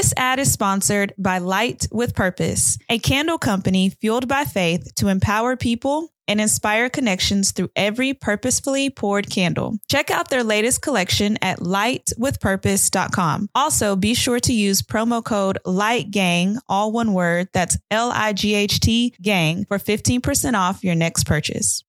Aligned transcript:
This 0.00 0.14
ad 0.16 0.38
is 0.38 0.50
sponsored 0.50 1.12
by 1.18 1.36
Light 1.36 1.86
with 1.92 2.14
Purpose, 2.14 2.78
a 2.88 2.98
candle 2.98 3.36
company 3.36 3.90
fueled 3.90 4.26
by 4.26 4.46
faith 4.46 4.94
to 4.94 5.08
empower 5.08 5.56
people 5.56 6.08
and 6.26 6.40
inspire 6.40 6.88
connections 6.88 7.52
through 7.52 7.68
every 7.76 8.14
purposefully 8.14 8.88
poured 8.88 9.28
candle. 9.28 9.76
Check 9.90 10.10
out 10.10 10.30
their 10.30 10.42
latest 10.42 10.80
collection 10.80 11.36
at 11.42 11.58
lightwithpurpose.com. 11.58 13.50
Also, 13.54 13.94
be 13.94 14.14
sure 14.14 14.40
to 14.40 14.54
use 14.54 14.80
promo 14.80 15.22
code 15.22 15.58
LIGHTGANG, 15.66 16.56
all 16.66 16.92
one 16.92 17.12
word, 17.12 17.48
that's 17.52 17.76
L 17.90 18.10
I 18.10 18.32
G 18.32 18.54
H 18.54 18.80
T 18.80 19.14
gang, 19.20 19.66
for 19.66 19.76
15% 19.76 20.54
off 20.54 20.82
your 20.82 20.94
next 20.94 21.24
purchase. 21.24 21.84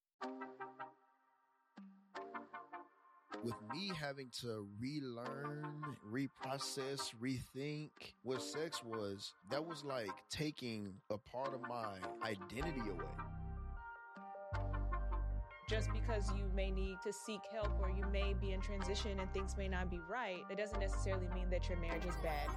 Having 4.22 4.30
to 4.40 4.66
relearn, 4.80 5.66
reprocess, 6.10 7.12
rethink 7.20 7.90
what 8.22 8.42
sex 8.42 8.82
was, 8.84 9.32
that 9.50 9.64
was 9.64 9.84
like 9.84 10.10
taking 10.30 10.92
a 11.10 11.18
part 11.18 11.54
of 11.54 11.60
my 11.62 11.94
identity 12.22 12.80
away. 12.80 13.04
Just 15.68 15.88
because 15.92 16.30
you 16.36 16.44
may 16.54 16.70
need 16.70 16.96
to 17.04 17.12
seek 17.12 17.40
help 17.52 17.72
or 17.80 17.90
you 17.90 18.04
may 18.12 18.34
be 18.40 18.52
in 18.52 18.60
transition 18.60 19.18
and 19.18 19.32
things 19.32 19.56
may 19.56 19.68
not 19.68 19.90
be 19.90 19.98
right, 20.10 20.42
it 20.50 20.58
doesn't 20.58 20.80
necessarily 20.80 21.26
mean 21.34 21.48
that 21.50 21.68
your 21.68 21.78
marriage 21.78 22.04
is 22.04 22.14
bad. 22.22 22.48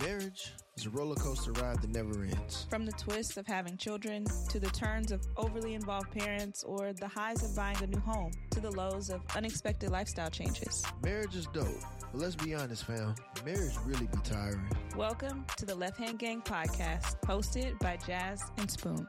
Marriage 0.00 0.52
is 0.76 0.86
a 0.86 0.90
roller 0.90 1.16
coaster 1.16 1.50
ride 1.52 1.82
that 1.82 1.90
never 1.90 2.22
ends. 2.22 2.66
From 2.70 2.86
the 2.86 2.92
twists 2.92 3.36
of 3.36 3.48
having 3.48 3.76
children, 3.76 4.24
to 4.48 4.60
the 4.60 4.70
turns 4.70 5.10
of 5.10 5.26
overly 5.36 5.74
involved 5.74 6.12
parents, 6.12 6.62
or 6.62 6.92
the 6.92 7.08
highs 7.08 7.42
of 7.42 7.56
buying 7.56 7.82
a 7.82 7.86
new 7.86 7.98
home, 7.98 8.30
to 8.50 8.60
the 8.60 8.70
lows 8.70 9.10
of 9.10 9.22
unexpected 9.34 9.90
lifestyle 9.90 10.30
changes. 10.30 10.84
Marriage 11.02 11.34
is 11.34 11.46
dope, 11.52 11.66
but 12.12 12.20
let's 12.20 12.36
be 12.36 12.54
honest, 12.54 12.84
fam. 12.84 13.12
Marriage 13.44 13.74
really 13.84 14.06
be 14.06 14.18
tiring. 14.22 14.70
Welcome 14.96 15.44
to 15.56 15.66
the 15.66 15.74
Left 15.74 15.98
Hand 15.98 16.20
Gang 16.20 16.42
podcast, 16.42 17.20
hosted 17.22 17.76
by 17.80 17.96
Jaz 17.96 18.40
and 18.58 18.70
Spoon. 18.70 19.08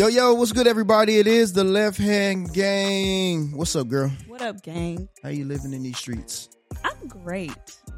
Yo, 0.00 0.06
yo, 0.06 0.32
what's 0.32 0.50
good, 0.50 0.66
everybody? 0.66 1.18
It 1.18 1.26
is 1.26 1.52
the 1.52 1.62
Left 1.62 1.98
Hand 1.98 2.54
Gang. 2.54 3.54
What's 3.54 3.76
up, 3.76 3.86
girl? 3.88 4.10
What 4.28 4.40
up, 4.40 4.62
gang? 4.62 5.10
How 5.22 5.28
you 5.28 5.44
living 5.44 5.74
in 5.74 5.82
these 5.82 5.98
streets? 5.98 6.48
I'm 6.82 7.06
great. 7.06 7.52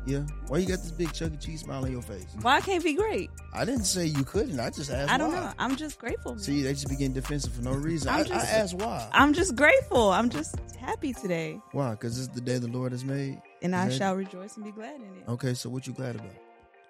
Yeah. 0.04 0.26
Why 0.48 0.58
you 0.58 0.66
got 0.66 0.80
this 0.80 0.90
big 0.90 1.12
Chuck 1.12 1.30
E. 1.32 1.36
Cheese 1.36 1.60
smile 1.60 1.84
on 1.84 1.92
your 1.92 2.02
face? 2.02 2.26
Why 2.40 2.56
I 2.56 2.60
can't 2.60 2.82
be 2.82 2.94
great? 2.94 3.30
I 3.54 3.64
didn't 3.64 3.84
say 3.84 4.06
you 4.06 4.24
couldn't. 4.24 4.58
I 4.58 4.70
just 4.70 4.90
asked. 4.90 5.12
I 5.12 5.16
don't 5.16 5.30
why. 5.30 5.38
know. 5.42 5.52
I'm 5.60 5.76
just 5.76 6.00
grateful. 6.00 6.32
Man. 6.32 6.42
See, 6.42 6.62
they 6.62 6.72
just 6.72 6.88
be 6.88 6.96
getting 6.96 7.12
defensive 7.12 7.52
for 7.52 7.62
no 7.62 7.70
reason. 7.70 8.08
I, 8.08 8.24
just- 8.24 8.52
I 8.52 8.58
asked 8.58 8.74
why. 8.74 9.08
I'm 9.12 9.32
just 9.32 9.54
grateful. 9.54 10.10
I'm 10.10 10.28
just 10.28 10.56
happy 10.80 11.12
today. 11.12 11.60
Why? 11.70 11.92
Because 11.92 12.18
it's 12.18 12.34
the 12.34 12.40
day 12.40 12.58
the 12.58 12.66
Lord 12.66 12.90
has 12.90 13.04
made. 13.04 13.40
And 13.62 13.76
I 13.76 13.90
shall 13.90 14.16
rejoice 14.16 14.56
and 14.56 14.64
be 14.64 14.72
glad 14.72 14.96
in 14.96 15.02
it. 15.02 15.28
Okay, 15.28 15.54
so 15.54 15.70
what 15.70 15.86
you 15.86 15.92
glad 15.92 16.16
about? 16.16 16.34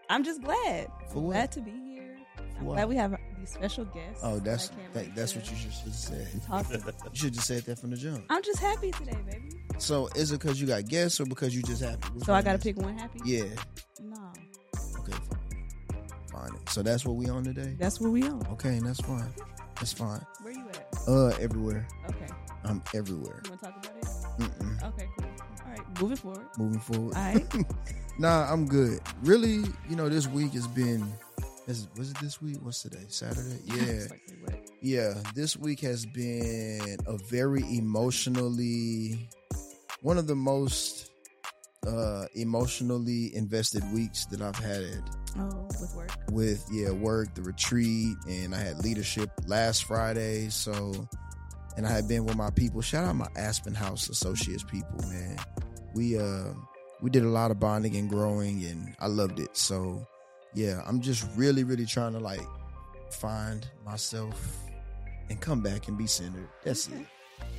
I'm 0.09 0.25
just 0.25 0.41
glad. 0.43 0.89
For 1.11 1.21
what? 1.21 1.35
Glad 1.35 1.53
to 1.53 1.61
be 1.61 1.71
here. 1.71 1.92
I'm 2.63 2.67
what? 2.69 2.75
glad 2.75 2.89
we 2.89 2.97
have 2.97 3.17
these 3.39 3.51
special 3.51 3.85
guests. 3.87 4.21
Oh, 4.23 4.39
that's 4.39 4.69
that 4.69 4.75
I 4.75 4.81
can't 4.81 4.95
that, 4.95 5.05
wait 5.07 5.15
that's 5.17 5.35
what 5.37 5.51
you 5.51 5.57
should 5.57 5.95
said. 5.95 6.29
You 6.33 7.11
should 7.15 7.35
just 7.35 7.47
said 7.47 7.63
that 7.65 7.79
from 7.79 7.91
the 7.91 7.97
jump. 7.97 8.25
I'm 8.31 8.43
just 8.43 8.61
happy 8.61 8.91
today, 8.93 9.17
baby. 9.27 9.51
So 9.79 10.09
is 10.15 10.31
it 10.33 10.41
because 10.41 10.61
you 10.61 10.67
got 10.67 10.87
guests 10.87 11.21
or 11.21 11.27
because 11.27 11.55
you 11.55 11.63
just 11.63 11.83
happy? 11.83 12.09
Which 12.15 12.25
So 12.25 12.33
I 12.35 12.43
gotta 12.43 12.59
pick 12.59 12.77
one 12.77 12.97
happy. 12.97 13.21
Yeah. 13.25 13.45
No, 14.01 14.33
Okay. 15.01 15.13
Fine. 15.13 16.51
Fine. 16.51 16.67
So 16.69 16.83
that's 16.83 17.05
what 17.05 17.17
we 17.17 17.29
on 17.29 17.45
today. 17.45 17.75
that's 17.79 18.01
where 18.01 18.11
we 18.11 18.23
on. 18.25 18.47
Okay, 18.53 18.79
that's 18.83 19.01
fine. 19.01 19.33
That's 19.77 19.93
fine. 19.93 20.25
Where 20.43 20.53
you 20.53 20.65
at? 20.69 20.99
Uh, 21.09 21.29
everywhere. 21.41 21.87
Okay. 22.11 22.27
I'm 22.65 22.81
everywhere. 22.95 23.43
You 23.45 23.51
want 23.51 23.61
to 23.63 23.67
talk 23.67 23.85
about 23.85 23.97
it? 23.97 24.07
Mm-mm. 24.39 24.89
Okay, 24.95 25.09
cool. 25.19 25.27
All 25.65 25.71
right, 25.72 26.01
moving 26.01 26.17
forward. 26.17 26.47
Moving 26.59 26.81
forward. 26.81 27.17
All 27.17 27.22
right. 27.22 27.45
Nah, 28.19 28.53
I'm 28.53 28.67
good. 28.69 29.01
Really, 29.22 29.65
you 29.89 29.97
know, 29.97 30.09
this 30.11 30.27
week 30.27 30.53
has 30.53 30.67
been. 30.69 31.12
Is, 31.72 31.88
was 31.97 32.10
it 32.10 32.19
this 32.21 32.41
week? 32.43 32.59
What's 32.60 32.83
today? 32.83 33.05
Saturday? 33.09 33.56
Yeah. 33.65 34.05
Like. 34.47 34.69
Yeah, 34.83 35.15
this 35.34 35.56
week 35.56 35.81
has 35.81 36.05
been 36.05 36.99
a 37.06 37.16
very 37.31 37.62
emotionally 37.77 39.28
one 40.03 40.19
of 40.19 40.27
the 40.27 40.34
most 40.34 41.10
uh 41.87 42.27
emotionally 42.34 43.34
invested 43.34 43.83
weeks 43.93 44.27
that 44.27 44.41
I've 44.43 44.56
had 44.56 45.03
Oh, 45.38 45.66
with 45.81 45.94
work. 45.97 46.10
with 46.31 46.65
yeah, 46.71 46.91
work, 46.91 47.34
the 47.34 47.43
retreat, 47.43 48.16
and 48.28 48.54
I 48.54 48.59
had 48.59 48.84
leadership 48.84 49.31
last 49.47 49.84
Friday, 49.84 50.49
so 50.50 50.93
and 51.78 51.87
I 51.87 51.91
had 51.91 52.06
been 52.06 52.27
with 52.27 52.37
my 52.37 52.50
people. 52.50 52.83
Shout 52.83 53.04
out 53.04 53.16
my 53.16 53.28
Aspen 53.37 53.72
House 53.75 54.10
Associates 54.10 54.62
people, 54.65 54.99
man. 55.09 55.39
We 55.94 56.19
uh 56.19 56.53
we 57.00 57.09
did 57.09 57.25
a 57.25 57.28
lot 57.31 57.50
of 57.50 57.59
bonding 57.59 57.97
and 57.97 58.10
growing 58.10 58.62
and 58.65 58.94
I 59.00 59.06
loved 59.06 59.39
it. 59.41 59.56
So 59.56 60.06
yeah, 60.55 60.83
I'm 60.87 61.01
just 61.01 61.27
really, 61.37 61.65
really 61.65 61.87
trying 61.87 62.13
to 62.13 62.19
like 62.21 62.41
find 63.11 63.67
myself 63.85 64.59
and 65.31 65.41
come 65.41 65.61
back 65.61 65.89
and 65.89 65.97
be 65.97 66.07
centered. 66.07 66.49
That's 66.65 66.89
it. 66.89 67.07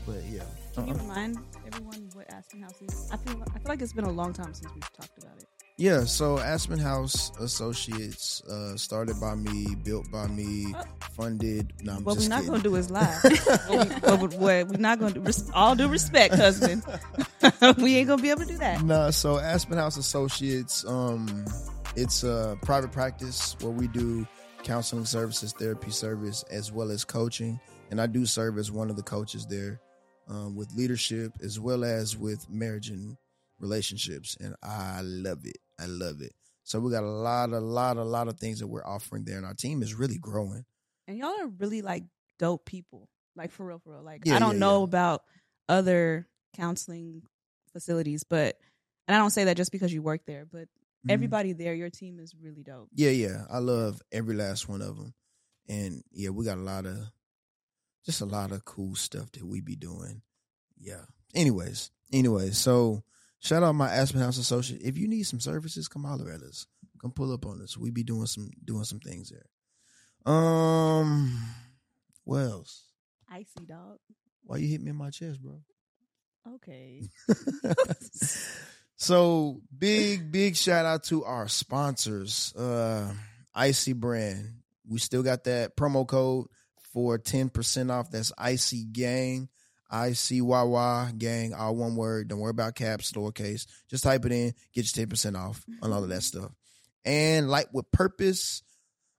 But 0.05 0.23
yeah. 0.29 0.43
Can 0.75 0.87
you 0.87 0.93
Uh-uh. 0.93 1.01
remind 1.01 1.37
everyone 1.67 2.09
what 2.13 2.31
Aspen 2.33 2.61
House 2.61 2.81
is? 2.81 3.09
I 3.11 3.17
feel 3.17 3.41
I 3.55 3.59
feel 3.59 3.69
like 3.69 3.81
it's 3.81 3.93
been 3.93 4.05
a 4.05 4.11
long 4.11 4.33
time 4.33 4.53
since 4.53 4.71
we've 4.73 4.93
talked 4.93 5.17
about 5.17 5.37
it. 5.37 5.45
Yeah, 5.77 6.03
so 6.03 6.37
Aspen 6.37 6.77
House 6.77 7.31
Associates 7.39 8.41
uh 8.49 8.77
started 8.77 9.19
by 9.19 9.33
me, 9.35 9.75
built 9.83 10.09
by 10.11 10.27
me, 10.27 10.73
Uh, 10.75 10.83
funded. 11.15 11.73
No, 11.81 11.93
I'm 11.93 12.03
What 12.03 12.17
we're 12.17 12.27
not 12.29 12.45
gonna 12.45 12.61
do 12.61 12.75
is 12.75 12.89
lie. 12.97 13.19
what, 13.23 13.69
we, 13.69 13.95
what, 13.95 14.19
we- 14.31 14.37
what 14.37 14.67
we're 14.67 14.77
not 14.77 14.99
gonna 14.99 15.13
do. 15.15 15.21
res- 15.21 15.49
All 15.53 15.75
due 15.75 15.87
respect, 15.87 16.35
husband. 16.35 16.83
we 17.77 17.95
ain't 17.97 18.07
gonna 18.07 18.21
be 18.21 18.29
able 18.29 18.41
to 18.41 18.47
do 18.47 18.57
that. 18.59 18.83
Nah, 18.83 19.09
so 19.11 19.39
Aspen 19.39 19.77
House 19.77 19.97
Associates, 19.97 20.85
um, 20.87 21.45
it's 21.95 22.23
a 22.23 22.57
private 22.61 22.91
practice 22.91 23.55
where 23.61 23.71
we 23.71 23.87
do 23.87 24.27
counseling 24.63 25.05
services, 25.05 25.53
therapy 25.53 25.91
service, 25.91 26.43
as 26.49 26.71
well 26.71 26.89
as 26.89 27.05
coaching. 27.05 27.59
And 27.91 28.01
I 28.01 28.07
do 28.07 28.25
serve 28.25 28.57
as 28.57 28.71
one 28.71 28.89
of 28.89 28.95
the 28.95 29.03
coaches 29.03 29.45
there 29.45 29.79
um, 30.27 30.55
with 30.55 30.73
leadership 30.75 31.33
as 31.43 31.59
well 31.59 31.83
as 31.83 32.17
with 32.17 32.49
marriage 32.49 32.89
and 32.89 33.17
relationships. 33.59 34.35
And 34.39 34.55
I 34.63 35.01
love 35.03 35.45
it. 35.45 35.57
I 35.79 35.85
love 35.85 36.21
it. 36.21 36.33
So 36.63 36.79
we 36.79 36.91
got 36.91 37.03
a 37.03 37.07
lot, 37.07 37.49
a 37.51 37.59
lot, 37.59 37.97
a 37.97 38.03
lot 38.03 38.27
of 38.27 38.39
things 38.39 38.59
that 38.59 38.67
we're 38.67 38.85
offering 38.85 39.25
there, 39.25 39.37
and 39.37 39.45
our 39.45 39.53
team 39.53 39.83
is 39.83 39.93
really 39.93 40.17
growing. 40.17 40.63
And 41.07 41.17
y'all 41.17 41.41
are 41.41 41.47
really 41.47 41.81
like 41.81 42.05
dope 42.39 42.65
people. 42.65 43.09
Like 43.35 43.51
for 43.51 43.65
real, 43.65 43.79
for 43.79 43.93
real. 43.93 44.03
Like 44.03 44.21
Yeah, 44.25 44.37
I 44.37 44.39
don't 44.39 44.53
yeah, 44.53 44.59
know 44.59 44.79
yeah. 44.79 44.85
about 44.85 45.23
other 45.67 46.27
counseling 46.55 47.23
facilities, 47.73 48.23
but 48.23 48.57
and 49.07 49.15
I 49.15 49.19
don't 49.19 49.31
say 49.31 49.43
that 49.45 49.57
just 49.57 49.73
because 49.73 49.93
you 49.93 50.01
work 50.01 50.21
there, 50.25 50.45
but 50.49 50.69
Mhm. 51.05 51.11
everybody 51.11 51.53
there, 51.53 51.73
your 51.73 51.89
team 51.89 52.19
is 52.19 52.33
really 52.35 52.63
dope. 52.63 52.89
Yeah, 52.93 53.09
yeah. 53.11 53.45
I 53.49 53.59
love 53.59 54.01
every 54.11 54.35
last 54.35 54.67
one 54.69 54.81
of 54.81 54.95
them. 54.97 55.13
And 55.67 56.03
yeah, 56.11 56.29
we 56.29 56.45
got 56.45 56.57
a 56.57 56.61
lot 56.61 56.85
of 56.85 56.97
just 58.05 58.21
a 58.21 58.25
lot 58.25 58.51
of 58.51 58.65
cool 58.65 58.95
stuff 58.95 59.31
that 59.33 59.45
we 59.45 59.61
be 59.61 59.75
doing. 59.75 60.21
Yeah. 60.77 61.05
Anyways, 61.33 61.89
anyways, 62.11 62.57
so 62.57 63.03
shout 63.39 63.63
out 63.63 63.73
my 63.75 63.89
Aspen 63.89 64.19
House 64.21 64.37
associate. 64.37 64.81
If 64.83 64.97
you 64.97 65.07
need 65.07 65.23
some 65.23 65.39
services, 65.39 65.87
come 65.87 66.03
holler 66.03 66.29
at 66.31 66.41
us. 66.41 66.67
Come 67.01 67.11
pull 67.11 67.31
up 67.33 67.45
on 67.45 67.61
us. 67.61 67.77
We 67.77 67.91
be 67.91 68.03
doing 68.03 68.27
some 68.27 68.49
doing 68.63 68.83
some 68.85 68.99
things 68.99 69.29
there. 69.29 69.45
Um 70.33 71.37
what 72.23 72.39
else? 72.39 72.83
Icy 73.29 73.65
dog. 73.65 73.97
Why 74.43 74.57
you 74.57 74.67
hit 74.69 74.81
me 74.81 74.91
in 74.91 74.95
my 74.97 75.09
chest, 75.09 75.41
bro? 75.41 75.61
Okay. 76.55 77.09
so 79.03 79.61
big, 79.77 80.31
big 80.31 80.55
shout 80.55 80.85
out 80.85 81.03
to 81.05 81.23
our 81.25 81.47
sponsors. 81.47 82.53
Uh 82.55 83.13
Icyy 83.55 83.95
brand. 83.95 84.55
We 84.87 84.99
still 84.99 85.23
got 85.23 85.43
that 85.45 85.77
promo 85.77 86.07
code 86.07 86.47
for 86.93 87.17
10% 87.19 87.91
off. 87.91 88.11
That's 88.11 88.31
Icyy 88.33 88.91
Gang. 88.91 89.49
I 89.93 90.13
C 90.13 90.41
Y 90.41 90.63
Y 90.63 91.11
gang, 91.19 91.53
all 91.53 91.75
one 91.75 91.95
word. 91.95 92.27
Don't 92.27 92.39
worry 92.39 92.49
about 92.49 92.73
caps, 92.73 93.11
lowercase. 93.11 93.67
Just 93.87 94.03
type 94.03 94.25
it 94.25 94.31
in, 94.31 94.53
get 94.73 94.97
your 94.97 95.05
10% 95.05 95.37
off 95.37 95.63
on 95.83 95.93
all 95.93 96.01
of 96.03 96.09
that 96.09 96.23
stuff. 96.23 96.51
And 97.05 97.47
Light 97.47 97.67
with 97.71 97.91
Purpose. 97.91 98.63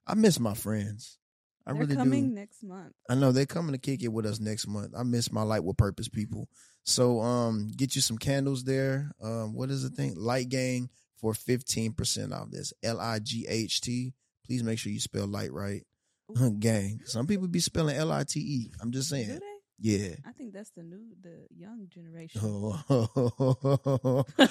I 0.05 0.15
miss 0.15 0.37
my 0.37 0.53
friends. 0.53 1.17
I 1.65 1.71
They're 1.71 1.81
really 1.81 1.95
coming 1.95 2.29
do. 2.29 2.35
next 2.35 2.61
month. 2.61 2.91
I 3.09 3.15
know 3.15 3.31
they're 3.31 3.45
coming 3.45 3.71
to 3.71 3.77
kick 3.77 4.03
it 4.03 4.09
with 4.09 4.25
us 4.25 4.41
next 4.41 4.67
month. 4.67 4.91
I 4.95 5.03
miss 5.03 5.31
my 5.31 5.43
light 5.43 5.63
with 5.63 5.77
purpose 5.77 6.09
people. 6.09 6.49
So 6.85 7.19
um 7.21 7.71
get 7.75 7.95
you 7.95 8.01
some 8.01 8.17
candles 8.17 8.63
there. 8.63 9.11
Um 9.21 9.53
what 9.53 9.69
is 9.71 9.83
the 9.83 9.89
thing? 9.89 10.15
Light 10.15 10.49
gang 10.49 10.89
for 11.17 11.33
15% 11.33 12.31
off 12.33 12.51
this. 12.51 12.73
L 12.83 12.99
I 12.99 13.19
G 13.19 13.45
H 13.47 13.81
T. 13.81 14.13
Please 14.45 14.63
make 14.63 14.77
sure 14.79 14.91
you 14.91 14.99
spell 14.99 15.27
light 15.27 15.51
right. 15.51 15.83
gang. 16.59 17.01
Some 17.05 17.27
people 17.27 17.47
be 17.47 17.59
spelling 17.59 17.95
L 17.95 18.11
I 18.11 18.23
T 18.23 18.39
E. 18.39 18.71
I'm 18.81 18.91
just 18.91 19.09
Do 19.09 19.15
saying. 19.15 19.39
they? 19.39 19.39
Yeah. 19.77 20.15
I 20.25 20.31
think 20.31 20.53
that's 20.53 20.69
the 20.71 20.83
new, 20.83 21.01
the 21.21 21.47
young 21.53 21.87
generation. 21.89 22.39
Oh. 22.41 22.81
We're 24.37 24.45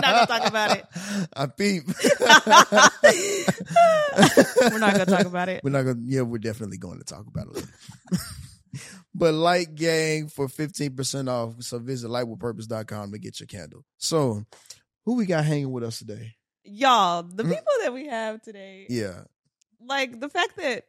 not 0.00 0.02
gonna 0.02 0.26
talk 0.26 0.48
about 0.48 0.76
it. 0.76 0.84
I 1.36 1.46
peep. 1.46 1.84
We're 4.72 4.78
not 4.78 4.92
gonna 4.94 5.06
talk 5.06 5.26
about 5.26 5.48
it. 5.48 5.62
We're 5.62 5.70
not 5.70 5.82
gonna. 5.82 6.00
Yeah, 6.02 6.22
we're 6.22 6.38
definitely 6.38 6.78
going 6.78 6.98
to 6.98 7.04
talk 7.04 7.26
about 7.28 7.56
it. 7.56 7.64
But 9.14 9.34
Light 9.34 9.74
Gang 9.74 10.28
for 10.28 10.48
fifteen 10.48 10.94
percent 10.94 11.28
off. 11.28 11.54
So 11.62 11.78
visit 11.78 12.08
lightwithpurpose.com 12.08 13.12
to 13.12 13.18
get 13.18 13.40
your 13.40 13.46
candle. 13.46 13.84
So, 13.98 14.44
who 15.04 15.14
we 15.16 15.26
got 15.26 15.44
hanging 15.44 15.72
with 15.72 15.84
us 15.84 15.98
today? 15.98 16.34
Y'all, 16.64 17.22
the 17.22 17.44
Mm. 17.44 17.50
people 17.50 17.72
that 17.82 17.92
we 17.92 18.06
have 18.06 18.42
today, 18.42 18.86
Yeah, 18.88 19.22
like 19.80 20.18
the 20.20 20.28
fact 20.28 20.56
that 20.56 20.84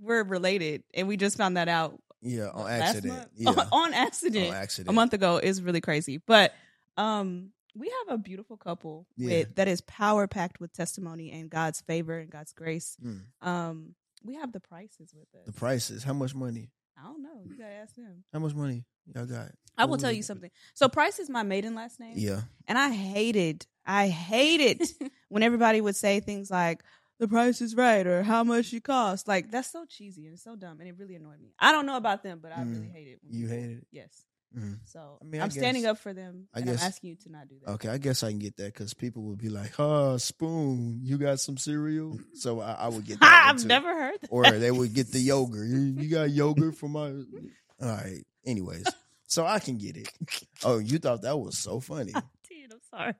we're 0.00 0.22
related 0.24 0.82
and 0.94 1.06
we 1.08 1.16
just 1.16 1.36
found 1.36 1.56
that 1.56 1.68
out 1.68 2.00
yeah, 2.22 2.48
on 2.50 2.68
accident. 2.70 3.28
Yeah, 3.36 3.50
on 3.72 3.92
accident. 3.94 4.48
on 4.50 4.54
accident. 4.54 4.88
a 4.88 4.92
month 4.92 5.12
ago 5.14 5.38
is 5.38 5.62
really 5.62 5.80
crazy. 5.80 6.18
But 6.18 6.52
um 6.96 7.50
we 7.76 7.88
have 7.88 8.14
a 8.14 8.18
beautiful 8.18 8.56
couple 8.56 9.06
Yeah. 9.16 9.28
with 9.40 9.54
that 9.54 9.68
is 9.68 9.80
power 9.82 10.26
packed 10.26 10.60
with 10.60 10.72
testimony 10.72 11.30
and 11.30 11.48
God's 11.48 11.80
favor 11.80 12.18
and 12.18 12.28
God's 12.30 12.52
grace. 12.52 12.96
Mm. 13.04 13.22
Um 13.40 13.94
we 14.24 14.34
have 14.34 14.52
the 14.52 14.60
prices 14.60 15.14
with 15.14 15.28
us. 15.34 15.46
The 15.46 15.52
prices. 15.52 16.02
How 16.02 16.12
much 16.12 16.34
money? 16.34 16.70
I 17.00 17.04
don't 17.06 17.22
know. 17.22 17.42
You 17.48 17.56
gotta 17.56 17.72
ask 17.72 17.94
them. 17.96 18.24
How 18.32 18.38
much 18.40 18.54
money 18.54 18.84
y'all 19.14 19.26
got? 19.26 19.52
I 19.78 19.84
What 19.84 19.90
will 19.92 19.98
tell 19.98 20.12
you 20.12 20.22
something. 20.22 20.50
So 20.74 20.88
Price 20.88 21.18
is 21.18 21.30
my 21.30 21.42
maiden 21.42 21.74
last 21.74 21.98
name. 22.00 22.14
Yeah. 22.16 22.42
And 22.68 22.76
I 22.76 22.90
hated, 22.90 23.66
I 23.86 24.08
hated 24.08 24.82
when 25.28 25.42
everybody 25.42 25.80
would 25.80 25.96
say 25.96 26.20
things 26.20 26.50
like, 26.50 26.82
the 27.18 27.28
price 27.28 27.60
is 27.60 27.74
right 27.76 28.06
or 28.06 28.22
how 28.22 28.44
much 28.44 28.72
it 28.72 28.82
costs. 28.84 29.28
Like 29.28 29.50
that's 29.50 29.70
so 29.70 29.84
cheesy 29.86 30.26
and 30.26 30.38
so 30.38 30.56
dumb 30.56 30.80
and 30.80 30.88
it 30.88 30.94
really 30.98 31.14
annoyed 31.16 31.40
me. 31.40 31.52
I 31.58 31.70
don't 31.72 31.84
know 31.86 31.96
about 31.96 32.22
them, 32.22 32.40
but 32.42 32.50
I 32.56 32.62
really 32.62 32.86
Mm. 32.86 32.92
hate 32.92 33.08
it. 33.08 33.18
when 33.22 33.34
You 33.38 33.46
people- 33.46 33.56
hate 33.62 33.70
it? 33.76 33.86
Yes. 33.92 34.22
Mhm. 34.56 34.78
So 34.84 35.18
I 35.20 35.24
mean, 35.24 35.40
I 35.40 35.44
I'm 35.44 35.50
standing 35.50 35.86
up 35.86 35.98
for 35.98 36.12
them. 36.12 36.48
I 36.52 36.58
and 36.58 36.66
guess- 36.68 36.82
I'm 36.82 36.86
asking 36.88 37.10
you 37.10 37.16
to 37.16 37.30
not 37.30 37.48
do 37.48 37.54
that. 37.64 37.70
Okay, 37.72 37.88
I 37.88 37.98
guess 37.98 38.22
I 38.24 38.30
can 38.30 38.40
get 38.40 38.56
that 38.56 38.72
because 38.74 38.94
people 38.94 39.22
will 39.22 39.36
be 39.36 39.48
like, 39.48 39.78
"Oh, 39.78 40.16
spoon, 40.16 41.00
you 41.02 41.18
got 41.18 41.38
some 41.40 41.56
cereal?" 41.56 42.18
So 42.34 42.60
I, 42.60 42.72
I 42.72 42.88
would 42.88 43.04
get 43.04 43.20
that. 43.20 43.46
I've 43.54 43.64
never 43.64 43.88
heard 43.94 44.20
that. 44.22 44.28
or 44.30 44.50
they 44.50 44.70
would 44.72 44.92
get 44.92 45.12
the 45.12 45.20
yogurt. 45.20 45.68
You, 45.68 45.78
you 45.78 46.08
got 46.08 46.30
yogurt 46.30 46.76
for 46.76 46.88
my. 46.88 47.06
All 47.80 47.88
right. 47.88 48.24
Anyways, 48.44 48.86
so 49.28 49.46
I 49.46 49.58
can 49.60 49.78
get 49.78 49.96
it. 49.96 50.08
Oh, 50.64 50.78
you 50.78 50.98
thought 50.98 51.22
that 51.22 51.38
was 51.38 51.56
so 51.56 51.78
funny? 51.80 52.12
I 52.14 52.22
did. 52.48 52.72
I'm 52.72 52.80
sorry. 52.90 53.14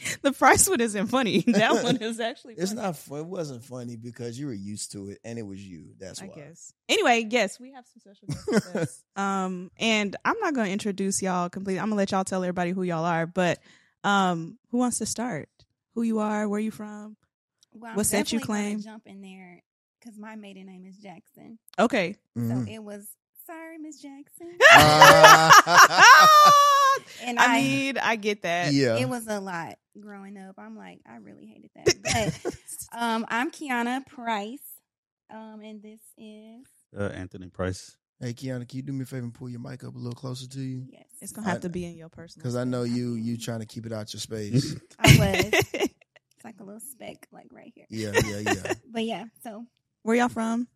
The 0.22 0.32
price 0.32 0.68
one 0.68 0.80
isn't 0.80 1.08
funny. 1.08 1.40
That 1.46 1.82
one 1.84 1.96
is 1.98 2.20
actually. 2.20 2.54
It's 2.54 2.72
not. 2.72 2.96
Fun. 2.96 3.20
It 3.20 3.26
wasn't 3.26 3.64
funny 3.64 3.96
because 3.96 4.38
you 4.38 4.46
were 4.46 4.52
used 4.52 4.92
to 4.92 5.10
it, 5.10 5.18
and 5.24 5.38
it 5.38 5.46
was 5.46 5.62
you. 5.62 5.94
That's 5.98 6.22
I 6.22 6.26
why. 6.26 6.34
guess. 6.36 6.72
Anyway, 6.88 7.26
yes, 7.30 7.60
we 7.60 7.72
have 7.72 7.84
some 7.86 8.00
special 8.00 8.72
guests. 8.72 9.02
Um, 9.16 9.70
and 9.78 10.16
I'm 10.24 10.38
not 10.40 10.54
going 10.54 10.66
to 10.68 10.72
introduce 10.72 11.20
y'all 11.20 11.50
completely. 11.50 11.80
I'm 11.80 11.86
gonna 11.90 11.96
let 11.96 12.12
y'all 12.12 12.24
tell 12.24 12.42
everybody 12.42 12.70
who 12.70 12.82
y'all 12.82 13.04
are. 13.04 13.26
But 13.26 13.58
um, 14.04 14.56
who 14.70 14.78
wants 14.78 14.98
to 14.98 15.06
start? 15.06 15.48
Who 15.94 16.02
you 16.02 16.20
are? 16.20 16.48
Where 16.48 16.60
you 16.60 16.70
from? 16.70 17.16
Well, 17.74 17.90
I'm 17.90 17.96
What's 17.96 18.10
that 18.10 18.32
you 18.32 18.38
definitely 18.38 18.62
gonna 18.62 18.68
claim? 18.76 18.82
Jump 18.82 19.02
in 19.06 19.20
there 19.20 19.62
because 20.00 20.18
my 20.18 20.36
maiden 20.36 20.66
name 20.66 20.86
is 20.86 20.96
Jackson. 20.96 21.58
Okay. 21.78 22.16
Mhm. 22.38 22.66
So 22.66 22.72
it 22.72 22.82
was 22.82 23.06
sorry, 23.46 23.78
Miss 23.78 24.00
Jackson. 24.00 24.56
Ah. 24.72 26.20
and 27.24 27.38
I 27.38 27.58
I, 27.58 27.62
mean, 27.62 27.98
I 27.98 28.16
get 28.16 28.42
that. 28.42 28.72
yeah. 28.72 28.96
it 28.96 29.08
was 29.08 29.26
a 29.26 29.40
lot 29.40 29.76
growing 29.98 30.36
up. 30.36 30.56
I'm 30.58 30.76
like, 30.76 31.00
I 31.06 31.16
really 31.16 31.46
hated 31.46 31.70
that. 31.74 32.42
But 32.42 32.54
um, 33.00 33.24
I'm 33.28 33.50
Keanna 33.50 34.06
Price, 34.06 34.62
um, 35.32 35.60
and 35.64 35.82
this 35.82 36.00
is 36.18 36.66
Uh, 36.96 37.04
Anthony 37.14 37.48
Price. 37.48 37.96
Hey, 38.20 38.34
Keanna, 38.34 38.68
can 38.68 38.76
you 38.76 38.82
do 38.82 38.92
me 38.92 39.02
a 39.02 39.06
favor 39.06 39.24
and 39.24 39.32
pull 39.32 39.48
your 39.48 39.60
mic 39.60 39.82
up 39.82 39.94
a 39.94 39.98
little 39.98 40.12
closer 40.12 40.46
to 40.46 40.60
you? 40.60 40.84
yes, 40.90 41.04
it's 41.22 41.32
gonna 41.32 41.48
have 41.48 41.56
I- 41.58 41.60
to 41.60 41.68
be 41.70 41.84
in 41.86 41.96
your 41.96 42.10
personal. 42.10 42.42
Because 42.42 42.56
I 42.56 42.64
know 42.64 42.82
you 42.82 43.14
you 43.14 43.38
trying 43.38 43.60
to 43.60 43.66
keep 43.66 43.86
it 43.86 43.92
out 43.92 44.12
your 44.12 44.20
space. 44.20 44.76
I 44.98 45.16
was. 45.18 45.64
It's 46.36 46.44
like 46.46 46.60
a 46.60 46.64
little 46.64 46.80
speck, 46.80 47.26
like 47.32 47.48
right 47.52 47.70
here. 47.74 47.84
yeah, 47.90 48.12
yeah, 48.24 48.38
yeah. 48.38 48.72
But 48.90 49.04
yeah, 49.04 49.24
so 49.44 49.66
Where 50.04 50.16
y'all 50.16 50.30
from? 50.30 50.68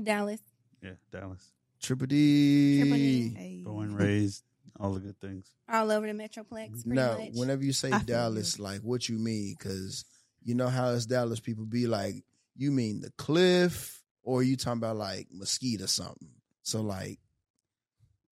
Dallas. 0.00 0.38
Yeah, 0.80 0.92
Dallas. 1.10 1.50
Triple 1.82 2.06
D. 2.06 2.78
Triple 2.78 2.96
D. 2.96 3.34
Hey. 3.34 3.62
Born, 3.64 3.92
raised, 3.96 4.44
all 4.80 4.92
the 4.92 5.00
good 5.00 5.20
things. 5.20 5.46
all 5.68 5.90
over 5.90 6.06
the 6.06 6.12
Metroplex. 6.12 6.82
Pretty 6.84 6.90
Now, 6.90 7.18
much. 7.18 7.30
whenever 7.34 7.62
you 7.64 7.72
say 7.72 7.90
I 7.92 8.02
Dallas, 8.02 8.58
like 8.58 8.80
what 8.80 9.08
you 9.08 9.18
mean? 9.18 9.54
Because 9.58 10.04
you 10.42 10.54
know 10.54 10.68
how 10.68 10.86
us 10.86 11.06
Dallas 11.06 11.40
people 11.40 11.64
be 11.64 11.86
like, 11.86 12.16
you 12.56 12.70
mean 12.70 13.00
the 13.00 13.10
cliff, 13.16 14.02
or 14.22 14.42
you 14.42 14.56
talking 14.56 14.78
about 14.78 14.96
like 14.96 15.28
Mesquite 15.32 15.80
or 15.80 15.86
something? 15.86 16.28
So 16.62 16.80
like, 16.82 17.18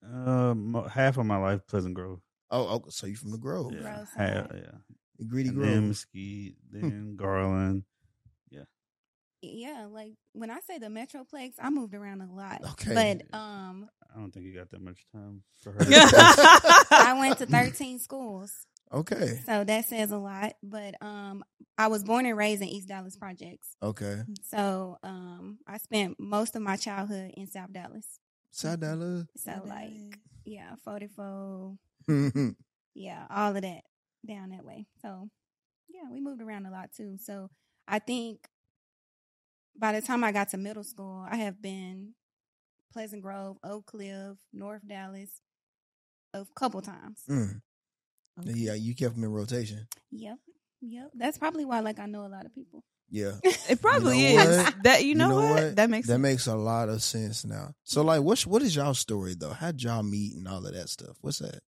Um, 0.03 0.87
half 0.91 1.17
of 1.19 1.27
my 1.27 1.37
life, 1.37 1.67
Pleasant 1.67 1.95
Grove. 1.95 2.21
oh, 2.51 2.67
oh 2.69 2.85
so 2.91 3.07
you 3.07 3.17
from 3.17 3.31
the 3.31 3.39
Grove, 3.39 3.73
Yeah, 3.73 4.05
half, 4.17 4.47
yeah. 4.55 4.73
the 5.19 5.25
Greedy 5.25 5.51
and 5.51 5.59
Grove. 5.59 5.71
then 5.71 5.89
Mesquite, 5.89 6.57
then 6.71 7.17
Garland. 7.17 7.85
Yeah, 9.43 9.87
like 9.91 10.13
when 10.33 10.51
I 10.51 10.61
say 10.61 10.79
the 10.79 10.87
Metroplex, 10.87 11.53
I 11.61 11.71
moved 11.71 11.95
around 11.95 12.21
a 12.23 12.33
lot. 12.33 12.61
Okay. 12.73 12.95
But 12.95 13.37
um 13.39 13.89
I 14.15 14.19
don't 14.19 14.31
think 14.31 14.47
you 14.47 14.55
got 14.55 14.71
that 14.71 14.81
much 14.83 15.05
time 15.13 15.43
for 15.63 15.73
her. 15.73 15.81
I 16.91 17.17
went 17.19 17.39
to 17.39 17.47
13 17.59 17.99
schools. 17.99 18.53
Okay, 18.93 19.41
So 19.47 19.65
that 19.65 19.87
says 19.87 20.11
a 20.11 20.19
lot. 20.19 20.53
But 20.63 20.95
um 21.03 21.43
I 21.79 21.87
was 21.89 22.05
born 22.05 22.27
and 22.27 22.37
raised 22.37 22.61
in 22.63 22.69
East 22.69 22.89
Dallas 22.89 23.17
Projects. 23.17 23.75
okay. 23.83 24.23
So 24.43 24.99
um 25.03 25.59
I 25.67 25.79
spent 25.79 26.21
most 26.21 26.57
of 26.57 26.63
my 26.63 26.77
childhood 26.77 27.33
in 27.37 27.47
South 27.47 27.73
Dallas. 27.73 28.07
South 28.51 28.81
Dallas. 28.81 29.27
So 29.37 29.63
like 29.67 30.19
yeah, 30.45 30.75
44, 30.85 31.77
Mhm. 32.09 32.57
yeah, 32.95 33.27
all 33.31 33.57
of 33.57 33.63
that 33.63 33.83
down 34.27 34.51
that 34.51 34.65
way. 34.65 34.87
So 35.01 35.31
yeah, 35.89 36.11
we 36.11 36.21
moved 36.21 36.43
around 36.43 36.67
a 36.67 36.71
lot 36.71 36.91
too. 36.95 37.17
So 37.23 37.49
I 37.89 37.99
think 37.99 38.47
by 39.77 39.93
the 39.99 40.05
time 40.07 40.25
I 40.25 40.33
got 40.33 40.51
to 40.51 40.57
middle 40.59 40.85
school, 40.85 41.27
I 41.31 41.37
have 41.37 41.61
been 41.61 42.15
Pleasant 42.93 43.23
Grove, 43.23 43.57
Oak 43.65 43.87
Cliff, 43.87 44.37
North 44.53 44.87
Dallas 44.87 45.31
a 46.35 46.47
couple 46.55 46.81
times. 46.83 47.21
Mm. 47.29 47.61
Okay. 48.41 48.53
Yeah, 48.55 48.75
you 48.75 48.95
kept 48.95 49.15
them 49.15 49.25
in 49.25 49.31
rotation. 49.33 49.87
Yep. 50.11 50.39
Yep. 50.81 51.11
That's 51.15 51.39
probably 51.39 51.65
why 51.65 51.81
like 51.81 51.99
I 51.99 52.07
know 52.07 52.25
a 52.27 52.29
lot 52.29 52.45
of 52.47 52.55
people. 52.55 52.83
Yeah, 53.11 53.33
It 53.69 53.83
probably 53.83 54.27
You 54.31 54.37
know 54.39 54.43
is. 54.51 54.65
what? 54.65 54.83
That 54.85 55.05
you 55.05 55.15
know, 55.15 55.35
what? 55.37 55.77
That 55.77 55.91
makes 55.91 56.07
that 56.07 56.15
sense. 56.15 56.23
makes 56.23 56.47
a 56.47 56.57
lot 56.57 56.89
of 56.89 57.03
sense 57.03 57.45
now. 57.45 57.75
So 57.85 58.01
like, 58.03 58.23
what's 58.23 58.47
what 58.47 58.63
is 58.63 58.75
y'all 58.75 58.95
story 58.95 59.35
though? 59.39 59.51
How'd 59.53 59.83
y'all 59.83 60.03
meet 60.03 60.35
and 60.35 60.49
all 60.49 60.65
of 60.67 60.73
that 60.73 60.89
stuff? 60.89 61.17
What's 61.21 61.41
that? 61.41 61.61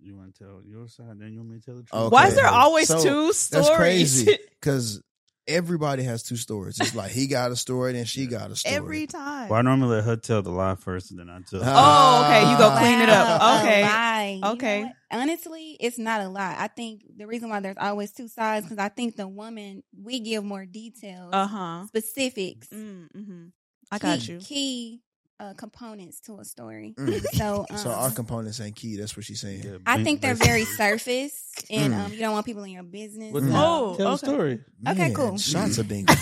You 0.00 0.16
want 0.16 0.34
to 0.34 0.44
tell 0.44 0.62
your 0.64 0.88
side, 0.88 1.18
then 1.18 1.32
you 1.32 1.40
want 1.40 1.50
me 1.50 1.58
to 1.58 1.64
tell 1.64 1.74
the 1.74 1.82
truth? 1.82 1.92
Okay. 2.02 2.08
Why 2.14 2.28
is 2.28 2.36
there 2.36 2.46
always 2.46 2.88
So, 2.88 3.02
two 3.02 3.32
stories? 3.34 3.66
That's 3.66 3.76
crazy 3.76 4.38
because 4.60 5.02
everybody 5.48 6.02
has 6.04 6.22
two 6.22 6.36
stories. 6.36 6.78
It's 6.80 6.94
like 6.94 7.10
he 7.10 7.26
got 7.26 7.50
a 7.50 7.56
story, 7.56 7.94
then 7.94 8.04
she 8.04 8.26
got 8.26 8.50
a 8.50 8.56
story. 8.56 8.76
Every 8.76 9.06
time. 9.06 9.48
Well, 9.48 9.58
I 9.58 9.62
normally 9.62 9.96
let 9.96 10.04
her 10.04 10.16
tell 10.16 10.42
the 10.42 10.50
lie 10.50 10.74
first, 10.76 11.10
and 11.10 11.18
then 11.18 11.28
I 11.30 11.40
tell. 11.40 11.60
Ah. 11.64 12.20
Oh, 12.20 12.24
okay, 12.26 12.50
you 12.52 12.58
go 12.58 12.76
clean 12.78 13.00
it 13.00 13.08
up. 13.08 13.60
Okay. 13.64 13.80
a 13.80 13.84
lie. 13.84 14.30
You 14.34 14.40
know 14.42 14.52
Okay. 14.52 14.92
Honestly, 15.10 15.76
it's 15.80 15.98
not 15.98 16.20
a 16.20 16.28
lie. 16.28 16.54
I 16.58 16.68
think 16.68 17.02
the 17.16 17.26
reason 17.26 17.48
why 17.48 17.60
there's 17.60 17.76
always 17.80 18.12
two 18.12 18.28
sides 18.28 18.66
because 18.66 18.78
I 18.78 18.90
think 18.90 19.16
the 19.16 19.26
woman 19.26 19.82
we 19.98 20.20
give 20.20 20.44
more 20.44 20.66
details, 20.66 21.30
Uh 21.32 21.46
huh. 21.46 21.86
specifics. 21.86 22.68
Mm, 22.68 23.08
hmm 23.12 23.44
I 23.90 23.98
got 23.98 24.20
key, 24.20 24.32
you. 24.32 24.38
Key 24.40 25.00
uh, 25.40 25.54
components 25.54 26.20
to 26.20 26.38
a 26.40 26.44
story. 26.44 26.94
Mm. 26.98 27.24
So, 27.34 27.64
um, 27.70 27.76
So 27.78 27.90
our 27.90 28.10
components 28.10 28.60
ain't 28.60 28.74
key. 28.76 28.96
That's 28.96 29.16
what 29.16 29.24
she's 29.24 29.40
saying. 29.40 29.62
Yeah, 29.64 29.78
I 29.86 30.02
think 30.02 30.20
they're 30.20 30.34
very 30.34 30.62
basically. 30.62 30.76
surface, 30.98 31.52
and 31.70 31.92
Mm. 31.94 32.04
um, 32.06 32.12
you 32.12 32.18
don't 32.20 32.32
want 32.32 32.44
people 32.46 32.64
in 32.64 32.70
your 32.72 32.82
business. 32.82 33.32
What 33.32 33.42
so- 33.44 33.48
the- 33.48 33.54
Oh, 33.56 33.94
tell 33.96 34.06
okay. 34.14 34.26
the 34.26 34.32
story. 34.32 34.60
Okay, 34.88 35.12
cool. 35.14 35.38
Shots 35.38 35.78
are 35.78 35.84
being 35.84 36.06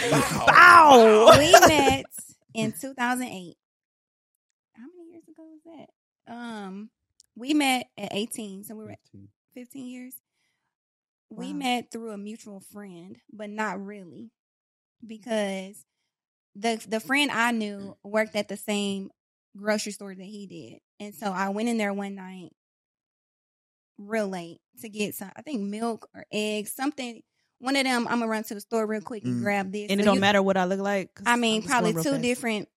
So, 0.00 0.16
Bow. 0.46 1.34
we 1.38 1.52
met 1.52 2.04
in 2.54 2.72
2008. 2.72 3.56
How 4.74 4.82
many 4.96 5.10
years 5.12 5.24
ago 5.28 5.44
was 5.44 5.60
that? 5.66 6.32
Um, 6.32 6.90
we 7.36 7.52
met 7.54 7.86
at 7.98 8.08
18, 8.12 8.64
so 8.64 8.74
we 8.76 8.84
were 8.84 8.92
at 8.92 8.98
15 9.54 9.86
years. 9.86 10.14
We 11.28 11.52
met 11.52 11.90
through 11.92 12.10
a 12.12 12.16
mutual 12.18 12.60
friend, 12.60 13.16
but 13.32 13.50
not 13.50 13.84
really, 13.84 14.30
because 15.06 15.84
the 16.56 16.84
the 16.88 17.00
friend 17.00 17.30
I 17.30 17.50
knew 17.52 17.96
worked 18.02 18.36
at 18.36 18.48
the 18.48 18.56
same 18.56 19.10
grocery 19.56 19.92
store 19.92 20.14
that 20.14 20.22
he 20.24 20.46
did, 20.46 20.80
and 21.04 21.14
so 21.14 21.26
I 21.32 21.48
went 21.50 21.68
in 21.68 21.78
there 21.78 21.92
one 21.92 22.14
night, 22.14 22.50
real 23.98 24.28
late, 24.28 24.60
to 24.80 24.88
get 24.88 25.14
some, 25.14 25.30
I 25.36 25.42
think 25.42 25.60
milk 25.62 26.08
or 26.14 26.24
eggs, 26.32 26.72
something. 26.72 27.22
One 27.58 27.76
of 27.76 27.84
them, 27.84 28.06
I'm 28.08 28.20
gonna 28.20 28.28
run 28.28 28.44
to 28.44 28.54
the 28.54 28.60
store 28.60 28.86
real 28.86 29.02
quick 29.02 29.24
and 29.24 29.36
Mm. 29.40 29.42
grab 29.42 29.70
this. 29.72 29.90
And 29.90 30.00
it 30.00 30.04
don't 30.04 30.14
you- 30.14 30.20
matter 30.20 30.42
what 30.42 30.56
I 30.56 30.64
look 30.64 30.80
like. 30.80 31.10
I 31.26 31.36
mean, 31.36 31.62
probably 31.62 31.92
two 31.92 32.02
fast. 32.02 32.22
different 32.22 32.68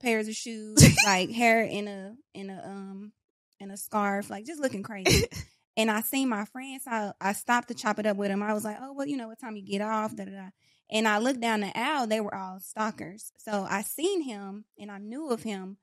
pairs 0.00 0.28
of 0.28 0.34
shoes, 0.34 0.78
like 1.06 1.30
hair 1.30 1.62
in 1.62 1.86
a 1.88 2.16
in 2.34 2.48
a 2.48 2.62
um 2.66 3.12
in 3.58 3.70
a 3.70 3.76
scarf, 3.76 4.30
like 4.30 4.46
just 4.46 4.60
looking 4.60 4.82
crazy. 4.82 5.26
And 5.76 5.90
I 5.90 6.00
seen 6.02 6.28
my 6.28 6.44
friends, 6.46 6.82
so 6.84 6.90
I, 6.90 7.12
I 7.20 7.32
stopped 7.32 7.68
to 7.68 7.74
chop 7.74 7.98
it 8.00 8.04
up 8.04 8.16
with 8.16 8.28
him. 8.30 8.42
I 8.42 8.52
was 8.52 8.64
like, 8.64 8.76
oh, 8.80 8.92
well, 8.92 9.06
you 9.06 9.16
know, 9.16 9.28
what 9.28 9.38
time 9.38 9.56
you 9.56 9.62
get 9.62 9.80
off? 9.80 10.14
Da, 10.14 10.24
da, 10.24 10.30
da. 10.32 10.48
And 10.90 11.06
I 11.06 11.18
looked 11.18 11.40
down 11.40 11.60
the 11.60 11.76
aisle, 11.78 12.06
they 12.06 12.20
were 12.20 12.34
all 12.34 12.58
stalkers. 12.60 13.32
So 13.38 13.66
I 13.68 13.82
seen 13.82 14.22
him 14.22 14.64
and 14.78 14.90
I 14.90 14.98
knew 14.98 15.30
of 15.30 15.42
him. 15.42 15.76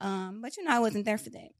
Um, 0.00 0.40
but 0.42 0.56
you 0.56 0.64
know, 0.64 0.72
I 0.72 0.80
wasn't 0.80 1.04
there 1.04 1.18
for 1.18 1.30
that. 1.30 1.50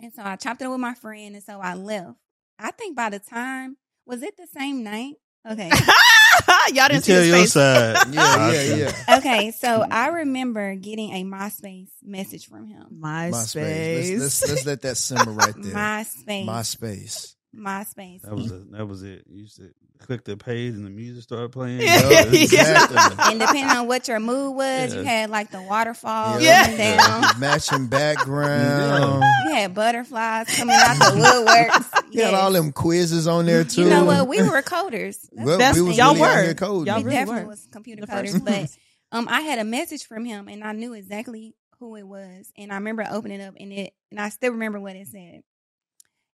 And 0.00 0.12
so 0.12 0.22
I 0.22 0.36
chopped 0.36 0.62
it 0.62 0.66
up 0.66 0.70
with 0.70 0.80
my 0.80 0.94
friend 0.94 1.34
and 1.34 1.42
so 1.42 1.60
I 1.60 1.74
left. 1.74 2.16
I 2.58 2.70
think 2.70 2.96
by 2.96 3.10
the 3.10 3.18
time 3.18 3.76
was 4.06 4.22
it 4.22 4.36
the 4.36 4.46
same 4.46 4.84
night? 4.84 5.14
Okay. 5.48 5.70
Y'all 6.72 6.88
didn't 6.88 7.02
see 7.02 7.12
tell 7.12 7.20
his 7.22 7.28
your 7.28 7.36
face. 7.38 7.52
side. 7.52 7.96
Yeah, 8.12 8.52
yeah, 8.52 8.74
yeah. 9.06 9.16
okay, 9.18 9.50
so 9.50 9.84
I 9.90 10.08
remember 10.08 10.74
getting 10.76 11.12
a 11.12 11.24
MySpace 11.24 11.90
message 12.02 12.46
from 12.46 12.66
him. 12.66 13.00
MySpace. 13.00 13.56
MySpace. 13.56 14.18
Let's, 14.20 14.42
let's 14.42 14.48
let's 14.50 14.66
let 14.66 14.82
that 14.82 14.96
simmer 14.96 15.32
right 15.32 15.54
there. 15.56 15.74
MySpace. 15.74 16.46
MySpace. 16.46 17.34
MySpace. 17.58 18.22
That 18.22 18.34
was 18.34 18.50
a, 18.52 18.58
that 18.70 18.86
was 18.86 19.02
it. 19.02 19.24
You 19.28 19.40
used 19.42 19.56
to 19.56 19.70
click 19.98 20.24
the 20.24 20.36
page 20.36 20.74
and 20.74 20.86
the 20.86 20.90
music 20.90 21.24
started 21.24 21.50
playing. 21.52 21.80
Yeah. 21.80 22.00
Yeah, 22.08 22.24
Yeah. 22.30 22.42
exactly. 22.42 22.96
and 23.30 23.40
depending 23.40 23.64
on 23.76 23.86
what 23.88 24.06
your 24.08 24.20
mood 24.20 24.54
was, 24.54 24.94
you 24.94 25.02
had 25.02 25.28
like 25.30 25.50
the 25.50 25.60
waterfall 25.62 26.40
Yeah. 26.40 26.64
coming 26.64 26.78
down. 26.78 27.24
Matching 27.40 27.86
background. 27.88 29.24
You 29.46 29.54
had 29.54 29.74
butterflies 29.74 30.56
coming 30.56 30.76
out 30.78 30.96
the 30.98 31.20
woodworks. 31.20 32.12
You 32.12 32.22
had 32.22 32.34
all 32.34 32.52
them 32.52 32.72
quizzes 32.72 33.26
on 33.26 33.46
there 33.46 33.64
too. 33.64 33.82
You 33.82 33.90
know 33.90 34.04
what? 34.04 34.28
We 34.28 34.42
were 34.42 34.62
coders. 34.62 35.28
That's 35.32 35.46
Well, 35.46 35.58
That's- 35.58 35.76
we 35.76 35.82
was 35.82 35.96
y'all 35.98 36.14
really 36.14 36.20
were. 36.20 36.42
here 36.44 36.54
coding. 36.54 36.86
Y'all 36.86 36.98
we 36.98 37.04
really 37.04 37.16
definitely 37.16 37.42
were. 37.44 37.48
was 37.50 37.66
computer 37.72 38.00
The 38.02 38.06
coders, 38.12 38.44
but 38.44 38.70
um, 39.10 39.26
I 39.28 39.40
had 39.40 39.58
a 39.58 39.64
message 39.64 40.04
from 40.06 40.24
him, 40.24 40.48
and 40.48 40.62
I 40.62 40.72
knew 40.72 40.92
exactly 40.92 41.54
who 41.80 41.96
it 41.96 42.06
was, 42.06 42.52
and 42.58 42.70
I 42.72 42.76
remember 42.76 43.06
opening 43.08 43.40
up, 43.40 43.54
and 43.58 43.72
it, 43.72 43.92
and 44.10 44.20
I 44.20 44.28
still 44.30 44.52
remember 44.52 44.78
what 44.80 44.96
it 44.96 45.06
said. 45.08 45.42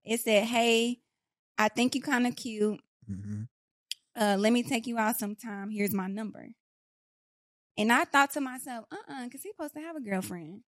It 0.04 0.20
said, 0.20 0.44
"Hey, 0.44 1.00
I 1.58 1.68
think 1.68 1.94
you 1.94 2.00
kind 2.02 2.26
of 2.26 2.36
cute. 2.36 2.80
Mhm. 3.10 3.48
Uh, 4.16 4.36
let 4.38 4.52
me 4.52 4.62
take 4.62 4.86
you 4.86 4.98
out 4.98 5.16
sometime. 5.18 5.70
Here's 5.70 5.92
my 5.94 6.06
number." 6.06 6.48
And 7.76 7.92
I 7.92 8.04
thought 8.04 8.30
to 8.32 8.40
myself, 8.40 8.86
"Uh, 8.90 8.96
uh 9.08 9.24
because 9.24 9.42
he's 9.42 9.52
supposed 9.52 9.74
to 9.74 9.80
have 9.80 9.96
a 9.96 10.00
girlfriend. 10.00 10.62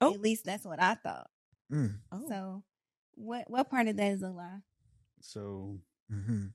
Oh. 0.00 0.12
At 0.14 0.20
least 0.20 0.44
that's 0.44 0.64
what 0.64 0.82
I 0.82 0.94
thought. 0.96 1.30
Mm. 1.72 1.98
Oh. 2.12 2.28
So, 2.28 2.64
what 3.14 3.48
what 3.50 3.70
part 3.70 3.88
of 3.88 3.96
that 3.96 4.12
is 4.12 4.22
a 4.22 4.28
lie? 4.30 4.60
So 5.20 5.80
Mhm. 6.12 6.52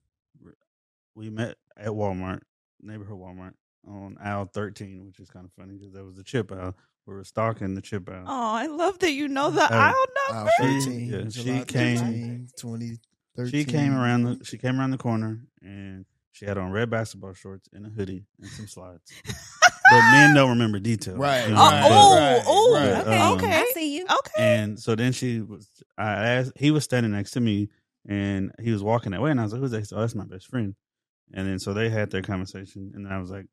we 1.15 1.29
met 1.29 1.57
at 1.75 1.87
Walmart, 1.89 2.41
neighborhood 2.81 3.17
Walmart, 3.17 3.55
on 3.87 4.17
aisle 4.19 4.45
13, 4.45 5.05
which 5.05 5.19
is 5.19 5.29
kind 5.29 5.45
of 5.45 5.51
funny 5.53 5.75
because 5.77 5.93
that 5.93 6.03
was 6.05 6.15
the 6.15 6.23
chip 6.23 6.51
aisle. 6.51 6.77
We 7.07 7.15
were 7.15 7.23
stalking 7.23 7.73
the 7.73 7.81
chip 7.81 8.07
aisle. 8.09 8.25
Oh, 8.27 8.53
I 8.53 8.67
love 8.67 8.99
that 8.99 9.11
you 9.13 9.27
know 9.27 9.49
the 9.49 9.63
Uh, 9.63 9.67
aisle 9.71 9.95
Aisle 9.95 10.35
number. 10.35 10.51
13, 10.59 11.09
Yeah, 11.09 11.21
July 11.23 11.59
she 11.61 11.65
came- 11.65 11.97
13, 11.97 12.47
2013. 13.45 13.65
She 13.65 13.71
came 13.71 13.95
around 13.97 14.23
the 14.23 14.45
she 14.45 14.57
came 14.57 14.79
around 14.79 14.91
the 14.91 14.97
corner 14.97 15.39
and 15.61 16.05
she 16.31 16.45
had 16.45 16.57
on 16.57 16.71
red 16.71 16.89
basketball 16.89 17.33
shorts 17.33 17.67
and 17.73 17.85
a 17.85 17.89
hoodie 17.89 18.25
and 18.39 18.49
some 18.51 18.67
slides. 18.67 19.01
but 19.25 20.01
men 20.11 20.33
don't 20.35 20.49
remember 20.51 20.79
details. 20.79 21.17
Right, 21.17 21.47
you 21.47 21.53
Oh, 21.53 21.55
know, 21.55 21.61
right, 21.63 21.81
but- 21.81 21.91
oh, 21.91 22.15
right, 22.15 22.43
oh, 22.47 22.73
right. 22.73 23.07
Okay, 23.07 23.19
Um, 23.19 23.33
okay, 23.33 23.51
I 23.53 23.71
see 23.73 23.97
you. 23.97 24.03
okay. 24.05 24.31
And 24.37 24.79
so 24.79 24.95
then 24.95 25.11
she 25.11 25.41
was 25.41 25.67
I 25.97 26.11
asked 26.27 26.53
he 26.55 26.71
was 26.71 26.83
standing 26.83 27.11
next 27.11 27.31
to 27.31 27.39
me 27.39 27.69
and 28.07 28.51
he 28.61 28.71
was 28.71 28.81
walking 28.83 29.11
that 29.11 29.21
way 29.21 29.31
and 29.31 29.39
I 29.39 29.43
was 29.43 29.53
like, 29.53 29.61
Who's 29.61 29.71
that? 29.71 29.79
He 29.79 29.85
said, 29.85 29.97
Oh, 29.97 30.01
that's 30.01 30.15
my 30.15 30.25
best 30.25 30.47
friend. 30.47 30.75
And 31.33 31.47
then 31.47 31.59
so 31.59 31.73
they 31.73 31.89
had 31.89 32.09
their 32.11 32.21
conversation 32.23 32.91
and 32.95 33.07
I 33.07 33.19
was 33.19 33.29
like 33.31 33.45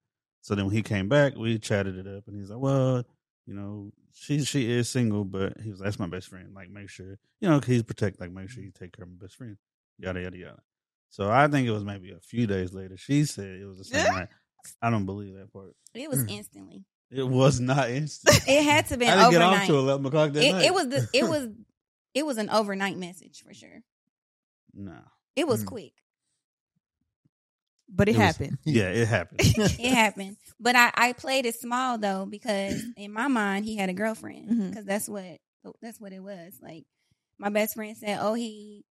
so 0.43 0.55
then 0.55 0.67
when 0.67 0.75
he 0.75 0.83
came 0.83 1.09
back, 1.09 1.35
we 1.37 1.59
chatted 1.59 1.99
it 1.99 2.07
up 2.07 2.25
and 2.29 2.39
he's 2.39 2.51
like, 2.51 2.61
Well, 2.61 3.05
you 3.47 3.55
know, 3.55 3.91
she 4.13 4.45
she 4.45 4.71
is 4.71 4.89
single, 4.89 5.25
but 5.25 5.61
he 5.61 5.71
was 5.71 5.81
like, 5.81 5.87
That's 5.89 5.99
my 5.99 6.07
best 6.07 6.29
friend. 6.29 6.55
Like 6.55 6.71
make 6.71 6.89
sure 6.89 7.19
you 7.41 7.49
know, 7.49 7.59
he's 7.61 7.83
protect 7.83 8.21
like 8.21 8.31
make 8.31 8.49
sure 8.51 8.63
you 8.63 8.71
take 8.71 8.97
care 8.97 9.05
of 9.05 9.11
my 9.11 9.17
best 9.21 9.37
friend. 9.37 9.57
Yada 9.99 10.21
yada 10.21 10.37
yada. 10.37 10.63
So 11.11 11.31
I 11.31 11.49
think 11.49 11.67
it 11.67 11.71
was 11.73 11.85
maybe 11.85 12.11
a 12.13 12.21
few 12.21 12.47
days 12.47 12.73
later. 12.75 12.97
She 12.97 13.25
said 13.25 13.61
it 13.61 13.65
was 13.67 13.79
the 13.79 13.85
same 13.85 14.05
night. 14.15 14.29
I 14.83 14.91
don't 14.91 15.07
believe 15.07 15.35
that 15.35 15.53
part. 15.53 15.75
It 15.95 16.11
was 16.11 16.25
Mm. 16.25 16.31
instantly. 16.31 16.85
It 17.11 17.27
was 17.27 17.61
not 17.61 17.91
instant. 18.01 18.41
It 18.49 18.63
had 18.65 18.87
to 18.89 18.97
be 18.97 19.07
I 19.07 19.17
didn't 19.17 19.31
get 19.33 19.43
off 19.43 19.67
to 19.67 19.77
eleven 19.79 20.05
o'clock 20.07 20.33
that 20.33 20.43
it, 20.43 20.53
night. 20.53 20.65
it 20.67 20.75
was 20.75 20.89
the, 20.89 21.09
it 21.13 21.25
was 21.29 21.49
it 22.15 22.27
was 22.27 22.37
an 22.39 22.51
overnight 22.51 22.97
message 22.99 23.43
for 23.47 23.55
sure. 23.55 23.83
no. 24.75 24.99
It 25.37 25.47
was 25.47 25.63
Mm. 25.63 25.67
quick. 25.67 25.93
but 27.89 28.09
it, 28.09 28.13
It 28.17 28.19
was- 28.19 28.27
happened. 28.27 28.59
Yeah, 28.65 28.89
it 28.89 29.07
happened. 29.07 29.41
It 29.43 29.95
happened, 29.95 30.37
but 30.59 30.75
I 30.77 30.91
I 30.95 31.13
played 31.13 31.47
it 31.47 31.55
small 31.55 31.99
though 31.99 32.27
because 32.27 32.83
in 32.97 33.13
my 33.13 33.29
mind 33.29 33.65
he 33.65 33.77
had 33.77 33.89
a 33.89 33.95
girlfriend 33.95 34.71
because 34.71 34.85
that's 34.85 35.09
what 35.09 35.39
that's 35.81 36.01
what 36.01 36.13
it 36.13 36.21
was. 36.21 36.59
Like 36.61 36.85
my 37.39 37.49
best 37.51 37.75
friend 37.75 37.97
said, 37.97 38.19
"Oh, 38.21 38.35
he, 38.35 38.85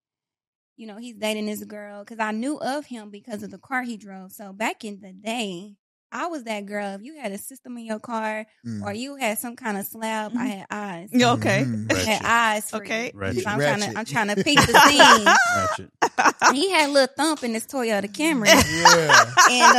you 0.77 0.87
know, 0.87 0.97
he's 0.97 1.15
dating 1.15 1.45
this 1.47 1.63
girl." 1.63 2.03
Because 2.03 2.19
I 2.19 2.31
knew 2.31 2.57
of 2.57 2.85
him 2.85 3.09
because 3.09 3.43
of 3.43 3.51
the 3.51 3.57
car 3.59 3.83
he 3.83 3.97
drove. 3.97 4.31
So 4.31 4.53
back 4.53 4.83
in 4.85 4.99
the 5.01 5.13
day. 5.13 5.75
I 6.15 6.27
was 6.27 6.43
that 6.43 6.67
girl. 6.67 6.93
If 6.93 7.01
you 7.01 7.15
had 7.19 7.31
a 7.31 7.39
system 7.39 7.75
in 7.75 7.85
your 7.85 7.97
car 7.97 8.45
Mm. 8.63 8.83
or 8.83 8.93
you 8.93 9.15
had 9.15 9.39
some 9.39 9.55
kind 9.55 9.79
of 9.79 9.85
slab, 9.87 10.33
I 10.37 10.45
had 10.45 10.67
eyes. 10.69 11.09
Yeah, 11.11 11.31
okay. 11.31 11.63
Mhm. 11.65 11.91
I 11.91 11.95
had 11.97 12.21
eyes 12.23 12.69
for 12.69 12.83
Okay. 12.83 13.05
you. 13.11 13.19
Ratchet. 13.19 13.43
So 13.43 13.49
I'm 13.49 13.57
trying 13.59 13.79
to 13.79 13.97
I'm 13.97 14.05
trying 14.05 14.27
to 14.27 14.43
peek 14.43 14.59
the 14.59 14.73
scene. 14.79 15.25
Ratchet. 15.57 16.53
he 16.53 16.69
had 16.69 16.89
a 16.89 16.91
little 16.91 17.11
thump 17.17 17.43
in 17.43 17.55
his 17.55 17.65
Toyota 17.65 18.03
Camry. 18.05 18.45
Yeah. 18.45 19.33
and 19.49 19.75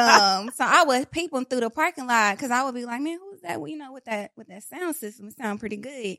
um, 0.48 0.50
so 0.56 0.64
I 0.66 0.82
was 0.82 1.06
peeping 1.12 1.44
through 1.44 1.60
the 1.60 1.70
parking 1.70 2.08
lot 2.08 2.36
because 2.36 2.50
I 2.50 2.64
would 2.64 2.74
be 2.74 2.84
like, 2.84 3.00
"Man, 3.00 3.16
who's 3.20 3.40
that?" 3.42 3.60
Well, 3.60 3.68
you 3.68 3.78
know, 3.78 3.92
with 3.92 4.06
that 4.06 4.32
with 4.36 4.48
that 4.48 4.64
sound 4.64 4.96
system, 4.96 5.28
it 5.28 5.36
sound 5.36 5.60
pretty 5.60 5.76
good. 5.76 6.16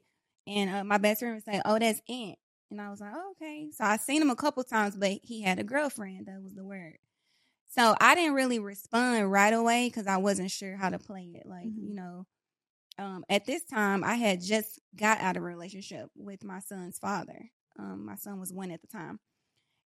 And 0.48 0.70
uh, 0.70 0.84
my 0.86 0.98
best 0.98 1.20
friend 1.20 1.36
would 1.36 1.44
say, 1.44 1.62
"Oh, 1.66 1.78
that's 1.78 2.02
Aunt," 2.08 2.38
and 2.72 2.82
I 2.82 2.90
was 2.90 3.02
like, 3.02 3.14
oh, 3.16 3.32
"Okay." 3.32 3.70
So 3.72 3.84
I 3.86 3.98
seen 3.98 4.22
him 4.22 4.30
a 4.30 4.36
couple 4.36 4.64
times, 4.64 4.96
but 4.96 5.20
he 5.24 5.42
had 5.42 5.60
a 5.60 5.64
girlfriend. 5.64 6.28
That 6.28 6.42
was 6.42 6.54
the 6.56 6.66
word. 6.66 6.98
So 7.70 7.96
I 8.02 8.16
didn't 8.16 8.36
really 8.36 8.60
respond 8.60 9.32
right 9.32 9.54
away 9.54 9.90
because 9.90 10.08
I 10.08 10.18
wasn't 10.18 10.52
sure 10.52 10.78
how 10.78 10.90
to 10.90 11.00
play 11.00 11.34
it. 11.36 11.46
Like 11.48 11.66
Mhm. 11.66 11.88
you 11.88 11.96
know, 11.96 12.28
um, 12.98 13.26
at 13.30 13.46
this 13.46 13.64
time 13.66 14.04
I 14.04 14.16
had 14.16 14.42
just 14.42 14.80
got 14.96 15.20
out 15.20 15.38
of 15.38 15.44
a 15.44 15.46
relationship 15.46 16.10
with 16.16 16.44
my 16.44 16.60
son's 16.60 17.00
father. 17.00 17.52
Um, 17.80 18.06
my 18.06 18.16
son 18.16 18.40
was 18.40 18.54
one 18.54 18.72
at 18.72 18.82
the 18.82 18.88
time, 18.88 19.20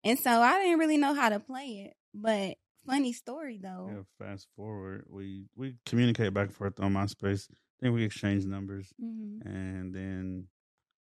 and 0.04 0.20
so 0.20 0.32
I 0.32 0.62
didn't 0.64 0.80
really 0.80 0.98
know 0.98 1.14
how 1.16 1.30
to 1.30 1.40
play 1.40 1.86
it. 1.90 1.96
But 2.14 2.58
funny 2.86 3.14
story 3.14 3.60
though. 3.62 3.92
Yeah, 3.92 4.04
fast 4.18 4.48
forward, 4.56 5.06
we 5.10 5.48
we 5.56 5.76
communicate 5.86 6.34
back 6.34 6.48
and 6.48 6.56
forth 6.56 6.80
on 6.80 6.94
MySpace. 6.94 7.50
Then 7.80 7.94
we 7.94 8.04
exchange 8.04 8.46
numbers, 8.46 8.94
hmm 9.00 9.40
and 9.42 9.94
then 9.94 10.48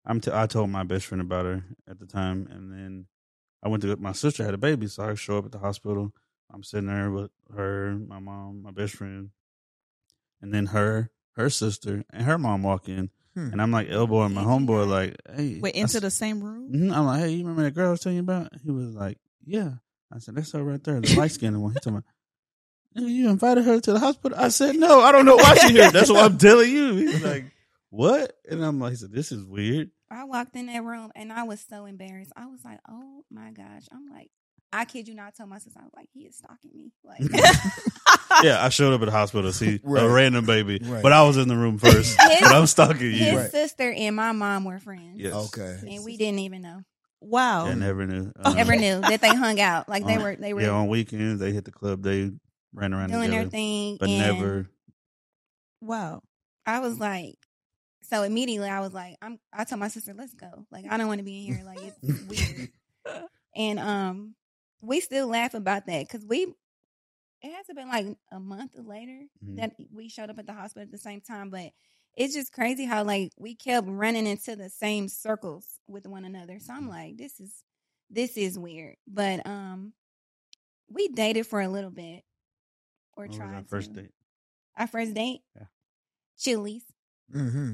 I'm 0.05 0.21
t- 0.21 0.31
I 0.33 0.45
told 0.47 0.69
my 0.69 0.83
best 0.83 1.05
friend 1.07 1.21
about 1.21 1.45
her 1.45 1.63
at 1.89 1.99
the 1.99 2.05
time, 2.05 2.47
and 2.51 2.71
then 2.71 3.05
I 3.63 3.69
went 3.69 3.81
to 3.83 3.95
my 3.97 4.11
sister 4.11 4.43
had 4.43 4.53
a 4.53 4.57
baby, 4.57 4.87
so 4.87 5.03
I 5.03 5.15
show 5.15 5.37
up 5.39 5.45
at 5.45 5.51
the 5.51 5.59
hospital. 5.59 6.13
I'm 6.53 6.63
sitting 6.63 6.87
there 6.87 7.09
with 7.11 7.31
her, 7.55 7.97
my 8.07 8.19
mom, 8.19 8.61
my 8.61 8.71
best 8.71 8.93
friend, 8.95 9.31
and 10.41 10.53
then 10.53 10.67
her, 10.67 11.09
her 11.35 11.49
sister, 11.49 12.03
and 12.11 12.23
her 12.23 12.37
mom 12.37 12.63
walk 12.63 12.87
in, 12.87 13.09
Hmm. 13.33 13.49
and 13.51 13.61
I'm 13.61 13.71
like 13.71 13.89
elbowing 13.89 14.33
my 14.33 14.43
homeboy, 14.43 14.87
like, 14.87 15.15
"Hey, 15.35 15.59
Wait, 15.59 15.75
I 15.75 15.79
into 15.79 15.97
s- 15.97 16.01
the 16.01 16.11
same 16.11 16.41
room? 16.43 16.71
Mhm. 16.71 16.95
I'm 16.95 17.05
like, 17.05 17.19
hey, 17.21 17.29
you 17.31 17.39
remember 17.39 17.63
that 17.63 17.71
girl 17.73 17.87
I 17.89 17.91
was 17.91 17.99
telling 18.01 18.17
you 18.17 18.21
about? 18.23 18.51
He 18.63 18.71
was 18.71 18.93
like, 18.93 19.17
yeah. 19.43 19.71
I 20.13 20.19
said, 20.19 20.35
that's 20.35 20.51
her 20.53 20.63
right 20.63 20.81
there, 20.83 21.01
the 21.01 21.15
light 21.19 21.31
skinned 21.31 21.61
one. 21.61 21.73
He 21.73 21.79
told 21.79 21.97
me, 21.97 22.01
you 22.95 23.27
invited 23.29 23.65
her 23.65 23.81
to 23.81 23.91
the 23.93 23.99
hospital? 23.99 24.37
I 24.39 24.47
said, 24.49 24.75
no, 24.77 25.01
I 25.01 25.11
don't 25.11 25.25
know 25.25 25.35
why 25.35 25.55
she 25.55 25.73
here. 25.73 25.91
That's 25.91 26.09
what 26.09 26.23
I'm 26.31 26.37
telling 26.47 26.71
you. 26.71 26.93
He's 26.95 27.23
like, 27.23 27.43
what? 27.89 28.37
And 28.49 28.63
I'm 28.63 28.79
like, 28.79 28.91
he 28.91 28.95
said, 28.97 29.11
this 29.11 29.31
is 29.33 29.43
weird. 29.43 29.89
I 30.11 30.23
walked 30.25 30.55
in 30.55 30.67
that 30.67 30.83
room 30.83 31.11
and 31.15 31.31
I 31.33 31.43
was 31.43 31.59
so 31.67 31.85
embarrassed. 31.85 32.31
I 32.35 32.45
was 32.47 32.63
like, 32.63 32.79
"Oh 32.89 33.23
my 33.31 33.51
gosh!" 33.51 33.83
I'm 33.91 34.07
like, 34.13 34.29
I 34.71 34.85
kid 34.85 35.07
you 35.07 35.15
not. 35.15 35.27
I 35.27 35.31
told 35.31 35.49
my 35.49 35.57
sister, 35.57 35.79
I 35.79 35.83
was 35.83 35.93
like, 35.95 36.09
"He 36.13 36.21
is 36.21 36.35
stalking 36.37 36.71
me." 36.75 36.91
Like, 37.03 37.21
Yeah, 38.43 38.63
I 38.63 38.69
showed 38.69 38.93
up 38.93 39.01
at 39.01 39.05
the 39.05 39.11
hospital 39.11 39.49
to 39.49 39.53
see 39.55 39.79
Right. 39.83 40.03
a 40.03 40.09
random 40.09 40.45
baby, 40.45 40.79
Right. 40.83 41.01
but 41.01 41.11
I 41.13 41.23
was 41.23 41.37
in 41.37 41.47
the 41.47 41.55
room 41.55 41.77
first. 41.79 42.19
His- 42.21 42.41
but 42.41 42.51
I'm 42.53 42.67
stalking 42.67 43.01
you. 43.07 43.11
his 43.13 43.33
Right. 43.35 43.51
sister 43.51 43.91
and 43.91 44.15
my 44.15 44.31
mom 44.31 44.65
were 44.65 44.79
friends. 44.79 45.19
Yes. 45.19 45.33
Okay. 45.33 45.79
and 45.95 46.03
we 46.03 46.17
didn't 46.17 46.39
even 46.39 46.61
know. 46.61 46.81
wow. 47.21 47.65
Yeah, 47.67 47.73
never 47.75 48.05
knew. 48.05 48.31
Never 48.53 48.73
um, 48.73 48.79
knew 48.79 49.01
that 49.01 49.21
they 49.21 49.29
hung 49.29 49.59
out. 49.59 49.87
Like 49.89 50.05
they 50.05 50.15
on- 50.17 50.23
were, 50.23 50.35
they 50.35 50.53
were 50.53 50.61
Yeah, 50.61 50.69
on 50.71 50.87
weekends 50.87 51.39
they 51.39 51.51
hit 51.51 51.65
the 51.65 51.71
club. 51.71 52.03
They 52.03 52.31
ran 52.73 52.93
around 52.93 53.09
doing 53.11 53.23
together, 53.29 53.43
their 53.43 53.49
thing. 53.49 53.97
but 53.99 54.09
and 54.09 54.19
never. 54.19 54.69
Wow. 55.81 56.21
I 56.65 56.79
was 56.79 56.99
like, 56.99 57.35
so 58.09 58.23
immediately 58.23 58.69
I 58.69 58.79
was 58.79 58.93
like, 58.93 59.15
I'm. 59.21 59.39
I 59.53 59.63
told 59.65 59.79
my 59.79 59.87
sister, 59.89 60.13
"Let's 60.13 60.33
go." 60.33 60.65
Like 60.71 60.85
I 60.89 60.97
don't 60.97 61.07
want 61.07 61.19
to 61.19 61.23
be 61.25 61.37
in 61.47 61.53
here. 61.55 61.63
Like 61.65 61.79
it's 61.81 61.99
weird. 62.27 62.69
And 63.55 63.79
um, 63.79 64.35
we 64.81 64.99
still 65.01 65.27
laugh 65.27 65.53
about 65.53 65.85
that 65.87 66.07
because 66.07 66.25
we. 66.25 66.47
It 67.41 67.53
has 67.53 67.67
to 67.67 67.75
been 67.75 67.89
like 67.89 68.07
a 68.31 68.39
month 68.39 68.71
later 68.75 69.21
Mhm. 69.45 69.57
that 69.57 69.71
we 69.93 70.09
showed 70.09 70.29
up 70.29 70.39
at 70.39 70.47
the 70.47 70.53
hospital 70.53 70.83
at 70.83 70.91
the 70.91 70.97
same 70.97 71.21
time, 71.21 71.49
but 71.51 71.71
it's 72.15 72.33
just 72.33 72.51
crazy 72.51 72.85
how 72.85 73.03
like 73.03 73.31
we 73.37 73.55
kept 73.55 73.87
running 73.87 74.25
into 74.25 74.55
the 74.55 74.69
same 74.69 75.07
circles 75.07 75.65
with 75.87 76.07
one 76.07 76.25
another. 76.25 76.59
So 76.59 76.73
I'm 76.73 76.87
like, 76.89 77.17
this 77.17 77.39
is 77.39 77.51
this 78.09 78.37
is 78.37 78.57
weird. 78.57 78.95
But 79.07 79.45
um, 79.45 79.93
we 80.89 81.07
dated 81.09 81.45
for 81.45 81.61
a 81.61 81.67
little 81.69 81.91
bit, 81.91 82.23
or 83.15 83.25
What 83.25 83.33
tried 83.33 83.53
our 83.55 83.63
first 83.63 83.93
date? 83.93 84.11
Our 84.77 84.87
first 84.87 85.13
date, 85.13 85.41
Yeah. 85.55 85.67
Chili's. 86.37 86.83
hmm 87.31 87.73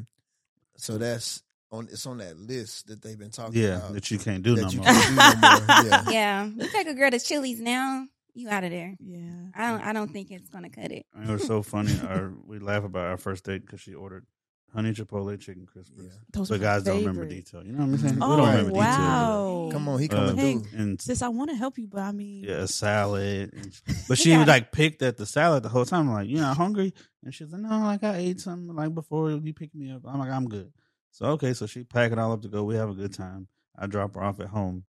So 0.81 0.97
that's 0.97 1.43
on 1.71 1.87
it's 1.91 2.05
on 2.05 2.17
that 2.17 2.37
list 2.37 2.87
that 2.87 3.01
they've 3.01 3.17
been 3.17 3.29
talking 3.31 3.61
Yeah, 3.61 3.77
about. 3.77 3.93
that 3.93 4.11
you 4.11 4.17
can't 4.19 4.43
do 4.43 4.55
no 4.55 4.67
you 4.69 4.77
more. 4.77 4.85
can't 4.85 5.09
do 5.09 5.15
no 5.15 5.49
more. 5.49 5.85
Yeah. 5.85 6.09
Yeah, 6.11 6.45
you 6.45 6.67
take 6.69 6.87
a 6.87 6.93
girl 6.93 7.11
to 7.11 7.19
Chili's 7.19 7.61
now, 7.61 8.05
you 8.33 8.49
out 8.49 8.63
of 8.63 8.71
there. 8.71 8.95
Yeah. 8.99 9.19
I 9.55 9.69
don't. 9.71 9.81
I 9.81 9.93
don't 9.93 10.11
think 10.11 10.31
it's 10.31 10.49
gonna 10.49 10.69
cut 10.69 10.91
it. 10.91 11.05
It 11.15 11.29
was 11.29 11.45
so 11.45 11.61
funny. 11.61 11.93
Our, 12.07 12.33
we 12.45 12.59
laugh 12.59 12.83
about 12.83 13.05
our 13.07 13.17
first 13.17 13.45
date 13.45 13.65
because 13.65 13.79
she 13.81 13.93
ordered 13.93 14.25
honey 14.73 14.93
chipotle 14.93 15.39
chicken 15.39 15.67
crispers. 15.67 16.03
Yeah. 16.03 16.09
Those 16.31 16.49
But 16.49 16.55
are 16.55 16.57
my 16.59 16.63
guys 16.63 16.83
don't 16.83 16.97
remember 16.99 17.25
detail. 17.25 17.63
You 17.65 17.73
know 17.73 17.79
what 17.85 17.93
I'm 17.93 17.97
saying? 17.97 18.17
Oh, 18.21 18.29
we 18.31 18.37
don't 18.37 18.49
remember 18.49 18.71
oh, 18.71 18.73
wow. 18.79 19.69
Come 19.71 19.89
on, 19.89 19.99
he 19.99 20.07
detail. 20.07 20.27
coming 20.29 20.37
Hey, 20.37 20.57
through. 20.57 20.79
and 20.79 21.01
Sis, 21.01 21.21
I 21.21 21.27
want 21.29 21.49
to 21.51 21.55
help 21.55 21.77
you, 21.77 21.87
but 21.87 21.99
I 22.01 22.11
mean, 22.11 22.43
yeah, 22.45 22.55
a 22.55 22.67
salad. 22.67 23.51
And 23.55 23.79
but 24.07 24.17
she 24.17 24.31
got- 24.31 24.47
like 24.47 24.71
picked 24.71 25.01
at 25.01 25.17
the 25.17 25.25
salad 25.25 25.63
the 25.63 25.69
whole 25.69 25.85
time. 25.85 26.07
I'm 26.09 26.13
like, 26.13 26.27
you 26.29 26.37
not 26.37 26.57
hungry? 26.57 26.93
And 27.23 27.33
she's 27.33 27.51
like, 27.51 27.61
no, 27.61 27.69
like 27.79 28.03
I 28.03 28.15
ate 28.17 28.39
something 28.41 28.75
like 28.75 28.93
before 28.93 29.31
you 29.31 29.53
picked 29.53 29.75
me 29.75 29.91
up. 29.91 30.01
I'm 30.05 30.19
like, 30.19 30.31
I'm 30.31 30.47
good. 30.47 30.71
So 31.11 31.25
okay, 31.31 31.53
so 31.53 31.65
she 31.65 31.83
pack 31.83 32.11
it 32.11 32.19
all 32.19 32.31
up 32.31 32.41
to 32.43 32.47
go. 32.47 32.63
We 32.63 32.75
have 32.75 32.89
a 32.89 32.93
good 32.93 33.13
time. 33.13 33.47
I 33.77 33.87
drop 33.87 34.15
her 34.15 34.23
off 34.23 34.39
at 34.39 34.47
home. 34.47 34.85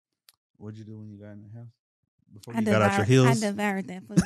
What'd 0.58 0.78
you 0.80 0.86
do 0.86 0.98
when 0.98 1.10
you 1.10 1.18
got 1.20 1.34
in 1.34 1.44
the 1.44 1.60
house? 1.60 1.68
Before 2.34 2.56
I 2.56 2.60
you 2.60 2.66
got 2.66 2.82
out 2.82 2.98
your 2.98 3.06
devoured. 3.06 3.28
I 3.28 3.30
heels? 3.30 3.40
devoured 3.42 3.88
that 3.88 4.04
food. 4.08 4.18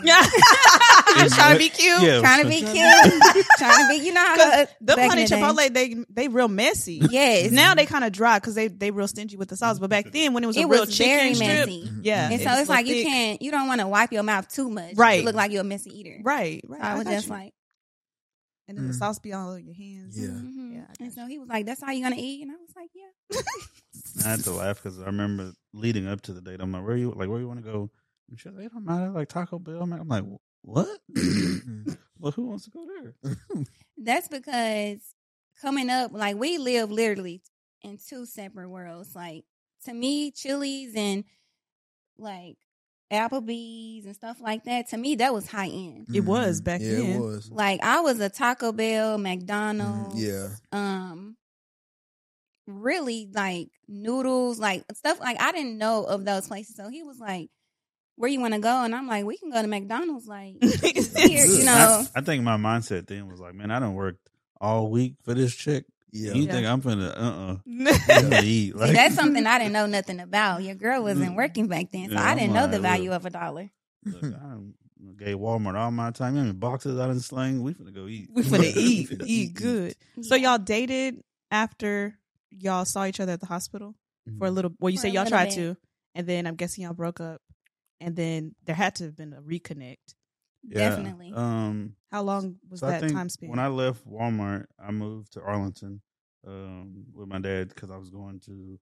trying 1.36 1.54
to 1.54 1.60
be 1.60 1.70
cute. 1.70 2.02
Yeah. 2.02 2.20
Trying 2.20 2.44
to 2.44 2.50
be 2.50 2.60
cute. 2.62 3.46
Trying 3.58 3.86
to 3.86 3.88
be. 3.90 4.06
You 4.06 4.14
know 4.14 4.22
how 4.26 4.36
to, 4.36 4.70
the 4.82 4.96
back 4.96 5.04
in 5.06 5.10
honey 5.10 5.26
the 5.26 5.36
chipotle, 5.36 5.74
they 5.74 5.96
they 6.10 6.28
real 6.28 6.48
messy. 6.48 7.02
Yes. 7.10 7.52
Now 7.52 7.74
they 7.76 7.86
kind 7.86 8.04
of 8.04 8.12
dry 8.12 8.38
because 8.40 8.56
they 8.56 8.68
they 8.68 8.92
real 8.92 9.08
stingy 9.08 9.38
with 9.38 9.50
the 9.50 9.56
sauce. 9.58 9.80
But 9.80 9.90
back 9.90 10.12
then, 10.12 10.34
when 10.34 10.44
it 10.44 10.48
was 10.48 10.58
a 10.58 10.62
it 10.62 10.66
real 10.68 10.82
was 10.86 10.98
chicken 10.98 11.16
very 11.18 11.34
strip, 11.36 11.48
messy. 11.68 11.90
yeah, 12.02 12.26
And 12.26 12.34
it 12.34 12.44
so 12.44 12.50
it's 12.52 12.60
real 12.70 12.78
like 12.78 12.86
you 12.88 13.04
can't. 13.04 13.42
You 13.42 13.52
don't 13.52 13.68
want 13.68 13.82
to 13.82 13.88
wipe 13.88 14.12
your 14.12 14.24
mouth 14.24 14.48
too 14.50 14.70
much. 14.70 14.96
Right. 14.96 15.20
You 15.20 15.26
look 15.26 15.36
like 15.36 15.52
you're 15.52 15.62
a 15.62 15.64
messy 15.66 15.98
eater. 15.98 16.18
right, 16.24 16.62
right. 16.68 16.82
So 16.82 16.88
I 16.88 16.98
was 16.98 17.06
just 17.08 17.28
you. 17.28 17.34
like. 17.34 17.54
and 18.68 18.78
then 18.78 18.88
the 18.88 18.94
Mm. 18.94 18.98
sauce 19.00 19.20
be 19.20 19.34
all 19.34 19.50
over 19.50 19.60
your 19.60 19.76
hands. 19.76 20.18
Yeah. 20.18 20.28
mhm. 20.30 20.74
Yeah, 20.76 20.86
And 21.00 21.14
so 21.14 21.26
he 21.28 21.40
was 21.40 21.50
like, 21.50 21.66
"That's 21.66 21.82
how 21.82 21.92
you're 21.92 22.10
gonna 22.10 22.22
eat?" 22.22 22.42
And 22.42 22.52
I 22.52 22.56
was 22.56 22.74
like, 22.76 22.90
"Yeah." 22.96 23.42
I 24.26 24.30
had 24.30 24.40
to 24.42 24.52
laugh 24.52 24.82
because 24.82 25.00
I 25.00 25.06
remember 25.06 25.54
leading 25.74 26.08
up 26.08 26.22
to 26.22 26.34
the 26.34 26.42
date. 26.42 26.60
I'm 26.62 26.72
like, 26.72 26.86
where 26.86 26.98
you 26.98 27.12
like 27.12 27.30
where 27.30 27.40
you 27.40 27.48
want 27.48 27.64
to 27.64 27.72
go? 27.72 27.90
And 28.30 28.40
she's 28.40 28.52
like, 28.52 28.66
it 28.66 28.74
don't 28.74 28.86
matter, 28.86 29.10
like 29.10 29.30
Taco 29.30 29.60
Bell. 29.60 29.82
I'm 29.82 29.90
like, 29.90 30.02
I'm 30.02 30.08
like, 30.08 30.24
what? 30.62 30.88
well, 32.20 32.32
who 32.32 32.48
wants 32.48 32.66
to 32.66 32.70
go 32.72 32.86
there? 32.86 33.36
That's 33.98 34.28
because 34.28 35.00
coming 35.62 35.90
up, 35.90 36.12
like 36.14 36.36
we 36.36 36.58
live 36.58 36.92
literally 36.92 37.42
in 37.82 37.98
two 37.98 38.26
separate 38.26 38.70
worlds. 38.70 39.16
Like 39.16 39.44
to 39.86 39.94
me, 39.94 40.32
Chili's 40.32 40.94
and 40.96 41.24
like 42.18 42.58
Applebee's 43.12 44.06
and 44.06 44.16
stuff 44.16 44.40
like 44.40 44.64
that. 44.66 44.90
To 44.90 44.98
me, 44.98 45.16
that 45.16 45.34
was 45.34 45.48
high 45.48 45.68
end. 45.68 46.08
It 46.14 46.22
was 46.22 46.62
back 46.62 46.82
yeah, 46.82 46.92
then. 46.94 47.16
it 47.16 47.20
was. 47.20 47.52
Like 47.52 47.84
I 47.84 48.00
was 48.02 48.20
a 48.20 48.30
Taco 48.30 48.72
Bell, 48.72 49.18
McDonald's, 49.18 50.24
Yeah. 50.24 50.48
um, 50.72 51.36
really 52.68 53.30
like 53.34 53.70
noodles, 53.88 54.60
like 54.60 54.84
stuff. 54.94 55.20
Like 55.20 55.42
I 55.42 55.52
didn't 55.52 55.78
know 55.78 56.04
of 56.06 56.26
those 56.26 56.48
places. 56.48 56.76
So 56.76 56.90
he 56.90 57.04
was 57.04 57.20
like, 57.20 57.50
"Where 58.16 58.30
you 58.30 58.40
want 58.40 58.54
to 58.54 58.60
go?" 58.60 58.84
And 58.84 58.94
I'm 58.96 59.08
like, 59.08 59.26
"We 59.26 59.38
can 59.38 59.50
go 59.52 59.62
to 59.62 59.68
McDonald's." 59.68 60.28
Like 60.28 60.56
here, 60.64 61.46
you 61.46 61.64
know. 61.66 62.06
I, 62.16 62.20
I 62.20 62.22
think 62.22 62.44
my 62.44 62.58
mindset 62.58 63.08
then 63.08 63.28
was 63.28 63.40
like, 63.40 63.54
man, 63.56 63.72
I 63.72 63.80
don't 63.80 63.96
work 63.96 64.18
all 64.60 64.90
week 64.90 65.16
for 65.24 65.34
this 65.34 65.56
chick. 65.56 65.86
Yeah. 66.12 66.34
You 66.34 66.44
Yeah. 66.44 66.52
think 66.52 66.68
I'm 66.68 66.82
finna 66.82 67.18
uh 67.18 67.52
uh 67.52 67.58
yeah. 67.66 67.98
I'm 68.10 68.22
gonna 68.30 68.42
eat? 68.44 68.74
See, 68.74 68.74
Like 68.74 68.94
that's 68.94 69.16
something 69.16 69.46
I 69.48 69.58
didn't 69.60 69.74
know 69.74 69.86
nothing 69.86 70.20
about. 70.20 70.62
Your 70.64 70.76
girl 70.76 71.04
wasn't 71.04 71.36
working 71.36 71.68
back 71.68 71.92
then, 71.92 72.10
so 72.10 72.16
Yeah, 72.16 72.22
I 72.24 72.32
I'm 72.32 72.38
didn't 72.38 72.54
know 72.54 72.68
the 72.68 72.80
value 72.80 73.12
look. 73.12 73.20
of 73.22 73.26
a 73.28 73.30
dollar. 73.30 73.72
Look, 74.06 74.24
I 74.34 74.58
gave 75.18 75.38
Walmart 75.38 75.76
all 75.76 75.90
my 75.92 76.12
time. 76.12 76.36
You 76.36 76.44
know, 76.44 76.54
boxes 76.54 77.00
out 77.00 77.10
in 77.10 77.16
the 77.16 77.22
sling. 77.24 77.64
We 77.64 77.74
finna 77.74 77.94
go 77.94 78.08
eat. 78.08 78.30
we 78.34 78.44
finna 78.44 78.72
eat, 78.76 79.10
finna 79.10 79.24
eat 79.26 79.52
eat. 79.52 79.54
good. 79.54 79.96
So 80.22 80.36
y'all 80.36 80.58
dated 80.58 81.24
after 81.50 82.18
y'all 82.52 82.86
saw 82.86 83.06
each 83.06 83.20
other 83.20 83.32
at 83.34 83.40
the 83.40 83.48
hospital 83.48 83.96
for 84.38 84.46
a 84.48 84.52
little. 84.52 84.72
Well, 84.80 84.92
you 84.92 84.98
For 84.98 85.04
say 85.04 85.10
y'all 85.10 85.26
tried 85.26 85.46
bit. 85.50 85.56
to, 85.56 85.78
and 86.16 86.28
then 86.28 86.46
I'm 86.46 86.56
guessing 86.56 86.84
y'all 86.84 86.94
broke 86.94 87.20
up, 87.20 87.42
and 88.00 88.16
then 88.16 88.54
there 88.66 88.76
had 88.76 88.96
to 88.96 89.06
have 89.06 89.16
been 89.16 89.34
a 89.34 89.42
reconnect. 89.42 89.98
Yeah. 90.64 90.90
definitely. 90.90 91.34
Um, 91.36 91.96
How 92.12 92.22
long 92.22 92.58
was 92.70 92.82
so 92.82 92.88
that 92.88 93.10
time 93.10 93.30
span? 93.30 93.50
when 93.50 93.58
I 93.58 93.68
left 93.68 94.08
Walmart, 94.08 94.66
I 94.80 94.92
moved 94.92 95.34
to 95.34 95.42
Arlington 95.42 96.02
um, 96.46 97.06
with 97.16 97.28
my 97.28 97.40
dad 97.40 97.70
because 97.70 97.90
I 97.90 97.98
was 97.98 98.12
going 98.12 98.40
to 98.42 98.80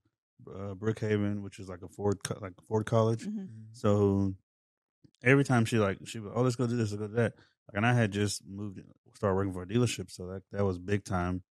uh, 0.54 0.74
Brookhaven, 0.76 1.42
which 1.42 1.58
is 1.58 1.70
like 1.70 1.82
a 1.82 1.88
Ford 1.88 2.18
co- 2.24 2.38
like 2.42 2.52
Ford 2.68 2.86
College. 2.86 3.26
Mhm. 3.26 3.48
So 3.72 4.34
every 5.24 5.44
time 5.46 5.64
she 5.66 5.78
like 5.80 6.00
she 6.06 6.20
would, 6.20 6.34
oh 6.36 6.42
let's 6.42 6.58
go 6.58 6.68
do 6.68 6.76
this, 6.76 6.92
let's 6.92 7.00
go 7.00 7.08
do 7.08 7.14
that. 7.16 7.34
Like, 7.68 7.76
and 7.78 7.86
I 7.86 7.94
had 7.94 8.12
just 8.12 8.42
moved, 8.46 8.80
started 9.16 9.36
working 9.36 9.54
for 9.54 9.64
a 9.64 9.68
dealership, 9.68 10.12
so 10.12 10.28
that 10.28 10.44
that 10.52 10.66
was 10.66 10.78
big 10.80 11.06
time. 11.06 11.44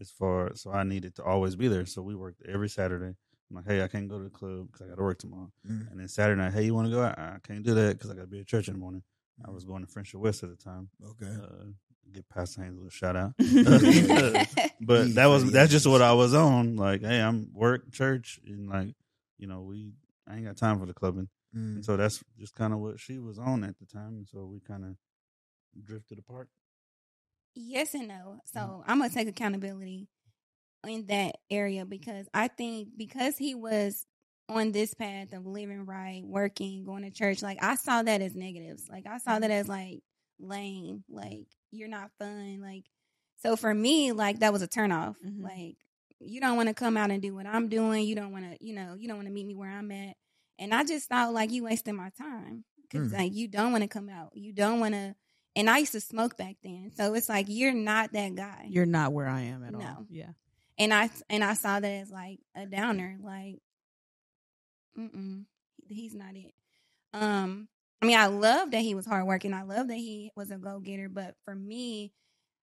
As 0.00 0.10
far 0.10 0.54
so 0.54 0.72
I 0.72 0.82
needed 0.82 1.14
to 1.16 1.24
always 1.24 1.56
be 1.56 1.68
there. 1.68 1.86
So 1.86 2.02
we 2.02 2.14
worked 2.14 2.42
every 2.46 2.68
Saturday. 2.68 3.14
I'm 3.50 3.56
like, 3.56 3.66
hey, 3.66 3.82
I 3.82 3.88
can't 3.88 4.08
go 4.08 4.18
to 4.18 4.24
the 4.24 4.30
club 4.30 4.66
because 4.66 4.82
I 4.86 4.88
got 4.88 4.96
to 4.96 5.02
work 5.02 5.18
tomorrow. 5.18 5.52
Mm. 5.68 5.90
And 5.90 6.00
then 6.00 6.08
Saturday 6.08 6.40
night, 6.40 6.54
hey, 6.54 6.64
you 6.64 6.74
want 6.74 6.88
to 6.88 6.94
go 6.94 7.02
out? 7.02 7.18
I 7.18 7.36
can't 7.46 7.62
do 7.62 7.74
that 7.74 7.98
because 7.98 8.10
I 8.10 8.14
got 8.14 8.22
to 8.22 8.26
be 8.26 8.40
at 8.40 8.46
church 8.46 8.68
in 8.68 8.74
the 8.74 8.80
morning. 8.80 9.02
I 9.46 9.50
was 9.50 9.64
going 9.64 9.84
to 9.84 9.90
Friendship 9.90 10.20
West 10.20 10.42
at 10.42 10.50
the 10.50 10.56
time. 10.56 10.88
Okay. 11.04 11.30
Uh, 11.30 11.64
give 12.12 12.28
Pastor 12.28 12.62
Haynes 12.62 12.74
a 12.74 12.76
little 12.76 12.90
shout 12.90 13.16
out. 13.16 13.32
But 14.80 15.14
that 15.14 15.26
was 15.26 15.50
that's 15.50 15.70
just 15.70 15.86
what 15.86 16.02
I 16.02 16.12
was 16.12 16.34
on. 16.34 16.76
Like, 16.76 17.00
hey, 17.02 17.20
I'm 17.20 17.48
work 17.54 17.90
church 17.90 18.38
and 18.46 18.68
like, 18.68 18.94
you 19.38 19.46
know, 19.46 19.62
we 19.62 19.92
I 20.28 20.36
ain't 20.36 20.44
got 20.44 20.56
time 20.56 20.78
for 20.78 20.84
the 20.84 20.92
clubbing. 20.92 21.28
Mm. 21.56 21.76
And 21.76 21.84
so 21.84 21.96
that's 21.96 22.22
just 22.38 22.54
kind 22.54 22.72
of 22.72 22.80
what 22.80 23.00
she 23.00 23.18
was 23.18 23.38
on 23.38 23.64
at 23.64 23.78
the 23.78 23.86
time. 23.86 24.16
And 24.16 24.28
so 24.28 24.44
we 24.44 24.60
kind 24.60 24.84
of 24.84 24.96
drifted 25.82 26.18
apart. 26.18 26.48
Yes 27.54 27.94
and 27.94 28.08
no. 28.08 28.40
So 28.52 28.60
Mm. 28.60 28.84
I'm 28.86 28.98
gonna 28.98 29.10
take 29.10 29.28
accountability 29.28 30.08
in 30.86 31.06
that 31.06 31.36
area 31.50 31.84
because 31.86 32.26
I 32.34 32.48
think 32.48 32.90
because 32.96 33.38
he 33.38 33.54
was 33.54 34.06
on 34.48 34.72
this 34.72 34.92
path 34.94 35.32
of 35.32 35.46
living 35.46 35.86
right, 35.86 36.22
working, 36.24 36.84
going 36.84 37.02
to 37.02 37.10
church, 37.10 37.42
like 37.42 37.58
I 37.62 37.76
saw 37.76 38.02
that 38.02 38.20
as 38.20 38.34
negatives. 38.34 38.88
Like 38.90 39.06
I 39.06 39.16
saw 39.18 39.38
that 39.38 39.50
as 39.50 39.68
like 39.68 40.00
lame, 40.38 41.04
like 41.08 41.46
you're 41.70 41.88
not 41.88 42.10
fun. 42.18 42.60
Like 42.60 42.84
so 43.42 43.56
for 43.56 43.72
me, 43.72 44.12
like 44.12 44.40
that 44.40 44.52
was 44.52 44.62
a 44.62 44.68
turnoff. 44.68 45.16
Mhm. 45.24 45.42
Like 45.42 45.76
you 46.20 46.40
don't 46.40 46.56
want 46.56 46.68
to 46.68 46.74
come 46.74 46.96
out 46.96 47.10
and 47.10 47.22
do 47.22 47.34
what 47.34 47.46
I'm 47.46 47.68
doing. 47.68 48.04
You 48.06 48.14
don't 48.14 48.32
want 48.32 48.44
to, 48.50 48.64
you 48.64 48.74
know, 48.74 48.94
you 48.98 49.08
don't 49.08 49.16
want 49.16 49.28
to 49.28 49.32
meet 49.34 49.46
me 49.46 49.54
where 49.54 49.70
I'm 49.70 49.90
at. 49.90 50.16
And 50.58 50.74
I 50.74 50.84
just 50.84 51.08
thought 51.08 51.32
like 51.32 51.50
you 51.50 51.64
wasting 51.64 51.96
my 51.96 52.10
time 52.10 52.64
because 52.82 53.10
Mm. 53.10 53.14
like 53.18 53.34
you 53.34 53.48
don't 53.48 53.72
want 53.72 53.82
to 53.82 53.88
come 53.88 54.08
out. 54.10 54.30
You 54.36 54.52
don't 54.52 54.80
want 54.80 54.94
to. 54.94 55.14
And 55.56 55.70
I 55.70 55.78
used 55.78 55.92
to 55.92 56.00
smoke 56.00 56.36
back 56.36 56.56
then, 56.64 56.90
so 56.96 57.14
it's 57.14 57.28
like 57.28 57.46
you're 57.48 57.72
not 57.72 58.12
that 58.12 58.34
guy. 58.34 58.66
You're 58.68 58.86
not 58.86 59.12
where 59.12 59.28
I 59.28 59.42
am 59.42 59.62
at 59.64 59.74
all. 59.74 59.80
No. 59.80 60.06
Yeah. 60.10 60.30
and 60.78 60.92
I 60.92 61.10
and 61.30 61.44
I 61.44 61.54
saw 61.54 61.78
that 61.80 61.86
as 61.88 62.10
like 62.10 62.40
a 62.56 62.66
downer. 62.66 63.16
Like, 63.22 63.60
mm 64.98 65.44
he's 65.88 66.14
not 66.14 66.34
it. 66.34 66.52
Um, 67.12 67.68
I 68.00 68.06
mean, 68.06 68.16
I 68.18 68.26
love 68.26 68.70
that 68.70 68.80
he 68.80 68.94
was 68.94 69.04
hardworking. 69.06 69.52
I 69.52 69.62
love 69.62 69.88
that 69.88 69.96
he 69.96 70.30
was 70.34 70.50
a 70.50 70.56
go 70.56 70.80
getter. 70.80 71.08
But 71.10 71.34
for 71.44 71.54
me, 71.54 72.12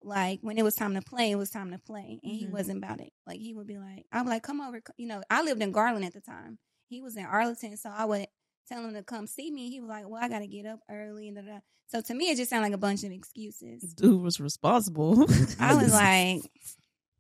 like 0.04 0.40
when 0.42 0.58
it 0.58 0.64
was 0.64 0.76
time 0.76 0.94
to 0.96 1.02
play, 1.02 1.32
it 1.32 1.38
was 1.38 1.50
time 1.50 1.72
to 1.72 1.80
play, 1.80 2.20
and 2.24 2.36
he 2.36 2.46
Mhm. 2.46 2.52
wasn't 2.52 2.78
about 2.84 3.00
it. 3.00 3.14
Like 3.26 3.40
he 3.40 3.54
would 3.54 3.68
be 3.68 3.78
like, 3.78 4.06
I'm 4.12 4.28
like, 4.28 4.44
come 4.44 4.60
over. 4.62 4.82
You 4.98 5.08
know, 5.08 5.24
I 5.30 5.44
lived 5.44 5.62
in 5.64 5.72
Garland 5.72 6.06
at 6.06 6.14
the 6.14 6.22
time. 6.22 6.60
He 6.90 7.02
was 7.02 7.16
in 7.16 7.26
Arlington, 7.26 7.78
so 7.78 7.90
I 7.90 8.06
would 8.06 8.28
tell 8.68 8.84
him 8.84 8.94
to 8.94 9.04
come 9.04 9.28
see 9.28 9.52
me. 9.52 9.70
He 9.70 9.80
was 9.80 9.90
like, 9.90 10.08
well, 10.08 10.22
I 10.24 10.28
got 10.30 10.40
to 10.40 10.48
get 10.48 10.66
up 10.66 10.80
early 10.90 11.28
and 11.28 11.38
da, 11.38 11.44
da. 11.44 11.52
da. 11.56 11.60
So 11.88 12.02
to 12.02 12.14
me, 12.14 12.30
it 12.32 12.38
just 12.38 12.50
sounded 12.50 12.66
like 12.68 12.74
a 12.74 12.80
bunch 12.80 13.04
of 13.04 13.12
excuses. 13.12 13.94
Dude 13.94 14.22
was 14.22 14.40
responsible. 14.40 15.26
I 15.60 15.76
was 15.76 15.94
like, 15.94 16.42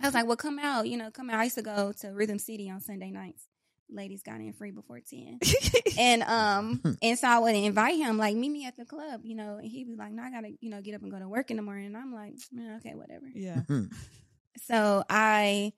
I 0.00 0.06
was 0.06 0.14
like, 0.14 0.26
well, 0.26 0.36
come 0.36 0.58
out, 0.58 0.86
you 0.88 0.96
know, 0.96 1.10
come 1.10 1.30
out. 1.30 1.40
I 1.40 1.44
used 1.44 1.56
to 1.56 1.62
go 1.62 1.92
to 2.00 2.08
Rhythm 2.08 2.38
City 2.38 2.70
on 2.70 2.80
Sunday 2.80 3.10
nights. 3.10 3.42
Ladies 3.90 4.22
got 4.22 4.36
in 4.36 4.52
free 4.52 4.70
before 4.70 5.00
ten, 5.00 5.38
and 5.98 6.22
um, 6.24 6.98
and 7.00 7.18
so 7.18 7.26
I 7.26 7.38
would 7.38 7.54
invite 7.54 7.96
him, 7.96 8.18
like, 8.18 8.36
meet 8.36 8.50
me 8.50 8.66
at 8.66 8.76
the 8.76 8.84
club, 8.84 9.22
you 9.24 9.34
know, 9.34 9.56
and 9.56 9.64
he'd 9.66 9.88
be 9.88 9.96
like, 9.96 10.12
no, 10.12 10.22
I 10.22 10.30
gotta, 10.30 10.50
you 10.60 10.68
know, 10.68 10.82
get 10.82 10.94
up 10.94 11.00
and 11.00 11.10
go 11.10 11.18
to 11.18 11.26
work 11.26 11.50
in 11.50 11.56
the 11.56 11.62
morning. 11.62 11.86
And 11.86 11.96
I'm 11.96 12.12
like, 12.12 12.34
"Yeah, 12.52 12.76
okay, 12.76 12.94
whatever. 12.94 13.24
yeah. 13.34 13.62
Mm. 13.66 13.90
So 14.66 15.04
I, 15.08 15.72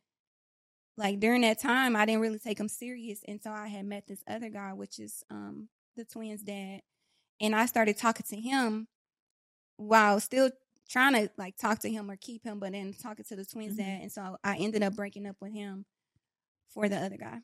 like, 0.96 1.20
during 1.20 1.42
that 1.42 1.60
time, 1.60 1.96
I 1.96 2.06
didn't 2.06 2.20
really 2.22 2.38
take 2.38 2.60
him 2.60 2.68
serious, 2.68 3.22
and 3.26 3.42
so 3.42 3.50
I 3.52 3.68
had 3.68 3.86
met 3.86 4.06
this 4.06 4.22
other 4.28 4.48
guy, 4.50 4.72
which 4.74 4.98
is 4.98 5.22
um 5.30 5.68
the 5.96 6.04
twins' 6.04 6.42
dad, 6.42 6.82
and 7.40 7.54
I 7.56 7.66
started 7.66 7.98
talking 7.98 8.26
to 8.30 8.36
him 8.40 8.88
while 9.76 10.20
still 10.20 10.50
trying 10.90 11.14
to 11.14 11.30
like 11.38 11.56
talk 11.58 11.80
to 11.80 11.90
him 11.90 12.10
or 12.10 12.16
keep 12.16 12.44
him, 12.44 12.60
but 12.60 12.72
then 12.72 12.94
talking 12.94 13.24
to 13.26 13.36
the 13.36 13.44
twins' 13.46 13.74
Mhm. 13.74 13.78
dad, 13.78 14.02
and 14.02 14.12
so 14.12 14.38
I 14.44 14.56
ended 14.58 14.82
up 14.84 14.96
breaking 14.96 15.26
up 15.26 15.36
with 15.40 15.52
him 15.54 15.86
for 16.68 16.88
the 16.88 16.98
other 16.98 17.16
guy, 17.18 17.40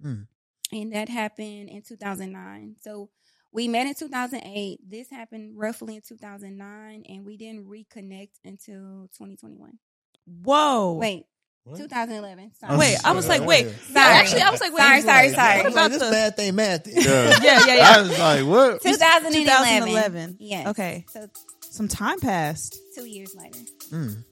Mm. 0.00 0.26
and 0.72 0.92
that 0.92 1.08
happened 1.08 1.68
in 1.70 1.82
2009. 1.82 2.76
So. 2.80 3.10
We 3.52 3.68
met 3.68 3.86
in 3.86 3.94
2008. 3.94 4.80
This 4.86 5.08
happened 5.08 5.56
roughly 5.56 5.96
in 5.96 6.02
2009, 6.02 7.04
and 7.08 7.24
we 7.24 7.38
didn't 7.38 7.64
reconnect 7.66 8.32
until 8.44 9.08
2021. 9.16 9.78
Whoa. 10.26 10.92
Wait? 10.92 11.26
2011. 11.74 12.52
Sorry. 12.60 12.76
Wait, 12.76 12.96
I 13.04 13.12
was 13.12 13.28
like, 13.28 13.42
wait. 13.44 13.68
Sorry. 13.68 14.14
Actually, 14.14 14.42
I 14.42 14.50
was 14.50 14.60
like, 14.60 14.72
wait. 14.72 14.82
Sorry, 14.82 15.00
sorry, 15.02 15.28
sorry. 15.30 15.62
What 15.62 15.72
about 15.72 15.90
this 15.90 16.02
the 16.02 16.10
bad 16.10 16.36
thing 16.36 16.54
math? 16.54 16.86
Yeah. 16.86 17.38
Yeah, 17.42 17.60
yeah, 17.66 17.74
yeah. 17.74 17.92
I 17.96 18.00
was 18.02 18.18
like, 18.18 18.44
what? 18.46 18.82
2011. 18.82 19.42
2011. 19.44 20.36
Yes. 20.38 20.66
Okay. 20.68 21.04
So 21.08 21.28
Some 21.60 21.88
time 21.88 22.20
passed. 22.20 22.78
two 22.94 23.04
years 23.04 23.34
later. 23.34 23.58
Mm. 23.90 24.24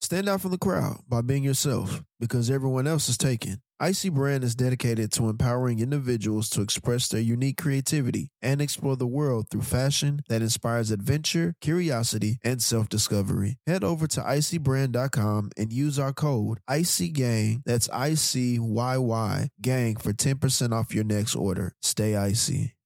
Stand 0.00 0.28
out 0.28 0.40
from 0.40 0.50
the 0.50 0.58
crowd 0.58 0.98
by 1.08 1.22
being 1.22 1.42
yourself 1.44 2.02
because 2.20 2.50
everyone 2.50 2.86
else 2.86 3.08
is 3.08 3.16
taken. 3.16 3.62
Icyy 3.82 4.12
Brand 4.12 4.44
is 4.44 4.54
dedicated 4.54 5.10
to 5.14 5.28
empowering 5.28 5.80
individuals 5.80 6.48
to 6.50 6.62
express 6.62 7.08
their 7.08 7.20
unique 7.20 7.56
creativity 7.56 8.28
and 8.40 8.62
explore 8.62 8.94
the 8.94 9.08
world 9.08 9.46
through 9.50 9.62
fashion 9.62 10.20
that 10.28 10.40
inspires 10.40 10.92
adventure, 10.92 11.56
curiosity, 11.60 12.38
and 12.44 12.62
self 12.62 12.88
discovery. 12.88 13.56
Head 13.66 13.82
over 13.82 14.06
to 14.06 14.20
icyybrand.com 14.20 15.50
and 15.56 15.72
use 15.72 15.98
our 15.98 16.12
code 16.12 16.60
ICYYGANG, 16.70 17.62
that's 17.66 17.88
I 17.90 18.14
C 18.14 18.60
Y 18.60 18.98
Y, 18.98 19.48
gang, 19.60 19.96
for 19.96 20.12
10% 20.12 20.72
off 20.72 20.94
your 20.94 21.02
next 21.02 21.34
order. 21.34 21.74
Stay 21.82 22.14
icy. 22.14 22.76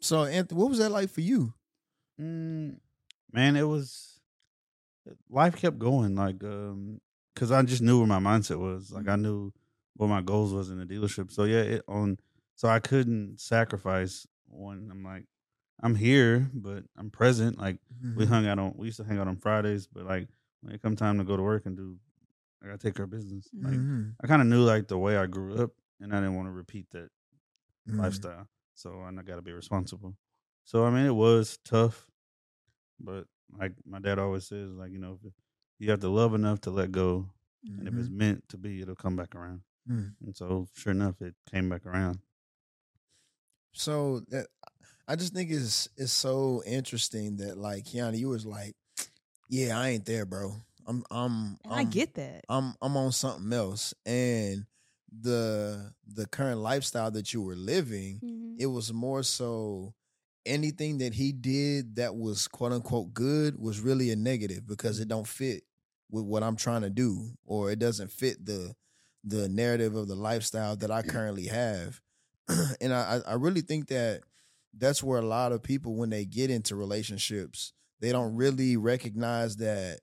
So, 0.00 0.22
Anthony, 0.22 0.60
what 0.60 0.70
was 0.70 0.78
that 0.78 0.92
like 0.92 1.10
for 1.10 1.20
you? 1.20 1.52
Mm, 2.20 2.76
man, 3.32 3.56
it 3.56 3.66
was 3.66 4.20
life 5.28 5.56
kept 5.56 5.80
going 5.80 6.14
like 6.14 6.44
um 6.44 7.00
because 7.38 7.52
I 7.52 7.62
just 7.62 7.82
knew 7.82 7.98
where 7.98 8.06
my 8.06 8.18
mindset 8.18 8.58
was. 8.58 8.90
Like 8.90 9.06
I 9.08 9.14
knew 9.14 9.52
what 9.94 10.08
my 10.08 10.20
goals 10.20 10.52
was 10.52 10.70
in 10.70 10.78
the 10.78 10.84
dealership. 10.84 11.30
So 11.30 11.44
yeah, 11.44 11.60
it 11.62 11.82
on 11.86 12.18
so 12.56 12.66
I 12.68 12.80
couldn't 12.80 13.38
sacrifice 13.38 14.26
one. 14.48 14.88
I'm 14.90 15.04
like, 15.04 15.26
I'm 15.80 15.94
here, 15.94 16.50
but 16.52 16.82
I'm 16.96 17.10
present. 17.10 17.56
Like 17.56 17.78
we 18.16 18.24
Mhm. 18.24 18.28
hung 18.28 18.46
out 18.48 18.58
on 18.58 18.74
we 18.76 18.86
used 18.86 18.96
to 18.96 19.04
hang 19.04 19.18
out 19.18 19.28
on 19.28 19.36
Fridays, 19.36 19.86
but 19.86 20.04
like 20.04 20.26
when 20.62 20.74
it 20.74 20.82
come 20.82 20.96
time 20.96 21.18
to 21.18 21.24
go 21.24 21.36
to 21.36 21.42
work 21.42 21.66
and 21.66 21.76
do 21.76 21.96
I 22.60 22.66
gotta 22.66 22.78
take 22.78 22.96
care 22.96 23.04
of 23.04 23.10
business. 23.10 23.48
Like 23.62 23.74
Mhm. 23.74 24.16
I 24.20 24.26
kinda 24.26 24.44
knew 24.44 24.64
like 24.64 24.88
the 24.88 24.98
way 24.98 25.16
I 25.16 25.26
grew 25.26 25.62
up 25.62 25.70
and 26.00 26.12
I 26.12 26.16
didn't 26.18 26.34
want 26.34 26.48
to 26.48 26.52
repeat 26.52 26.90
that 26.90 27.08
Mhm. 27.88 27.98
lifestyle. 27.98 28.48
So 28.74 29.00
I 29.00 29.12
gotta 29.22 29.42
be 29.42 29.52
responsible. 29.52 30.16
So 30.64 30.84
I 30.84 30.90
mean 30.90 31.06
it 31.06 31.14
was 31.14 31.58
tough, 31.64 32.10
but 32.98 33.28
like 33.56 33.72
my 33.86 34.00
dad 34.00 34.18
always 34.18 34.46
says, 34.46 34.72
like, 34.72 34.90
you 34.90 34.98
know, 34.98 35.18
if 35.24 35.32
you 35.78 35.90
have 35.90 36.00
to 36.00 36.08
love 36.08 36.34
enough 36.34 36.60
to 36.62 36.70
let 36.70 36.90
go. 36.92 37.28
And 37.64 37.86
if 37.88 37.94
it's 37.94 38.08
meant 38.08 38.48
to 38.50 38.56
be, 38.56 38.80
it'll 38.82 38.94
come 38.94 39.16
back 39.16 39.34
around. 39.34 39.62
Mm. 39.90 40.14
And 40.24 40.36
so 40.36 40.68
sure 40.74 40.92
enough, 40.92 41.20
it 41.20 41.34
came 41.50 41.68
back 41.68 41.84
around. 41.86 42.18
So 43.72 44.20
that 44.28 44.46
I 45.06 45.16
just 45.16 45.34
think 45.34 45.50
it's 45.50 45.88
it's 45.96 46.12
so 46.12 46.62
interesting 46.66 47.36
that 47.38 47.56
like 47.58 47.84
Keanna, 47.84 48.18
you 48.18 48.28
was 48.28 48.46
like, 48.46 48.74
yeah, 49.48 49.78
I 49.78 49.90
ain't 49.90 50.04
there, 50.06 50.24
bro. 50.26 50.54
I'm 50.86 51.04
I'm 51.10 51.58
And 51.64 51.72
I 51.72 51.78
I'm- 51.78 51.90
get 51.90 52.14
that. 52.14 52.44
I'm 52.48 52.74
I'm 52.82 52.96
on 52.96 53.12
something 53.12 53.52
else, 53.52 53.94
and 54.06 54.66
the 55.20 55.92
the 56.06 56.26
current 56.26 56.60
lifestyle 56.60 57.10
that 57.12 57.32
you 57.32 57.42
were 57.42 57.56
living, 57.56 58.20
Mhm. 58.24 58.56
it 58.58 58.66
was 58.66 58.92
more 58.92 59.22
so 59.22 59.94
anything 60.46 60.98
that 60.98 61.14
he 61.14 61.32
did 61.32 61.96
that 61.96 62.14
was 62.16 62.48
quote 62.48 62.72
unquote 62.72 63.12
good 63.12 63.58
was 63.58 63.80
really 63.80 64.10
a 64.10 64.16
negative 64.16 64.66
because 64.66 64.98
it 65.00 65.08
don't 65.08 65.26
fit 65.26 65.62
with 66.10 66.24
what 66.24 66.42
I'm 66.42 66.56
trying 66.56 66.82
to 66.82 66.90
do 66.90 67.30
or 67.44 67.70
it 67.70 67.78
doesn't 67.78 68.10
fit 68.12 68.44
the 68.44 68.74
the 69.24 69.48
narrative 69.48 69.94
of 69.94 70.08
the 70.08 70.14
lifestyle 70.14 70.76
that 70.76 70.90
I 70.90 71.02
currently 71.02 71.46
have. 71.46 72.00
and 72.80 72.92
I 72.94 73.20
I 73.26 73.34
really 73.34 73.60
think 73.62 73.88
that 73.88 74.22
that's 74.76 75.02
where 75.02 75.18
a 75.18 75.26
lot 75.26 75.52
of 75.52 75.62
people 75.62 75.96
when 75.96 76.10
they 76.10 76.24
get 76.24 76.50
into 76.50 76.76
relationships, 76.76 77.72
they 78.00 78.12
don't 78.12 78.36
really 78.36 78.76
recognize 78.76 79.56
that 79.56 80.00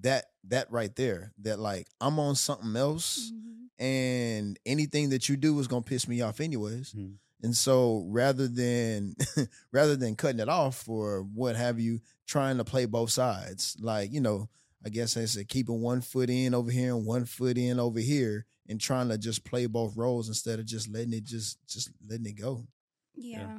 that 0.00 0.26
that 0.44 0.70
right 0.70 0.94
there 0.96 1.32
that 1.42 1.58
like 1.58 1.86
I'm 2.00 2.18
on 2.18 2.34
something 2.34 2.76
else 2.76 3.30
Mhm. 3.32 3.66
and 3.78 4.58
anything 4.64 5.10
that 5.10 5.28
you 5.28 5.36
do 5.36 5.58
is 5.60 5.66
gonna 5.66 5.82
piss 5.82 6.08
me 6.08 6.20
off 6.22 6.40
anyways. 6.40 6.92
Mhm. 6.92 7.16
And 7.42 7.56
so 7.56 8.06
rather 8.08 8.46
than 8.48 9.16
rather 9.72 9.96
than 9.96 10.14
cutting 10.16 10.40
it 10.40 10.48
off 10.48 10.88
or 10.88 11.22
what 11.22 11.56
have 11.56 11.78
you, 11.80 12.00
trying 12.26 12.56
to 12.58 12.64
play 12.64 12.86
both 12.86 13.10
sides, 13.10 13.76
like 13.80 14.12
you 14.12 14.20
know, 14.20 14.48
I 14.84 14.88
guess 14.88 15.16
I 15.16 15.24
said 15.26 15.48
keeping 15.48 15.80
one 15.80 16.00
foot 16.00 16.30
in 16.30 16.54
over 16.54 16.70
here 16.70 16.94
and 16.94 17.06
one 17.06 17.24
foot 17.24 17.56
in 17.56 17.78
over 17.78 18.00
here, 18.00 18.46
and 18.68 18.80
trying 18.80 19.08
to 19.08 19.18
just 19.18 19.44
play 19.44 19.66
both 19.66 19.96
roles 19.96 20.28
instead 20.28 20.58
of 20.58 20.66
just 20.66 20.88
letting 20.88 21.12
it 21.12 21.24
just 21.24 21.58
just 21.68 21.90
letting 22.08 22.26
it 22.26 22.40
go. 22.40 22.66
Yeah. 23.14 23.58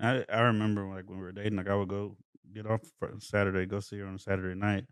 I 0.00 0.24
I 0.32 0.40
remember 0.42 0.86
like 0.88 1.08
when 1.08 1.18
we 1.18 1.24
were 1.24 1.32
dating, 1.32 1.56
like 1.56 1.68
I 1.68 1.74
would 1.74 1.88
go 1.88 2.16
get 2.54 2.66
off 2.66 2.80
for 2.98 3.12
Saturday, 3.18 3.66
go 3.66 3.80
see 3.80 3.98
her 3.98 4.06
on 4.06 4.14
a 4.14 4.18
Saturday 4.18 4.58
night, 4.58 4.84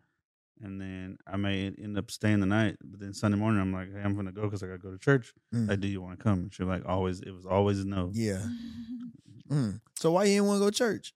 and 0.62 0.80
then 0.80 1.16
I 1.26 1.36
may 1.36 1.66
end 1.66 1.98
up 1.98 2.10
staying 2.10 2.40
the 2.40 2.46
night. 2.46 2.76
But 2.84 3.00
then 3.00 3.14
Sunday 3.14 3.38
morning, 3.38 3.60
I'm 3.60 3.72
like, 3.72 3.92
hey, 3.92 4.00
I'm 4.02 4.14
gonna 4.14 4.32
go 4.32 4.42
because 4.42 4.62
I 4.62 4.66
gotta 4.66 4.78
go 4.78 4.90
to 4.90 4.98
church. 4.98 5.32
Mm. 5.54 5.68
Like, 5.68 5.80
do 5.80 5.88
you 5.88 6.00
want 6.02 6.18
to 6.18 6.22
come? 6.22 6.40
And 6.40 6.54
she 6.54 6.64
like 6.64 6.82
always, 6.86 7.20
it 7.20 7.30
was 7.30 7.46
always 7.46 7.80
a 7.80 7.86
no. 7.86 8.10
Yeah. 8.12 8.44
Mm. 9.50 9.80
So 9.98 10.12
why 10.12 10.24
you 10.24 10.36
didn't 10.36 10.46
want 10.46 10.60
to 10.60 10.64
go 10.64 10.70
to 10.70 10.76
church? 10.76 11.12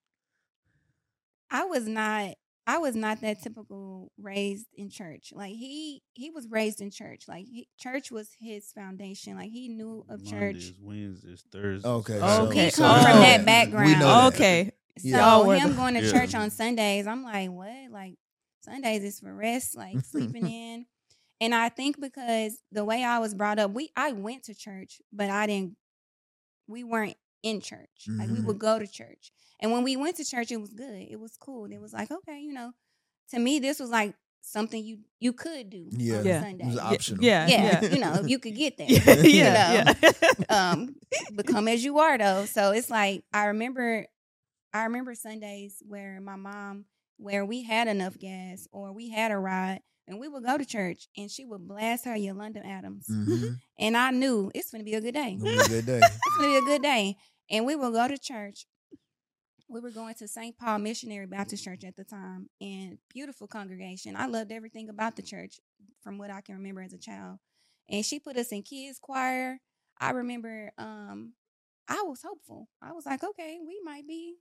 I 1.51 1.65
was 1.65 1.87
not 1.87 2.35
I 2.69 2.79
was 2.79 2.97
not 2.97 3.21
that 3.21 3.43
typical 3.43 4.11
raised 4.21 4.67
in 4.75 4.91
church. 4.91 5.33
Like 5.35 5.53
he 5.55 6.03
he 6.15 6.31
was 6.31 6.49
raised 6.51 6.81
in 6.81 6.91
church. 6.91 7.25
Like 7.29 7.47
he, 7.47 7.69
church 7.79 8.11
was 8.11 8.29
his 8.41 8.73
foundation. 8.73 9.37
Like 9.37 9.51
he 9.51 9.69
knew 9.69 10.05
of 10.09 10.25
church. 10.25 10.33
Mondays, 10.33 10.75
Wednesdays, 10.81 11.45
Thursdays. 11.53 11.85
Okay. 11.85 12.19
so- 12.19 12.51
He 12.51 12.71
so- 12.71 12.83
come 12.83 12.99
Oh. 13.01 13.03
from 13.05 13.21
that 13.21 13.41
We 13.41 13.47
background. 13.47 13.93
know 14.01 14.07
that. 14.31 14.35
okay. 14.35 14.73
Yeah. 15.01 15.41
So 15.41 15.47
were 15.47 15.57
him 15.57 15.77
going 15.77 15.95
to 15.95 16.03
Yeah. 16.03 16.11
church 16.13 16.35
on 16.35 16.51
Sundays, 16.51 17.07
I'm 17.07 17.23
like, 17.23 17.51
what? 17.51 17.91
Like 17.91 18.17
Sundays 18.63 19.05
is 19.05 19.21
for 19.21 19.33
rest, 19.33 19.77
like 19.77 20.01
sleeping 20.05 20.49
in. 20.51 20.87
And 21.41 21.55
I 21.55 21.69
think 21.69 22.01
because 22.01 22.59
the 22.73 22.85
way 22.85 23.05
I 23.05 23.19
was 23.19 23.35
brought 23.35 23.59
up, 23.59 23.71
we 23.73 23.91
I 23.97 24.13
went 24.13 24.45
to 24.45 24.55
church, 24.55 25.01
but 25.13 25.29
I 25.31 25.47
didn't. 25.47 25.77
We 26.67 26.83
weren't 26.83 27.17
in 27.49 27.61
church. 27.61 28.07
Like 28.09 28.29
we 28.31 28.41
would 28.41 28.59
go 28.59 28.79
to 28.79 28.87
church, 28.87 29.33
and 29.61 29.71
when 29.73 29.83
we 29.85 29.97
went 29.97 30.17
to 30.17 30.25
church, 30.25 30.51
it 30.53 30.61
was 30.61 30.73
good. 30.73 31.07
It 31.11 31.19
was 31.21 31.37
cool. 31.39 31.67
It 31.67 31.81
was 31.81 31.93
like 31.93 32.11
okay, 32.11 32.41
you 32.41 32.53
know. 32.53 32.73
To 33.31 33.39
me, 33.39 33.59
this 33.59 33.81
was 33.81 33.91
like 33.91 34.15
something 34.41 34.85
you 34.85 34.99
you 35.19 35.33
could 35.33 35.71
do 35.71 35.89
Yeah. 35.91 36.19
on 36.19 36.25
Yeah. 36.27 36.41
Sunday. 36.43 36.65
It 36.65 36.69
was 36.69 36.79
optional. 36.79 37.25
Yeah. 37.25 37.47
yeah, 37.49 37.81
Yeah. 37.83 37.91
you 37.95 37.99
know, 38.01 38.23
you 38.25 38.39
could 38.39 38.55
get 38.55 38.77
there. 38.79 38.87
yeah. 38.89 39.15
you 39.17 39.31
yeah. 39.31 39.83
know. 39.85 40.01
yeah. 40.03 40.71
um 40.73 40.95
become 41.35 41.67
as 41.75 41.83
you 41.85 41.99
are 41.99 42.17
though 42.19 42.45
so 42.47 42.71
it's 42.71 42.89
like 42.91 43.25
i 43.33 43.47
remember 43.47 44.07
i 44.73 44.85
remember 44.85 45.15
sundays 45.15 45.83
where 45.89 46.21
my 46.21 46.37
mom 46.37 46.85
where 47.19 47.45
we 47.45 47.63
had 47.65 47.89
enough 47.89 48.17
gas 48.19 48.69
or 48.73 48.93
we 48.93 49.09
had 49.11 49.31
a 49.33 49.37
ride 49.39 49.81
and 50.07 50.21
we 50.21 50.29
would 50.29 50.45
go 50.45 50.57
to 50.57 50.65
church 50.65 51.09
and 51.17 51.29
she 51.31 51.45
would 51.45 51.67
blast 51.67 52.05
her 52.05 52.15
yolanda 52.17 52.65
adams 52.65 53.07
Mhm. 53.11 53.57
and 53.79 53.97
i 53.97 54.11
knew 54.13 54.51
it's 54.55 54.71
gonna 54.71 54.85
be 54.85 54.95
a 54.95 55.01
good 55.01 55.15
day 55.15 55.37
Gonna 55.41 55.51
be 55.57 55.59
a 55.59 55.69
good 55.69 55.87
day. 55.87 56.01
it's 56.03 56.37
gonna 56.39 56.49
be 56.49 56.57
a 56.59 56.63
good 56.63 56.83
day 56.83 57.17
and 57.51 57.65
we 57.67 57.75
would 57.77 57.93
go 57.93 58.09
to 58.09 58.19
church. 58.19 58.67
We 59.69 59.81
were 59.81 59.91
going 59.91 60.15
to 60.17 60.29
st 60.29 60.57
paul 60.59 60.79
missionary 60.79 61.27
baptist 61.27 61.65
church 61.65 61.83
at 61.85 61.97
the 61.97 62.05
time 62.05 62.49
and 62.61 62.99
beautiful 63.13 63.49
congregation. 63.49 64.15
I 64.17 64.27
loved 64.27 64.53
everything 64.53 64.89
about 64.89 65.17
the 65.17 65.23
church 65.23 65.59
from 66.03 66.19
what 66.19 66.31
i 66.31 66.41
can 66.41 66.55
remember 66.57 66.83
as 66.83 66.93
a 66.93 66.99
child. 66.99 67.39
And 67.89 68.05
she 68.05 68.21
put 68.21 68.37
us 68.37 68.53
in 68.53 68.63
kids 68.63 68.99
choir. 69.01 69.59
I 70.01 70.11
remember 70.11 70.71
um 70.79 71.33
i 71.89 72.03
was 72.03 72.23
hopeful. 72.23 72.69
I 72.81 72.93
was 72.93 73.07
like 73.07 73.25
okay 73.25 73.59
we 73.67 73.81
might 73.83 74.07
be 74.07 74.37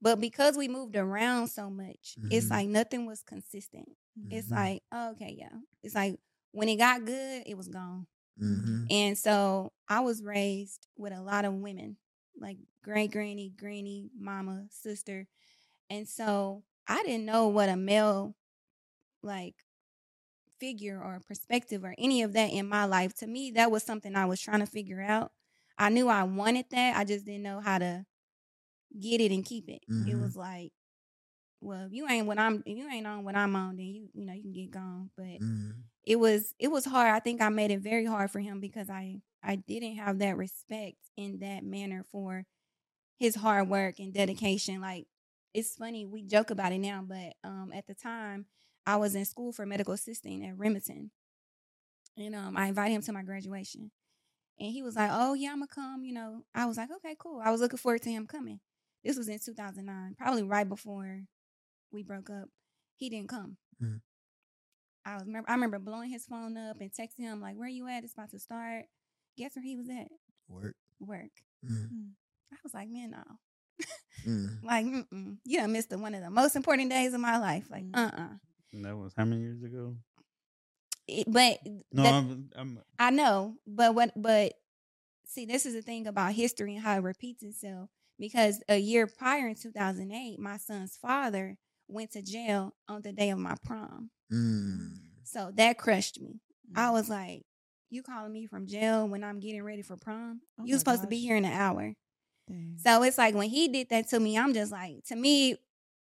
but 0.00 0.20
because 0.20 0.56
we 0.56 0.68
moved 0.68 0.96
around 0.96 1.48
so 1.48 1.68
much 1.70 2.16
it's 2.30 2.46
Mhm. 2.46 2.50
like 2.50 2.68
nothing 2.68 3.06
was 3.06 3.22
consistent. 3.22 3.90
It's 4.30 4.48
Mhm. 4.48 4.56
like 4.56 4.82
okay 4.94 5.34
yeah. 5.38 5.58
It's 5.82 5.94
like 5.94 6.18
when 6.52 6.68
it 6.70 6.76
got 6.76 7.04
good 7.04 7.42
it 7.46 7.56
was 7.56 7.68
gone. 7.68 8.06
Mhm. 8.40 8.86
and 8.90 9.18
so 9.18 9.72
I 9.88 10.00
was 10.00 10.22
raised 10.22 10.86
with 10.96 11.12
a 11.12 11.20
lot 11.22 11.44
of 11.44 11.54
women, 11.54 11.98
like 12.44 12.58
great 12.84 13.12
granny, 13.12 13.54
granny, 13.58 14.10
mama, 14.18 14.66
sister. 14.70 15.28
And 15.90 16.08
so 16.08 16.64
I 16.88 17.02
didn't 17.04 17.26
know 17.26 17.48
what 17.48 17.68
a 17.70 17.76
male 17.76 18.36
like 19.22 19.56
figure 20.60 21.00
or 21.02 21.20
perspective 21.26 21.84
or 21.84 21.94
any 21.98 22.22
of 22.22 22.32
that 22.34 22.52
in 22.52 22.68
my 22.68 22.84
life. 22.84 23.14
To 23.16 23.26
me, 23.26 23.50
that 23.52 23.70
was 23.70 23.82
something 23.82 24.14
I 24.16 24.26
was 24.26 24.40
trying 24.40 24.60
to 24.60 24.66
figure 24.66 25.02
out. 25.02 25.32
I 25.78 25.88
knew 25.88 26.08
I 26.08 26.22
wanted 26.24 26.66
that. 26.70 26.96
I 26.96 27.04
just 27.04 27.26
didn't 27.26 27.42
know 27.42 27.60
how 27.60 27.78
to 27.78 28.06
get 29.00 29.20
it 29.20 29.32
and 29.32 29.44
keep 29.44 29.68
it. 29.68 29.82
It 30.04 30.16
Mhm. 30.16 30.16
was 30.16 30.36
like, 30.36 30.72
well, 31.60 31.86
if 31.86 31.92
you 31.92 32.08
ain't 32.08 32.26
what 32.26 32.38
I'm 32.38 32.62
if 32.66 32.76
you 32.78 32.88
ain't 32.90 33.06
on 33.06 33.24
what 33.24 33.36
I'm 33.36 33.56
on, 33.56 33.76
then 33.76 33.86
you 33.86 34.08
you 34.14 34.24
know, 34.26 34.34
you 34.34 34.42
can 34.42 34.52
get 34.52 34.70
gone. 34.70 35.10
But 35.16 35.40
Mhm. 35.40 35.84
it 36.04 36.16
was 36.18 36.54
it 36.58 36.68
was 36.68 36.84
hard. 36.86 37.10
I 37.10 37.20
think 37.20 37.42
I 37.42 37.48
made 37.50 37.70
it 37.72 37.80
very 37.80 38.06
hard 38.06 38.30
for 38.30 38.40
him 38.40 38.60
because 38.60 38.90
I 38.90 39.20
I 39.44 39.56
didn't 39.56 39.96
have 39.96 40.18
that 40.20 40.36
respect 40.36 40.96
in 41.16 41.40
that 41.40 41.64
manner 41.64 42.04
for 42.10 42.46
his 43.18 43.36
hard 43.36 43.68
work 43.68 43.98
and 44.00 44.12
dedication. 44.14 44.80
Like 44.80 45.06
it's 45.54 45.76
funny 45.76 46.06
we 46.06 46.22
joke 46.22 46.50
about 46.50 46.72
it 46.72 46.78
now, 46.78 47.04
but 47.06 47.34
um 47.44 47.72
at 47.74 47.86
the 47.86 47.94
time 47.94 48.46
I 48.86 48.96
was 48.96 49.14
in 49.14 49.24
school 49.26 49.52
for 49.52 49.66
medical 49.66 49.94
assisting 49.94 50.44
at 50.46 50.58
Remington, 50.58 51.10
and 52.16 52.34
um 52.34 52.56
I 52.56 52.66
invited 52.66 52.94
him 52.94 53.02
to 53.02 53.12
my 53.12 53.22
graduation, 53.22 53.90
and 54.60 54.72
he 54.72 54.82
was 54.82 54.96
like, 54.96 55.10
"Oh 55.12 55.34
yeah, 55.34 55.50
I'm 55.52 55.58
gonna 55.60 55.68
come." 55.68 56.04
You 56.04 56.14
know, 56.14 56.42
I 56.54 56.66
was 56.66 56.76
like, 56.76 56.90
"Okay, 56.90 57.16
cool." 57.18 57.40
I 57.44 57.50
was 57.50 57.60
looking 57.60 57.78
forward 57.78 58.02
to 58.02 58.10
him 58.10 58.26
coming. 58.26 58.60
This 59.04 59.16
was 59.18 59.28
in 59.28 59.38
2009, 59.40 60.14
probably 60.18 60.42
right 60.44 60.68
before 60.68 61.22
we 61.92 62.02
broke 62.02 62.30
up. 62.30 62.48
He 62.96 63.10
didn't 63.10 63.30
come. 63.30 63.58
Mhm. 63.82 64.00
I 65.04 65.14
was 65.14 65.24
remember 65.26 65.50
I 65.50 65.54
remember 65.54 65.78
blowing 65.78 66.10
his 66.10 66.26
phone 66.26 66.56
up 66.56 66.80
and 66.80 66.92
texting 66.92 67.20
him 67.20 67.40
like, 67.40 67.56
"Where 67.56 67.68
you 67.68 67.88
at? 67.88 68.04
It's 68.04 68.12
about 68.14 68.30
to 68.30 68.38
start." 68.38 68.86
Guess 69.36 69.56
where 69.56 69.64
he 69.64 69.76
was 69.76 69.88
at? 69.88 70.08
Work. 70.48 70.76
Work. 71.00 71.30
Mhm. 71.64 72.10
I 72.52 72.56
was 72.62 72.74
like, 72.74 72.88
"Man, 72.88 73.10
no." 73.10 73.24
Mm. 74.26 74.62
Like, 74.64 74.86
mm-mm, 74.86 75.38
you 75.44 75.58
done 75.58 75.72
missed 75.72 75.90
the, 75.90 75.98
one 75.98 76.14
of 76.14 76.22
the 76.22 76.30
most 76.30 76.56
important 76.56 76.90
days 76.90 77.12
of 77.14 77.20
my 77.20 77.38
life. 77.38 77.66
Like, 77.70 77.84
Mm. 77.84 77.96
uh, 77.96 78.10
uh 78.16 78.28
And 78.72 78.84
that 78.84 78.96
was 78.96 79.12
how 79.16 79.24
many 79.24 79.42
years 79.42 79.62
ago? 79.62 79.96
But 81.26 81.58
No, 81.92 82.02
that- 82.02 82.14
I'm, 82.14 82.50
I'm 82.56 82.78
I 82.98 83.10
know, 83.10 83.56
but 83.66 83.94
what? 83.94 84.12
But 84.16 84.54
see, 85.26 85.44
this 85.46 85.66
is 85.66 85.74
the 85.74 85.82
thing 85.82 86.06
about 86.06 86.32
history 86.32 86.74
and 86.76 86.84
how 86.84 86.96
it 86.96 87.02
repeats 87.02 87.42
itself. 87.42 87.90
Because 88.18 88.62
a 88.68 88.78
year 88.78 89.06
prior 89.08 89.48
in 89.48 89.56
2008, 89.56 90.38
my 90.38 90.56
son's 90.56 90.96
father 90.96 91.58
went 91.88 92.12
to 92.12 92.22
jail 92.22 92.74
on 92.88 93.02
the 93.02 93.12
day 93.12 93.30
of 93.30 93.38
my 93.38 93.56
prom. 93.64 94.10
Mm. 94.32 94.96
So 95.24 95.50
that 95.54 95.76
crushed 95.78 96.20
me. 96.20 96.40
I 96.76 96.86
Mm. 96.86 96.92
was 96.92 97.08
like, 97.10 97.42
"You 97.94 98.02
calling 98.02 98.32
me 98.32 98.46
from 98.46 98.66
jail 98.66 99.08
when 99.08 99.24
I'm 99.24 99.40
getting 99.40 99.62
ready 99.62 99.82
for 99.82 99.96
prom? 99.96 100.40
Oh 100.58 100.64
you 100.64 100.72
my 100.74 100.78
supposed 100.78 101.02
to 101.02 101.08
be 101.08 101.20
here 101.20 101.36
in 101.36 101.44
an 101.44 101.52
hour." 101.52 101.94
Dang. 102.48 102.76
So 102.78 103.02
it's 103.02 103.18
like 103.18 103.34
when 103.34 103.48
he 103.48 103.68
did 103.68 103.88
that 103.90 104.08
to 104.08 104.20
me, 104.20 104.36
I'm 104.38 104.52
just 104.52 104.72
like, 104.72 105.04
to 105.06 105.16
me, 105.16 105.56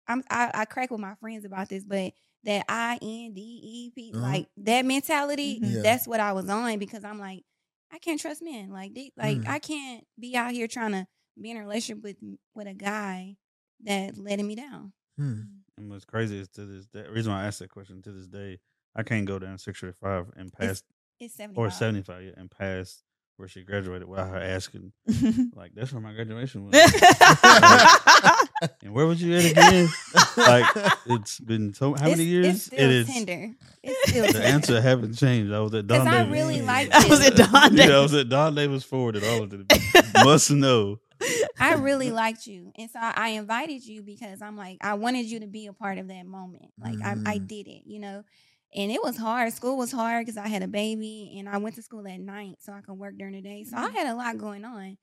I'm 0.08 0.22
I, 0.30 0.50
I 0.54 0.64
crack 0.66 0.90
with 0.90 1.00
my 1.00 1.14
friends 1.16 1.44
about 1.44 1.68
this, 1.68 1.84
but 1.84 2.12
that 2.44 2.64
I 2.68 2.98
N 3.02 3.32
D 3.34 3.40
E 3.62 3.90
P, 3.94 4.12
Uh-huh. 4.14 4.22
like 4.22 4.48
that 4.58 4.84
mentality, 4.84 5.58
Mhm. 5.60 5.76
Yeah. 5.76 5.82
that's 5.82 6.06
what 6.06 6.20
I 6.20 6.32
was 6.32 6.48
on 6.48 6.78
because 6.78 7.04
I'm 7.04 7.18
like, 7.18 7.44
I 7.92 7.98
can't 7.98 8.20
trust 8.20 8.42
men. 8.42 8.70
Like, 8.70 8.94
they, 8.94 9.12
like 9.16 9.38
Mm. 9.38 9.48
I 9.48 9.58
can't 9.58 10.04
be 10.18 10.36
out 10.36 10.52
here 10.52 10.68
trying 10.68 10.92
to 10.92 11.06
be 11.40 11.50
in 11.50 11.56
a 11.56 11.60
relationship 11.60 12.02
with 12.02 12.16
with 12.54 12.66
a 12.66 12.74
guy 12.74 13.36
that 13.84 14.18
letting 14.18 14.46
me 14.46 14.54
down. 14.56 14.92
Mm. 15.18 15.46
And 15.78 15.90
what's 15.90 16.04
crazy 16.04 16.38
is 16.38 16.48
to 16.50 16.64
this 16.66 16.86
day, 16.86 17.02
the 17.02 17.10
reason 17.12 17.32
why 17.32 17.42
I 17.42 17.46
asked 17.46 17.58
that 17.60 17.70
question 17.70 18.02
to 18.02 18.12
this 18.12 18.26
day, 18.26 18.60
I 18.94 19.02
can't 19.02 19.26
go 19.26 19.38
down 19.38 19.58
six 19.58 19.82
or 19.82 19.92
five 19.92 20.30
and 20.36 20.52
pass 20.52 20.82
It's 21.20 21.34
seventy 21.34 21.58
or 21.60 21.70
seventy 21.70 22.02
five 22.02 22.22
yeah, 22.24 22.30
and 22.36 22.50
pass 22.50 23.02
where 23.36 23.48
she 23.48 23.62
graduated 23.62 24.08
without 24.08 24.28
her 24.28 24.38
asking 24.38 24.92
like 25.54 25.72
that's 25.74 25.92
where 25.92 26.00
my 26.00 26.12
graduation 26.14 26.64
was. 26.64 26.74
and 28.82 28.92
where 28.94 29.06
was 29.06 29.22
you 29.22 29.34
at 29.36 29.44
again? 29.44 29.88
like 30.36 30.66
it's 31.06 31.38
been 31.40 31.74
so 31.74 31.94
how 31.94 32.08
many 32.08 32.24
years? 32.24 32.46
It's 32.46 32.64
still 32.64 32.78
it 32.80 32.90
is 32.90 33.06
tender. 33.06 33.50
It's 33.82 34.10
still 34.10 34.26
the 34.26 34.32
tender. 34.32 34.46
answer 34.46 34.80
haven't 34.80 35.14
changed. 35.16 35.52
I 35.52 35.60
was 35.60 35.74
at 35.74 35.86
Don 35.86 36.04
Because 36.04 36.14
I 36.14 36.22
Davis. 36.24 36.32
really 36.32 36.62
like 36.62 36.90
I 36.92 37.08
was 37.08 37.20
at 37.26 37.36
Don 37.36 37.76
Yeah, 37.76 37.96
I 37.98 38.00
was 38.00 38.14
at 38.14 38.28
Don 38.28 38.54
Davis 38.54 38.84
Ford 38.84 39.16
and 39.16 39.24
all 39.24 39.42
of 39.42 39.52
it. 39.52 39.66
Must 40.24 40.50
know. 40.50 40.98
I 41.58 41.74
really 41.74 42.10
liked 42.10 42.46
you, 42.46 42.72
and 42.76 42.90
so 42.90 42.98
I, 43.00 43.28
invited 43.30 43.84
you 43.86 44.02
because 44.02 44.42
I'm 44.42 44.56
like 44.56 44.78
I 44.82 44.94
wanted 44.94 45.24
you 45.26 45.40
to 45.40 45.46
be 45.46 45.66
a 45.66 45.72
part 45.72 45.96
of 45.98 46.08
that 46.08 46.26
moment. 46.26 46.72
Like 46.78 46.98
I, 47.02 47.12
I 47.12 47.38
Mm. 47.38 47.46
did 47.48 47.68
it, 47.68 47.82
you 47.86 47.98
know. 48.00 48.24
And 48.76 48.92
it 48.92 49.02
was 49.02 49.16
hard. 49.16 49.52
School 49.54 49.76
was 49.78 49.90
hard 49.90 50.26
because 50.26 50.36
I 50.36 50.48
had 50.48 50.62
a 50.62 50.68
baby, 50.68 51.34
and 51.38 51.48
I 51.48 51.56
went 51.56 51.76
to 51.76 51.82
school 51.82 52.06
at 52.06 52.20
night 52.20 52.56
so 52.60 52.72
I 52.72 52.82
could 52.82 52.98
work 52.98 53.16
during 53.16 53.34
the 53.34 53.40
day. 53.40 53.64
So 53.64 53.76
I 53.76 53.88
Mhm. 53.88 53.94
had 53.94 54.06
a 54.08 54.14
lot 54.14 54.36
going 54.38 54.64
on. 54.64 54.98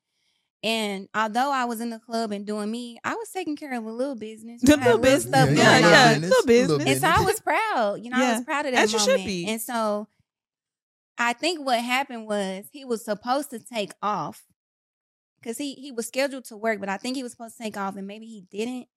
And 0.62 1.10
although 1.14 1.52
I 1.52 1.66
was 1.66 1.82
in 1.82 1.90
the 1.90 2.00
club 2.00 2.32
and 2.32 2.46
doing 2.46 2.72
me, 2.72 2.98
I 3.04 3.16
was 3.16 3.30
taking 3.32 3.58
care 3.58 3.74
of 3.74 3.84
a 3.86 3.92
little 3.92 4.16
business. 4.16 4.62
The 4.62 4.74
I 4.80 4.86
little 4.86 4.98
business. 5.00 5.28
stuff 5.28 5.50
Yeah, 5.58 5.78
Yeah, 5.80 5.90
yeah, 5.90 6.16
on. 6.16 6.22
little 6.22 6.46
business. 6.46 6.88
And 6.88 7.02
so 7.02 7.08
I 7.08 7.26
was 7.26 7.40
proud. 7.42 7.96
You 8.04 8.12
know, 8.12 8.18
I 8.18 8.36
was 8.38 8.46
proud 8.46 8.66
of 8.68 8.72
that 8.72 8.84
as 8.84 8.94
you 8.94 9.00
should 9.00 9.08
moment. 9.10 9.26
be. 9.26 9.46
And 9.48 9.62
so 9.62 10.08
I 11.18 11.34
think 11.34 11.66
what 11.66 11.80
happened 11.82 12.28
was 12.28 12.66
he 12.72 12.86
was 12.86 13.04
supposed 13.04 13.50
to 13.50 13.60
take 13.60 13.92
off 14.02 14.44
because 15.40 15.58
he 15.58 15.74
he 15.74 15.92
was 15.92 16.08
scheduled 16.08 16.46
to 16.46 16.56
work, 16.58 16.80
but 16.80 16.90
I 16.90 16.98
think 16.98 17.18
he 17.18 17.24
was 17.24 17.34
supposed 17.34 17.58
to 17.58 17.64
take 17.64 17.76
off, 17.76 17.98
and 17.98 18.08
maybe 18.08 18.26
he 18.26 18.42
didn't 18.50 18.88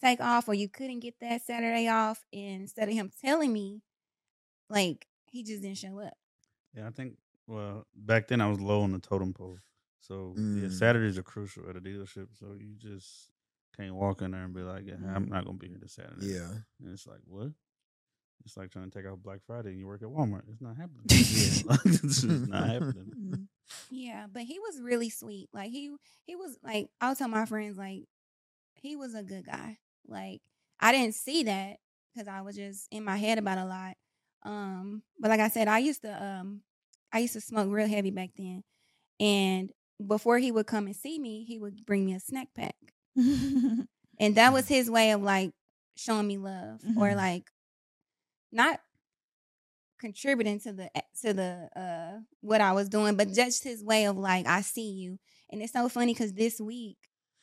take 0.00 0.20
off, 0.20 0.48
or 0.48 0.54
you 0.54 0.68
couldn't 0.68 1.00
get 1.00 1.14
that 1.20 1.42
Saturday 1.42 1.88
off. 1.88 2.24
And 2.32 2.62
instead 2.62 2.88
of 2.88 2.94
him 2.94 3.10
telling 3.20 3.52
me, 3.52 3.82
like 4.70 5.06
he 5.30 5.42
just 5.42 5.62
didn't 5.62 5.78
show 5.78 5.98
up. 6.00 6.14
Yeah, 6.74 6.86
I 6.86 6.90
think. 6.90 7.16
Well, 7.46 7.86
back 7.96 8.28
then 8.28 8.40
I 8.40 8.48
was 8.48 8.60
low 8.60 8.82
on 8.82 8.92
the 8.92 9.00
totem 9.00 9.32
pole, 9.34 9.58
so 10.00 10.34
yeah, 10.36 10.68
Mm. 10.68 10.72
Saturdays 10.72 11.18
are 11.18 11.22
crucial 11.24 11.68
at 11.68 11.76
a 11.76 11.80
dealership. 11.80 12.28
So 12.38 12.54
you 12.58 12.74
just 12.78 13.30
can't 13.76 13.94
walk 13.94 14.22
in 14.22 14.30
there 14.30 14.44
and 14.44 14.54
be 14.54 14.60
like, 14.62 14.86
yeah, 14.86 14.94
"I'm 15.14 15.28
not 15.28 15.44
gonna 15.44 15.58
be 15.58 15.68
here 15.68 15.78
this 15.80 15.94
Saturday." 15.94 16.26
Yeah. 16.26 16.50
and 16.80 16.92
it's 16.92 17.06
like 17.06 17.20
what? 17.26 17.48
It's 18.44 18.56
like 18.56 18.70
trying 18.70 18.88
to 18.90 18.96
take 18.98 19.10
off 19.10 19.18
Black 19.18 19.40
Friday 19.46 19.70
and 19.70 19.78
you 19.78 19.86
work 19.86 20.00
at 20.02 20.08
Walmart. 20.08 20.44
It's 20.50 20.62
not 20.62 20.76
happening. 20.76 21.02
Yeah, 21.10 21.76
it's 21.84 22.22
not 22.24 22.68
happening. 22.68 23.12
Mm. 23.18 23.46
Yeah, 23.90 24.26
but 24.32 24.42
he 24.42 24.58
was 24.58 24.80
really 24.80 25.10
sweet. 25.10 25.48
Like 25.52 25.70
he 25.70 25.94
he 26.24 26.36
was 26.36 26.56
like 26.62 26.88
I'll 27.00 27.16
tell 27.16 27.28
my 27.28 27.44
friends 27.46 27.76
like 27.76 28.04
he 28.74 28.96
was 28.96 29.14
a 29.14 29.22
good 29.22 29.44
guy. 29.44 29.78
Like 30.06 30.40
I 30.78 30.92
didn't 30.92 31.14
see 31.16 31.42
that 31.44 31.78
because 32.14 32.28
I 32.28 32.40
was 32.42 32.56
just 32.56 32.86
in 32.90 33.04
my 33.04 33.16
head 33.16 33.38
about 33.38 33.58
a 33.58 33.64
lot. 33.66 33.96
Um, 34.44 35.02
but 35.18 35.30
like 35.30 35.40
I 35.40 35.48
said, 35.48 35.68
I 35.68 35.78
used 35.78 36.02
to 36.02 36.22
um 36.24 36.62
I 37.12 37.20
used 37.20 37.34
to 37.34 37.40
smoke 37.40 37.70
real 37.70 37.88
heavy 37.88 38.10
back 38.10 38.30
then, 38.36 38.64
and 39.20 39.72
before 40.06 40.38
he 40.38 40.52
would 40.52 40.66
come 40.66 40.86
and 40.86 40.96
see 40.96 41.18
me, 41.18 41.44
he 41.44 41.58
would 41.58 41.86
bring 41.86 42.06
me 42.06 42.14
a 42.14 42.20
snack 42.20 42.48
pack, 42.54 42.76
and 43.16 44.36
that 44.36 44.52
was 44.52 44.68
his 44.68 44.90
way 44.90 45.12
of 45.12 45.22
like 45.22 45.52
showing 45.96 46.26
me 46.26 46.38
love 46.38 46.80
or 46.96 47.10
Mhm. 47.10 47.16
like 47.16 47.50
not 48.52 48.80
contributing 49.98 50.58
to 50.60 50.72
the 50.72 50.90
to 51.20 51.32
the 51.32 51.68
uh 51.76 52.20
what 52.40 52.60
I 52.60 52.72
was 52.72 52.88
doing, 52.88 53.16
but 53.16 53.32
just 53.32 53.64
his 53.64 53.84
way 53.84 54.06
of 54.06 54.16
like 54.16 54.46
I 54.46 54.62
see 54.62 54.90
you. 54.92 55.18
And 55.50 55.62
it's 55.62 55.72
so 55.72 55.88
funny 55.88 56.14
because 56.14 56.32
this 56.32 56.60
week, 56.60 56.96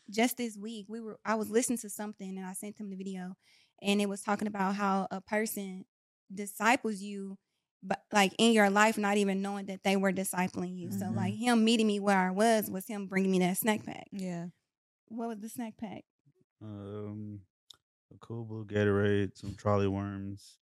just 0.10 0.38
this 0.38 0.58
week, 0.58 0.88
we 0.90 1.00
were 1.02 1.20
I 1.26 1.36
was 1.36 1.50
listening 1.50 1.78
to 1.80 1.90
something 1.90 2.38
and 2.38 2.46
I 2.46 2.54
sent 2.54 2.80
him 2.80 2.90
the 2.90 2.96
video, 2.96 3.36
and 3.82 4.02
it 4.02 4.10
was 4.10 4.22
talking 4.22 4.48
about 4.48 4.76
how 4.76 5.08
a 5.12 5.22
person 5.22 5.86
disciples 6.34 7.02
you, 7.02 7.38
but 7.84 8.02
like 8.12 8.34
in 8.38 8.52
your 8.54 8.70
life, 8.70 8.98
not 8.98 9.18
even 9.18 9.42
knowing 9.42 9.66
that 9.68 9.84
they 9.84 9.96
were 9.96 10.12
discipling 10.12 10.78
you. 10.78 10.92
So 10.92 11.06
Mhm. 11.06 11.16
like 11.16 11.34
him 11.36 11.64
meeting 11.64 11.88
me 11.88 12.00
where 12.00 12.18
I 12.18 12.32
was 12.32 12.70
was 12.70 12.86
him 12.88 13.06
bringing 13.08 13.32
me 13.32 13.40
that 13.40 13.58
snack 13.58 13.86
pack. 13.86 14.08
yeah. 14.12 14.48
What 15.10 15.30
was 15.30 15.40
the 15.40 15.50
snack 15.50 15.78
pack? 15.78 16.04
Um, 16.62 17.42
a 18.14 18.18
cool 18.20 18.44
blue 18.44 18.66
Gatorade, 18.66 19.38
some 19.38 19.52
Trolli 19.52 19.88
worms, 19.88 20.58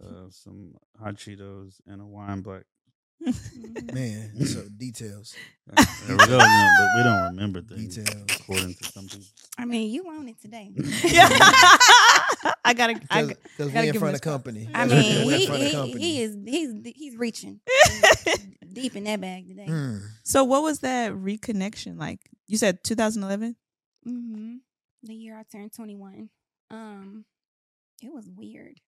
uh, 0.00 0.28
some 0.30 0.74
hot 0.98 1.14
Cheetos, 1.16 1.80
and 1.86 2.00
a 2.00 2.04
wine 2.06 2.40
black. 2.40 2.64
Mhm. 3.24 3.92
Man, 3.94 4.34
so 4.46 4.66
details. 4.76 5.34
There 5.66 6.16
we 6.16 6.26
go. 6.26 6.32
you 6.38 6.70
but 6.78 6.88
we 6.96 7.02
don't 7.04 7.24
remember 7.30 7.60
things 7.68 7.96
Details. 7.96 8.26
according 8.40 8.74
to 8.74 8.84
some 8.92 9.06
people. 9.06 9.26
I 9.56 9.64
mean, 9.64 9.90
you 9.92 10.04
own 10.08 10.28
it 10.28 10.40
today. 10.40 10.72
yeah. 12.44 12.52
I 12.64 12.74
gotta. 12.74 13.00
I, 13.10 13.22
Because 13.24 13.36
gotta 13.58 13.70
we 13.70 13.78
in 13.78 13.84
give 13.86 13.94
him 13.96 14.00
front 14.00 14.14
of 14.16 14.20
company. 14.20 14.68
I 14.74 14.84
Yeah, 14.84 14.86
mean, 15.00 15.26
we 15.26 15.34
in 15.34 15.40
he, 15.40 15.46
front 15.46 15.62
of 15.62 15.68
he, 15.68 15.72
company. 15.74 16.00
he 16.02 16.22
is 16.22 16.36
he's 16.46 16.94
he's 16.96 17.16
reaching 17.16 17.60
deep 18.72 18.96
in 18.96 19.04
that 19.04 19.20
bag 19.20 19.48
today. 19.48 19.66
Mm. 19.66 20.02
so, 20.22 20.44
what 20.44 20.62
was 20.62 20.80
that 20.80 21.12
reconnection 21.12 21.98
like? 21.98 22.20
You 22.46 22.58
said 22.58 22.82
2011. 22.84 23.56
hmm 24.04 24.56
The 25.02 25.14
year 25.14 25.38
I 25.38 25.44
turned 25.50 25.72
21. 25.72 26.28
Um, 26.70 27.24
it 28.02 28.12
was 28.12 28.28
weird 28.28 28.80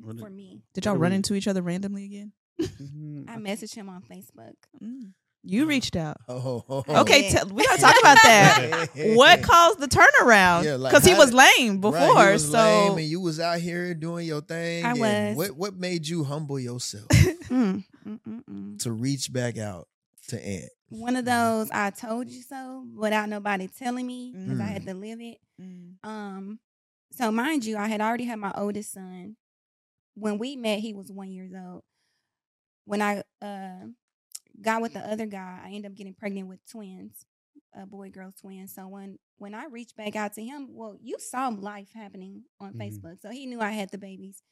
What 0.00 0.18
for 0.18 0.28
did- 0.28 0.36
me. 0.36 0.62
Did 0.74 0.84
y'all 0.86 0.96
run 0.96 1.10
we- 1.10 1.16
into 1.16 1.34
each 1.34 1.48
other 1.48 1.62
randomly 1.62 2.04
again? 2.04 2.32
Mhm. 2.60 3.28
I 3.28 3.36
messaged 3.36 3.74
him 3.74 3.88
on 3.88 4.02
Facebook. 4.02 4.54
Mm. 4.82 5.12
You 5.44 5.66
reached 5.66 5.96
out. 5.96 6.16
Oh, 6.28 6.38
ho, 6.38 6.64
ho, 6.68 6.84
ho. 6.86 7.00
Okay, 7.02 7.24
Yeah. 7.24 7.30
tell, 7.40 7.48
we 7.48 7.64
gotta 7.64 7.80
talk 7.80 7.96
about 8.00 8.18
that. 8.22 8.86
what 9.16 9.42
caused 9.42 9.80
the 9.80 9.88
turnaround? 9.88 10.64
Yeah, 10.64 10.76
like, 10.76 10.92
Because 10.92 11.04
he 11.04 11.14
was 11.14 11.30
did- 11.30 11.42
lame 11.58 11.80
before. 11.80 11.98
Right, 11.98 12.26
he 12.28 12.32
was 12.34 12.50
so 12.50 12.58
lame 12.58 12.98
and 12.98 13.06
you 13.06 13.20
was 13.20 13.40
out 13.40 13.58
here 13.58 13.92
doing 13.94 14.26
your 14.26 14.40
thing. 14.40 14.84
I 14.84 14.90
and 14.92 15.00
was. 15.00 15.36
What 15.36 15.56
what 15.56 15.74
made 15.74 16.06
you 16.06 16.24
humble 16.24 16.58
yourself 16.60 17.06
Mm, 17.50 17.84
mm, 18.06 18.20
mm, 18.48 18.78
to 18.82 18.92
reach 18.92 19.32
back 19.32 19.58
out 19.58 19.88
to 20.28 20.40
Aunt? 20.46 20.70
One 20.90 21.16
of 21.16 21.24
those 21.24 21.70
I 21.70 21.90
told 21.90 22.28
you 22.28 22.42
so 22.42 22.86
without 22.94 23.28
nobody 23.28 23.66
telling 23.68 24.06
me 24.06 24.32
because 24.34 24.60
I 24.60 24.64
Mm. 24.64 24.72
had 24.72 24.86
to 24.86 24.94
live 24.94 25.20
it. 25.20 25.38
Mm. 25.60 25.94
Um, 26.04 26.58
so 27.12 27.30
mind 27.32 27.64
you, 27.64 27.76
I 27.76 27.88
had 27.88 28.00
already 28.00 28.24
had 28.26 28.38
my 28.38 28.52
oldest 28.56 28.92
son. 28.92 29.36
When 30.14 30.38
we 30.38 30.54
met, 30.56 30.78
he 30.80 30.92
was 30.94 31.10
one 31.10 31.30
years 31.32 31.52
old. 31.52 31.82
When 32.84 33.02
I 33.02 33.22
uh 33.42 33.86
got 34.60 34.82
with 34.82 34.92
the 34.94 35.00
other 35.00 35.26
guy, 35.26 35.60
I 35.64 35.68
ended 35.68 35.86
up 35.90 35.96
getting 35.96 36.14
pregnant 36.14 36.48
with 36.48 36.64
twins, 36.70 37.24
a 37.74 37.86
boy 37.86 38.10
girl 38.10 38.32
twins. 38.38 38.74
So 38.74 38.88
when 38.88 39.18
when 39.38 39.54
I 39.54 39.66
reached 39.66 39.96
back 39.96 40.16
out 40.16 40.34
to 40.34 40.44
him, 40.44 40.68
well, 40.70 40.96
you 41.00 41.18
saw 41.18 41.48
life 41.48 41.90
happening 41.94 42.44
on 42.60 42.72
Mhm. 42.72 42.78
Facebook, 42.78 43.20
so 43.20 43.30
he 43.30 43.46
knew 43.46 43.60
I 43.60 43.70
had 43.70 43.90
the 43.90 43.98
babies, 43.98 44.42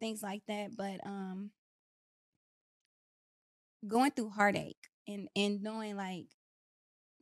things 0.00 0.22
like 0.22 0.44
that. 0.46 0.76
But 0.76 1.04
um, 1.06 1.50
going 3.86 4.10
through 4.10 4.30
heartache 4.30 4.88
and 5.08 5.28
and 5.36 5.62
knowing 5.62 5.96
like, 5.96 6.26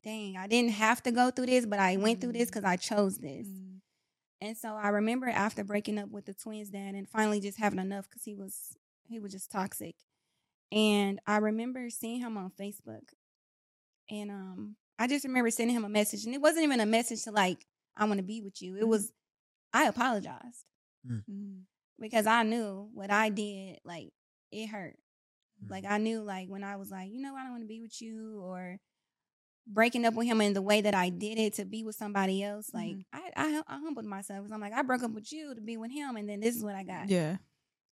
dang, 0.05 0.37
I 0.37 0.47
didn't 0.47 0.73
have 0.73 1.03
to 1.05 1.13
go 1.13 1.31
through 1.31 1.47
this, 1.47 1.67
but 1.67 1.79
I 1.79 1.97
went 1.97 2.21
through 2.21 2.33
this 2.33 2.49
because 2.49 2.65
I 2.65 2.77
chose 2.77 3.19
this. 3.19 3.49
Mm. 3.49 3.81
And 4.41 4.57
so 4.57 4.75
I 4.75 4.89
remember 4.89 5.29
after 5.29 5.65
breaking 5.65 5.99
up 5.99 6.11
with 6.11 6.27
the 6.27 6.35
twins 6.35 6.71
dad 6.71 6.95
and 6.95 7.09
finally 7.09 7.41
just 7.41 7.59
having 7.59 7.79
enough 7.81 8.09
because 8.09 8.25
he 8.25 8.35
was 8.35 8.77
he 9.09 9.19
was 9.21 9.33
just 9.33 9.51
toxic. 9.51 9.97
And 10.71 11.21
I 11.27 11.39
remember 11.39 11.89
seeing 11.91 12.21
him 12.21 12.37
on 12.37 12.51
Facebook. 12.61 13.03
And 14.11 14.31
um 14.31 14.77
I 14.99 15.07
just 15.07 15.25
remember 15.25 15.51
sending 15.51 15.77
him 15.77 15.85
a 15.85 15.89
message. 15.89 16.25
And 16.25 16.35
it 16.35 16.41
wasn't 16.41 16.65
even 16.65 16.81
a 16.81 16.87
message 16.87 17.23
to 17.25 17.31
like, 17.31 17.65
I 17.97 18.05
want 18.05 18.19
to 18.19 18.25
be 18.27 18.41
with 18.43 18.61
you. 18.61 18.77
It 18.77 18.87
was 18.89 19.13
I 19.73 19.85
apologized 19.87 20.65
Mm. 21.09 21.61
because 22.01 22.27
I 22.27 22.43
knew 22.43 22.89
what 22.93 23.11
I 23.11 23.29
did, 23.31 23.79
like 23.85 24.11
it 24.51 24.67
hurt. 24.67 24.97
Mm. 25.65 25.71
Like 25.71 25.85
I 25.89 25.99
knew 25.99 26.23
like 26.23 26.49
when 26.49 26.65
I 26.65 26.77
was 26.77 26.91
like, 26.91 27.11
you 27.11 27.21
know, 27.21 27.35
I 27.37 27.43
don't 27.45 27.53
want 27.53 27.63
to 27.63 27.69
be 27.69 27.81
with 27.81 28.03
you 28.03 28.41
or 28.43 28.79
breaking 29.67 30.05
up 30.05 30.15
with 30.15 30.27
him 30.27 30.41
in 30.41 30.55
the 30.55 30.63
way 30.63 30.81
that 30.81 30.95
I 30.95 31.09
did 31.11 31.39
it 31.39 31.55
to 31.55 31.65
be 31.65 31.85
with 31.85 31.95
somebody 31.95 32.43
else. 32.43 32.71
Like 32.75 32.97
Mhm. 32.97 33.05
I, 33.13 33.31
I, 33.37 33.63
I 33.69 33.79
humbled 33.79 34.07
myself 34.07 34.41
because 34.41 34.53
I'm 34.53 34.61
like, 34.61 34.73
I 34.73 34.83
broke 34.83 35.03
up 35.03 35.13
with 35.13 35.33
you 35.33 35.55
to 35.55 35.61
be 35.61 35.77
with 35.77 35.93
him, 35.93 36.17
and 36.17 36.29
then 36.29 36.41
this 36.41 36.57
is 36.57 36.65
what 36.65 36.75
I 36.75 36.83
got. 36.83 37.09
Yeah. 37.09 37.37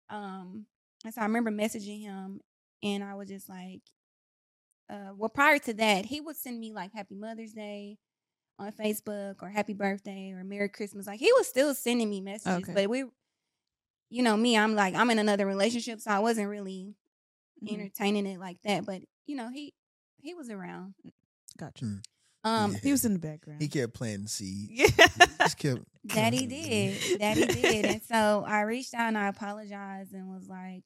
Um, 0.08 0.66
and 1.04 1.12
so 1.12 1.20
I 1.20 1.24
remember 1.24 1.50
messaging 1.50 2.02
him, 2.02 2.40
and 2.82 3.02
I 3.04 3.14
was 3.14 3.28
just 3.28 3.48
like, 3.48 3.80
uh, 4.90 5.12
well, 5.16 5.30
prior 5.30 5.58
to 5.60 5.74
that, 5.74 6.04
he 6.06 6.20
would 6.20 6.36
send 6.36 6.58
me 6.60 6.72
like 6.72 6.92
Happy 6.92 7.14
Mother's 7.14 7.52
Day 7.52 7.98
on 8.58 8.72
Facebook 8.72 9.36
or 9.42 9.48
Happy 9.48 9.72
Birthday 9.72 10.32
or 10.32 10.44
Merry 10.44 10.68
Christmas. 10.68 11.06
Like 11.06 11.20
he 11.20 11.32
was 11.32 11.46
still 11.48 11.74
sending 11.74 12.10
me 12.10 12.20
messages, 12.20 12.68
Okay. 12.68 12.74
but 12.74 12.90
we, 12.90 13.04
you 14.10 14.22
know, 14.22 14.36
me, 14.36 14.56
I'm 14.58 14.74
like, 14.74 14.94
I'm 14.94 15.10
in 15.10 15.18
another 15.18 15.46
relationship, 15.46 16.00
so 16.00 16.10
I 16.10 16.18
wasn't 16.18 16.48
really 16.48 16.94
Mhm. 17.62 17.72
entertaining 17.74 18.26
it 18.26 18.38
like 18.40 18.60
that. 18.64 18.84
But 18.84 19.02
you 19.26 19.36
know, 19.36 19.48
he 19.50 19.72
he 20.18 20.34
was 20.34 20.50
around. 20.50 20.94
Gotcha. 21.56 21.84
Mm. 21.84 22.02
Um, 22.44 22.72
Yeah. 22.72 22.78
He 22.82 22.90
was 22.90 23.04
in 23.04 23.12
the 23.12 23.18
background. 23.20 23.62
He 23.62 23.68
kept 23.68 23.94
planting 23.94 24.26
seeds. 24.26 24.70
yeah. 24.72 25.06
Just 25.40 25.56
kept. 25.58 25.82
that 26.04 26.32
he 26.32 26.46
did, 26.46 27.20
that 27.20 27.36
he 27.36 27.46
did, 27.46 27.84
and 27.86 28.02
so 28.08 28.44
I 28.46 28.62
reached 28.62 28.94
out 28.94 29.08
and 29.08 29.18
I 29.18 29.28
apologized 29.28 30.12
and 30.12 30.28
was 30.28 30.48
like, 30.48 30.82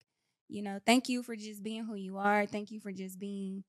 you 0.48 0.62
know, 0.62 0.80
thank 0.87 1.09
you 1.09 1.22
for 1.22 1.37
just 1.37 1.62
being 1.62 1.85
who 1.85 1.94
you 1.94 2.18
are. 2.18 2.46
Thank 2.46 2.70
you 2.70 2.80
for 2.80 2.92
just 2.92 3.18
being 3.18 3.64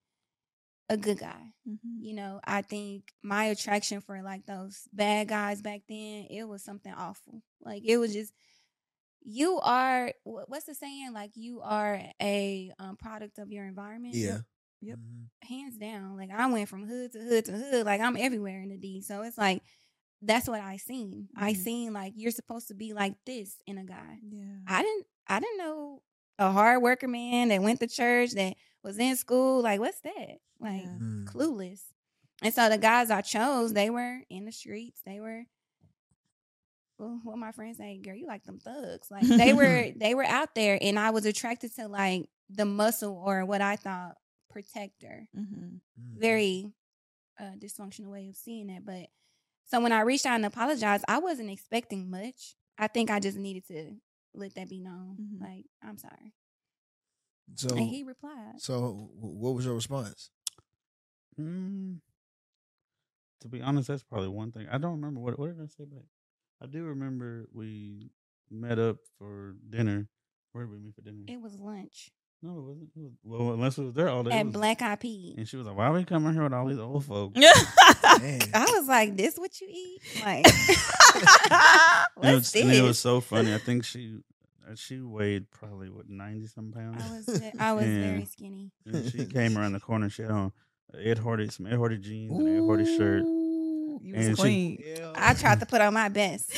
a 0.89 0.97
good 0.97 1.19
guy. 1.19 1.53
Mhm. 1.67 1.77
You 2.01 2.13
know, 2.15 2.39
I 2.45 2.61
think 2.61 3.13
my 3.23 3.45
attraction 3.45 4.01
for 4.01 4.21
like 4.21 4.45
those 4.45 4.87
bad 4.93 5.27
guys 5.27 5.61
back 5.61 5.81
then, 5.89 6.27
it 6.29 6.43
was 6.47 6.63
something 6.63 6.93
awful. 6.93 7.41
Like 7.61 7.83
it 7.85 7.97
was 7.97 8.13
just 8.13 8.33
you 9.23 9.59
are 9.59 10.13
what's 10.23 10.65
the 10.65 10.75
saying? 10.75 11.13
Like 11.13 11.31
you 11.35 11.61
are 11.61 12.01
a 12.21 12.71
um, 12.79 12.95
product 12.97 13.39
of 13.39 13.51
your 13.51 13.65
environment. 13.65 14.15
Yeah. 14.15 14.39
Yep. 14.81 14.97
Mhm. 14.99 15.27
hands 15.47 15.77
down. 15.77 16.17
Like 16.17 16.29
I 16.31 16.45
went 16.47 16.69
from 16.69 16.87
hood 16.87 17.11
to 17.13 17.19
hood 17.19 17.45
to 17.45 17.51
hood. 17.53 17.85
Like 17.85 18.01
I'm 18.01 18.15
everywhere 18.17 18.61
in 18.61 18.69
the 18.69 18.77
D. 18.77 19.01
So 19.01 19.23
it's 19.23 19.37
like 19.37 19.61
that's 20.21 20.47
what 20.47 20.61
I 20.61 20.77
seen. 20.77 21.29
I 21.35 21.53
Mhm. 21.53 21.57
seen 21.57 21.93
like 21.93 22.13
you're 22.15 22.31
supposed 22.31 22.67
to 22.69 22.73
be 22.75 22.93
like 22.93 23.15
this 23.25 23.57
in 23.67 23.77
a 23.77 23.83
guy. 23.85 24.19
Yeah. 24.23 24.59
I 24.67 24.81
didn't 24.83 25.07
I 25.27 25.39
didn't 25.39 25.57
know 25.57 26.01
a 26.39 26.51
hard 26.51 26.81
worker 26.81 27.07
man 27.07 27.49
that 27.49 27.61
went 27.61 27.79
to 27.79 27.87
church 27.87 28.31
that 28.33 28.55
was 28.83 28.97
in 28.99 29.15
school. 29.15 29.61
Like 29.61 29.79
what's 29.79 30.01
that? 30.01 30.37
Like 30.59 30.83
Yeah. 30.83 30.97
Mm. 31.01 31.25
clueless. 31.25 31.81
And 32.43 32.53
so 32.53 32.69
the 32.69 32.77
guys 32.77 33.09
I 33.09 33.21
chose, 33.21 33.73
they 33.73 33.89
were 33.89 34.19
in 34.29 34.45
the 34.45 34.51
streets. 34.51 35.01
They 35.05 35.19
were 35.19 35.43
well, 36.99 37.19
what 37.23 37.37
my 37.37 37.51
friends 37.51 37.77
say, 37.77 37.97
girl, 37.97 38.15
you 38.15 38.25
like 38.27 38.43
them 38.43 38.59
thugs. 38.59 39.09
Like 39.11 39.27
they 39.27 39.53
were 39.53 39.87
they 39.95 40.15
were 40.15 40.25
out 40.25 40.55
there 40.55 40.77
and 40.81 40.97
I 40.97 41.11
was 41.11 41.25
attracted 41.25 41.75
to 41.75 41.87
like 41.87 42.27
the 42.49 42.65
muscle 42.65 43.21
or 43.25 43.45
what 43.45 43.61
I 43.61 43.75
thought 43.75 44.15
protector 44.49 45.27
Mhm. 45.37 45.81
Mhm. 45.99 46.19
very 46.19 46.71
uh, 47.39 47.51
dysfunctional 47.59 48.07
way 48.11 48.29
of 48.29 48.35
seeing 48.35 48.69
it. 48.69 48.83
But 48.83 49.07
so 49.65 49.79
when 49.79 49.91
I 49.91 50.01
reached 50.01 50.25
out 50.25 50.35
and 50.35 50.45
apologized, 50.45 51.05
I 51.07 51.19
wasn't 51.19 51.51
expecting 51.51 52.09
much. 52.09 52.55
I 52.79 52.87
think 52.87 53.11
I 53.11 53.19
just 53.19 53.37
needed 53.37 53.67
to 53.67 53.95
let 54.37 54.55
that 54.55 54.69
be 54.69 54.79
known. 54.79 55.17
Mhm. 55.19 55.41
Like, 55.41 55.65
I'm 55.81 55.97
sorry. 55.97 56.33
So, 57.55 57.69
and 57.75 57.87
he 57.89 58.03
replied. 58.03 58.59
so 58.59 59.09
what 59.19 59.55
was 59.55 59.65
your 59.65 59.75
response? 59.75 60.29
Mm, 61.39 61.99
to 63.41 63.47
be 63.47 63.61
honest, 63.61 63.87
that's 63.87 64.03
probably 64.03 64.29
one 64.29 64.51
thing. 64.51 64.67
I 64.71 64.77
don't 64.77 64.91
remember 64.93 65.19
what 65.19 65.37
what 65.39 65.47
did 65.55 65.61
I 65.63 65.67
say 65.67 65.85
back. 65.85 66.05
I 66.61 66.65
do 66.65 66.83
remember 66.85 67.47
we 67.53 68.09
met 68.49 68.79
up 68.79 68.97
for 69.17 69.55
dinner. 69.69 70.07
Where 70.51 70.65
did 70.65 70.71
we 70.71 70.79
meet 70.79 70.95
for 70.95 71.01
dinner? 71.01 71.23
It 71.27 71.41
was 71.41 71.59
lunch 71.59 72.11
no, 72.43 72.57
it 72.59 72.61
wasn't. 72.61 72.89
It 72.95 72.99
was, 73.01 73.11
well, 73.23 73.53
unless 73.53 73.77
it 73.77 73.83
was 73.83 73.93
there 73.93 74.09
all 74.09 74.23
day. 74.23 74.31
it 74.31 74.33
at 74.39 74.45
was- 74.45 74.53
Black 74.53 74.81
Eyed 74.81 74.99
Peas. 74.99 75.35
And 75.37 75.47
she 75.47 75.57
was 75.57 75.65
like, 75.67 75.75
"Why 75.75 75.87
are 75.87 75.93
we 75.93 76.03
coming 76.05 76.33
here 76.33 76.43
with 76.43 76.53
all 76.53 76.67
these 76.67 76.77
old 76.79 77.03
folks?" 77.05 77.35
Man. 78.21 78.41
I 78.53 78.65
was 78.77 78.87
like, 78.87 79.15
"This 79.17 79.37
what 79.37 79.59
you 79.61 79.67
eat? 79.69 80.01
Like, 80.23 80.45
And 82.21 82.31
it, 82.31 82.35
was, 82.35 82.55
and 82.55 82.71
it 82.71 82.81
was 82.83 82.99
so 82.99 83.21
funny. 83.21 83.53
I 83.53 83.57
think 83.57 83.83
she 83.85 84.19
uh, 84.69 84.75
she 84.75 84.99
weighed 84.99 85.49
probably 85.51 85.89
what 85.89 86.09
ninety 86.09 86.47
some 86.47 86.71
pounds. 86.71 87.03
I 87.03 87.11
was 87.11 87.41
I 87.59 87.73
was 87.73 87.85
Yeah. 87.85 88.01
very 88.01 88.25
skinny. 88.25 88.71
And 88.85 89.11
she 89.11 89.25
came 89.25 89.57
around 89.57 89.73
the 89.73 89.79
corner. 89.79 90.09
She 90.09 90.21
had 90.23 90.31
on 90.31 90.51
Ed 90.97 91.17
Hardy, 91.19 91.49
some 91.49 91.67
Ed 91.67 91.75
Hardy 91.77 91.97
jeans 91.97 92.37
and 92.37 92.47
Ed 92.47 92.65
Hardy 92.65 92.97
shirt. 92.97 93.21
Ooh. 93.23 93.99
You 94.03 94.15
was 94.15 94.27
And 94.27 94.37
she- 94.37 94.41
clean. 94.41 94.83
Yeah. 94.85 95.11
I 95.15 95.33
tried 95.33 95.59
to 95.59 95.65
put 95.65 95.81
on 95.81 95.93
my 95.93 96.07
best. 96.09 96.51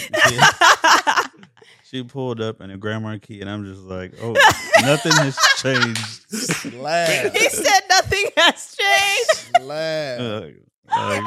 She 1.83 2.03
pulled 2.03 2.39
up 2.39 2.61
in 2.61 2.69
a 2.69 2.77
Grand 2.77 3.03
Marquis, 3.03 3.41
and 3.41 3.49
I'm 3.49 3.65
just 3.65 3.81
like, 3.81 4.13
oh, 4.21 4.33
nothing 4.81 5.11
has 5.13 5.37
changed. 5.57 5.99
Slab. 6.29 7.33
he 7.35 7.49
said 7.49 7.79
nothing 7.89 8.25
has 8.37 8.75
changed. 8.77 9.55
Slab. 9.57 10.53
Like, 10.87 11.23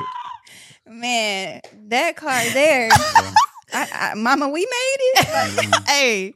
Man, 0.86 1.60
that 1.88 2.16
car 2.16 2.42
there, 2.50 2.88
yeah. 2.88 3.34
I, 3.72 4.10
I, 4.12 4.14
Mama, 4.14 4.48
we 4.48 4.60
made 4.60 4.96
it. 5.14 5.74
Hey, 5.88 6.34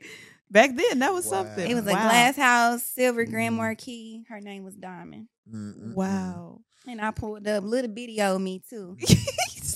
back 0.50 0.74
then 0.74 1.00
that 1.00 1.12
was 1.12 1.26
Wow. 1.26 1.44
something. 1.44 1.68
It 1.70 1.74
was 1.74 1.86
a 1.86 1.92
Wow. 1.92 2.02
glass 2.02 2.36
house, 2.36 2.84
silver 2.84 3.24
Grand 3.26 3.54
Mm. 3.54 3.58
Marquis. 3.58 4.24
Her 4.28 4.40
name 4.40 4.64
was 4.64 4.74
Diamond. 4.74 5.28
Mm-mm-mm. 5.52 5.94
Wow. 5.94 6.60
And 6.88 7.00
I 7.00 7.10
pulled 7.10 7.46
up 7.48 7.64
little 7.64 7.92
video 7.92 8.36
of 8.36 8.40
me 8.40 8.62
too. 8.70 8.96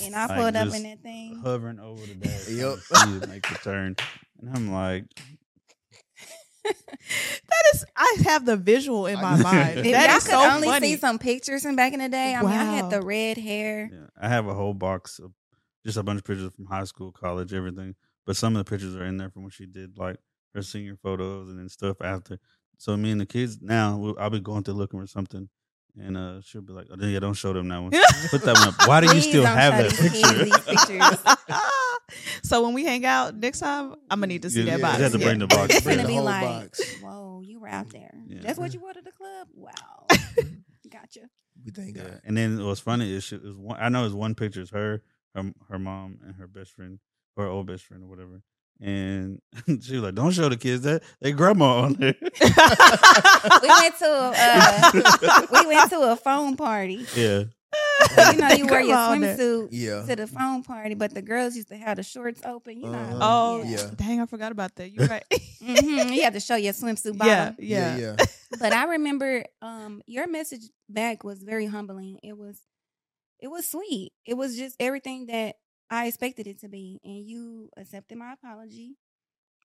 And 0.03 0.15
I 0.17 0.27
Like, 0.27 0.39
pulled 0.39 0.57
up 0.57 0.75
in 0.75 0.83
that 0.85 1.01
thing. 1.03 1.41
hovering 1.45 1.79
over 1.81 2.05
the 2.07 2.15
dash. 2.15 2.49
Yep. 2.49 2.79
trying 2.89 3.21
to 3.21 3.27
make 3.27 3.49
the 3.49 3.55
turn, 3.63 3.97
and 4.41 4.51
I'm 4.57 4.73
like, 4.73 5.05
That 6.65 7.63
is, 7.75 7.85
I 7.97 8.17
have 8.25 8.45
the 8.47 8.57
visual 8.57 9.07
in 9.07 9.17
my 9.21 9.33
I- 9.33 9.37
mind. 9.43 9.79
If 9.81 9.93
that 9.93 10.09
y'all 10.09 10.17
is 10.19 10.25
could 10.25 10.33
so 10.33 10.51
only 10.51 10.69
funny. 10.69 10.89
see 10.89 10.97
some 10.99 11.19
pictures 11.19 11.63
from 11.63 11.77
back 11.77 11.93
in 11.93 12.01
the 12.01 12.09
day. 12.09 12.35
I 12.35 12.43
mean, 12.43 12.51
I 12.51 12.65
had 12.65 12.91
the 12.91 13.01
red 13.03 13.39
hair. 13.39 13.91
yeah. 13.93 14.07
I 14.21 14.29
have 14.29 14.47
a 14.47 14.55
whole 14.55 14.75
box 14.75 15.19
of 15.19 15.33
just 15.85 15.97
a 15.97 16.03
bunch 16.03 16.19
of 16.19 16.25
pictures 16.25 16.51
from 16.55 16.67
high 16.67 16.85
school, 16.85 17.13
college, 17.13 17.53
everything. 17.55 17.95
But 18.27 18.37
some 18.37 18.55
of 18.57 18.65
the 18.65 18.71
pictures 18.71 18.95
are 18.97 19.05
in 19.05 19.17
there 19.17 19.31
from 19.31 19.43
when 19.43 19.51
she 19.51 19.67
did 19.67 19.97
like 19.99 20.19
her 20.55 20.63
senior 20.63 20.97
photos 21.03 21.49
and 21.49 21.59
then 21.59 21.69
stuff 21.69 21.97
after. 22.03 22.39
So 22.77 22.97
me 22.97 23.11
and 23.11 23.21
the 23.21 23.27
kids 23.27 23.59
now, 23.61 24.15
I'll 24.19 24.31
be 24.31 24.41
going 24.41 24.63
through 24.63 24.75
looking 24.75 25.01
for 25.01 25.07
something, 25.07 25.49
and 25.99 26.17
uh, 26.17 26.41
she'll 26.43 26.61
be 26.63 26.73
like, 26.73 26.87
"Oh, 26.91 27.05
yeah, 27.07 27.19
don't 27.21 27.35
show 27.35 27.53
them 27.53 27.69
that 27.69 27.79
one. 27.81 27.91
Put 28.31 28.43
that 28.43 28.57
one 28.59 28.69
up. 28.69 28.89
Why 28.89 29.01
do 29.01 29.07
you 29.07 29.13
Please 29.13 29.29
still 29.29 29.43
don't 29.45 29.57
have 29.57 29.75
show 29.75 29.83
that 29.89 30.13
these 30.13 30.23
picture?" 30.23 30.45
these 30.45 30.59
pictures. 30.59 31.35
so 32.43 32.63
when 32.63 32.75
we 32.75 32.85
hang 32.85 33.05
out 33.07 33.35
next 33.37 33.61
time, 33.61 33.93
I'm 34.11 34.19
gonna 34.21 34.27
need 34.29 34.43
to 34.43 34.51
see 34.51 34.63
Yeah, 34.63 34.73
that 34.73 34.77
you 34.79 34.83
box. 34.83 34.99
have 34.99 35.13
to 35.13 35.19
bring 35.19 35.39
the 35.39 35.47
box. 35.47 35.75
It's 35.77 35.87
gonna 35.87 36.03
The 36.03 36.09
be 36.09 36.15
whole 36.15 36.25
like, 36.25 36.43
box. 36.43 36.81
whoa, 37.01 37.41
you 37.45 37.61
were 37.61 37.69
out 37.69 37.91
there. 37.91 38.13
Yeah. 38.27 38.41
That's 38.43 38.59
what 38.59 38.75
you 38.75 38.81
wore 38.81 38.93
to 38.93 39.03
the 39.03 39.13
club. 39.13 39.49
Wow, 39.55 40.07
gotcha. 40.91 41.21
We 41.65 41.71
thank 41.73 41.97
Yeah. 41.97 42.05
God. 42.05 42.21
And 42.25 42.37
then 42.37 42.65
what's 42.65 42.81
funny 42.81 43.13
is 43.13 43.25
she 43.25 43.37
it 43.37 43.43
was 43.45 43.57
one, 43.57 43.79
I 43.81 43.89
know 43.89 44.05
it's 44.05 44.15
one 44.15 44.35
picture. 44.35 44.63
It's 44.63 44.71
her, 44.71 45.03
her, 45.35 45.53
her 45.69 45.79
mom, 45.79 46.19
and 46.25 46.35
her 46.37 46.47
best 46.47 46.73
friend, 46.73 46.99
or 47.37 47.45
her 47.45 47.51
old 47.51 47.67
best 47.67 47.85
friend, 47.85 48.03
or 48.03 48.07
whatever. 48.09 48.43
And 48.83 49.41
she 49.83 49.95
was 49.95 50.03
like, 50.03 50.15
"Don't 50.15 50.31
show 50.33 50.49
the 50.49 50.57
kids 50.57 50.83
that 50.85 51.03
they 51.21 51.33
grandma 51.33 51.83
on 51.83 51.93
there." 51.95 52.15
We 53.63 53.69
went 53.69 53.99
to 53.99 54.07
a, 54.07 54.33
uh, 54.37 55.47
we 55.53 55.67
went 55.67 55.91
to 55.91 56.01
a 56.13 56.17
phone 56.17 56.57
party. 56.57 57.07
yeah, 57.17 57.45
you 58.33 58.37
know, 58.39 58.49
you 58.49 58.67
wear 58.67 58.81
your 58.81 58.97
Come 58.97 59.13
on 59.13 59.21
there. 59.21 59.37
swimsuit 59.37 59.69
Yeah. 59.73 60.03
to 60.07 60.17
the 60.17 60.27
phone 60.27 60.63
party, 60.63 60.95
but 60.95 61.15
the 61.15 61.23
girls 61.23 61.55
used 61.57 61.69
to 61.69 61.77
have 61.77 61.97
the 61.97 62.03
shorts 62.03 62.41
open. 62.45 62.81
You 62.81 62.89
know, 62.91 62.99
Uh-huh. 62.99 63.19
Oh, 63.21 63.63
Yeah. 63.65 63.91
dang! 63.97 64.21
I 64.21 64.27
forgot 64.27 64.51
about 64.53 64.75
that. 64.77 64.91
You're 64.91 65.07
right. 65.07 65.25
hmm 65.63 66.13
you 66.13 66.23
had 66.23 66.33
to 66.33 66.41
show 66.41 66.57
your 66.57 66.73
swimsuit 66.73 67.15
yeah, 67.23 67.51
bottom. 67.51 67.57
yeah, 67.59 67.97
yeah. 67.97 68.17
But 68.59 68.73
I 68.73 68.85
remember 68.85 69.45
um, 69.63 70.03
your 70.07 70.27
message 70.27 70.63
back 70.89 71.23
was 71.23 71.43
very 71.43 71.67
humbling. 71.67 72.19
It 72.23 72.37
was, 72.37 72.59
it 73.39 73.49
was 73.49 73.67
sweet. 73.69 74.13
It 74.27 74.35
was 74.35 74.57
just 74.57 74.75
everything 74.81 75.27
that 75.27 75.57
I 75.91 76.07
expected 76.07 76.47
it 76.47 76.61
to 76.61 76.69
be, 76.69 77.01
and 77.05 77.27
you 77.27 77.69
accepted 77.77 78.17
my 78.19 78.33
apology, 78.33 78.97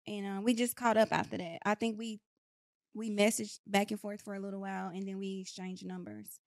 and 0.07 0.25
uh, 0.25 0.41
we 0.41 0.53
just 0.53 0.75
caught 0.75 0.97
up 0.97 1.09
after 1.11 1.37
that. 1.37 1.59
I 1.65 1.75
think 1.75 1.97
we 1.97 2.19
we 2.93 3.09
messaged 3.09 3.59
back 3.67 3.91
and 3.91 3.99
forth 3.99 4.21
for 4.21 4.33
a 4.35 4.39
little 4.39 4.61
while, 4.61 4.89
and 4.89 5.07
then 5.07 5.17
we 5.19 5.39
exchanged 5.41 5.85
numbers, 5.85 6.39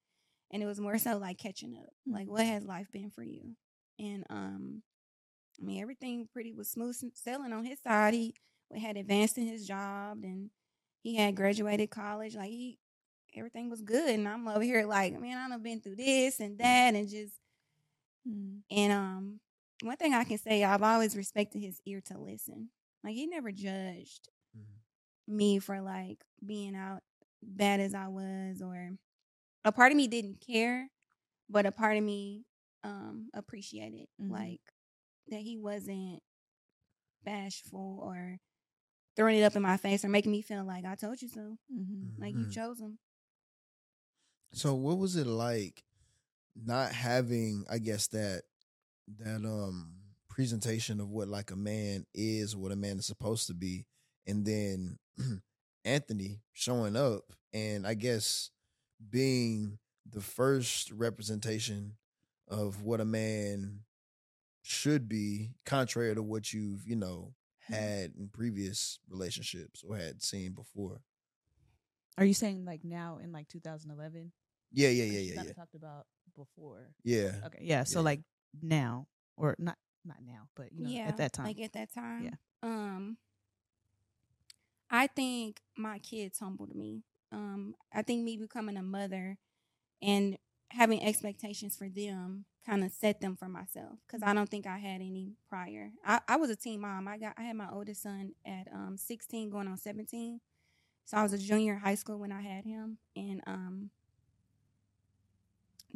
and 0.50 0.62
it 0.62 0.66
was 0.66 0.80
more 0.80 0.98
so 0.98 1.18
like 1.18 1.38
catching 1.38 1.76
up. 1.76 1.90
Like, 2.06 2.28
what 2.28 2.44
has 2.46 2.64
life 2.64 2.88
been 2.92 3.10
for 3.10 3.22
you? 3.22 3.56
And 3.98 4.24
um, 4.30 4.82
I 5.60 5.64
mean, 5.64 5.82
everything 5.82 6.28
pretty 6.32 6.52
was 6.52 6.70
smooth 6.70 6.96
sailing 7.14 7.52
on 7.52 7.64
his 7.64 7.80
side. 7.80 8.14
He 8.14 8.34
had 8.76 8.96
advanced 8.96 9.38
in 9.38 9.46
his 9.46 9.66
job, 9.66 10.18
and 10.22 10.50
he 11.02 11.16
had 11.16 11.36
graduated 11.36 11.90
college. 11.90 12.34
Like 12.36 12.50
he, 12.50 12.78
everything 13.36 13.70
was 13.70 13.82
good, 13.82 14.10
and 14.10 14.28
I'm 14.28 14.48
over 14.48 14.62
here 14.62 14.84
like, 14.86 15.18
man, 15.20 15.52
I've 15.52 15.62
been 15.62 15.80
through 15.80 15.96
this 15.96 16.40
and 16.40 16.58
that, 16.58 16.94
and 16.94 17.08
just 17.08 17.34
Mm. 18.28 18.60
and 18.70 18.92
um, 18.92 19.40
one 19.82 19.96
thing 19.96 20.14
I 20.14 20.24
can 20.24 20.38
say, 20.38 20.64
I've 20.64 20.82
always 20.82 21.16
respected 21.16 21.60
his 21.60 21.80
ear 21.86 22.00
to 22.06 22.18
listen. 22.18 22.70
Like 23.04 23.14
he 23.14 23.26
never 23.26 23.52
judged 23.52 24.28
Mhm. 24.54 24.82
me 25.26 25.58
for 25.58 25.80
like 25.80 26.24
being 26.44 26.74
out 26.74 27.02
bad 27.42 27.80
as 27.80 27.94
I 27.94 28.08
was, 28.08 28.62
or 28.62 28.92
a 29.64 29.72
part 29.72 29.92
of 29.92 29.96
me 29.98 30.08
didn't 30.08 30.40
care, 30.46 30.90
but 31.50 31.66
a 31.66 31.72
part 31.72 31.96
of 31.98 32.04
me 32.04 32.44
um 32.84 33.30
appreciated 33.34 34.08
Mhm. 34.18 34.28
like 34.28 34.60
that 35.28 35.40
he 35.40 35.58
wasn't 35.58 36.22
bashful 37.22 38.00
or 38.02 38.38
throwing 39.16 39.38
it 39.38 39.44
up 39.44 39.56
in 39.56 39.62
my 39.62 39.76
face 39.76 40.04
or 40.04 40.08
making 40.10 40.32
me 40.32 40.42
feel 40.42 40.64
like 40.64 40.84
I 40.84 40.96
told 40.96 41.22
you 41.22 41.28
so. 41.28 41.58
Mhm. 41.70 42.12
Like 42.18 42.36
you 42.36 42.46
Mhm. 42.46 42.48
chose 42.48 42.80
him. 42.80 42.98
So 44.52 44.74
what 44.74 44.98
was 44.98 45.16
it 45.16 45.26
like 45.26 45.84
not 46.56 46.92
having, 46.92 47.66
I 47.70 47.78
guess 47.78 48.08
that 48.08 48.44
that 49.18 49.44
um 49.44 49.92
presentation 50.28 51.00
of 51.00 51.10
what 51.10 51.28
like 51.28 51.50
a 51.50 51.56
man 51.56 52.06
is, 52.14 52.56
what 52.56 52.72
a 52.72 52.76
man 52.76 52.98
is 52.98 53.06
supposed 53.06 53.46
to 53.48 53.54
be, 53.54 53.86
and 54.26 54.44
then 54.44 54.98
Anthony 55.84 56.40
showing 56.52 56.96
up 56.96 57.24
and 57.52 57.86
I 57.86 57.94
guess 57.94 58.50
being 59.10 59.78
the 60.10 60.20
first 60.20 60.90
representation 60.90 61.94
of 62.48 62.82
what 62.82 63.00
a 63.00 63.04
man 63.04 63.80
should 64.62 65.08
be, 65.08 65.50
contrary 65.64 66.14
to 66.14 66.22
what 66.22 66.52
you've, 66.52 66.86
you 66.86 66.96
know, 66.96 67.32
had 67.60 68.12
in 68.18 68.28
previous 68.32 68.98
relationships 69.08 69.82
or 69.86 69.96
had 69.96 70.22
seen 70.22 70.52
before. 70.52 71.00
Are 72.16 72.24
you 72.24 72.34
saying 72.34 72.64
like 72.64 72.84
now 72.84 73.18
in 73.22 73.32
like 73.32 73.48
2011? 73.48 74.32
Yeah, 74.72 74.88
yeah, 74.88 75.04
yeah, 75.04 75.18
yeah, 75.18 75.42
yeah. 75.46 75.52
Talked 75.52 75.74
about 75.74 76.06
before. 76.36 76.90
Yeah. 77.04 77.32
Okay, 77.46 77.60
yeah. 77.62 77.84
So 77.84 78.00
Yeah. 78.00 78.04
like 78.04 78.20
now, 78.62 79.06
or 79.36 79.56
not 79.58 79.76
not 80.04 80.18
now, 80.24 80.48
but 80.56 80.72
you 80.72 80.84
know, 80.84 80.90
yeah, 80.90 81.08
at 81.08 81.16
that 81.18 81.32
time. 81.32 81.46
like 81.46 81.60
at 81.60 81.72
that 81.74 81.92
time. 81.92 82.24
Yeah. 82.24 82.34
Um, 82.62 83.16
I 84.90 85.06
think 85.06 85.60
my 85.76 85.98
kids 85.98 86.38
humbled 86.38 86.74
me. 86.74 87.02
Um, 87.30 87.74
I 87.92 88.02
think 88.02 88.24
me 88.24 88.36
becoming 88.36 88.76
a 88.76 88.82
mother 88.82 89.36
and 90.00 90.38
having 90.70 91.02
expectations 91.02 91.76
for 91.76 91.88
them 91.88 92.44
kind 92.64 92.84
of 92.84 92.92
set 92.92 93.20
them 93.20 93.36
for 93.36 93.48
myself 93.48 93.98
because 94.06 94.22
I 94.22 94.34
don't 94.34 94.48
think 94.48 94.66
I 94.66 94.78
had 94.78 95.00
any 95.00 95.32
prior. 95.48 95.90
I, 96.04 96.20
I 96.28 96.36
was 96.36 96.50
a 96.50 96.56
teen 96.56 96.80
mom. 96.80 97.08
I 97.08 97.18
got 97.18 97.34
I 97.38 97.42
had 97.42 97.56
my 97.56 97.68
oldest 97.72 98.02
son 98.02 98.32
at 98.46 98.68
um 98.72 98.96
16 98.96 99.50
going 99.50 99.68
on 99.68 99.76
17. 99.76 100.40
So 101.04 101.16
I 101.16 101.22
was 101.22 101.32
a 101.32 101.38
junior 101.38 101.74
in 101.74 101.80
high 101.80 101.94
school 101.94 102.18
when 102.18 102.32
I 102.32 102.42
had 102.42 102.64
him 102.64 102.98
and 103.16 103.42
um 103.46 103.90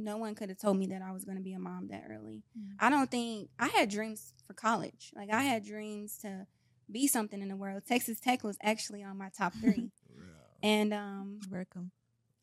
no 0.02 0.16
one 0.18 0.34
could 0.34 0.48
have 0.48 0.58
told 0.58 0.76
me 0.78 0.86
that 0.88 1.02
I 1.02 1.12
was 1.12 1.24
going 1.24 1.36
to 1.38 1.42
be 1.42 1.52
a 1.52 1.58
mom 1.58 1.88
that 1.88 2.04
early. 2.10 2.42
Mm. 2.58 2.74
I 2.80 2.90
don't 2.90 3.10
think 3.10 3.48
I 3.58 3.68
had 3.68 3.88
dreams 3.90 4.32
for 4.46 4.54
college. 4.54 5.12
Like 5.14 5.32
I 5.32 5.42
had 5.42 5.64
dreams 5.64 6.18
to 6.18 6.46
be 6.90 7.06
something 7.06 7.40
in 7.40 7.48
the 7.48 7.56
world. 7.56 7.82
Texas 7.86 8.20
Tech 8.20 8.42
was 8.44 8.58
actually 8.62 9.02
on 9.02 9.16
my 9.16 9.30
top 9.36 9.52
3. 9.62 9.90
and 10.62 10.92
um 10.92 11.40
Welcome. 11.50 11.90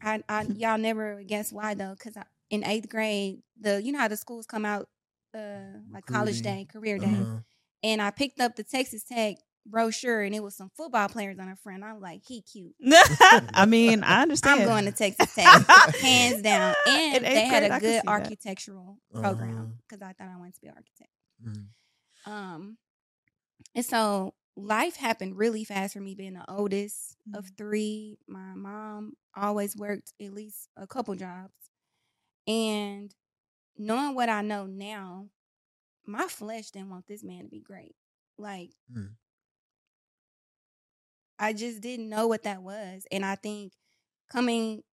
I, 0.02 0.24
I 0.28 0.44
y'all 0.56 0.78
never 0.78 1.22
guess 1.26 1.52
why 1.52 1.74
though, 1.74 1.96
because 1.98 2.16
in 2.50 2.64
eighth 2.66 2.90
grade, 2.90 3.42
the 3.60 3.82
you 3.84 3.92
know 3.92 4.00
how 4.00 4.08
the 4.08 4.18
schools 4.18 4.46
come 4.46 4.66
out, 4.66 4.88
uh, 5.36 5.78
like 5.92 6.06
college 6.06 6.42
day, 6.42 6.66
career 6.72 6.98
day, 6.98 7.08
Uh-huh. 7.08 7.40
and 7.84 8.02
I 8.02 8.12
picked 8.12 8.40
up 8.40 8.56
the 8.56 8.64
Texas 8.64 9.04
Tech 9.04 9.36
brochure, 9.70 10.22
and 10.22 10.34
it 10.36 10.42
was 10.44 10.56
some 10.56 10.70
football 10.76 11.08
players 11.10 11.38
on 11.40 11.50
the 11.50 11.56
front. 11.56 11.84
I'm 11.84 12.00
like, 12.02 12.22
he 12.28 12.42
cute. 12.42 12.74
I 12.84 13.66
mean, 13.68 14.04
I 14.04 14.22
understand. 14.24 14.62
I'm 14.62 14.68
going 14.68 14.86
to 14.86 14.92
Texas 14.92 15.34
Tech, 15.36 15.46
hands 15.98 16.42
down. 16.44 16.74
And 16.88 17.16
eighth 17.16 17.34
they 17.34 17.46
had 17.46 17.60
grade, 17.62 17.72
I 17.72 17.78
a 17.78 17.80
could 17.80 17.86
see 17.88 17.92
good 17.94 18.02
that. 18.04 18.08
architectural 18.08 18.98
Uh-huh. 19.14 19.22
program 19.22 19.78
because 19.88 20.02
I 20.02 20.14
thought 20.14 20.30
I 20.34 20.38
wanted 20.38 20.56
to 20.56 20.62
be 20.62 20.68
an 20.68 20.74
architect. 20.76 21.12
Mhm. 21.46 22.32
Um, 22.32 22.78
and 23.76 23.86
so 23.86 24.34
life 24.56 24.96
happened 24.98 25.38
really 25.38 25.64
fast 25.64 25.94
for 25.94 26.02
me 26.02 26.16
being 26.16 26.34
the 26.34 26.46
oldest 26.52 27.16
of 27.34 27.46
Mhm. 27.46 27.58
three. 27.58 28.18
My 28.28 28.54
mom 28.56 29.14
always 29.36 29.76
worked 29.76 30.14
at 30.22 30.34
least 30.34 30.68
a 30.76 30.86
couple 30.88 31.16
jobs. 31.16 31.54
And 32.48 33.14
knowing 33.78 34.16
what 34.16 34.28
I 34.30 34.42
know 34.42 34.66
now, 34.66 35.30
my 36.06 36.28
flesh 36.28 36.72
didn't 36.72 36.90
want 36.90 37.06
this 37.08 37.24
man 37.24 37.44
to 37.44 37.50
be 37.50 37.62
great. 37.62 37.96
Like, 38.38 38.72
Mm. 38.92 39.16
I 41.40 41.54
just 41.54 41.82
didn't 41.82 42.10
know 42.10 42.28
what 42.28 42.44
that 42.44 42.62
was. 42.64 43.08
And 43.12 43.26
I 43.26 43.36
think 43.36 43.74
coming 44.32 44.84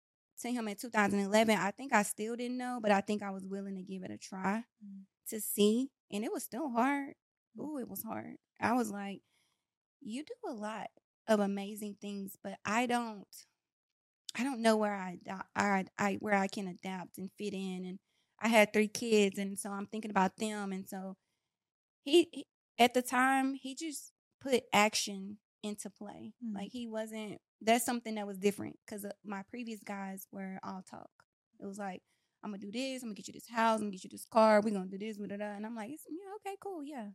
to 0.40 0.51
him 0.51 0.68
in 0.68 0.76
2011, 0.76 1.57
I 1.59 1.70
think 1.72 1.92
I 1.92 2.03
still 2.03 2.36
didn't 2.36 2.59
know, 2.59 2.78
but 2.82 2.92
I 2.92 3.01
think 3.01 3.22
I 3.22 3.30
was 3.30 3.47
willing 3.47 3.76
to 3.76 3.82
give 3.82 4.03
it 4.05 4.11
a 4.11 4.18
try 4.18 4.64
Mm. 4.84 5.07
to 5.30 5.40
see. 5.40 5.90
And 6.11 6.24
it 6.24 6.32
was 6.32 6.44
still 6.44 6.70
hard. 6.70 7.14
Ooh, 7.59 7.78
it 7.78 7.88
was 7.88 8.03
hard. 8.03 8.36
I 8.61 8.74
was 8.74 8.90
like, 8.90 9.22
you 10.01 10.24
do 10.24 10.34
a 10.49 10.53
lot 10.53 10.88
of 11.28 11.40
amazing 11.40 11.97
things, 12.01 12.36
but 12.42 12.59
I 12.64 12.86
don't 12.86 13.26
I 14.34 14.44
don't 14.44 14.61
know 14.61 14.76
where 14.76 14.94
I, 14.94 15.18
I, 15.55 15.84
I 15.99 16.14
where 16.20 16.34
I 16.34 16.47
can 16.47 16.68
adapt 16.68 17.18
and 17.18 17.30
fit 17.38 17.55
in 17.55 17.84
and 17.86 17.99
I 18.40 18.49
had 18.49 18.72
three 18.72 18.88
kids 18.88 19.38
and 19.38 19.59
so 19.59 19.70
I'm 19.70 19.86
thinking 19.86 20.11
about 20.11 20.36
them 20.36 20.72
and 20.72 20.86
so 20.86 21.16
he, 22.05 22.28
he 22.32 22.47
at 22.78 22.94
the 22.94 23.03
time 23.03 23.55
he 23.55 23.74
just 23.74 24.12
put 24.40 24.64
action 24.72 25.38
into 25.66 25.90
play. 25.90 26.32
Mm. 26.44 26.54
Like 26.54 26.70
he 26.72 26.86
wasn't 26.88 27.40
that's 27.60 27.84
something 27.84 28.16
that 28.16 28.26
was 28.26 28.38
different 28.38 28.78
cuz 28.86 29.04
my 29.24 29.42
previous 29.50 29.80
guys 29.82 30.26
were 30.32 30.58
all 30.62 30.82
talk. 30.88 31.10
It 31.60 31.66
was 31.66 31.78
like 31.78 32.02
I'm 32.42 32.50
gonna 32.52 32.60
do 32.60 32.72
this. 32.72 33.02
I'm 33.02 33.08
gonna 33.08 33.14
get 33.16 33.28
you 33.28 33.34
this 33.34 33.48
house. 33.48 33.78
I'm 33.80 33.86
gonna 33.86 33.92
get 33.92 34.04
you 34.04 34.10
this 34.10 34.26
car. 34.26 34.60
We're 34.60 34.72
gonna 34.74 34.86
do 34.86 34.98
this, 34.98 35.18
blah, 35.18 35.26
blah, 35.28 35.36
blah. 35.38 35.46
and 35.56 35.66
I'm 35.66 35.74
like, 35.76 35.90
yeah, 35.90 36.34
okay, 36.36 36.56
cool, 36.60 36.84
yeah. 36.84 37.08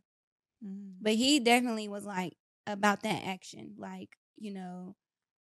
Mhm. 0.64 0.94
But 1.00 1.14
he 1.14 1.40
definitely 1.40 1.88
was 1.88 2.04
like 2.04 2.36
about 2.66 3.02
that 3.02 3.24
action, 3.24 3.74
like 3.78 4.10
you 4.36 4.52
know, 4.52 4.96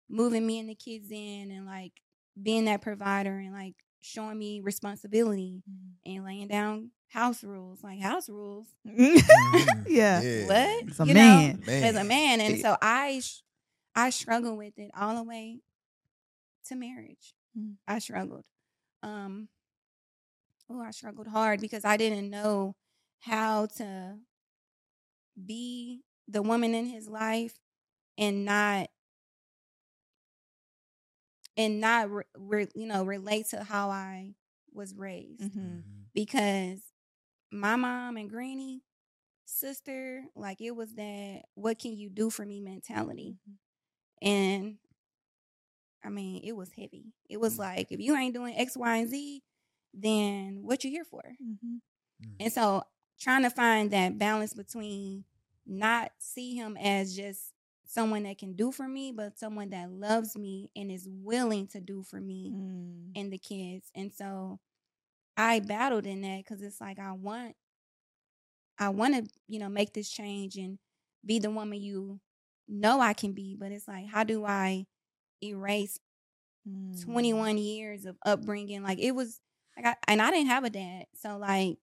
moving 0.10 0.46
me 0.48 0.60
and 0.60 0.70
the 0.70 0.76
kids 0.76 1.12
in, 1.12 1.52
and 1.52 1.66
like 1.66 1.94
being 2.42 2.66
that 2.66 2.82
provider, 2.82 3.38
and 3.40 3.54
like 3.54 3.76
showing 4.02 4.38
me 4.38 4.62
responsibility 4.62 5.64
Mhm. 5.70 5.94
and 6.06 6.26
laying 6.26 6.48
down 6.48 6.92
house 7.10 7.44
rules, 7.44 7.84
like 7.84 8.00
house 8.00 8.30
rules. 8.30 8.68
Mhm. 8.86 9.16
yeah. 9.88 10.22
Yeah. 10.22 10.46
What 10.46 10.88
It's 10.88 11.00
a 11.00 11.06
You 11.06 11.14
man. 11.14 11.64
know, 11.66 11.74
as 11.74 11.96
a 11.96 12.04
man, 12.04 12.42
and 12.42 12.58
Yeah. 12.58 12.62
so 12.64 12.78
I, 12.82 13.20
sh- 13.22 13.42
I 13.96 14.10
struggled 14.10 14.58
with 14.58 14.78
it 14.78 14.92
all 14.96 15.16
the 15.16 15.24
way 15.24 15.62
to 16.68 16.76
marriage. 16.76 17.34
Mm. 17.58 17.76
I 17.88 18.00
struggled. 18.00 18.44
Um, 19.04 19.48
oh, 20.70 20.82
I 20.82 20.92
struggled 20.92 21.28
hard 21.28 21.62
because 21.62 21.86
I 21.86 21.98
didn't 21.98 22.30
know 22.30 22.76
how 23.22 23.68
to 23.78 24.18
be 25.46 26.02
the 26.28 26.42
woman 26.42 26.74
in 26.76 26.86
his 26.88 27.08
life 27.08 27.56
and 28.18 28.44
not 28.46 28.90
and 31.58 31.82
not 31.82 32.12
re- 32.12 32.24
re- 32.38 32.68
you 32.76 32.88
know 32.88 33.04
relate 33.06 33.48
to 33.50 33.64
how 33.64 33.90
I 33.90 34.36
was 34.74 34.96
raised. 34.96 35.42
Mhm. 35.42 35.84
because 36.14 36.82
my 37.52 37.76
mom 37.76 38.18
and 38.18 38.30
granny 38.30 38.84
sister 39.46 40.24
like 40.36 40.62
it 40.62 40.72
was 40.76 40.94
that 40.96 41.44
what 41.56 41.80
can 41.80 41.94
you 41.96 42.10
do 42.10 42.30
for 42.30 42.46
me 42.46 42.62
mentality. 42.62 43.38
And 44.22 44.78
i 46.04 46.10
mean 46.10 46.42
it 46.44 46.56
was 46.56 46.72
heavy. 46.72 47.14
It 47.30 47.40
was 47.40 47.58
like 47.60 47.92
if 47.92 48.00
you 48.00 48.16
ain't 48.16 48.34
doing 48.34 48.56
x 48.58 48.78
y 48.78 48.98
and 48.98 49.10
z 49.10 49.44
then 49.94 50.60
what 50.64 50.84
you 50.84 50.92
here 50.92 51.06
for? 51.06 51.24
Mhm. 51.42 51.82
and 52.40 52.54
so 52.54 52.84
trying 53.20 53.44
to 53.44 53.50
find 53.50 53.92
that 53.92 54.18
balance 54.18 54.54
between 54.54 55.26
not 55.66 56.12
see 56.20 56.56
him 56.56 56.78
as 56.78 57.16
just 57.16 57.54
someone 57.90 58.24
that 58.24 58.38
can 58.38 58.54
do 58.56 58.72
for 58.72 58.88
me 58.88 59.12
but 59.12 59.38
someone 59.40 59.70
that 59.70 59.92
loves 59.92 60.38
me 60.38 60.70
and 60.76 60.92
is 60.92 61.08
willing 61.10 61.68
to 61.68 61.82
do 61.82 62.04
for 62.04 62.20
me 62.22 62.54
Mm. 62.54 63.14
and 63.16 63.32
the 63.34 63.38
kids. 63.40 63.92
And 63.96 64.14
so 64.14 64.60
I 65.38 65.60
battled 65.62 66.08
in 66.08 66.22
that 66.22 66.40
because 66.40 66.62
it's 66.64 66.82
like 66.82 67.00
I 67.00 67.14
want 67.14 67.56
I 68.80 68.90
want 68.90 69.16
to, 69.16 69.34
you 69.48 69.60
know, 69.60 69.70
make 69.70 69.94
this 69.94 70.10
change 70.10 70.56
and 70.58 70.78
be 71.26 71.40
the 71.40 71.50
woman 71.50 71.82
you 71.82 72.20
know 72.68 73.00
I 73.00 73.14
can 73.14 73.34
be, 73.34 73.56
but 73.56 73.72
it's 73.72 73.88
like 73.88 74.08
how 74.08 74.24
do 74.24 74.46
I 74.46 74.86
erase 75.44 76.00
Mm. 76.66 77.02
21 77.02 77.58
years 77.58 78.06
of 78.06 78.18
upbringing? 78.26 78.84
Like 78.84 79.00
it 79.00 79.14
was 79.14 79.42
like 79.78 79.86
I, 79.88 79.96
and 80.08 80.22
I 80.22 80.32
didn't 80.32 80.50
have 80.50 80.64
a 80.66 80.70
dad. 80.70 81.06
So 81.16 81.38
like 81.38 81.78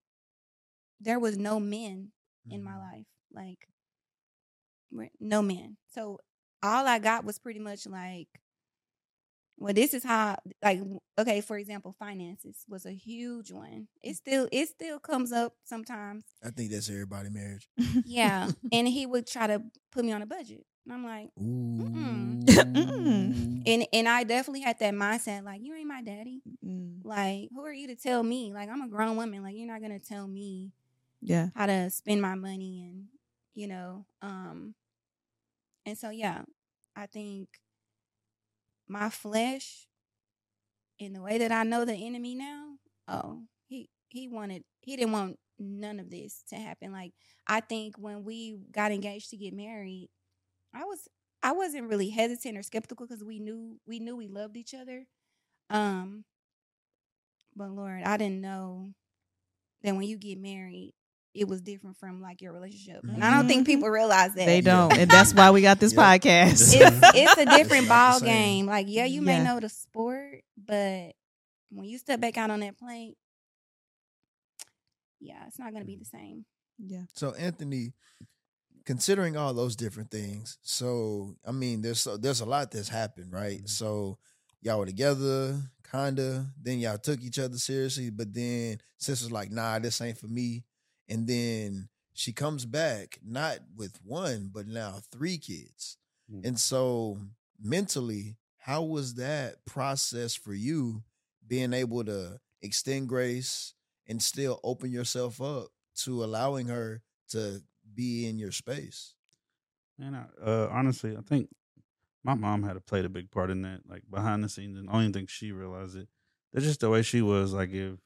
there 0.99 1.19
was 1.19 1.37
no 1.37 1.59
men 1.59 2.11
in 2.49 2.63
my 2.63 2.75
Mhm. 2.75 2.77
life. 2.77 3.05
Like 3.31 3.67
no 5.19 5.41
man. 5.41 5.77
So 5.93 6.19
all 6.63 6.87
I 6.87 6.99
got 6.99 7.23
was 7.25 7.37
pretty 7.39 7.59
much 7.59 7.85
like, 7.87 8.27
well, 9.57 9.73
this 9.73 9.93
is 9.93 10.03
how 10.03 10.37
like 10.63 10.81
okay, 11.17 11.39
for 11.41 11.57
example, 11.57 11.95
finances 11.97 12.57
was 12.67 12.85
a 12.85 12.91
huge 12.91 13.51
one. 13.51 13.87
It 14.03 14.15
still 14.17 14.49
it 14.51 14.67
still 14.69 14.99
comes 14.99 15.31
up 15.31 15.53
sometimes. 15.63 16.25
I 16.43 16.49
think 16.49 16.71
that's 16.71 16.89
everybody 16.89 17.29
marriage. 17.29 17.69
Yeah. 18.05 18.49
and 18.71 18.87
he 18.87 19.05
would 19.05 19.27
try 19.27 19.47
to 19.47 19.61
put 19.91 20.03
me 20.03 20.11
on 20.11 20.21
a 20.21 20.25
budget. 20.25 20.65
And 20.85 20.93
I'm 20.93 21.03
like, 21.05 21.29
Ooh. 21.39 21.89
Mm. 21.89 23.63
and 23.65 23.87
and 23.93 24.07
I 24.09 24.23
definitely 24.23 24.61
had 24.61 24.77
that 24.79 24.93
mindset, 24.93 25.43
like, 25.43 25.61
you 25.63 25.73
ain't 25.73 25.87
my 25.87 26.01
daddy. 26.03 26.41
Mm. 26.63 26.99
Like, 27.03 27.49
who 27.53 27.63
are 27.65 27.73
you 27.73 27.87
to 27.87 27.95
tell 27.95 28.21
me? 28.23 28.53
Like, 28.53 28.69
I'm 28.69 28.81
a 28.81 28.87
grown 28.89 29.15
woman. 29.15 29.41
Like, 29.41 29.55
you're 29.55 29.67
not 29.67 29.81
gonna 29.81 29.99
tell 29.99 30.27
me 30.27 30.71
Yeah. 31.21 31.47
how 31.55 31.65
to 31.67 31.89
spend 31.89 32.21
my 32.21 32.35
money 32.35 32.83
and 32.83 33.05
you 33.53 33.67
know 33.67 34.05
um 34.21 34.75
and 35.85 35.97
so 35.97 36.09
yeah 36.09 36.41
i 36.95 37.05
think 37.05 37.49
my 38.87 39.09
flesh 39.09 39.87
in 40.99 41.13
the 41.13 41.21
way 41.21 41.37
that 41.37 41.51
i 41.51 41.63
know 41.63 41.85
the 41.85 41.93
enemy 41.93 42.35
now 42.35 42.75
oh 43.07 43.41
he 43.67 43.89
he 44.09 44.27
wanted 44.27 44.63
he 44.81 44.95
didn't 44.95 45.11
want 45.11 45.37
none 45.57 46.01
of 46.01 46.09
this 46.09 46.43
to 46.49 46.55
happen. 46.57 46.91
Like 46.91 47.13
i 47.47 47.59
think 47.59 47.95
when 47.97 48.23
we 48.23 48.57
got 48.71 48.91
engaged 48.91 49.29
to 49.29 49.37
get 49.37 49.53
married 49.53 50.09
i 50.73 50.83
was 50.85 51.07
i 51.43 51.51
wasn't 51.53 51.89
really 51.89 52.09
hesitant 52.09 52.57
or 52.57 52.63
skeptical 52.63 53.07
because 53.07 53.23
we 53.23 53.39
knew 53.39 53.79
we 53.87 53.99
knew 53.99 54.15
we 54.15 54.27
loved 54.27 54.57
each 54.57 54.73
other. 54.75 55.05
Um 55.69 56.25
But 57.55 57.71
Lord, 57.71 58.03
I 58.03 58.17
didn't 58.17 58.41
know 58.41 58.93
that 59.83 59.95
when 59.95 60.07
you 60.07 60.17
get 60.17 60.39
married, 60.39 60.93
it 61.35 61.47
was 61.47 61.61
different 61.61 61.97
from 61.97 62.21
like 62.21 62.41
your 62.41 62.53
relationship. 62.53 63.03
And 63.03 63.23
I 63.23 63.35
don't 63.35 63.47
think 63.47 63.63
Mhm. 63.63 63.65
people 63.65 63.89
realize 63.89 64.33
that. 64.35 64.45
They 64.45 64.61
don't, 64.61 64.93
and 64.93 65.11
that's 65.11 65.33
why 65.33 65.51
we 65.51 65.61
got 65.61 65.79
this 65.79 65.93
Yeah. 65.97 66.17
podcast. 66.17 66.73
It's 66.73 66.99
it's 67.15 67.37
a 67.37 67.45
different 67.45 67.87
not 67.87 67.89
ball 67.89 68.19
game. 68.21 68.65
Like, 68.65 68.87
yeah, 68.89 69.05
you 69.05 69.21
may 69.21 69.37
Yeah. 69.37 69.43
know 69.43 69.59
the 69.59 69.69
sport, 69.69 70.43
but 70.57 71.13
when 71.69 71.85
you 71.85 71.97
step 71.97 72.19
back 72.21 72.37
out 72.37 72.49
on 72.51 72.61
that 72.61 72.77
plate, 72.77 73.17
yeah, 75.19 75.45
it's 75.47 75.59
not 75.59 75.73
gonna 75.73 75.85
be 75.85 75.97
the 75.97 76.05
same. 76.05 76.45
yeah. 76.77 77.03
So 77.13 77.33
Anthony, 77.33 77.93
considering 78.85 79.35
all 79.37 79.53
those 79.53 79.75
different 79.75 80.11
things, 80.11 80.57
so 80.61 81.35
I 81.45 81.51
mean, 81.51 81.81
there's 81.81 81.99
so, 82.01 82.17
there's 82.17 82.41
a 82.41 82.45
lot 82.45 82.71
that's 82.71 82.89
happened, 82.89 83.31
right? 83.33 83.61
Mhm. 83.63 83.69
So 83.69 84.17
y'all 84.61 84.79
were 84.79 84.85
together, 84.85 85.61
kinda. 85.91 86.47
Then 86.61 86.79
y'all 86.79 86.97
took 86.97 87.21
each 87.21 87.39
other 87.39 87.57
seriously, 87.57 88.09
but 88.09 88.33
then 88.33 88.79
sis 88.97 89.21
was 89.21 89.31
like, 89.31 89.51
"Nah, 89.51 89.79
this 89.79 89.99
ain't 90.01 90.17
for 90.17 90.27
me." 90.27 90.63
And 91.07 91.27
then 91.27 91.89
she 92.13 92.31
comes 92.33 92.65
back 92.65 93.19
not 93.23 93.59
with 93.75 93.99
one, 94.03 94.49
but 94.53 94.67
now 94.67 94.99
three 95.11 95.37
kids. 95.37 95.97
Mhm. 96.31 96.45
And 96.45 96.59
so 96.59 97.19
mentally, 97.59 98.37
how 98.57 98.83
was 98.83 99.15
that 99.15 99.65
process 99.65 100.35
for 100.35 100.53
you 100.53 101.03
being 101.45 101.73
able 101.73 102.03
to 102.05 102.39
extend 102.61 103.09
grace 103.09 103.73
and 104.07 104.21
still 104.21 104.59
open 104.63 104.91
yourself 104.91 105.41
up 105.41 105.69
to 105.95 106.23
allowing 106.23 106.67
her 106.67 107.03
to 107.29 107.63
be 107.93 108.25
in 108.27 108.39
your 108.39 108.51
space? 108.51 109.13
And 109.99 110.15
I, 110.15 110.25
uh, 110.41 110.69
honestly, 110.71 111.15
I 111.15 111.21
think 111.21 111.49
my 112.23 112.33
mom 112.33 112.63
had 112.63 112.73
to 112.73 112.81
played 112.81 113.05
a 113.05 113.09
big 113.09 113.29
part 113.29 113.51
in 113.51 113.61
that, 113.61 113.87
like 113.87 114.03
behind 114.09 114.43
the 114.43 114.49
scenes, 114.49 114.77
and 114.77 114.89
I 114.89 114.93
don't 114.93 115.01
even 115.03 115.13
think 115.13 115.29
she 115.29 115.51
realized 115.51 115.95
it. 115.95 116.09
That's 116.51 116.65
just 116.65 116.79
the 116.79 116.89
way 116.89 117.01
she 117.01 117.21
was. 117.21 117.53
Like 117.53 117.71
if, 117.71 117.99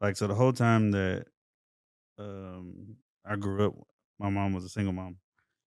like, 0.00 0.16
so 0.16 0.26
the 0.26 0.34
whole 0.34 0.52
time 0.52 0.92
that 0.92 1.26
um 2.20 2.96
I 3.24 3.36
grew 3.36 3.66
up, 3.66 3.74
my 4.18 4.30
mom 4.30 4.52
was 4.52 4.64
a 4.64 4.68
single 4.68 4.92
mom, 4.92 5.18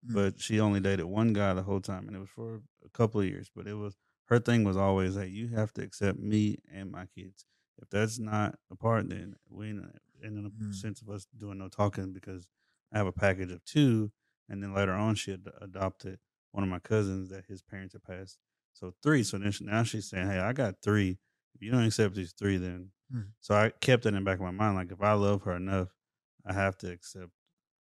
Mm. 0.08 0.14
but 0.14 0.39
she 0.41 0.60
only 0.60 0.80
dated 0.80 1.06
one 1.06 1.34
guy 1.34 1.54
the 1.54 1.64
whole 1.64 1.82
time, 1.82 2.08
and 2.08 2.16
it 2.16 2.20
was 2.20 2.30
for 2.30 2.62
a 2.86 2.89
couple 2.89 3.22
of 3.22 3.28
years. 3.28 3.50
But 3.56 3.68
it 3.68 3.74
was 3.74 3.98
her 4.26 4.39
thing 4.39 4.64
was 4.64 4.78
always, 4.78 5.16
hey, 5.16 5.28
you 5.28 5.50
have 5.50 5.74
to 5.74 5.84
accept 5.84 6.20
me 6.20 6.58
and 6.72 6.91
my 6.91 7.06
kids. 7.08 7.45
If 7.82 7.89
that's 7.89 8.20
not 8.20 8.60
a 8.72 8.76
part, 8.76 9.10
then 9.10 9.36
we 9.50 9.70
ain't 9.70 9.86
in 10.22 10.45
a 10.45 10.50
Mm. 10.50 10.74
sense 10.74 11.02
of 11.02 11.10
us 11.10 11.28
doing 11.38 11.58
no 11.60 11.70
talking 11.70 12.14
because 12.14 12.48
I 12.91 12.98
have 12.98 13.08
a 13.08 13.12
package 13.12 13.52
of 13.52 13.64
two, 13.66 14.12
and 14.50 14.62
then 14.64 14.74
later 14.74 14.93
on 14.93 15.16
she 15.16 15.34
ad- 15.34 15.48
adopted 15.62 16.20
one 16.52 16.64
of 16.64 16.70
my 16.70 16.80
cousins 16.80 17.30
that 17.30 17.45
his 17.45 17.62
parents 17.62 17.93
had 17.93 18.04
passed, 18.04 18.39
so 18.74 18.93
three. 19.04 19.24
So 19.24 19.38
then 19.38 19.52
she, 19.52 19.66
now 19.66 19.84
she's 19.84 20.10
saying, 20.10 20.28
hey, 20.28 20.39
I 20.39 20.54
got 20.54 20.82
three. 20.82 21.20
If 21.56 21.62
you 21.62 21.72
don't 21.72 21.86
accept 21.86 22.16
these 22.16 22.34
three, 22.34 22.58
then 22.58 22.91
Mm. 23.14 23.34
so 23.39 23.56
I 23.56 23.70
kept 23.70 24.06
it 24.06 24.10
in 24.10 24.16
the 24.16 24.22
back 24.22 24.36
of 24.39 24.43
my 24.43 24.52
mind, 24.52 24.76
like 24.76 24.91
if 24.91 25.02
I 25.02 25.14
love 25.14 25.43
her 25.43 25.56
enough, 25.56 25.89
I 26.48 26.54
have 26.54 26.78
to 26.80 26.89
accept 26.91 27.32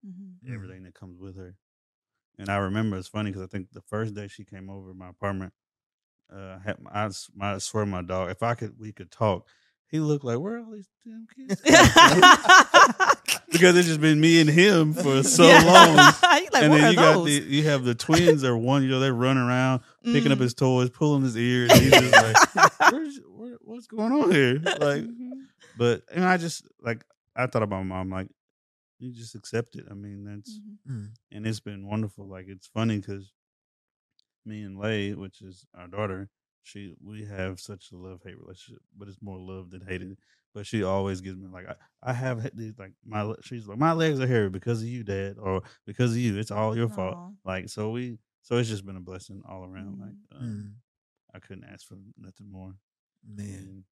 Mhm. 0.05 0.35
Mm. 0.45 0.53
everything 0.53 0.83
that 0.83 0.93
comes 0.93 1.17
with 1.19 1.37
her. 1.37 1.55
And 2.37 2.49
I 2.49 2.57
remember 2.57 2.97
it's 2.97 3.07
funny 3.07 3.31
because 3.31 3.41
I 3.43 3.47
think 3.47 3.71
the 3.71 3.81
first 3.81 4.13
day 4.13 4.27
she 4.27 4.43
came 4.43 4.69
over 4.69 4.93
my 4.93 5.09
apartment, 5.09 5.53
uh, 6.31 6.57
I, 6.59 6.59
had 6.63 6.79
my, 6.79 6.91
I, 6.91 7.05
s- 7.05 7.31
my, 7.35 7.53
I 7.55 7.57
swear 7.59 7.85
my 7.85 8.01
dog, 8.03 8.29
if 8.29 8.43
I 8.43 8.53
could, 8.53 8.77
we 8.79 8.91
could 8.91 9.09
talk. 9.09 9.47
He 9.89 9.99
looked 9.99 10.25
like 10.25 10.37
where 10.39 10.57
are 10.57 10.59
all 10.65 10.71
these 10.73 10.89
damn 11.05 11.25
kids? 11.33 11.61
because 13.51 13.77
it's 13.77 13.87
just 13.87 14.01
been 14.01 14.19
me 14.19 14.41
and 14.41 14.49
him 14.49 14.93
for 14.93 15.23
so 15.23 15.43
Yeah. 15.47 15.61
long. 15.65 15.95
Like, 15.95 16.49
and 16.63 16.73
then 16.73 16.91
you 16.91 16.95
got 16.97 17.23
the 17.23 17.31
you 17.31 17.63
have 17.63 17.83
the 17.85 17.95
twins 17.95 18.43
are 18.43 18.57
one, 18.57 18.83
you 18.83 18.89
know, 18.89 18.99
they're 18.99 19.13
running 19.13 19.43
around 19.43 19.81
picking 20.03 20.31
up 20.31 20.37
Mm. 20.39 20.41
his 20.41 20.53
toys, 20.53 20.89
pulling 20.89 21.23
his 21.23 21.37
ears. 21.37 21.71
He's 21.79 21.91
just 21.91 22.13
like, 22.13 22.35
where, 23.29 23.57
what's 23.61 23.87
going 23.87 24.11
on 24.11 24.31
here? 24.31 24.55
Like, 24.63 25.03
Mhm. 25.03 25.31
but 25.77 26.03
and 26.13 26.25
I 26.25 26.37
just 26.37 26.67
like 26.81 27.03
I 27.35 27.47
thought 27.47 27.63
about 27.63 27.83
my 27.85 27.95
mom, 28.03 28.09
like 28.09 28.27
you 28.99 29.11
just 29.13 29.35
accept 29.35 29.75
it. 29.75 29.85
I 29.89 29.93
mean, 29.93 30.23
that's 30.23 30.59
Mhm. 30.59 30.77
Mm. 30.89 31.09
and 31.31 31.47
it's 31.47 31.59
been 31.59 31.85
wonderful. 31.87 32.27
Like 32.27 32.47
it's 32.47 32.67
funny 32.67 32.97
because 32.97 33.31
me 34.45 34.63
and 34.63 34.77
Lay, 34.77 35.13
which 35.13 35.41
is 35.41 35.65
our 35.73 35.87
daughter, 35.87 36.29
she 36.63 36.95
we 37.03 37.25
have 37.25 37.59
such 37.59 37.91
a 37.91 37.97
love 37.97 38.21
hate 38.23 38.37
relationship, 38.37 38.81
but 38.97 39.07
it's 39.07 39.21
more 39.21 39.39
love 39.39 39.69
than 39.69 39.81
hated. 39.81 40.17
But 40.53 40.65
she 40.65 40.83
always 40.83 41.21
gives 41.21 41.37
me 41.37 41.47
like 41.47 41.67
I, 41.67 41.75
I 42.01 42.13
have 42.13 42.49
these 42.55 42.77
like 42.79 42.93
my 43.05 43.33
she's 43.41 43.67
like 43.67 43.77
my 43.77 43.91
legs 43.93 44.19
are 44.19 44.27
hairy 44.27 44.49
because 44.49 44.81
of 44.81 44.87
you, 44.87 45.03
Dad, 45.03 45.37
or 45.37 45.61
because 45.85 46.11
of 46.11 46.17
you. 46.17 46.37
It's 46.37 46.51
all 46.51 46.75
your 46.75 46.89
fault. 46.89 47.33
Like 47.45 47.69
so 47.69 47.91
we 47.91 48.17
so 48.41 48.57
it's 48.57 48.69
just 48.69 48.85
been 48.85 48.95
a 48.95 49.01
blessing 49.01 49.41
all 49.47 49.65
around. 49.65 49.99
Like 49.99 50.15
um, 50.39 50.47
Mm. 50.47 50.73
I 51.35 51.39
couldn't 51.39 51.65
ask 51.65 51.85
for 51.85 51.97
nothing 52.17 52.49
more. 52.49 52.73
Man. 53.23 53.45
And 53.49 53.83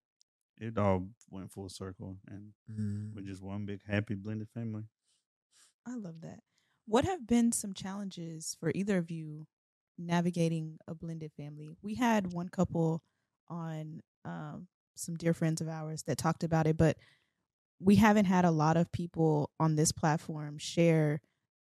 it 0.58 0.78
all 0.78 1.10
went 1.30 1.52
full 1.52 1.70
circle, 1.70 2.18
and 2.28 2.54
Mm. 2.72 3.14
we're 3.14 3.22
just 3.22 3.42
one 3.44 3.66
big 3.66 3.82
happy 3.86 4.16
blended 4.16 4.50
family. 4.50 4.84
I 5.86 5.96
love 5.96 6.22
that. 6.22 6.40
What 6.88 7.06
have 7.06 7.26
been 7.28 7.52
some 7.52 7.74
challenges 7.74 8.56
for 8.60 8.72
either 8.76 8.98
of 8.98 9.12
you 9.12 9.48
navigating 9.98 10.78
a 10.88 10.96
blended 10.96 11.32
family? 11.38 11.70
We 11.82 11.96
had 11.96 12.34
one 12.34 12.50
couple 12.50 13.02
on 13.48 14.02
um, 14.24 14.68
some 14.96 15.16
dear 15.16 15.34
friends 15.34 15.62
of 15.62 15.68
ours 15.68 16.04
that 16.04 16.18
talked 16.18 16.44
about 16.44 16.68
it, 16.68 16.78
but 16.78 16.98
we 17.80 17.96
haven't 17.96 18.26
had 18.26 18.46
a 18.46 18.52
lot 18.52 18.78
of 18.78 18.92
people 18.92 19.52
on 19.60 19.76
this 19.76 19.92
platform 19.92 20.58
share 20.58 21.22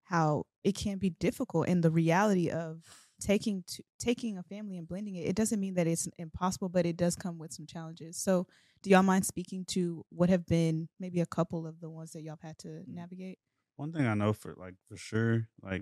how 0.05 0.45
it 0.63 0.75
can 0.75 0.97
be 0.99 1.11
difficult 1.11 1.67
and 1.67 1.83
the 1.83 1.91
reality 1.91 2.49
of 2.49 2.83
taking 3.21 3.63
to, 3.67 3.83
taking 3.99 4.37
a 4.37 4.43
family 4.43 4.77
and 4.77 4.87
blending 4.87 5.15
it. 5.15 5.27
It 5.27 5.35
doesn't 5.35 5.59
mean 5.59 5.75
that 5.75 5.87
it's 5.87 6.07
impossible, 6.17 6.69
but 6.69 6.85
it 6.85 6.97
does 6.97 7.15
come 7.15 7.39
with 7.39 7.53
some 7.53 7.67
challenges. 7.67 8.17
So, 8.17 8.47
do 8.83 8.89
y'all 8.89 9.03
mind 9.03 9.25
speaking 9.25 9.65
to 9.69 10.05
what 10.09 10.29
have 10.29 10.45
been 10.45 10.89
maybe 10.99 11.21
a 11.21 11.25
couple 11.27 11.67
of 11.67 11.81
the 11.81 11.89
ones 11.89 12.11
that 12.13 12.23
y'all 12.23 12.37
have 12.41 12.49
had 12.49 12.57
to 12.59 12.83
navigate? 12.87 13.39
One 13.81 13.91
thing 13.91 14.05
I 14.05 14.13
know 14.13 14.31
for 14.31 14.53
like 14.57 14.75
for 14.87 14.95
sure, 14.95 15.47
like 15.63 15.81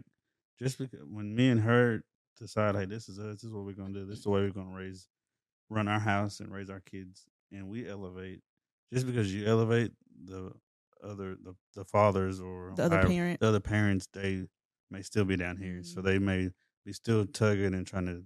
just 0.58 0.78
because 0.78 1.02
when 1.06 1.36
me 1.36 1.50
and 1.50 1.60
her 1.60 2.02
decide, 2.40 2.76
hey, 2.76 2.86
this 2.86 3.10
is 3.10 3.20
us, 3.20 3.34
this 3.34 3.44
is 3.44 3.52
what 3.52 3.66
we're 3.66 3.74
gonna 3.74 3.94
do, 3.94 4.06
this 4.06 4.20
is 4.20 4.24
the 4.24 4.30
way 4.30 4.40
we're 4.40 4.52
gonna 4.52 4.76
raise, 4.76 5.10
run 5.70 5.90
our 5.90 6.00
house 6.00 6.40
and 6.40 6.50
raise 6.50 6.70
our 6.70 6.80
kids, 6.80 7.26
and 7.52 7.68
we 7.68 7.88
elevate. 7.90 8.40
Just 8.94 9.06
because 9.06 9.34
you 9.36 9.46
elevate 9.46 9.92
the 10.24 10.54
other 11.04 11.36
the, 11.44 11.54
the 11.76 11.84
fathers 11.84 12.40
or 12.40 12.72
The 12.78 12.86
other 12.86 12.96
however- 12.96 13.10
parent. 13.10 13.40
the 13.42 13.48
other 13.50 13.60
parents, 13.60 14.08
they 14.14 14.46
may 14.90 15.02
still 15.02 15.26
be 15.26 15.36
down 15.36 15.58
here, 15.58 15.84
so 15.84 15.98
mm-hmm. 16.00 16.08
they 16.08 16.20
may 16.20 16.50
be 16.86 16.94
still 16.94 17.26
tugging 17.26 17.74
and 17.74 17.86
trying 17.86 18.06
to, 18.06 18.24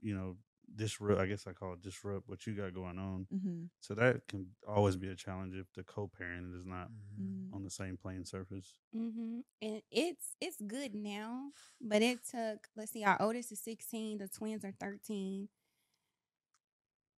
you 0.00 0.14
know, 0.14 0.36
disrupt. 0.76 1.20
I 1.20 1.26
guess 1.26 1.46
I 1.46 1.52
call 1.52 1.72
it 1.74 1.82
disrupt 1.82 2.28
what 2.28 2.46
you 2.46 2.54
got 2.54 2.74
going 2.74 2.98
on. 2.98 3.26
Mm-hmm. 3.34 3.64
So 3.80 3.94
that 3.94 4.26
can 4.28 4.48
always 4.66 4.96
be 4.96 5.08
a 5.08 5.14
challenge 5.14 5.54
if 5.54 5.72
the 5.74 5.84
co-parent 5.84 6.54
is 6.54 6.64
not 6.66 6.88
Mm. 7.20 7.52
on 7.54 7.64
the 7.64 7.70
same 7.70 7.96
playing 7.96 8.24
surface. 8.26 8.74
hmm 8.92 9.40
And 9.62 9.82
it's 9.90 10.36
it's 10.40 10.60
good 10.60 10.94
now, 10.94 11.50
but 11.80 12.02
it 12.02 12.20
took. 12.30 12.68
Let's 12.76 12.92
see, 12.92 13.04
our 13.04 13.20
oldest 13.20 13.52
is 13.52 13.60
sixteen. 13.62 14.18
The 14.18 14.28
twins 14.28 14.64
are 14.64 14.74
thirteen. 14.78 15.48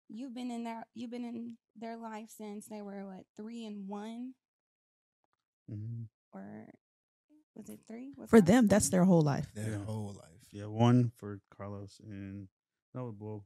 You've 0.10 0.34
been 0.36 0.52
in 0.52 0.64
their 0.64 0.86
you've 0.94 1.12
been 1.12 1.26
in 1.26 1.58
their 1.76 1.98
life 1.98 2.30
since 2.30 2.68
they 2.68 2.82
were 2.82 3.06
what 3.08 3.26
three 3.36 3.66
and 3.66 3.88
one, 3.88 4.34
Mm-hmm. 5.72 6.04
or 6.34 6.70
was 7.56 7.70
it 7.70 7.80
three? 7.88 8.14
Was 8.18 8.30
For 8.30 8.40
Carlos 8.40 8.48
them, 8.48 8.68
that's 8.68 8.90
their 8.90 9.06
whole 9.06 9.22
life. 9.22 9.48
Their 9.54 9.80
Yeah. 9.80 9.84
whole 9.86 10.14
life. 10.14 10.46
Yeah, 10.52 10.68
one 10.68 11.12
for 11.18 11.40
Carlos 11.50 12.00
and 12.04 12.48
no, 12.98 13.16
well, 13.20 13.46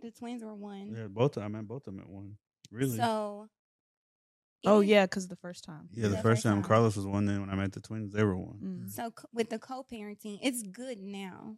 The 0.00 0.10
twins 0.10 0.42
were 0.44 0.54
one. 0.54 0.94
yeah, 0.96 1.06
both. 1.08 1.36
of- 1.36 1.42
I 1.42 1.48
meant 1.48 1.68
both 1.68 1.86
of 1.86 1.94
them 1.94 2.00
at 2.02 2.08
one. 2.08 2.36
Really? 2.70 2.96
So. 2.96 3.48
Oh 4.64 4.78
yeah, 4.80 5.06
because 5.06 5.26
the 5.26 5.36
first 5.36 5.64
time. 5.64 5.88
yeah, 5.92 6.04
the 6.04 6.10
the 6.10 6.14
first 6.16 6.24
first 6.24 6.42
time 6.44 6.54
time. 6.54 6.62
Carlos 6.62 6.96
was 6.96 7.04
one. 7.06 7.26
Then 7.26 7.40
when 7.40 7.50
I 7.50 7.56
met 7.56 7.72
the 7.72 7.80
twins, 7.80 8.12
they 8.12 8.22
were 8.22 8.36
one. 8.36 8.58
Mm. 8.86 8.90
So 8.90 9.08
c- 9.18 9.26
with 9.32 9.50
the 9.50 9.58
co-parenting, 9.58 10.38
it's 10.40 10.62
good 10.62 11.00
now, 11.02 11.56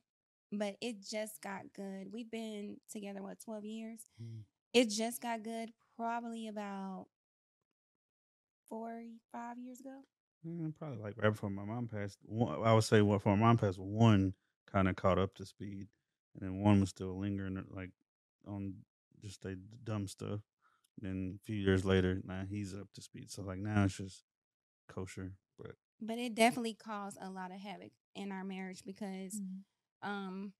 but 0.51 0.77
it 0.81 1.03
just 1.03 1.43
got 1.43 1.71
good. 1.75 2.07
We've 2.13 2.31
been 2.31 2.79
together 2.91 3.23
what 3.23 3.39
twelve 3.45 3.65
years. 3.67 4.01
Mm. 4.23 4.45
It 4.73 4.89
just 4.89 5.21
got 5.21 5.43
good 5.43 5.71
probably 5.97 6.49
about 6.49 7.07
four, 8.69 9.03
five 9.33 9.59
years 9.59 9.81
ago. 9.81 10.01
Mm, 10.47 10.75
probably 10.79 10.99
like 10.99 11.15
right 11.17 11.31
before 11.31 11.51
my 11.51 11.65
mom 11.65 11.89
passed. 11.89 12.19
One, 12.23 12.63
I 12.67 12.73
would 12.75 12.85
say 12.85 13.03
what 13.03 13.17
before 13.17 13.37
my 13.37 13.45
mom 13.47 13.59
passed, 13.59 13.79
one 13.79 14.33
kind 14.71 14.89
of 14.89 14.97
caught 14.97 15.19
up 15.19 15.35
to 15.35 15.45
speed, 15.47 15.89
and 16.35 16.43
then 16.43 16.61
one 16.61 16.81
was 16.81 16.91
still 16.91 17.19
lingering 17.19 17.63
like 17.71 17.91
on 18.47 18.75
just 19.23 19.43
the 19.43 19.59
dumb 19.85 20.07
stuff. 20.09 20.41
Then 21.01 21.39
a 21.41 21.45
few 21.45 21.57
years 21.57 21.85
later, 21.85 22.21
now 22.25 22.45
he's 22.49 22.75
up 22.75 22.89
to 22.95 23.03
speed. 23.03 23.31
So 23.31 23.43
like 23.43 23.59
now 23.59 23.85
it's 23.85 23.97
just 23.97 24.25
kosher. 24.89 25.35
But 25.59 25.77
But 26.01 26.19
it 26.19 26.35
definitely 26.35 26.75
caused 26.75 27.19
a 27.21 27.31
lot 27.31 27.51
of 27.53 27.61
havoc 27.61 27.93
in 28.15 28.33
our 28.33 28.45
marriage 28.45 28.83
because, 28.85 29.41
Mm-hmm. 29.41 30.09
um, 30.09 30.53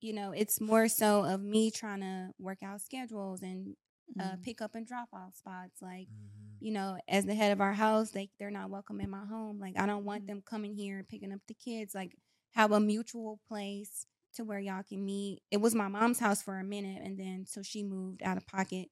you 0.00 0.12
know, 0.12 0.32
it's 0.32 0.60
more 0.60 0.88
so 0.88 1.24
of 1.24 1.40
me 1.42 1.70
trying 1.70 2.00
to 2.00 2.30
work 2.38 2.62
out 2.62 2.80
schedules 2.80 3.42
and 3.42 3.76
uh, 4.20 4.36
Mm-hmm. 4.36 4.42
pick 4.42 4.60
up 4.60 4.74
and 4.74 4.86
drop 4.86 5.08
off 5.12 5.34
spots. 5.34 5.80
Like, 5.82 6.08
Mhm. 6.08 6.60
you 6.60 6.72
know, 6.72 6.98
as 7.08 7.24
the 7.24 7.34
head 7.34 7.52
of 7.52 7.60
our 7.60 7.72
house, 7.72 8.10
they 8.10 8.30
they're 8.38 8.50
not 8.50 8.70
welcome 8.70 9.00
in 9.00 9.10
my 9.10 9.24
home. 9.24 9.58
Like 9.58 9.78
I 9.78 9.86
don't 9.86 10.04
want 10.04 10.22
Mhm. 10.22 10.26
them 10.26 10.42
coming 10.42 10.74
here 10.74 10.98
and 10.98 11.08
picking 11.08 11.32
up 11.32 11.40
the 11.46 11.54
kids. 11.54 11.94
Like 11.94 12.16
have 12.52 12.72
a 12.72 12.80
mutual 12.80 13.40
place 13.48 14.06
to 14.34 14.44
where 14.44 14.58
y'all 14.60 14.82
can 14.82 15.04
meet. 15.04 15.42
It 15.50 15.58
was 15.58 15.74
my 15.74 15.88
mom's 15.88 16.18
house 16.20 16.42
for 16.42 16.58
a 16.58 16.64
minute 16.64 17.02
and 17.04 17.18
then 17.18 17.46
so 17.46 17.62
she 17.62 17.82
moved 17.84 18.22
out 18.22 18.36
of 18.36 18.46
pocket. 18.46 18.88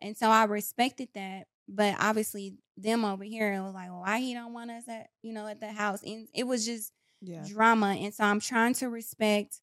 And 0.00 0.16
so 0.16 0.28
I 0.30 0.44
respected 0.44 1.08
that. 1.14 1.46
But 1.68 1.96
obviously, 2.00 2.56
them 2.76 3.04
over 3.04 3.24
here 3.24 3.52
it 3.52 3.60
was 3.62 3.74
like, 3.74 3.90
well, 3.90 4.00
why 4.00 4.20
he 4.20 4.34
don't 4.34 4.54
want 4.54 4.70
us 4.70 4.88
at 4.88 5.08
you 5.22 5.32
know 5.32 5.46
at 5.46 5.60
the 5.60 5.72
house? 5.72 6.02
And 6.02 6.28
it 6.34 6.46
was 6.46 6.64
just 6.64 6.92
Yeah. 7.20 7.44
drama. 7.46 7.96
And 8.00 8.14
so 8.14 8.24
I'm 8.24 8.40
trying 8.40 8.74
to 8.74 8.88
respect 8.88 9.60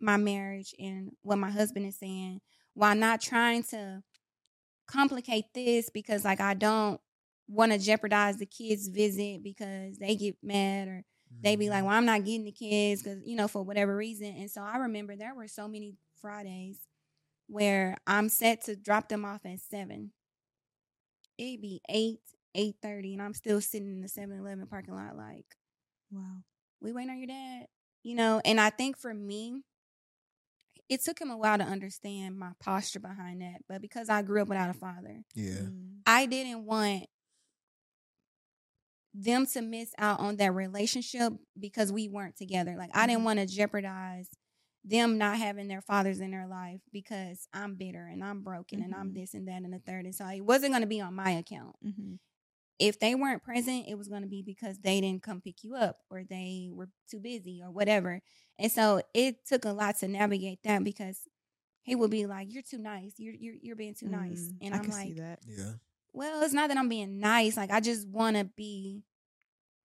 my 0.00 0.16
marriage 0.16 0.74
and 0.78 1.12
what 1.22 1.38
my 1.38 1.50
husband 1.50 1.86
is 1.86 1.98
saying 1.98 2.40
while 2.74 2.94
not 2.96 3.20
trying 3.20 3.62
to 3.64 4.02
complicate 4.86 5.46
this 5.54 5.90
because 5.90 6.24
like 6.24 6.40
I 6.40 6.54
don't 6.54 7.00
want 7.48 7.72
to 7.72 7.78
jeopardize 7.78 8.36
the 8.38 8.46
kids' 8.46 8.88
visit 8.88 9.42
because 9.42 9.98
they 9.98 10.16
get 10.16 10.36
mad 10.42 10.88
or 10.88 11.04
they 11.42 11.56
be 11.56 11.68
like, 11.70 11.84
well, 11.84 11.92
I'm 11.94 12.04
not 12.06 12.24
getting 12.24 12.44
the 12.44 12.52
kids 12.52 13.02
because, 13.02 13.18
you 13.24 13.36
know, 13.36 13.48
for 13.48 13.62
whatever 13.62 13.96
reason. 13.96 14.34
And 14.38 14.50
so 14.50 14.62
I 14.62 14.78
remember 14.78 15.16
there 15.16 15.34
were 15.34 15.48
so 15.48 15.68
many 15.68 15.94
Fridays 16.20 16.78
where 17.48 17.96
I'm 18.06 18.28
set 18.28 18.64
to 18.64 18.76
drop 18.76 19.08
them 19.08 19.24
off 19.24 19.40
at 19.44 19.60
seven. 19.60 20.12
It'd 21.36 21.60
be 21.60 21.80
eight, 21.88 22.20
eight 22.54 22.76
thirty, 22.80 23.12
and 23.12 23.22
I'm 23.22 23.34
still 23.34 23.60
sitting 23.60 23.88
in 23.90 24.00
the 24.00 24.08
7-Eleven 24.08 24.66
parking 24.68 24.94
lot 24.94 25.16
like, 25.16 25.46
Wow. 26.10 26.38
we 26.80 26.92
waiting 26.92 27.10
on 27.10 27.18
your 27.18 27.26
dad. 27.26 27.66
You 28.02 28.14
know, 28.14 28.40
and 28.44 28.60
I 28.60 28.70
think 28.70 28.96
for 28.98 29.12
me, 29.12 29.62
it 30.88 31.02
took 31.02 31.18
him 31.20 31.30
a 31.30 31.36
while 31.36 31.56
to 31.58 31.64
understand 31.64 32.38
my 32.38 32.50
posture 32.60 33.00
behind 33.00 33.40
that. 33.40 33.62
But 33.68 33.80
because 33.80 34.08
I 34.10 34.22
grew 34.22 34.42
up 34.42 34.48
without 34.48 34.70
a 34.70 34.74
father, 34.74 35.22
Yeah. 35.34 35.52
Mm. 35.62 36.00
I 36.06 36.26
didn't 36.26 36.64
want 36.66 37.06
them 39.14 39.46
to 39.46 39.62
miss 39.62 39.94
out 39.98 40.20
on 40.20 40.36
that 40.38 40.54
relationship 40.54 41.34
because 41.58 41.92
we 41.92 42.08
weren't 42.08 42.36
together. 42.36 42.76
Like 42.76 42.90
I 42.94 43.06
didn't 43.06 43.24
Mhm. 43.24 43.26
want 43.26 43.40
to 43.40 43.46
jeopardize 43.46 44.30
them 44.84 45.18
not 45.18 45.38
having 45.38 45.68
their 45.68 45.80
fathers 45.82 46.20
in 46.20 46.30
their 46.32 46.46
life 46.48 46.82
because 46.92 47.48
I'm 47.54 47.76
bitter 47.76 48.06
and 48.06 48.22
I'm 48.24 48.42
broken 48.42 48.82
and 48.82 48.94
I'm 48.94 49.12
Mhm. 49.12 49.14
this 49.14 49.34
and 49.34 49.48
that 49.48 49.62
and 49.62 49.72
the 49.72 49.78
third. 49.80 50.04
And 50.06 50.14
so 50.14 50.26
it 50.28 50.42
wasn't 50.42 50.72
going 50.72 50.82
to 50.82 50.88
be 50.88 51.00
on 51.00 51.14
my 51.14 51.30
account. 51.32 51.76
Mhm. 51.82 52.18
If 52.78 52.98
they 52.98 53.14
weren't 53.14 53.42
present, 53.44 53.86
it 53.88 53.94
was 53.94 54.08
going 54.08 54.22
to 54.22 54.28
be 54.28 54.42
because 54.42 54.78
they 54.80 55.00
didn't 55.00 55.22
come 55.22 55.40
pick 55.40 55.62
you 55.62 55.76
up 55.76 56.00
or 56.10 56.24
they 56.24 56.68
were 56.72 56.88
too 57.08 57.20
busy 57.20 57.62
or 57.62 57.70
whatever. 57.70 58.20
And 58.58 58.70
so 58.70 59.00
it 59.14 59.46
took 59.46 59.64
a 59.64 59.70
lot 59.72 59.96
to 59.98 60.08
navigate 60.08 60.60
that 60.64 60.82
because 60.82 61.28
he 61.82 61.94
would 61.96 62.10
be 62.10 62.26
like, 62.26 62.52
"You're 62.52 62.62
too 62.64 62.78
nice. 62.78 63.14
You're 63.18 63.34
you're 63.34 63.56
you're 63.62 63.76
being 63.76 63.94
too 63.94 64.08
nice," 64.08 64.52
Mm, 64.52 64.60
and 64.60 64.74
I 64.74 64.78
I'm 64.78 64.88
can 64.88 64.92
like, 64.92 65.14
see 65.14 65.14
that. 65.14 65.40
Yeah. 65.46 65.74
Well, 66.14 66.42
it's 66.42 66.54
not 66.54 66.68
that 66.68 66.78
I'm 66.78 66.88
being 66.88 67.18
nice. 67.20 67.56
Like 67.56 67.70
I 67.72 67.80
just 67.80 68.08
want 68.08 68.36
to 68.36 68.44
be, 68.44 69.02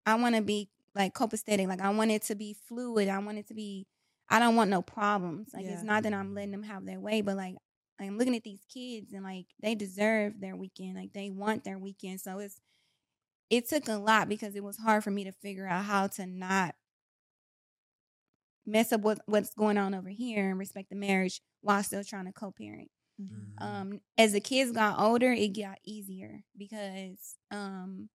I 0.06 0.16
want 0.16 0.36
to 0.36 0.42
be 0.42 0.70
like 0.94 1.14
copacetic. 1.14 1.68
Like 1.68 1.80
I 1.80 1.90
want 1.90 2.10
it 2.10 2.22
to 2.24 2.34
be 2.34 2.54
fluid. 2.54 3.08
I 3.08 3.18
want 3.18 3.38
it 3.38 3.48
to 3.48 3.54
be. 3.54 3.86
I 4.28 4.40
don't 4.40 4.56
want 4.56 4.70
no 4.70 4.82
problems. 4.82 5.50
Like 5.54 5.66
Yeah. 5.66 5.72
it's 5.72 5.84
not 5.84 6.02
that 6.04 6.12
I'm 6.14 6.34
letting 6.34 6.52
them 6.52 6.64
have 6.64 6.84
their 6.86 7.00
way, 7.00 7.22
but 7.22 7.36
like 7.36 7.56
I'm 8.00 8.18
looking 8.18 8.36
at 8.36 8.44
these 8.44 8.64
kids 8.72 9.12
and 9.12 9.24
like 9.24 9.46
they 9.62 9.74
deserve 9.74 10.40
their 10.40 10.56
weekend. 10.56 10.96
Like 10.96 11.12
they 11.12 11.30
want 11.30 11.64
their 11.64 11.78
weekend. 11.78 12.20
So 12.20 12.38
it's 12.40 12.60
it 13.50 13.68
took 13.68 13.88
a 13.88 13.94
lot 13.94 14.28
because 14.28 14.56
it 14.56 14.64
was 14.64 14.78
hard 14.78 15.04
for 15.04 15.10
me 15.10 15.24
to 15.24 15.32
figure 15.32 15.68
out 15.68 15.84
how 15.84 16.08
to 16.08 16.26
not 16.26 16.74
mess 18.66 18.92
up 18.92 19.00
what, 19.02 19.20
what's 19.26 19.54
going 19.54 19.78
on 19.78 19.94
over 19.94 20.08
here 20.08 20.50
and 20.50 20.58
respect 20.58 20.90
the 20.90 20.96
marriage 20.96 21.40
while 21.60 21.82
still 21.82 22.02
trying 22.04 22.26
to 22.26 22.32
co-parent 22.32 22.90
Mhm. 23.20 23.62
um 23.62 24.00
as 24.18 24.32
the 24.32 24.40
kids 24.40 24.72
got 24.72 24.98
older 25.00 25.32
it 25.32 25.48
got 25.56 25.78
easier 25.84 26.42
because 26.56 27.36
um 27.50 28.08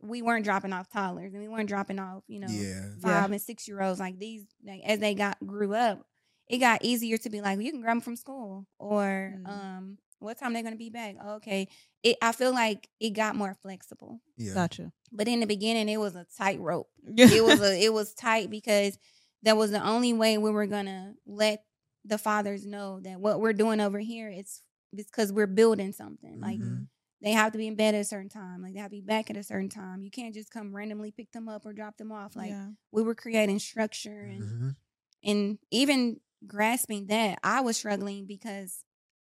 we 0.00 0.22
weren't 0.22 0.44
dropping 0.44 0.72
off 0.72 0.88
toddlers 0.88 1.32
and 1.32 1.42
we 1.42 1.48
weren't 1.48 1.68
dropping 1.68 1.98
off 1.98 2.22
you 2.28 2.38
know 2.40 2.46
Yeah. 2.48 2.90
five 3.00 3.30
and 3.32 3.40
six 3.42 3.66
year 3.66 3.80
olds 3.82 3.98
like 3.98 4.18
these 4.18 4.44
like 4.64 4.82
as 4.84 4.98
they 5.00 5.14
got 5.14 5.38
grew 5.44 5.74
up 5.74 6.06
it 6.46 6.58
got 6.58 6.84
easier 6.84 7.18
to 7.18 7.30
be 7.30 7.40
like 7.40 7.60
you 7.60 7.70
can 7.72 7.80
grab 7.80 7.96
them 7.96 8.00
from 8.00 8.16
school 8.16 8.66
or 8.78 9.34
Mm. 9.38 9.48
um 9.48 9.98
what 10.20 10.38
time 10.38 10.52
they're 10.52 10.62
gonna 10.62 10.76
be 10.76 10.90
back 10.90 11.16
okay 11.24 11.68
it 12.02 12.16
i 12.22 12.32
feel 12.32 12.52
like 12.52 12.88
it 13.00 13.10
got 13.10 13.34
more 13.36 13.54
flexible 13.62 14.20
Yeah. 14.36 14.54
Gotcha. 14.54 14.92
but 15.12 15.26
in 15.28 15.40
the 15.40 15.46
beginning 15.46 15.88
it 15.88 15.96
was 15.98 16.14
a 16.16 16.26
tightrope 16.36 16.90
Yeah. 17.04 17.28
it 17.32 17.44
was 17.44 17.60
a 17.60 17.82
it 17.82 17.92
was 17.92 18.14
tight 18.14 18.50
because 18.50 18.98
that 19.44 19.56
was 19.56 19.70
the 19.70 19.82
only 19.84 20.12
way 20.12 20.36
we 20.38 20.50
were 20.50 20.66
gonna 20.66 21.14
let 21.26 21.64
the 22.04 22.18
fathers 22.18 22.66
know 22.66 23.00
that 23.00 23.20
what 23.20 23.40
we're 23.40 23.52
doing 23.52 23.80
over 23.80 23.98
here 23.98 24.30
it's 24.30 24.62
because 24.94 25.32
we're 25.32 25.46
building 25.46 25.92
something 25.92 26.40
like 26.40 26.60
Mhm. 26.60 26.86
they 27.20 27.32
have 27.32 27.52
to 27.52 27.58
be 27.58 27.66
in 27.66 27.74
bed 27.76 27.94
at 27.94 28.00
a 28.00 28.04
certain 28.04 28.28
time 28.28 28.62
like 28.62 28.74
they 28.74 28.80
have 28.80 28.90
to 28.90 28.96
be 28.96 29.02
back 29.02 29.30
at 29.30 29.36
a 29.36 29.42
certain 29.42 29.68
time 29.68 30.02
you 30.02 30.10
can't 30.10 30.34
just 30.34 30.50
come 30.50 30.74
randomly 30.74 31.10
pick 31.10 31.30
them 31.32 31.48
up 31.48 31.66
or 31.66 31.72
drop 31.72 31.96
them 31.96 32.12
off 32.12 32.36
like 32.36 32.50
yeah. 32.50 32.68
we 32.92 33.02
were 33.02 33.14
creating 33.14 33.58
structure 33.58 34.22
and 34.24 34.42
Mhm. 34.44 34.76
and 35.24 35.58
even 35.70 36.20
grasping 36.46 37.06
that 37.08 37.38
i 37.42 37.60
was 37.60 37.76
struggling 37.76 38.26
because 38.26 38.84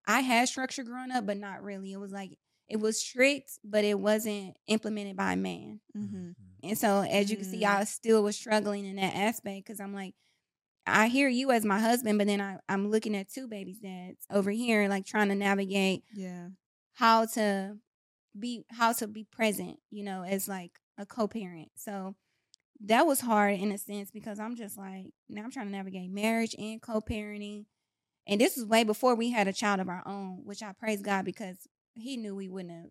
i 0.07 0.21
had 0.21 0.47
structure 0.49 0.83
growing 0.83 1.11
up 1.11 1.25
but 1.25 1.37
not 1.37 1.63
really 1.63 1.91
it 1.93 1.97
was 1.99 2.11
like 2.11 2.37
it 2.67 2.77
was 2.77 2.99
strict 2.99 3.59
but 3.63 3.85
it 3.85 3.99
wasn't 3.99 4.57
implemented 4.67 5.15
by 5.15 5.33
a 5.33 5.37
man 5.37 5.79
hmm 5.93 6.31
and 6.63 6.77
so, 6.77 7.01
as 7.01 7.29
you 7.29 7.37
can 7.37 7.45
see. 7.45 7.63
I 7.65 7.83
still 7.83 8.23
was 8.23 8.35
struggling 8.35 8.85
in 8.85 8.95
that 8.95 9.15
aspect 9.15 9.65
because 9.65 9.79
I'm 9.79 9.93
like, 9.93 10.15
I 10.87 11.07
hear 11.07 11.27
you 11.27 11.51
as 11.51 11.65
my 11.65 11.79
husband, 11.79 12.17
but 12.17 12.27
then 12.27 12.41
I, 12.41 12.57
I'm 12.69 12.89
looking 12.89 13.15
at 13.15 13.29
two 13.29 13.47
babies' 13.47 13.79
dads 13.79 14.25
over 14.31 14.51
here, 14.51 14.87
like 14.87 15.05
trying 15.05 15.29
to 15.29 15.35
navigate 15.35 16.03
Yeah. 16.13 16.49
how 16.93 17.25
to 17.25 17.77
be 18.37 18.63
how 18.71 18.93
to 18.93 19.07
be 19.07 19.23
present, 19.25 19.79
you 19.91 20.03
know, 20.03 20.23
as 20.23 20.47
like 20.47 20.79
a 20.97 21.05
co-parent. 21.05 21.69
So 21.75 22.15
that 22.85 23.05
was 23.07 23.21
hard 23.21 23.59
in 23.59 23.71
a 23.71 23.77
sense 23.77 24.11
because 24.11 24.39
I'm 24.39 24.55
just 24.55 24.77
like 24.77 25.07
now 25.29 25.43
I'm 25.43 25.51
trying 25.51 25.65
to 25.67 25.71
navigate 25.71 26.11
marriage 26.11 26.55
and 26.57 26.81
co-parenting. 26.81 27.65
And 28.27 28.39
this 28.41 28.55
was 28.57 28.65
way 28.65 28.83
before 28.83 29.15
we 29.15 29.31
had 29.31 29.47
a 29.47 29.53
child 29.53 29.79
of 29.79 29.89
our 29.89 30.03
own, 30.05 30.41
which 30.43 30.61
I 30.61 30.73
praise 30.73 31.01
God 31.01 31.23
because 31.25 31.57
he 31.95 32.17
knew 32.17 32.35
we 32.35 32.49
wouldn't 32.49 32.73
have 32.73 32.89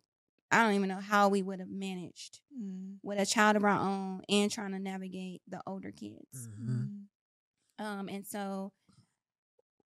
I 0.50 0.62
don't 0.64 0.74
even 0.74 0.88
know 0.88 1.00
how 1.00 1.28
we 1.28 1.42
would 1.42 1.60
have 1.60 1.68
managed 1.70 2.40
Mm. 2.56 2.98
with 3.02 3.18
a 3.18 3.26
child 3.26 3.56
of 3.56 3.64
our 3.64 3.78
own 3.78 4.22
and 4.28 4.50
trying 4.50 4.72
to 4.72 4.78
navigate 4.78 5.42
the 5.48 5.60
older 5.66 5.90
kids. 5.92 6.48
Mhm. 6.62 6.90
Um, 7.78 8.08
and 8.08 8.26
so 8.26 8.72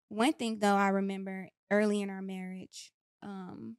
one 0.09 0.32
thing 0.32 0.59
though 0.59 0.74
I 0.74 0.88
remember 0.88 1.49
early 1.70 2.03
in 2.03 2.11
our 2.11 2.22
marriage, 2.22 2.93
um, 3.22 3.76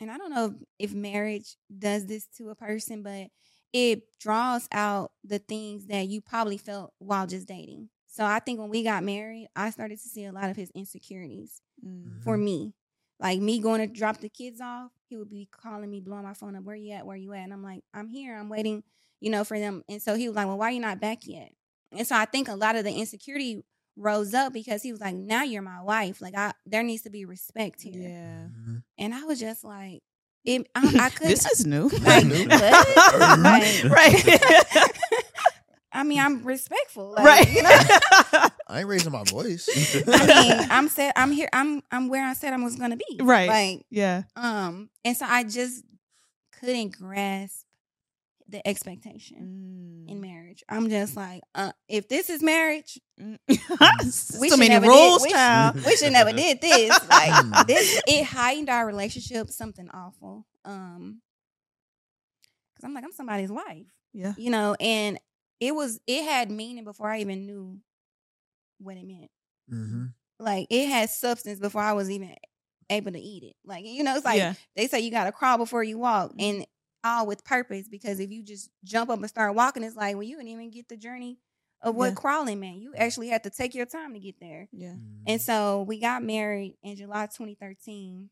and 0.00 0.10
I 0.10 0.18
don't 0.18 0.30
know 0.34 0.54
if, 0.78 0.92
marriage 0.92 1.56
does 1.76 2.06
this 2.06 2.26
to 2.38 2.50
a 2.50 2.54
person, 2.56 3.02
but 3.02 3.28
it 3.72 4.02
draws 4.18 4.68
out 4.72 5.12
the 5.24 5.38
things 5.38 5.86
that 5.86 6.08
you 6.08 6.20
probably 6.20 6.58
felt 6.58 6.92
while 6.98 7.26
just 7.26 7.46
dating. 7.46 7.88
So 8.08 8.24
I 8.24 8.40
think 8.40 8.58
when 8.58 8.68
we 8.68 8.82
got 8.82 9.04
married, 9.04 9.48
I 9.56 9.70
started 9.70 10.00
to 10.00 10.08
see 10.08 10.24
a 10.24 10.32
lot 10.32 10.50
of 10.50 10.56
his 10.56 10.70
insecurities 10.74 11.60
Mm. 11.84 12.22
for 12.22 12.36
me. 12.36 12.74
Like 13.20 13.40
me 13.40 13.60
going 13.60 13.80
to 13.80 13.86
drop 13.86 14.18
the 14.18 14.28
kids 14.28 14.60
off, 14.60 14.90
he 15.08 15.16
would 15.16 15.30
be 15.30 15.48
calling 15.50 15.90
me, 15.90 16.00
blowing 16.00 16.24
my 16.24 16.34
phone 16.34 16.56
up, 16.56 16.64
where 16.64 16.76
you 16.76 16.92
at? 16.92 17.06
Where 17.06 17.16
you 17.16 17.32
at? 17.32 17.44
And 17.44 17.52
I'm 17.52 17.62
like, 17.62 17.82
I'm 17.94 18.08
here, 18.08 18.36
I'm 18.36 18.48
waiting, 18.48 18.82
you 19.20 19.30
know, 19.30 19.44
for 19.44 19.58
them. 19.58 19.82
And 19.88 20.02
so 20.02 20.14
he 20.16 20.28
was 20.28 20.36
like, 20.36 20.46
Well, 20.46 20.58
why 20.58 20.68
are 20.68 20.72
you 20.72 20.80
not 20.80 21.00
back 21.00 21.26
yet? 21.26 21.52
And 21.96 22.06
so 22.06 22.16
I 22.16 22.24
think 22.24 22.48
a 22.48 22.54
lot 22.54 22.76
of 22.76 22.84
the 22.84 22.92
insecurity 22.92 23.62
rose 23.96 24.32
up 24.34 24.52
because 24.52 24.82
he 24.82 24.90
was 24.92 25.00
like, 25.00 25.14
Now 25.14 25.42
you're 25.42 25.62
my 25.62 25.82
wife. 25.82 26.20
Like 26.22 26.34
I 26.36 26.52
there 26.66 26.82
needs 26.82 27.02
to 27.02 27.10
be 27.10 27.24
respect 27.24 27.82
here. 27.82 27.92
Yeah. 28.08 28.46
Mhm. 28.48 28.82
And 28.98 29.14
I 29.14 29.24
was 29.24 29.38
just 29.40 29.64
like, 29.64 30.02
it, 30.44 30.66
I, 30.74 30.80
I 31.00 31.10
couldn't 31.14 31.28
this 31.30 31.46
is 31.46 31.66
new. 31.66 31.88
like, 32.02 32.24
New. 32.24 32.46
Like, 32.48 33.84
right. 33.84 34.90
I 35.94 36.04
mean, 36.04 36.20
I'm 36.20 36.42
respectful. 36.42 37.12
Like, 37.12 37.24
right. 37.24 37.52
you 37.52 37.62
know? 37.62 37.68
I 38.66 38.78
ain't 38.80 38.88
raising 38.88 39.12
my 39.12 39.24
voice. 39.24 39.68
I 40.08 40.26
mean, 40.26 40.66
I'm 40.70 40.88
set. 40.88 41.12
I'm 41.16 41.30
here. 41.32 41.50
I'm 41.52 41.82
I'm 41.92 42.08
where 42.08 42.24
I 42.26 42.32
said 42.32 42.54
I 42.54 42.56
was 42.56 42.76
gonna 42.76 42.96
be. 42.96 43.20
Right. 43.20 43.48
Like, 43.48 43.86
yeah. 43.90 44.22
um, 44.34 44.88
and 45.04 45.14
so 45.16 45.26
I 45.28 45.44
just 45.44 45.84
couldn't 46.60 46.96
grasp 46.98 47.66
the 48.48 48.66
expectation 48.66 50.06
Mm. 50.06 50.10
in 50.10 50.20
marriage. 50.20 50.41
I'm 50.68 50.88
just 50.90 51.16
like, 51.16 51.42
uh, 51.54 51.72
if 51.88 52.08
this 52.08 52.30
is 52.30 52.42
marriage, 52.42 52.98
Mm. 53.20 53.38
We 53.48 54.48
so 54.48 54.48
should 54.48 54.58
many 54.58 54.70
never 54.70 54.86
rules, 54.88 55.22
did- 55.22 55.28
we- 55.28 55.32
child. 55.32 55.84
we 55.84 55.96
should 55.96 56.12
never 56.12 56.32
did 56.32 56.60
this. 56.60 57.08
Like 57.08 57.66
this, 57.68 58.02
it 58.08 58.24
heightened 58.24 58.68
our 58.70 58.84
relationship 58.86 59.48
something 59.50 59.88
awful. 59.90 60.46
Um, 60.64 61.20
because 62.74 62.84
I'm 62.84 62.94
like, 62.94 63.04
I'm 63.04 63.12
somebody's 63.12 63.52
wife, 63.52 63.86
Yeah. 64.12 64.32
you 64.36 64.50
know, 64.50 64.74
and 64.80 65.18
it 65.60 65.74
was 65.74 66.00
it 66.06 66.24
had 66.24 66.50
meaning 66.50 66.84
before 66.84 67.08
I 67.10 67.20
even 67.20 67.46
knew 67.46 67.78
what 68.78 68.96
it 68.96 69.06
meant. 69.06 69.30
hmm 69.68 70.06
Like 70.40 70.66
it 70.70 70.88
had 70.88 71.10
substance 71.10 71.60
before 71.60 71.82
I 71.82 71.92
was 71.92 72.10
even 72.10 72.34
able 72.90 73.12
to 73.12 73.20
eat 73.20 73.44
it. 73.44 73.56
Like 73.64 73.84
you 73.84 74.02
know, 74.02 74.16
it's 74.16 74.24
like 74.24 74.38
yeah. 74.38 74.54
they 74.74 74.88
say 74.88 75.00
you 75.00 75.10
got 75.10 75.24
to 75.24 75.32
crawl 75.32 75.58
before 75.58 75.84
you 75.84 75.98
walk, 75.98 76.32
Mhm. 76.32 76.42
and 76.42 76.66
all 77.04 77.26
with 77.26 77.44
purpose. 77.44 77.88
Because 77.88 78.20
if 78.20 78.30
you 78.30 78.42
just 78.42 78.70
jump 78.84 79.10
up 79.10 79.18
and 79.18 79.28
start 79.28 79.54
walking, 79.54 79.82
it's 79.82 79.96
like 79.96 80.14
well, 80.14 80.22
you 80.22 80.36
didn't 80.36 80.50
even 80.50 80.70
get 80.70 80.88
the 80.88 80.96
journey 80.96 81.38
of 81.80 81.94
what 81.96 82.08
Yeah. 82.10 82.14
crawling 82.14 82.60
meant. 82.60 82.76
You 82.78 82.94
actually 82.96 83.28
had 83.28 83.42
to 83.44 83.50
take 83.50 83.74
your 83.74 83.86
time 83.86 84.12
to 84.14 84.20
get 84.20 84.38
there. 84.40 84.68
Yeah. 84.72 84.94
And 85.26 85.40
so 85.40 85.82
we 85.82 85.98
got 85.98 86.22
married 86.22 86.76
in 86.82 86.96
July 86.96 87.26
2013. 87.26 88.30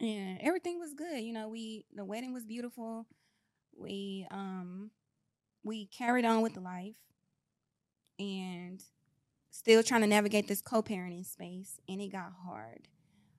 And 0.00 0.38
everything 0.40 0.78
was 0.78 0.94
good. 0.94 1.20
You 1.20 1.32
know, 1.32 1.48
we 1.48 1.84
the 1.94 2.04
wedding 2.04 2.32
was 2.32 2.44
beautiful. 2.46 3.06
We 3.76 4.26
um 4.30 4.90
we 5.64 5.86
carried 5.86 6.24
on 6.24 6.40
with 6.42 6.54
the 6.54 6.60
life 6.60 6.94
and 8.18 8.82
still 9.50 9.82
trying 9.82 10.00
to 10.02 10.06
navigate 10.06 10.48
this 10.48 10.62
co-parenting 10.62 11.26
space 11.26 11.78
and 11.88 12.00
it 12.00 12.08
got 12.12 12.32
hard. 12.44 12.88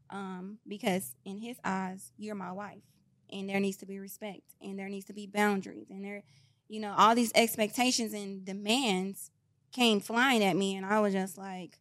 Um, 0.09 0.57
because 0.67 1.15
in 1.23 1.37
his 1.37 1.57
eyes, 1.63 2.11
you're 2.17 2.35
my 2.35 2.51
wife, 2.51 2.81
and 3.31 3.49
there 3.49 3.59
needs 3.59 3.77
to 3.77 3.85
be 3.85 3.99
respect, 3.99 4.41
and 4.61 4.77
there 4.77 4.89
needs 4.89 5.05
to 5.05 5.13
be 5.13 5.25
boundaries, 5.27 5.87
and 5.89 6.03
there, 6.03 6.23
you 6.67 6.79
know, 6.79 6.93
all 6.97 7.15
these 7.15 7.31
expectations 7.35 8.13
and 8.13 8.45
demands 8.45 9.31
came 9.71 9.99
flying 9.99 10.43
at 10.43 10.55
me, 10.55 10.75
and 10.75 10.85
I 10.85 10.99
was 10.99 11.13
just 11.13 11.37
like, 11.37 11.77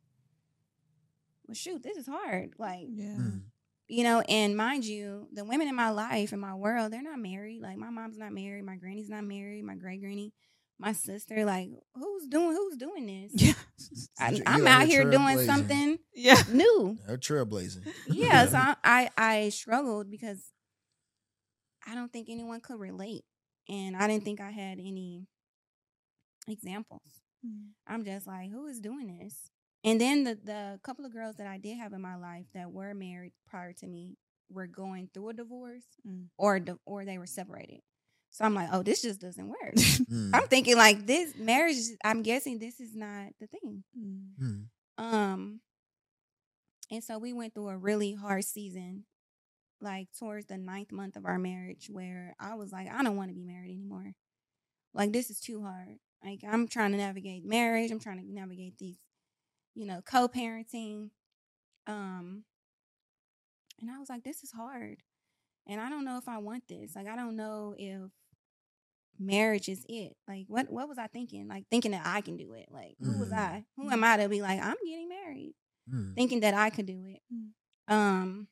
"Well, 1.46 1.54
shoot, 1.54 1.82
this 1.82 1.96
is 1.96 2.06
hard." 2.06 2.54
Like, 2.58 2.86
Yeah. 2.90 3.06
Mm. 3.16 3.42
you 3.88 4.04
know, 4.04 4.20
and 4.28 4.56
mind 4.56 4.84
you, 4.84 5.28
the 5.32 5.44
women 5.44 5.68
in 5.68 5.74
my 5.74 5.90
life, 5.90 6.32
in 6.32 6.40
my 6.40 6.54
world, 6.54 6.92
they're 6.92 7.02
not 7.02 7.18
married. 7.18 7.62
Like 7.62 7.76
my 7.78 7.90
mom's 7.90 8.18
not 8.18 8.32
married, 8.32 8.64
my 8.64 8.76
granny's 8.76 9.08
not 9.08 9.24
married, 9.24 9.64
my 9.64 9.74
great 9.74 10.00
granny, 10.00 10.32
my 10.78 10.92
sister. 10.92 11.44
Like 11.46 11.70
who's 11.94 12.26
doing 12.26 12.52
who's 12.54 12.76
doing 12.76 13.06
this? 13.06 13.32
Yeah. 13.34 13.52
I, 14.20 14.42
i'm 14.46 14.66
out 14.66 14.82
out 14.82 14.86
here 14.88 15.02
here 15.02 15.10
doing 15.10 15.38
something 15.46 15.98
Yeah. 16.14 16.42
new. 16.52 16.98
They're 17.06 17.16
trailblazing. 17.16 17.86
Yeah, 18.08 18.46
so 18.46 18.58
I, 18.58 18.74
I 18.84 19.10
I 19.16 19.48
struggled 19.48 20.10
because 20.10 20.42
I 21.88 21.94
don't 21.94 22.12
think 22.12 22.28
anyone 22.30 22.60
could 22.60 22.78
relate, 22.80 23.24
and 23.68 23.96
I 23.96 24.06
didn't 24.06 24.24
think 24.24 24.40
I 24.40 24.50
had 24.50 24.78
any 24.78 25.26
examples. 26.46 27.02
I'm 27.86 28.04
just 28.04 28.26
like, 28.26 28.50
who 28.50 28.66
is 28.66 28.80
doing 28.80 29.18
this? 29.18 29.48
And 29.84 30.00
then 30.00 30.24
the 30.24 30.34
the 30.34 30.80
couple 30.82 31.04
of 31.06 31.12
girls 31.12 31.36
that 31.36 31.46
I 31.46 31.56
did 31.56 31.76
have 31.78 31.92
in 31.92 32.00
my 32.00 32.16
life 32.16 32.46
that 32.52 32.70
were 32.72 32.92
married 32.94 33.32
prior 33.48 33.72
to 33.74 33.86
me 33.86 34.16
were 34.50 34.66
going 34.66 35.08
through 35.14 35.30
a 35.30 35.32
divorce 35.34 35.84
Mm. 36.06 36.26
or 36.36 36.58
di- 36.58 36.74
or 36.84 37.04
they 37.04 37.16
were 37.18 37.26
separated. 37.26 37.80
So 38.30 38.44
I'm 38.44 38.54
like, 38.54 38.68
oh, 38.72 38.82
this 38.82 39.02
just 39.02 39.20
doesn't 39.20 39.48
work. 39.48 39.74
Mm. 40.08 40.30
I'm 40.34 40.48
thinking 40.48 40.76
like 40.76 41.06
this 41.06 41.34
marriage. 41.36 41.76
I'm 42.04 42.22
guessing 42.22 42.58
this 42.58 42.80
is 42.80 42.94
not 42.94 43.32
the 43.40 43.46
thing. 43.46 43.84
Mm. 43.98 44.22
Mm. 44.42 44.64
Um, 44.98 45.60
and 46.90 47.04
so 47.04 47.18
we 47.18 47.32
went 47.32 47.54
through 47.54 47.68
a 47.68 47.76
really 47.78 48.14
hard 48.14 48.44
season, 48.44 49.04
like 49.80 50.08
towards 50.18 50.46
the 50.46 50.56
ninth 50.58 50.92
month 50.92 51.16
of 51.16 51.24
our 51.24 51.38
marriage, 51.38 51.88
where 51.90 52.34
I 52.40 52.54
was 52.54 52.72
like, 52.72 52.88
I 52.92 53.02
don't 53.02 53.16
want 53.16 53.30
to 53.30 53.34
be 53.34 53.44
married 53.44 53.72
anymore. 53.74 54.12
Like 54.94 55.12
this 55.12 55.30
is 55.30 55.40
too 55.40 55.62
hard. 55.62 55.98
Like 56.24 56.40
I'm 56.46 56.66
trying 56.68 56.92
to 56.92 56.98
navigate 56.98 57.44
marriage. 57.44 57.90
I'm 57.90 58.00
trying 58.00 58.18
to 58.18 58.32
navigate 58.32 58.76
these, 58.78 58.98
you 59.74 59.86
know, 59.86 60.02
co-parenting. 60.04 61.10
Um, 61.86 62.44
and 63.80 63.90
I 63.90 63.98
was 63.98 64.08
like, 64.08 64.24
this 64.24 64.42
is 64.42 64.50
hard, 64.50 64.98
and 65.66 65.80
I 65.80 65.88
don't 65.88 66.04
know 66.04 66.18
if 66.18 66.28
I 66.28 66.38
want 66.38 66.64
this. 66.68 66.96
Like 66.96 67.06
I 67.06 67.14
don't 67.16 67.36
know 67.36 67.74
if 67.78 68.10
marriage 69.18 69.68
is 69.68 69.84
it. 69.88 70.16
Like 70.26 70.46
what 70.48 70.70
what 70.70 70.88
was 70.88 70.98
I 70.98 71.06
thinking? 71.06 71.48
Like 71.48 71.64
thinking 71.70 71.92
that 71.92 72.02
I 72.04 72.20
can 72.20 72.36
do 72.36 72.52
it. 72.54 72.66
Like 72.70 72.96
who 73.00 73.18
was 73.18 73.30
Mhm. 73.30 73.38
I? 73.38 73.64
Who 73.76 73.90
am 73.90 74.04
I 74.04 74.16
to 74.18 74.28
be 74.28 74.42
like 74.42 74.60
I'm 74.60 74.76
getting 74.84 75.08
married? 75.08 75.54
Mm. 75.92 76.14
Thinking 76.14 76.40
that 76.40 76.54
I 76.54 76.70
could 76.70 76.86
do 76.86 77.04
it. 77.06 77.20
Mm. 77.32 77.48
Um 77.92 78.48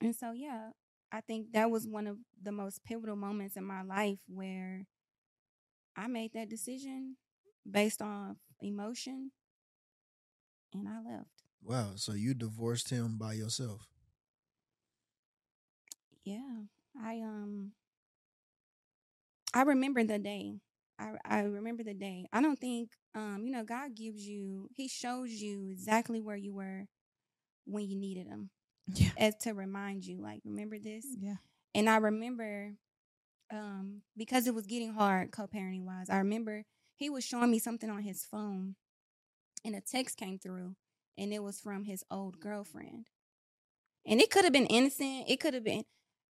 and 0.00 0.14
so 0.14 0.32
yeah, 0.32 0.70
I 1.12 1.20
think 1.20 1.52
that 1.52 1.70
was 1.70 1.86
one 1.86 2.06
of 2.06 2.18
the 2.42 2.52
most 2.52 2.84
pivotal 2.84 3.16
moments 3.16 3.56
in 3.56 3.64
my 3.64 3.82
life 3.82 4.18
where 4.28 4.86
I 5.96 6.06
made 6.06 6.32
that 6.32 6.48
decision 6.48 7.16
based 7.70 8.00
on 8.02 8.36
emotion 8.60 9.32
and 10.74 10.88
I 10.88 11.00
left. 11.00 11.42
Wow. 11.62 11.92
So 11.96 12.12
you 12.12 12.34
divorced 12.34 12.90
him 12.90 13.16
by 13.18 13.32
yourself? 13.34 13.88
Yeah. 16.24 16.64
I 17.00 17.20
um 17.20 17.72
I 19.54 19.62
remember 19.62 20.04
the 20.04 20.18
day. 20.18 20.60
I 20.98 21.12
I 21.24 21.40
remember 21.42 21.82
the 21.82 21.94
day. 21.94 22.26
I 22.32 22.40
don't 22.40 22.58
think 22.58 22.90
um 23.14 23.44
you 23.44 23.52
know 23.52 23.64
God 23.64 23.94
gives 23.94 24.26
you 24.26 24.68
he 24.74 24.88
shows 24.88 25.30
you 25.30 25.68
exactly 25.70 26.20
where 26.20 26.36
you 26.36 26.52
were 26.54 26.86
when 27.66 27.86
you 27.88 27.96
needed 27.96 28.26
him 28.26 28.50
Yeah. 28.94 29.10
as 29.18 29.36
to 29.42 29.52
remind 29.52 30.04
you 30.04 30.20
like 30.20 30.40
remember 30.44 30.78
this. 30.78 31.06
Yeah. 31.20 31.36
And 31.74 31.88
I 31.88 31.96
remember 31.96 32.72
um 33.50 34.02
because 34.16 34.46
it 34.46 34.54
was 34.54 34.66
getting 34.66 34.92
hard 34.94 35.30
co-parenting 35.32 35.84
wise. 35.84 36.10
I 36.10 36.18
remember 36.18 36.64
he 36.96 37.10
was 37.10 37.24
showing 37.24 37.50
me 37.50 37.58
something 37.58 37.90
on 37.90 38.02
his 38.02 38.24
phone 38.24 38.74
and 39.64 39.74
a 39.74 39.80
text 39.80 40.16
came 40.16 40.38
through 40.38 40.74
and 41.16 41.32
it 41.32 41.42
was 41.42 41.60
from 41.60 41.84
his 41.84 42.04
old 42.10 42.40
girlfriend. 42.40 43.06
And 44.06 44.20
it 44.20 44.30
could 44.30 44.44
have 44.44 44.52
been 44.52 44.66
innocent. 44.66 45.24
It 45.28 45.40
could 45.40 45.54
have 45.54 45.64
been 45.64 45.84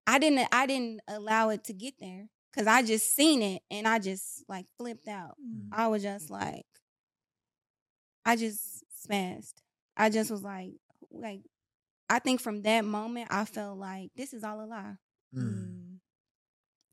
I 0.06 0.18
didn't 0.18 0.48
I 0.52 0.66
didn't 0.66 1.00
allow 1.08 1.50
it 1.50 1.64
to 1.64 1.72
get 1.72 1.94
there 2.00 2.28
cuz 2.52 2.66
I 2.66 2.82
just 2.82 3.14
seen 3.14 3.42
it 3.42 3.62
and 3.70 3.86
I 3.86 3.98
just 3.98 4.44
like 4.48 4.66
flipped 4.76 5.08
out. 5.08 5.36
Mm. 5.40 5.68
I 5.72 5.88
was 5.88 6.02
just 6.02 6.30
like 6.30 6.66
I 8.24 8.36
just 8.36 8.84
spazzed. 9.06 9.54
I 9.96 10.10
just 10.10 10.30
was 10.30 10.42
like 10.42 10.74
like 11.10 11.40
I 12.08 12.18
think 12.18 12.40
from 12.40 12.62
that 12.62 12.84
moment 12.84 13.28
I 13.30 13.44
felt 13.44 13.78
like 13.78 14.10
this 14.16 14.32
is 14.32 14.44
all 14.44 14.60
a 14.60 14.66
lie. 14.66 14.96
Mm. 15.36 15.42
Mm. 15.42 15.98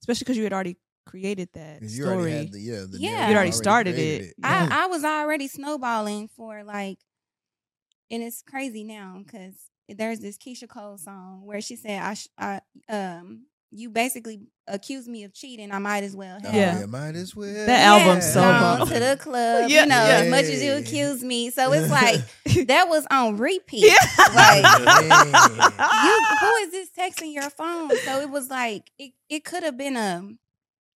Especially 0.02 0.26
because 0.26 0.38
you 0.38 0.44
had 0.44 0.54
already 0.54 0.78
created 1.06 1.50
that 1.54 1.82
you 1.82 1.90
story. 1.90 2.16
already 2.16 2.38
had 2.38 2.52
the 2.52 2.60
yeah. 2.60 2.86
The 2.90 2.98
Yeah. 3.00 3.28
You'd 3.30 3.36
already 3.36 3.52
started 3.52 3.96
created 3.96 4.30
it. 4.30 4.36
Yeah. 4.40 4.68
I, 4.72 4.84
I 4.84 4.88
was 4.88 5.04
already 5.04 5.48
snowballing 5.48 6.28
for 6.30 6.64
like, 6.64 7.00
and 8.12 8.22
it's 8.22 8.42
crazy 8.42 8.84
now 8.84 9.22
because 9.26 9.56
there's 9.90 10.20
this 10.20 10.38
Keyshia 10.38 10.68
Cole 10.68 10.98
song 10.98 11.42
where 11.46 11.62
she 11.62 11.76
said, 11.76 12.02
"I, 12.02 12.14
sh- 12.16 12.28
I 12.38 12.62
um, 12.90 13.46
you 13.76 13.90
basically 13.90 14.42
accused 14.68 15.08
me 15.08 15.24
of 15.24 15.34
cheating. 15.34 15.72
I 15.72 15.80
might 15.80 16.04
as 16.04 16.16
well 16.16 16.40
Oh, 16.44 16.46
have." 16.48 16.56
Yeah. 16.56 16.82
Oh, 16.84 16.88
might 16.88 17.16
as 17.16 17.36
well. 17.36 17.54
That 17.66 17.86
album's 17.86 18.32
so 18.32 18.42
gone 18.42 18.80
bomb. 18.80 18.88
to 18.88 18.94
the 19.00 19.18
club, 19.20 19.70
Yeah, 19.70 19.84
you 19.84 19.90
know, 19.90 19.96
yeah. 19.96 20.18
as 20.22 20.30
much 20.32 20.46
as 20.46 20.64
you 20.64 20.74
accuse 20.74 21.24
me. 21.24 21.50
So 21.52 21.72
it's 21.74 21.90
like 21.92 22.22
that 22.68 22.88
was 22.90 23.06
on 23.12 23.38
repeat. 23.38 23.86
Yeah. 23.86 23.96
Like 24.34 24.64
Man. 24.86 25.44
you, 26.06 26.26
who 26.40 26.56
is 26.64 26.72
this 26.72 26.90
texting 26.98 27.34
your 27.34 27.50
phone? 27.50 27.90
So 28.06 28.22
it 28.22 28.30
was 28.30 28.50
like 28.50 28.92
it. 28.98 29.12
It 29.30 29.44
could 29.46 29.64
have 29.64 29.78
been 29.78 29.96
a, 29.98 30.28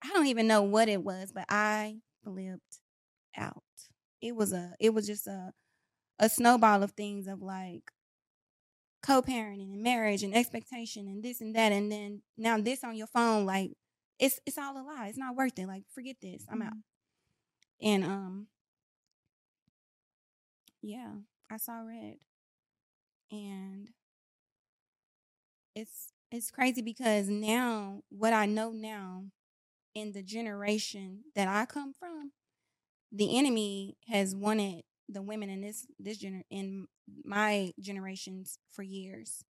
I 0.05 0.09
don't 0.13 0.27
even 0.27 0.47
know 0.47 0.63
what 0.63 0.89
it 0.89 1.03
was, 1.03 1.33
but 1.33 1.45
I 1.49 1.97
flipped 2.25 2.81
out. 3.37 3.63
It 4.21 4.35
was 4.35 4.53
a. 4.53 4.73
It 4.81 4.95
was 4.95 5.07
just 5.07 5.27
a, 5.27 5.53
a 6.19 6.29
snowball 6.29 6.83
of 6.83 6.93
things 6.93 7.27
of 7.27 7.43
like 7.43 7.91
co-parenting 9.07 9.73
and 9.73 9.83
marriage 9.83 10.23
and 10.23 10.35
expectation 10.35 11.07
and 11.07 11.23
this 11.23 11.41
and 11.41 11.55
that, 11.55 11.73
and 11.73 11.91
then 11.93 12.23
now 12.37 12.59
this 12.59 12.85
on 12.85 12.97
your 12.97 13.07
phone, 13.07 13.47
like 13.47 13.73
it's 14.19 14.41
it's 14.47 14.59
all 14.59 14.77
a 14.79 14.83
lie. 14.83 15.09
It's 15.09 15.19
not 15.19 15.37
worth 15.37 15.59
it. 15.59 15.67
Like 15.67 15.85
forget 15.95 16.17
this. 16.21 16.45
I'm 16.51 16.63
out. 16.63 16.73
And 17.81 18.05
um, 18.05 18.47
yeah, 20.83 21.13
I 21.51 21.57
saw 21.59 21.81
red, 21.81 22.17
and 23.31 23.91
it's 25.75 26.09
it's 26.31 26.51
crazy 26.51 26.83
because 26.83 27.29
now 27.29 28.03
what 28.09 28.33
I 28.33 28.47
know 28.47 28.71
now 28.71 29.25
in 29.95 30.13
the 30.13 30.23
generation 30.23 31.21
that 31.35 31.49
I 31.49 31.67
come 31.67 31.93
from, 31.93 32.33
the 33.13 33.39
enemy 33.39 33.97
has 34.09 34.35
wanted 34.35 34.85
the 35.09 35.23
women 35.23 35.49
in 35.51 35.61
this 35.61 35.87
this 35.99 36.19
gener 36.19 36.43
in 36.51 36.87
my 37.25 37.73
generations 37.81 38.59
for 38.71 38.83
years. 38.83 39.45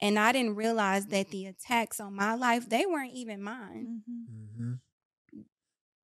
And 0.00 0.18
I 0.18 0.32
didn't 0.32 0.56
realize 0.56 1.06
that 1.06 1.30
the 1.30 1.46
attacks 1.46 2.00
on 2.00 2.14
my 2.14 2.34
life, 2.34 2.68
they 2.68 2.86
weren't 2.86 3.12
even 3.14 3.42
mine 3.42 4.02
mm-hmm. 4.10 4.64
Mm-hmm. 4.64 4.72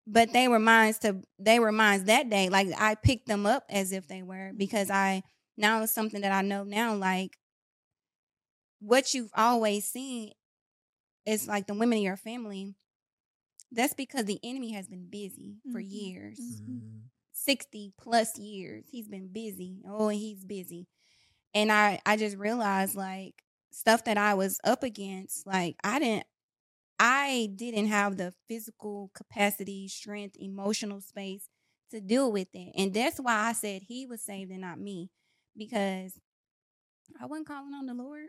but 0.06 0.32
they 0.32 0.48
were 0.48 0.58
mine 0.58 0.94
to 1.02 1.22
they 1.38 1.58
were 1.58 1.72
mine 1.72 2.04
that 2.04 2.28
day. 2.30 2.48
Like 2.48 2.68
I 2.78 2.94
picked 2.94 3.26
them 3.26 3.46
up 3.46 3.64
as 3.68 3.92
if 3.92 4.06
they 4.08 4.22
were 4.22 4.52
because 4.56 4.90
I 4.90 5.22
now 5.56 5.82
it's 5.82 5.92
something 5.94 6.20
that 6.22 6.32
I 6.32 6.42
know 6.42 6.64
now. 6.64 6.94
Like 6.94 7.36
what 8.80 9.14
you've 9.14 9.30
always 9.36 9.86
seen 9.86 10.32
is 11.26 11.46
like 11.48 11.66
the 11.66 11.74
women 11.74 11.98
in 11.98 12.04
your 12.04 12.16
family. 12.16 12.74
That's 13.70 13.94
because 13.94 14.24
the 14.24 14.40
enemy 14.42 14.72
has 14.72 14.88
been 14.88 15.08
busy 15.08 15.58
for 15.72 15.80
Mhm. 15.80 15.90
years. 15.90 16.38
Mhm. 17.48 17.52
Mhm. 17.52 17.54
60 17.54 17.92
plus 17.98 18.38
years. 18.38 18.84
He's 18.90 19.08
been 19.08 19.28
busy. 19.28 19.82
Oh, 19.88 20.08
he's 20.08 20.44
busy. 20.44 20.88
And 21.54 21.72
I 21.72 22.00
I 22.06 22.16
just 22.16 22.36
realized 22.36 22.96
like 22.96 23.44
stuff 23.72 24.04
that 24.04 24.18
I 24.18 24.34
was 24.34 24.60
up 24.64 24.82
against, 24.84 25.46
like 25.46 25.76
I 25.84 25.98
didn't 26.00 26.26
I 27.00 27.50
didn't 27.56 27.88
have 27.88 28.16
the 28.16 28.34
physical 28.48 29.10
capacity, 29.14 29.88
strength, 29.88 30.36
emotional 30.40 31.00
space 31.00 31.48
to 31.90 32.00
deal 32.00 32.32
with 32.32 32.48
it. 32.54 32.72
And 32.76 32.94
that's 32.94 33.18
why 33.20 33.34
I 33.48 33.52
said 33.52 33.82
he 33.82 34.06
was 34.06 34.22
saved 34.22 34.50
and 34.52 34.62
not 34.62 34.80
me. 34.80 35.10
Because 35.56 36.20
I 37.20 37.26
wasn't 37.26 37.46
calling 37.48 37.74
on 37.74 37.86
the 37.86 37.94
Lord. 37.94 38.28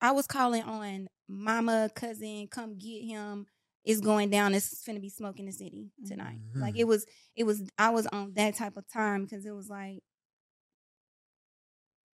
I 0.00 0.12
was 0.12 0.26
calling 0.26 0.62
on 0.64 1.08
mama, 1.28 1.90
cousin, 1.94 2.48
come 2.48 2.78
get 2.78 3.04
him. 3.04 3.46
It's 3.84 4.00
going 4.00 4.30
down. 4.30 4.54
It's 4.54 4.82
gonna 4.84 5.00
be 5.00 5.08
smoke 5.08 5.38
in 5.38 5.46
the 5.46 5.52
city 5.52 5.90
tonight. 6.06 6.40
Like 6.54 6.74
Mhm. 6.74 6.78
it 6.80 6.84
was, 6.84 7.06
it 7.34 7.44
was. 7.44 7.62
I 7.78 7.90
was 7.90 8.06
on 8.08 8.34
that 8.34 8.54
type 8.54 8.76
of 8.76 8.86
time 8.88 9.24
because 9.24 9.46
it 9.46 9.52
was 9.52 9.68
like, 9.70 10.02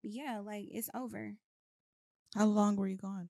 yeah, 0.02 0.40
like 0.40 0.66
it's 0.70 0.90
over. 0.94 1.36
How 2.34 2.46
long 2.46 2.76
were 2.76 2.88
you 2.88 2.96
gone? 2.96 3.28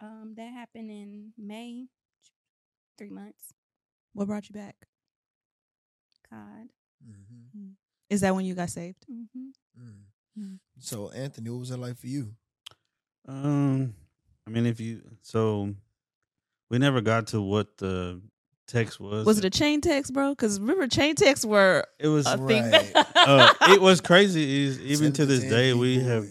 Um, 0.00 0.34
that 0.36 0.52
happened 0.52 0.90
in 0.90 1.32
May, 1.38 1.86
three 2.98 3.10
months. 3.10 3.52
What 4.14 4.26
brought 4.26 4.48
you 4.48 4.54
back? 4.54 4.76
God. 6.30 6.68
Mhm. 7.06 7.76
Is 8.10 8.20
that 8.22 8.34
when 8.34 8.44
you 8.44 8.54
got 8.54 8.70
saved? 8.70 9.06
Mm-hmm. 9.10 9.50
Mm. 10.38 10.58
So 10.78 11.10
Anthony, 11.10 11.50
what 11.50 11.60
was 11.60 11.68
that 11.68 11.76
like 11.78 11.96
for 11.96 12.06
you? 12.08 12.34
Um, 13.26 13.94
I 14.46 14.50
mean, 14.50 14.66
if 14.66 14.80
you 14.80 15.02
so, 15.22 15.74
we 16.72 16.78
never 16.78 17.00
got 17.02 17.28
to 17.28 17.40
what 17.40 17.76
the 17.76 18.20
text 18.66 18.98
was. 18.98 19.26
Was 19.26 19.38
it 19.38 19.44
a 19.44 19.50
chain 19.50 19.80
text, 19.82 20.12
bro? 20.12 20.30
Because 20.30 20.58
remember, 20.58 20.88
chain 20.88 21.14
texts 21.14 21.44
were 21.44 21.84
It 21.98 22.08
was. 22.08 22.26
a 22.26 22.38
thing. 22.38 22.70
Right. 22.70 22.92
uh, 23.14 23.52
it 23.68 23.80
was 23.80 24.00
crazy. 24.00 24.64
Is 24.64 24.80
even 24.80 25.12
to 25.12 25.26
this 25.26 25.40
day, 25.44 25.74
we 25.74 25.96
people 25.98 26.08
have 26.10 26.26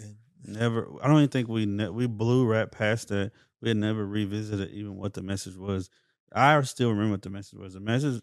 never. 0.46 0.88
I 1.02 1.08
don't 1.08 1.18
even 1.18 1.30
think 1.30 1.48
we 1.48 1.66
ne- 1.68 1.90
we 1.90 2.08
blew 2.08 2.46
right 2.46 2.70
past 2.70 3.10
that. 3.10 3.32
We 3.62 3.70
had 3.70 3.78
never 3.78 4.06
revisited 4.06 4.72
even 4.72 4.98
what 4.98 5.14
the 5.14 5.22
message 5.22 5.56
was. 5.56 5.90
I 6.34 6.60
still 6.64 6.90
remember 6.90 7.12
what 7.12 7.22
the 7.22 7.30
message 7.30 7.60
was. 7.60 7.76
The 7.76 7.80
message. 7.80 8.22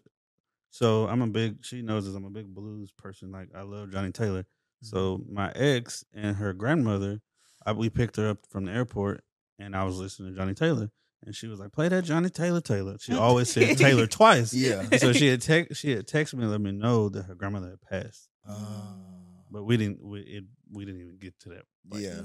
So 0.71 1.07
I'm 1.07 1.21
a 1.21 1.27
big. 1.27 1.63
She 1.63 1.81
knows 1.81 2.05
this. 2.05 2.15
I'm 2.15 2.25
a 2.25 2.29
big 2.29 2.53
blues 2.53 2.91
person. 2.91 3.31
Like 3.31 3.47
I 3.55 3.61
love 3.61 3.91
Johnnie 3.91 4.11
Taylor. 4.11 4.45
So 4.81 5.23
my 5.31 5.51
ex 5.55 6.03
and 6.13 6.35
her 6.35 6.53
grandmother, 6.53 7.21
I, 7.65 7.71
we 7.71 7.89
picked 7.89 8.17
her 8.17 8.29
up 8.29 8.39
from 8.49 8.65
the 8.65 8.71
airport, 8.71 9.23
and 9.57 9.75
I 9.75 9.83
was 9.85 9.97
listening 9.97 10.31
to 10.33 10.37
Johnnie 10.37 10.53
Taylor, 10.53 10.89
and 11.25 11.35
she 11.35 11.47
was 11.47 11.59
like, 11.59 11.71
"Play 11.71 11.89
that 11.89 12.03
Johnnie 12.05 12.29
Taylor, 12.29 12.61
Taylor." 12.61 12.97
She 12.99 13.13
always 13.27 13.51
said 13.51 13.77
Taylor 13.77 14.07
twice. 14.07 14.53
Yeah. 14.53 14.83
So 14.97 15.13
she 15.13 15.27
had 15.27 15.41
text 15.41 15.79
she 15.81 15.91
had 15.91 16.07
texted 16.07 16.35
me 16.35 16.43
to 16.45 16.49
let 16.49 16.61
me 16.61 16.71
know 16.71 17.09
that 17.09 17.23
her 17.23 17.35
grandmother 17.35 17.69
had 17.69 17.81
passed, 17.81 18.29
Uh, 18.47 18.93
but 19.51 19.63
we 19.63 19.77
didn't 19.77 20.03
we 20.03 20.21
it, 20.21 20.43
we 20.71 20.85
didn't 20.85 21.01
even 21.01 21.17
get 21.17 21.37
to 21.41 21.49
that. 21.49 21.63
Like, 21.89 22.01
yeah. 22.03 22.21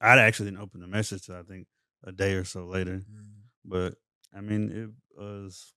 I'd 0.00 0.18
actually 0.18 0.50
didn't 0.50 0.62
open 0.62 0.80
the 0.80 0.86
message 0.86 1.26
till 1.26 1.36
I 1.36 1.42
think 1.42 1.66
a 2.04 2.12
day 2.12 2.32
or 2.34 2.44
so 2.44 2.64
later. 2.64 2.96
Mm. 2.98 3.26
But 3.64 3.94
I 4.34 4.40
mean, 4.40 4.70
it 4.70 4.90
was 5.20 5.74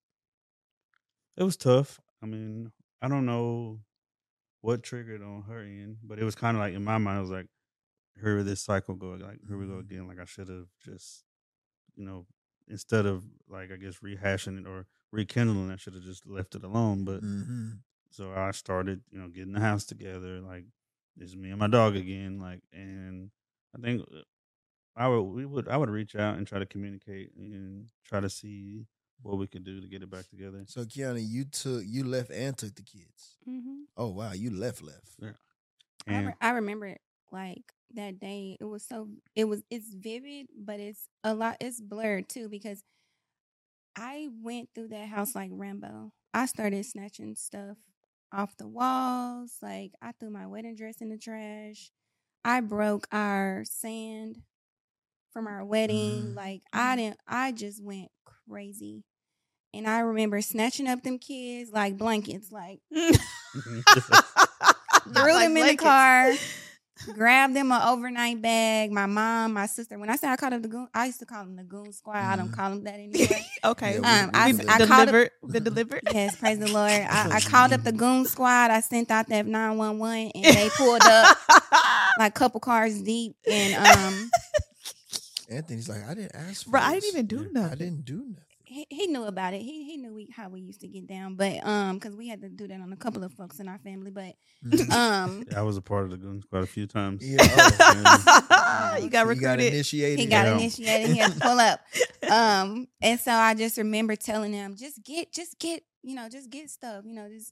it 1.37 1.43
was 1.43 1.57
tough. 1.57 1.99
I 2.21 2.25
mean, 2.25 2.71
I 3.01 3.07
don't 3.09 3.25
know 3.25 3.79
what 4.61 4.81
triggered 4.83 5.21
on 5.21 5.43
her 5.49 5.59
end, 5.59 5.97
but 6.03 6.19
it 6.19 6.23
was 6.23 6.35
kind 6.35 6.55
of 6.55 6.61
like 6.61 6.73
in 6.73 6.83
my 6.83 6.97
mind, 6.97 7.17
I 7.17 7.21
was 7.21 7.29
like, 7.31 7.47
here 8.21 8.43
this 8.43 8.61
cycle 8.61 8.95
go, 8.95 9.09
like 9.19 9.39
here 9.47 9.57
we 9.57 9.65
go 9.65 9.73
Mhm. 9.73 9.79
again. 9.81 10.07
Like 10.07 10.19
I 10.19 10.25
should 10.25 10.47
have 10.47 10.67
just, 10.85 11.25
you 11.95 12.05
know, 12.05 12.25
instead 12.67 13.05
of 13.05 13.23
like 13.49 13.71
I 13.71 13.77
guess 13.77 13.99
rehashing 13.99 14.59
it 14.59 14.67
or 14.67 14.85
rekindling, 15.11 15.71
I 15.71 15.75
should 15.77 15.93
have 15.95 16.03
just 16.03 16.25
left 16.27 16.55
it 16.55 16.63
alone. 16.63 17.03
But 17.05 17.21
Mhm. 17.21 17.79
so 18.09 18.31
I 18.33 18.51
started, 18.51 19.01
you 19.11 19.19
know, 19.19 19.27
getting 19.29 19.53
the 19.53 19.59
house 19.59 19.85
together. 19.85 20.41
Like 20.41 20.65
it's 21.17 21.35
me 21.35 21.49
and 21.51 21.59
my 21.59 21.67
dog 21.67 21.95
again. 21.95 22.39
Like, 22.39 22.61
and 22.73 23.31
I 23.77 23.81
think 23.81 24.01
uh, 24.13 24.21
I 24.95 25.07
would, 25.07 25.21
we 25.23 25.45
would, 25.45 25.67
I 25.67 25.77
would 25.77 25.89
reach 25.89 26.15
out 26.15 26.37
and 26.37 26.45
try 26.47 26.59
to 26.59 26.65
communicate 26.65 27.31
and 27.35 27.87
try 28.05 28.19
to 28.19 28.29
see 28.29 28.85
what 29.21 29.37
we 29.37 29.47
could 29.47 29.63
do 29.63 29.81
to 29.81 29.87
get 29.87 30.03
it 30.03 30.09
back 30.09 30.29
together. 30.29 30.63
So 30.67 30.83
Keanna, 30.85 31.21
you 31.25 31.45
took 31.45 31.83
you 31.85 32.03
left 32.03 32.31
and 32.31 32.57
took 32.57 32.75
the 32.75 32.83
kids. 32.83 33.37
hmm 33.45 33.83
Oh 33.97 34.09
wow, 34.09 34.33
you 34.33 34.51
left 34.51 34.81
left. 34.83 35.17
I, 36.07 36.19
re- 36.21 36.33
I 36.41 36.49
remember 36.51 36.87
it 36.87 37.01
like 37.31 37.73
that 37.95 38.19
day. 38.19 38.57
It 38.59 38.65
was 38.65 38.83
so 38.85 39.09
it 39.35 39.45
was 39.45 39.63
it's 39.69 39.93
vivid, 39.93 40.47
but 40.57 40.79
it's 40.79 41.07
a 41.23 41.33
lot. 41.33 41.57
It's 41.59 41.81
blurred 41.81 42.29
too 42.29 42.49
because 42.49 42.83
I 43.95 44.29
went 44.41 44.69
through 44.73 44.89
that 44.89 45.07
house 45.07 45.35
like 45.35 45.51
Rambo. 45.53 46.11
I 46.33 46.45
started 46.47 46.85
snatching 46.85 47.35
stuff 47.35 47.77
off 48.31 48.57
the 48.57 48.67
walls. 48.67 49.57
Like 49.61 49.91
I 50.01 50.11
threw 50.13 50.29
my 50.29 50.47
wedding 50.47 50.75
dress 50.75 51.01
in 51.01 51.09
the 51.09 51.17
trash. 51.17 51.91
I 52.43 52.61
broke 52.61 53.07
our 53.11 53.63
sand 53.65 54.41
from 55.31 55.47
our 55.47 55.63
wedding. 55.63 56.33
Mhm. 56.33 56.35
Like 56.35 56.61
I 56.73 56.95
didn't. 56.95 57.19
I 57.27 57.51
just 57.51 57.83
went 57.83 58.09
crazy. 58.25 59.03
And 59.73 59.87
I 59.87 59.99
remember 59.99 60.41
snatching 60.41 60.87
up 60.87 61.03
them 61.03 61.19
kids 61.19 61.71
like 61.71 61.97
blankets, 61.97 62.51
like 62.51 62.79
threw 62.91 63.11
them 65.33 65.57
in 65.57 65.67
the 65.67 65.77
car, 65.77 66.33
grabbed 67.11 67.55
them 67.55 67.71
an 67.71 67.81
overnight 67.81 68.41
bag. 68.41 68.91
My 68.91 69.05
mom, 69.05 69.53
my 69.53 69.65
sister. 69.65 69.97
When 69.99 70.09
I 70.09 70.15
say 70.15 70.27
I 70.27 70.35
called 70.35 70.53
them 70.53 70.61
the 70.61 70.67
goon, 70.67 70.87
I 70.93 71.05
used 71.07 71.19
to 71.19 71.25
call 71.25 71.43
them 71.43 71.55
the 71.55 71.63
goon 71.63 71.91
squad. 71.91 72.15
I 72.17 72.35
don't 72.35 72.49
Mhm. 72.49 72.55
call 72.55 72.69
them 72.69 72.83
that 72.85 72.93
anymore. 72.99 73.27
okay. 73.65 73.93
Yeah, 74.01 74.23
Um, 74.23 74.31
I- 74.33 74.51
We 74.51 74.59
I 74.69 74.77
called 74.85 74.87
delivered. 75.07 75.31
The 75.43 75.59
delivered. 75.59 76.01
yes, 76.13 76.35
praise 76.35 76.59
the 76.59 76.67
Lord. 76.67 76.91
I, 76.91 77.27
I 77.37 77.39
called 77.49 77.73
up 77.73 77.83
the 77.83 77.91
goon 77.91 78.25
squad. 78.25 78.71
I 78.71 78.79
sent 78.81 79.11
out 79.11 79.27
that 79.29 79.45
nine 79.45 79.77
one 79.77 79.99
one, 79.99 80.31
and 80.35 80.45
they 80.55 80.69
pulled 80.77 81.05
up 81.05 81.37
like 82.19 82.31
a 82.35 82.39
couple 82.39 82.59
cars 82.59 83.01
deep. 83.01 83.35
And 83.49 83.75
um, 83.75 84.31
Anthony's 85.49 85.89
like, 85.89 86.07
I 86.07 86.13
didn't 86.13 86.35
ask 86.35 86.63
for 86.63 86.71
Bro, 86.71 86.81
I 86.81 86.93
didn't 86.99 87.09
even 87.09 87.25
do 87.27 87.49
Yeah, 87.53 87.69
I 87.71 87.75
didn't 87.75 88.05
do 88.05 88.17
nothing. 88.29 88.37
He, 88.73 88.87
he 88.89 89.07
knew 89.07 89.23
about 89.25 89.53
it. 89.53 89.61
He 89.61 89.83
he 89.85 89.97
knew 89.97 90.13
we, 90.13 90.29
how 90.35 90.49
we 90.49 90.61
used 90.61 90.81
to 90.81 90.87
get 90.87 91.07
down, 91.07 91.35
but 91.35 91.65
um, 91.65 91.97
because 91.97 92.15
we 92.15 92.27
had 92.27 92.41
to 92.41 92.49
do 92.49 92.67
that 92.67 92.81
on 92.81 92.91
a 92.91 92.97
couple 92.97 93.23
of 93.23 93.31
folks 93.33 93.59
in 93.59 93.67
our 93.69 93.77
family. 93.79 94.11
But 94.11 94.35
Mhm. 94.65 94.91
um, 94.91 95.43
I 95.55 95.61
was 95.61 95.77
a 95.77 95.81
part 95.81 96.05
of 96.05 96.11
the 96.11 96.17
goons 96.17 96.45
quite 96.45 96.63
a 96.63 96.67
few 96.67 96.87
times. 96.87 97.23
yeah, 97.25 97.37
oh, 98.49 98.97
you 99.01 99.09
got 99.09 99.27
you 99.27 99.35
got 99.41 99.59
initiated. 99.59 100.19
he 100.19 100.25
got 100.25 100.45
Yeah. 100.47 100.57
initiated. 100.57 101.09
He 101.11 101.17
had 101.17 101.33
to 101.35 101.39
pull 101.41 101.59
up. 101.59 101.79
Um, 102.31 102.87
and 103.01 103.19
so 103.19 103.31
I 103.33 103.53
just 103.53 103.77
remember 103.77 104.15
telling 104.15 104.53
him, 104.53 104.75
just 104.75 105.03
get, 105.03 105.31
just 105.33 105.59
get, 105.59 105.83
you 106.01 106.15
know, 106.15 106.29
just 106.29 106.49
get 106.49 106.69
stuff, 106.69 107.03
you 107.05 107.13
know, 107.13 107.27
just. 107.29 107.51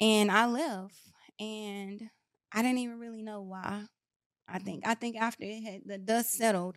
And 0.00 0.32
I 0.32 0.46
left, 0.46 0.94
and 1.38 2.02
I 2.52 2.62
didn't 2.62 2.78
even 2.78 2.98
really 2.98 3.22
know 3.22 3.42
why. 3.42 3.84
I 4.48 4.58
think 4.58 4.84
I 4.86 4.94
think 4.94 5.16
after 5.16 5.44
it 5.44 5.62
had 5.62 5.82
the 5.86 5.98
dust 5.98 6.30
settled, 6.32 6.76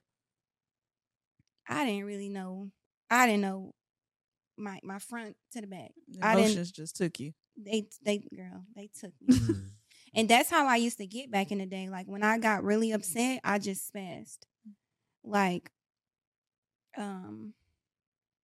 I 1.68 1.86
didn't 1.86 2.06
really 2.06 2.30
know. 2.30 2.70
I 3.10 3.28
didn't 3.28 3.42
know 3.42 3.74
my 4.58 4.80
my 4.84 5.00
front 5.00 5.36
to 5.54 5.62
the 5.62 5.68
back. 5.68 5.92
I 6.22 6.36
didn't- 6.36 6.74
just 6.74 6.96
took 6.96 7.20
you. 7.20 7.34
They 7.58 7.88
they 8.04 8.18
girl 8.36 8.64
they 8.76 8.88
took 9.00 9.14
me. 9.22 9.36
Mhm. 9.38 9.70
And 10.18 10.30
that's 10.30 10.50
how 10.50 10.66
I 10.66 10.78
used 10.78 10.98
to 11.00 11.06
get 11.08 11.30
back 11.30 11.52
in 11.52 11.58
the 11.58 11.66
day. 11.66 11.90
Like 11.90 12.08
when 12.08 12.24
I 12.24 12.38
got 12.38 12.64
really 12.64 12.94
upset, 12.94 13.42
I 13.44 13.60
just 13.60 13.92
spazzed. 13.94 14.38
Like, 15.26 15.70
um, 16.98 17.54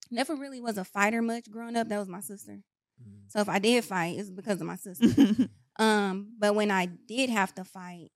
never 0.09 0.35
really 0.35 0.59
was 0.59 0.77
a 0.77 0.83
fighter 0.83 1.21
much 1.21 1.49
growing 1.49 1.77
up. 1.77 1.87
That 1.87 1.99
was 1.99 2.09
my 2.09 2.19
sister. 2.19 2.59
Mhm. 3.01 3.31
So 3.31 3.39
if 3.39 3.47
I 3.49 3.59
did 3.59 3.85
fight, 3.85 4.19
it's 4.19 4.29
because 4.29 4.59
of 4.59 4.67
my 4.67 4.75
sister. 4.75 5.05
um, 5.77 6.33
but 6.37 6.55
when 6.55 6.71
I 6.71 6.87
did 6.87 7.29
have 7.29 7.55
to 7.55 7.63
fight, 7.63 8.11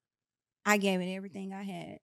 I 0.65 0.77
gave 0.77 0.99
it 0.99 1.13
everything 1.13 1.53
I 1.53 1.63
had. 1.63 1.99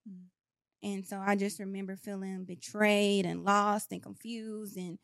And 0.83 1.07
so 1.07 1.19
I 1.21 1.37
just 1.37 1.61
remember 1.61 1.97
feeling 1.97 2.45
betrayed 2.45 3.25
and 3.27 3.45
lost 3.45 3.93
and 3.93 4.03
confused. 4.03 4.77
And 4.77 4.99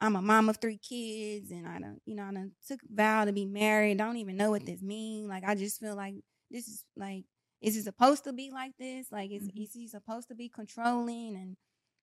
I'm 0.00 0.16
a 0.16 0.22
mom 0.22 0.48
of 0.48 0.58
three 0.58 0.76
kids, 0.78 1.50
and 1.50 1.66
I 1.66 1.78
don't, 1.78 2.00
you 2.04 2.14
know, 2.14 2.24
I 2.24 2.32
done 2.32 2.52
took 2.66 2.82
a 2.82 2.86
vow 2.94 3.24
to 3.24 3.32
be 3.32 3.46
married. 3.46 3.92
I 4.00 4.04
Don't 4.04 4.18
even 4.18 4.36
know 4.36 4.50
what 4.50 4.66
this 4.66 4.82
means. 4.82 5.26
Like 5.28 5.44
I 5.44 5.54
just 5.54 5.80
feel 5.80 5.96
like 5.96 6.16
this 6.50 6.68
is 6.68 6.84
like, 6.96 7.24
is 7.62 7.74
he 7.74 7.80
supposed 7.80 8.24
to 8.24 8.32
be 8.32 8.50
like 8.50 8.72
this? 8.78 9.10
Like, 9.10 9.30
is, 9.30 9.44
Mhm. 9.44 9.56
is 9.56 9.72
he 9.72 9.88
supposed 9.88 10.28
to 10.28 10.34
be 10.34 10.48
controlling? 10.50 11.34
And 11.36 11.56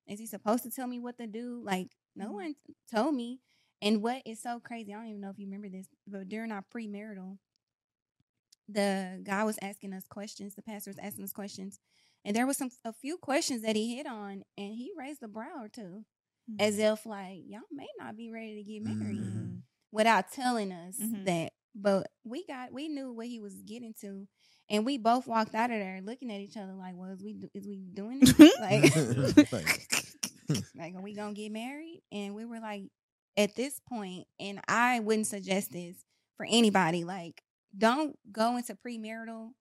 is 0.07 0.19
he 0.19 0.26
supposed 0.28 0.63
to 0.63 0.71
tell 0.71 0.88
me 0.88 0.99
what 0.99 1.17
to 1.19 1.28
do? 1.28 1.61
Like, 1.63 1.89
no 2.15 2.32
Mhm. 2.32 2.34
one 2.34 2.55
told 2.91 3.13
me. 3.15 3.41
And 3.82 4.01
what 4.01 4.24
is 4.26 4.41
so 4.41 4.59
crazy, 4.59 4.93
I 4.93 4.97
don't 4.97 5.07
even 5.07 5.21
know 5.21 5.30
if 5.30 5.38
you 5.39 5.45
remember 5.45 5.69
this, 5.69 5.88
but 6.07 6.30
during 6.30 6.51
our 6.51 6.63
premarital, 6.74 7.38
the 8.67 9.19
guy 9.24 9.43
was 9.43 9.59
asking 9.61 9.93
us 9.93 10.07
questions, 10.07 10.55
the 10.55 10.61
pastor 10.61 10.89
was 10.89 10.99
asking 10.99 11.24
us 11.24 11.34
questions, 11.34 11.80
and 12.26 12.36
there 12.36 12.47
was 12.47 12.57
some 12.57 12.69
a 12.86 12.93
few 12.93 13.17
questions 13.17 13.61
that 13.63 13.76
he 13.76 13.95
hit 13.97 14.05
on, 14.07 14.43
and 14.57 14.74
he 14.76 14.91
raised 14.97 15.24
a 15.24 15.28
brow 15.28 15.61
or 15.63 15.69
two, 15.69 16.05
as 16.59 16.78
if 16.80 17.05
like 17.05 17.41
y'all 17.47 17.61
may 17.71 17.88
not 17.99 18.15
be 18.17 18.30
ready 18.32 18.55
to 18.55 18.63
get 18.63 18.84
married 18.84 19.19
Mhm. 19.21 19.61
without 19.91 20.32
telling 20.32 20.71
us 20.71 20.97
Mhm. 20.99 21.26
that. 21.26 21.53
But 21.76 22.07
we 22.24 22.45
got 22.45 22.71
we 22.71 22.88
knew 22.88 23.11
what 23.11 23.28
he 23.28 23.39
was 23.39 23.55
getting 23.63 23.93
to, 24.01 24.28
and 24.69 24.86
we 24.86 24.97
both 24.97 25.26
walked 25.28 25.55
out 25.55 25.71
of 25.71 25.78
there 25.80 26.01
looking 26.01 26.32
at 26.32 26.39
each 26.41 26.55
other 26.57 26.74
like, 26.74 26.95
"Well, 26.95 27.11
is 27.11 27.24
we 27.24 27.36
is 27.53 27.65
we 27.67 27.80
doing 27.93 28.19
like, 28.59 28.95
Like- 29.51 29.88
like, 30.76 30.95
are 30.95 31.01
we 31.01 31.13
gonna 31.15 31.34
get 31.34 31.51
married?" 31.51 32.01
And 32.11 32.36
we 32.36 32.45
were 32.45 32.59
like, 32.59 32.84
at 33.38 33.55
this 33.55 33.80
point, 33.89 34.28
and 34.39 34.59
I 34.67 34.99
wouldn't 34.99 35.28
suggest 35.28 35.71
this 35.71 36.03
for 36.38 36.45
anybody. 36.47 37.03
Like, 37.03 37.41
don't 37.76 38.15
go 38.32 38.57
into 38.57 38.76
premarital 38.76 39.51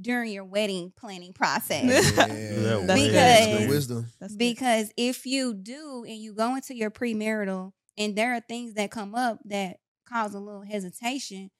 during 0.00 0.32
your 0.32 0.44
wedding 0.44 0.92
planning 0.98 1.32
process. 1.32 1.84
Yeah, 2.16 2.26
That's 2.26 2.86
that's 2.86 3.00
good. 3.48 3.58
good 3.58 3.68
wisdom. 3.68 4.06
Because 4.36 4.90
if 4.96 5.26
you 5.26 5.54
do 5.54 6.04
and 6.06 6.16
you 6.18 6.34
go 6.34 6.54
into 6.54 6.74
your 6.74 6.90
premarital 6.90 7.72
and 7.96 8.14
there 8.16 8.34
are 8.34 8.40
things 8.40 8.74
that 8.74 8.90
come 8.90 9.14
up 9.14 9.40
that 9.46 9.78
cause 10.08 10.34
a 10.34 10.38
little 10.40 10.62
hesitation, 10.62 11.50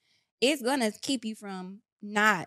it's 0.41 0.63
gonna 0.63 0.93
keep 1.03 1.25
you 1.25 1.35
from 1.35 1.81
not 2.01 2.47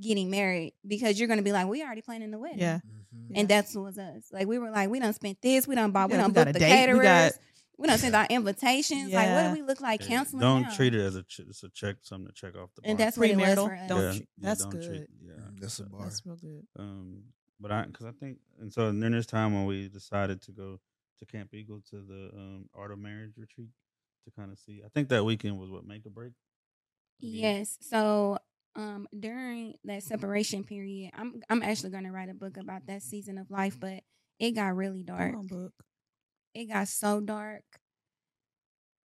getting 0.00 0.30
married 0.30 0.72
because 0.86 1.18
you're 1.18 1.28
gonna 1.28 1.42
be 1.42 1.52
like, 1.52 1.66
we 1.66 1.82
already 1.82 2.02
planning 2.02 2.30
the 2.30 2.38
wedding. 2.38 2.58
Yeah. 2.58 2.80
Mhm. 3.14 3.32
And 3.34 3.48
that's 3.48 3.74
what 3.74 3.84
was 3.84 3.98
us. 3.98 4.24
Like 4.32 4.46
we 4.46 4.58
were 4.58 4.70
like, 4.70 4.88
we 4.90 5.00
done 5.00 5.12
spent 5.12 5.40
this, 5.42 5.66
we 5.66 5.74
done 5.74 5.92
bought, 5.92 6.08
we 6.10 6.16
Yeah, 6.16 6.22
done 6.22 6.30
we 6.30 6.34
got 6.34 6.44
booked 6.46 6.50
a 6.50 6.52
the 6.54 6.58
date, 6.60 6.70
we 6.70 7.00
caterers, 7.00 7.02
got- 7.02 7.32
we 7.78 7.88
done 7.88 7.98
sent 7.98 8.14
our 8.14 8.26
invitations. 8.30 9.12
Like, 9.12 9.30
what 9.34 9.42
do 9.44 9.52
we 9.52 9.62
look 9.62 9.80
like 9.80 10.00
Yeah, 10.02 10.08
counseling? 10.08 10.40
Don't 10.40 10.62
now? 10.62 10.70
treat 10.74 10.94
it 10.94 11.00
as 11.00 11.16
a 11.16 11.22
ch- 11.22 11.40
it's 11.40 11.62
a 11.62 11.68
check, 11.70 11.96
something 12.02 12.26
to 12.28 12.32
check 12.32 12.56
off 12.56 12.70
the. 12.74 12.82
And 12.84 12.96
bar. 12.98 13.04
that's 13.06 13.16
what 13.18 13.28
it 13.30 13.36
was 13.36 13.44
Premarital, 13.44 13.66
for 13.66 13.74
us. 13.74 13.88
don't 13.88 14.02
Yeah, 14.02 14.10
treat- 14.12 14.28
yeah, 14.38 14.48
that's 14.48 14.60
don't 14.62 14.70
good. 14.70 14.86
treat- 14.86 15.10
yeah, 15.24 15.32
Mm, 15.32 15.60
That's 15.60 15.78
a 15.80 15.84
bar. 15.84 16.02
That's 16.04 16.26
real 16.26 16.36
good. 16.36 16.66
Um, 16.78 17.24
but 17.60 17.72
I 17.72 17.84
because 17.86 18.06
I 18.06 18.12
think 18.12 18.38
and 18.60 18.72
so 18.72 18.90
during 18.92 19.12
this 19.12 19.26
time 19.26 19.54
when 19.54 19.66
we 19.66 19.88
decided 19.88 20.42
to 20.42 20.52
go 20.52 20.78
to 21.18 21.26
Camp 21.26 21.54
Eagle 21.54 21.80
to 21.90 21.96
the 22.02 22.30
um 22.34 22.68
art 22.74 22.90
of 22.92 22.98
marriage 22.98 23.32
retreat 23.36 23.70
to 24.24 24.30
kind 24.32 24.50
of 24.52 24.58
see. 24.58 24.82
I 24.84 24.88
think 24.88 25.08
that 25.08 25.24
weekend 25.24 25.58
was 25.58 25.70
what 25.70 25.84
make 25.86 26.04
or 26.06 26.10
break. 26.10 26.32
Yes. 27.20 27.78
So 27.80 28.38
um 28.74 29.06
during 29.18 29.74
that 29.84 30.02
separation 30.02 30.64
period, 30.64 31.10
I'm 31.14 31.42
I'm 31.48 31.62
actually 31.62 31.90
going 31.90 32.04
to 32.04 32.10
write 32.10 32.28
a 32.30 32.34
book 32.34 32.56
about 32.56 32.86
that 32.86 33.02
season 33.02 33.38
of 33.38 33.50
life, 33.50 33.78
but 33.78 34.02
it 34.38 34.52
got 34.52 34.74
really 34.74 35.02
dark. 35.02 35.32
Come 35.32 35.40
on, 35.40 35.46
book. 35.46 35.72
It 36.54 36.66
got 36.66 36.88
so 36.88 37.20
dark 37.20 37.64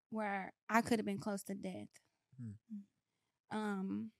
where 0.09 0.53
I 0.69 0.81
could 0.81 0.99
have 0.99 1.05
been 1.05 1.19
close 1.19 1.43
to 1.43 1.53
death. 1.55 1.89
Hmm. 2.37 2.55
Um 3.51 4.11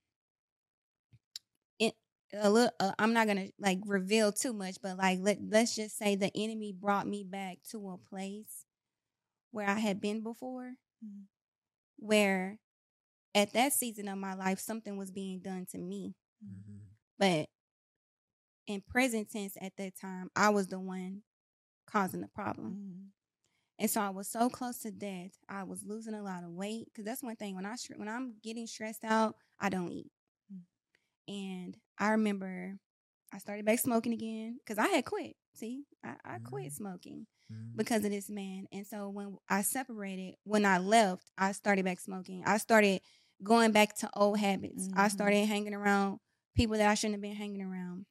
it 1.80 1.94
a 2.34 2.50
little 2.50 2.72
uh, 2.80 2.92
I'm 3.00 3.14
not 3.14 3.28
going 3.28 3.38
to 3.48 3.52
like 3.60 3.80
reveal 3.86 4.32
too 4.32 4.54
much, 4.54 4.78
but 4.82 4.98
like 4.98 5.20
let 5.22 5.40
let's 5.50 5.76
just 5.76 5.98
say 5.98 6.16
the 6.16 6.32
enemy 6.36 6.74
brought 6.74 7.08
me 7.08 7.24
back 7.24 7.58
to 7.72 7.90
a 7.90 7.98
place 7.98 8.66
where 9.52 9.68
I 9.70 9.80
had 9.80 10.02
been 10.02 10.22
before 10.24 10.74
Mhm. 11.02 11.28
where 11.98 12.60
at 13.36 13.54
that 13.54 13.74
season 13.74 14.08
of 14.08 14.18
my 14.18 14.34
life 14.36 14.60
something 14.60 14.98
was 14.98 15.12
being 15.12 15.40
done 15.40 15.66
to 15.72 15.78
me 15.78 16.16
Mhm. 16.42 16.96
but 17.20 17.50
in 18.68 18.82
present 18.82 19.30
tense 19.32 19.58
at 19.62 19.76
that 19.78 19.96
time 19.96 20.30
i 20.36 20.50
was 20.50 20.68
the 20.68 20.80
one 20.80 21.22
causing 21.88 22.22
the 22.22 22.28
problem 22.30 22.78
Mhm. 22.78 23.15
And 23.80 23.90
so 23.90 24.02
i 24.02 24.10
was 24.10 24.28
so 24.28 24.50
close 24.50 24.78
to 24.80 24.92
death 24.92 25.32
i 25.50 25.64
was 25.64 25.84
losing 25.84 26.14
a 26.14 26.22
lot 26.24 26.44
of 26.44 26.50
weight 26.52 26.86
because 26.86 27.06
that's 27.06 27.24
one 27.24 27.36
thing 27.36 27.56
when 27.56 27.66
I 27.66 27.76
when 27.98 28.08
I'm 28.08 28.36
getting 28.44 28.68
stressed 28.68 29.04
out 29.04 29.36
i 29.60 29.70
don't 29.70 29.92
eat 29.92 30.12
Mm. 30.54 30.62
and 31.28 31.78
i 31.98 32.10
remember 32.12 32.78
i 33.34 33.38
started 33.40 33.66
back 33.66 33.80
smoking 33.80 34.14
again 34.14 34.60
because 34.60 34.78
i 34.78 34.88
had 34.88 35.06
quit 35.06 35.36
see 35.56 35.84
i, 36.04 36.16
I 36.24 36.38
quit 36.44 36.68
Mhm. 36.68 36.74
smoking 36.74 37.28
Mhm. 37.52 37.76
because 37.76 38.04
of 38.06 38.12
this 38.12 38.30
man. 38.30 38.66
And 38.72 38.86
so 38.88 39.10
when 39.10 39.38
I 39.50 39.62
separated, 39.62 40.36
when 40.46 40.66
I 40.66 40.78
left, 40.80 41.30
I 41.38 41.52
started 41.52 41.86
back 41.86 42.00
smoking. 42.00 42.44
I 42.46 42.58
started 42.58 43.02
going 43.44 43.72
back 43.72 43.96
to 43.98 44.10
old 44.16 44.40
habits. 44.40 44.88
I 44.96 45.08
Mhm. 45.08 45.12
started 45.12 45.46
hanging 45.46 45.74
around 45.76 46.20
people 46.56 46.78
that 46.78 46.90
I 46.90 46.96
shouldn't 46.96 47.16
have 47.16 47.22
been 47.22 47.36
hanging 47.36 47.62
around. 47.62 48.06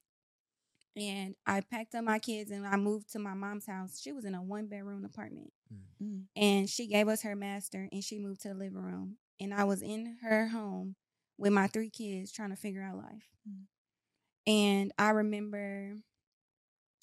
And 0.97 1.35
I 1.45 1.61
packed 1.61 1.93
up 1.95 2.05
my 2.05 2.19
kids 2.19 2.51
and 2.51 2.65
I 2.65 2.77
moved 2.77 3.11
to 3.11 3.19
my 3.19 3.33
mom's 3.33 3.65
house. 3.65 3.99
She 3.99 4.13
was 4.13 4.23
in 4.23 4.33
a 4.33 4.41
one 4.41 4.67
bedroom 4.67 5.03
apartment. 5.03 5.51
Mm. 6.01 6.23
And 6.35 6.69
she 6.69 6.87
gave 6.87 7.07
us 7.07 7.23
her 7.23 7.35
master 7.35 7.89
and 7.91 8.03
she 8.03 8.17
moved 8.17 8.41
to 8.41 8.49
the 8.49 8.53
living 8.53 8.81
room. 8.81 9.17
And 9.39 9.53
I 9.53 9.65
was 9.65 9.81
in 9.81 10.17
her 10.23 10.47
home 10.47 10.95
with 11.37 11.51
my 11.51 11.67
three 11.67 11.89
kids 11.89 12.31
trying 12.31 12.51
to 12.51 12.55
figure 12.55 12.81
out 12.81 12.97
life. 12.97 13.29
Mm. 13.49 13.63
And 14.47 14.93
I 14.97 15.09
remember 15.09 15.95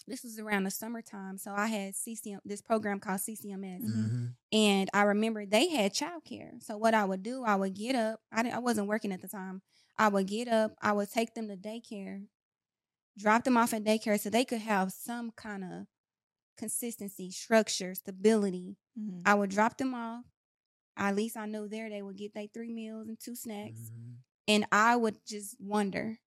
this 0.06 0.22
was 0.24 0.38
around 0.38 0.64
the 0.64 0.70
summertime. 0.70 1.38
So 1.38 1.52
I 1.52 1.66
had 1.66 1.94
CCM, 1.94 2.40
this 2.44 2.60
program 2.60 2.98
called 2.98 3.20
CCMS. 3.20 3.82
Mhm. 3.82 4.34
And 4.52 4.90
I 4.92 5.02
remember 5.02 5.46
they 5.46 5.68
had 5.68 5.94
childcare. 5.94 6.62
So 6.62 6.76
what 6.76 6.94
I 6.94 7.04
would 7.04 7.22
do, 7.22 7.44
I 7.44 7.56
would 7.56 7.74
get 7.74 7.94
up. 7.94 8.20
I, 8.32 8.42
didn't, 8.42 8.56
I 8.56 8.58
wasn't 8.58 8.88
working 8.88 9.12
at 9.12 9.22
the 9.22 9.28
time. 9.28 9.62
I 9.98 10.08
would 10.08 10.26
get 10.26 10.48
up. 10.48 10.72
I 10.80 10.92
would 10.92 11.10
take 11.10 11.34
them 11.34 11.48
to 11.48 11.56
daycare, 11.56 12.26
drop 13.18 13.44
them 13.44 13.56
off 13.56 13.72
at 13.74 13.84
daycare 13.84 14.18
so 14.18 14.30
they 14.30 14.44
could 14.44 14.60
have 14.60 14.92
some 14.92 15.30
kind 15.32 15.64
of 15.64 15.86
consistency, 16.56 17.30
structure, 17.30 17.94
stability. 17.94 18.76
Mhm. 18.98 19.22
I 19.24 19.34
would 19.34 19.50
drop 19.50 19.78
them 19.78 19.94
off. 19.94 20.24
At 20.96 21.16
least 21.16 21.36
I 21.36 21.46
knew 21.46 21.68
there 21.68 21.88
they 21.90 22.02
would 22.02 22.16
get 22.16 22.34
their 22.34 22.46
three 22.48 22.72
meals 22.72 23.08
and 23.08 23.18
two 23.18 23.34
snacks. 23.36 23.90
Mhm. 23.90 24.16
And 24.48 24.66
I 24.72 24.96
would 24.96 25.24
just 25.26 25.60
wonder. 25.60 26.18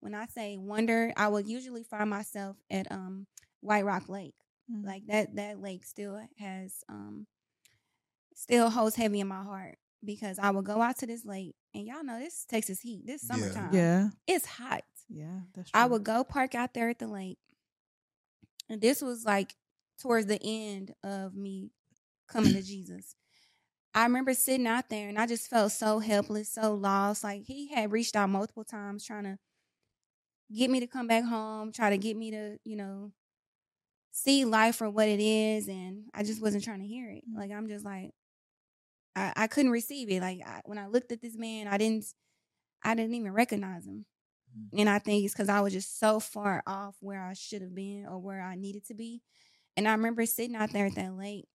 When 0.00 0.14
I 0.14 0.26
say 0.26 0.58
wonder, 0.58 1.12
I 1.16 1.28
would 1.28 1.46
usually 1.46 1.82
find 1.84 2.10
myself 2.10 2.56
at 2.70 2.90
um 2.92 3.26
White 3.60 3.84
Rock 3.84 4.08
Lake 4.08 4.34
Mhm. 4.70 4.84
like 4.84 5.06
that 5.06 5.34
that 5.36 5.60
lake 5.60 5.84
still 5.84 6.26
has 6.38 6.84
um 6.88 7.26
still 8.34 8.70
holds 8.70 8.96
heavy 8.96 9.20
in 9.20 9.28
my 9.28 9.42
heart 9.42 9.78
because 10.04 10.38
I 10.38 10.50
would 10.50 10.64
go 10.64 10.82
out 10.82 10.98
to 10.98 11.06
this 11.06 11.24
lake 11.24 11.54
and 11.72 11.86
y'all 11.86 12.04
know 12.04 12.18
this 12.18 12.44
Texas 12.44 12.80
heat 12.80 13.06
this 13.06 13.22
Yeah. 13.22 13.28
summertime 13.34 13.72
yeah, 13.74 14.10
it's 14.26 14.46
hot 14.46 14.84
yeah, 15.08 15.40
that's 15.54 15.70
true. 15.70 15.80
I 15.80 15.86
would 15.86 16.04
go 16.04 16.24
park 16.24 16.54
out 16.54 16.74
there 16.74 16.88
at 16.88 16.98
the 16.98 17.06
lake. 17.06 17.38
And 18.68 18.80
this 18.80 19.02
was 19.02 19.24
like 19.24 19.54
towards 20.00 20.26
the 20.26 20.40
end 20.42 20.94
of 21.02 21.34
me 21.34 21.70
coming 22.28 22.52
to 22.54 22.62
Jesus. 22.62 23.14
I 23.94 24.02
remember 24.04 24.34
sitting 24.34 24.66
out 24.66 24.88
there 24.88 25.08
and 25.08 25.18
I 25.18 25.26
just 25.26 25.48
felt 25.48 25.70
so 25.70 26.00
helpless 26.00 26.52
so 26.52 26.74
lost 26.74 27.22
like 27.22 27.44
he 27.44 27.68
had 27.72 27.92
reached 27.92 28.16
out 28.16 28.28
multiple 28.28 28.64
times 28.64 29.04
trying 29.04 29.24
to 29.24 29.38
get 30.52 30.68
me 30.68 30.80
to 30.80 30.86
come 30.86 31.06
back 31.06 31.24
home 31.24 31.72
try 31.72 31.90
to 31.90 31.98
get 31.98 32.16
me 32.16 32.30
to 32.32 32.58
you 32.64 32.76
know 32.76 33.12
see 34.10 34.44
life 34.44 34.76
for 34.76 34.90
what 34.90 35.08
it 35.08 35.20
is 35.20 35.68
and 35.68 36.04
i 36.14 36.22
just 36.22 36.40
wasn't 36.42 36.62
trying 36.62 36.80
to 36.80 36.86
hear 36.86 37.10
it. 37.10 37.22
Like 37.34 37.52
i'm 37.52 37.68
just 37.68 37.84
like 37.84 38.10
i, 39.14 39.32
I 39.36 39.46
couldn't 39.46 39.70
receive 39.72 40.10
it. 40.10 40.20
Like 40.20 40.40
I, 40.44 40.60
when 40.64 40.78
i 40.78 40.86
looked 40.86 41.12
at 41.12 41.22
this 41.22 41.36
man 41.36 41.68
i 41.68 41.78
didn't 41.78 42.04
i 42.82 42.94
didn't 42.96 43.14
even 43.14 43.32
recognize 43.32 43.86
him. 43.86 44.06
And 44.76 44.88
i 44.88 44.98
think 44.98 45.24
it's 45.24 45.34
because 45.34 45.48
i 45.48 45.60
was 45.60 45.72
just 45.72 45.98
so 45.98 46.20
far 46.20 46.62
off 46.66 46.96
where 47.00 47.22
i 47.22 47.32
should 47.34 47.62
have 47.62 47.74
been 47.74 48.06
or 48.06 48.18
where 48.18 48.42
i 48.42 48.54
needed 48.54 48.84
to 48.84 48.94
be 48.94 49.22
and 49.76 49.88
i 49.88 49.92
remember 49.92 50.26
sitting 50.26 50.56
out 50.56 50.72
there 50.72 50.86
at 50.86 50.94
that 50.94 51.14
lake 51.14 51.46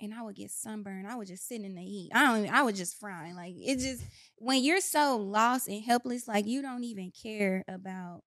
and 0.00 0.14
I 0.14 0.22
would 0.22 0.36
get 0.36 0.50
sunburned. 0.50 1.06
I 1.06 1.16
was 1.16 1.28
just 1.28 1.46
sitting 1.46 1.66
in 1.66 1.74
the 1.74 1.82
heat. 1.82 2.10
I 2.14 2.26
don't 2.26 2.38
even, 2.44 2.54
I 2.54 2.62
was 2.62 2.76
just 2.76 2.98
frying. 2.98 3.34
Like 3.34 3.54
it 3.58 3.78
just 3.78 4.02
when 4.36 4.62
you're 4.64 4.80
so 4.80 5.16
lost 5.16 5.68
and 5.68 5.82
helpless, 5.82 6.26
like 6.26 6.46
you 6.46 6.62
don't 6.62 6.84
even 6.84 7.10
care 7.10 7.64
about 7.68 8.22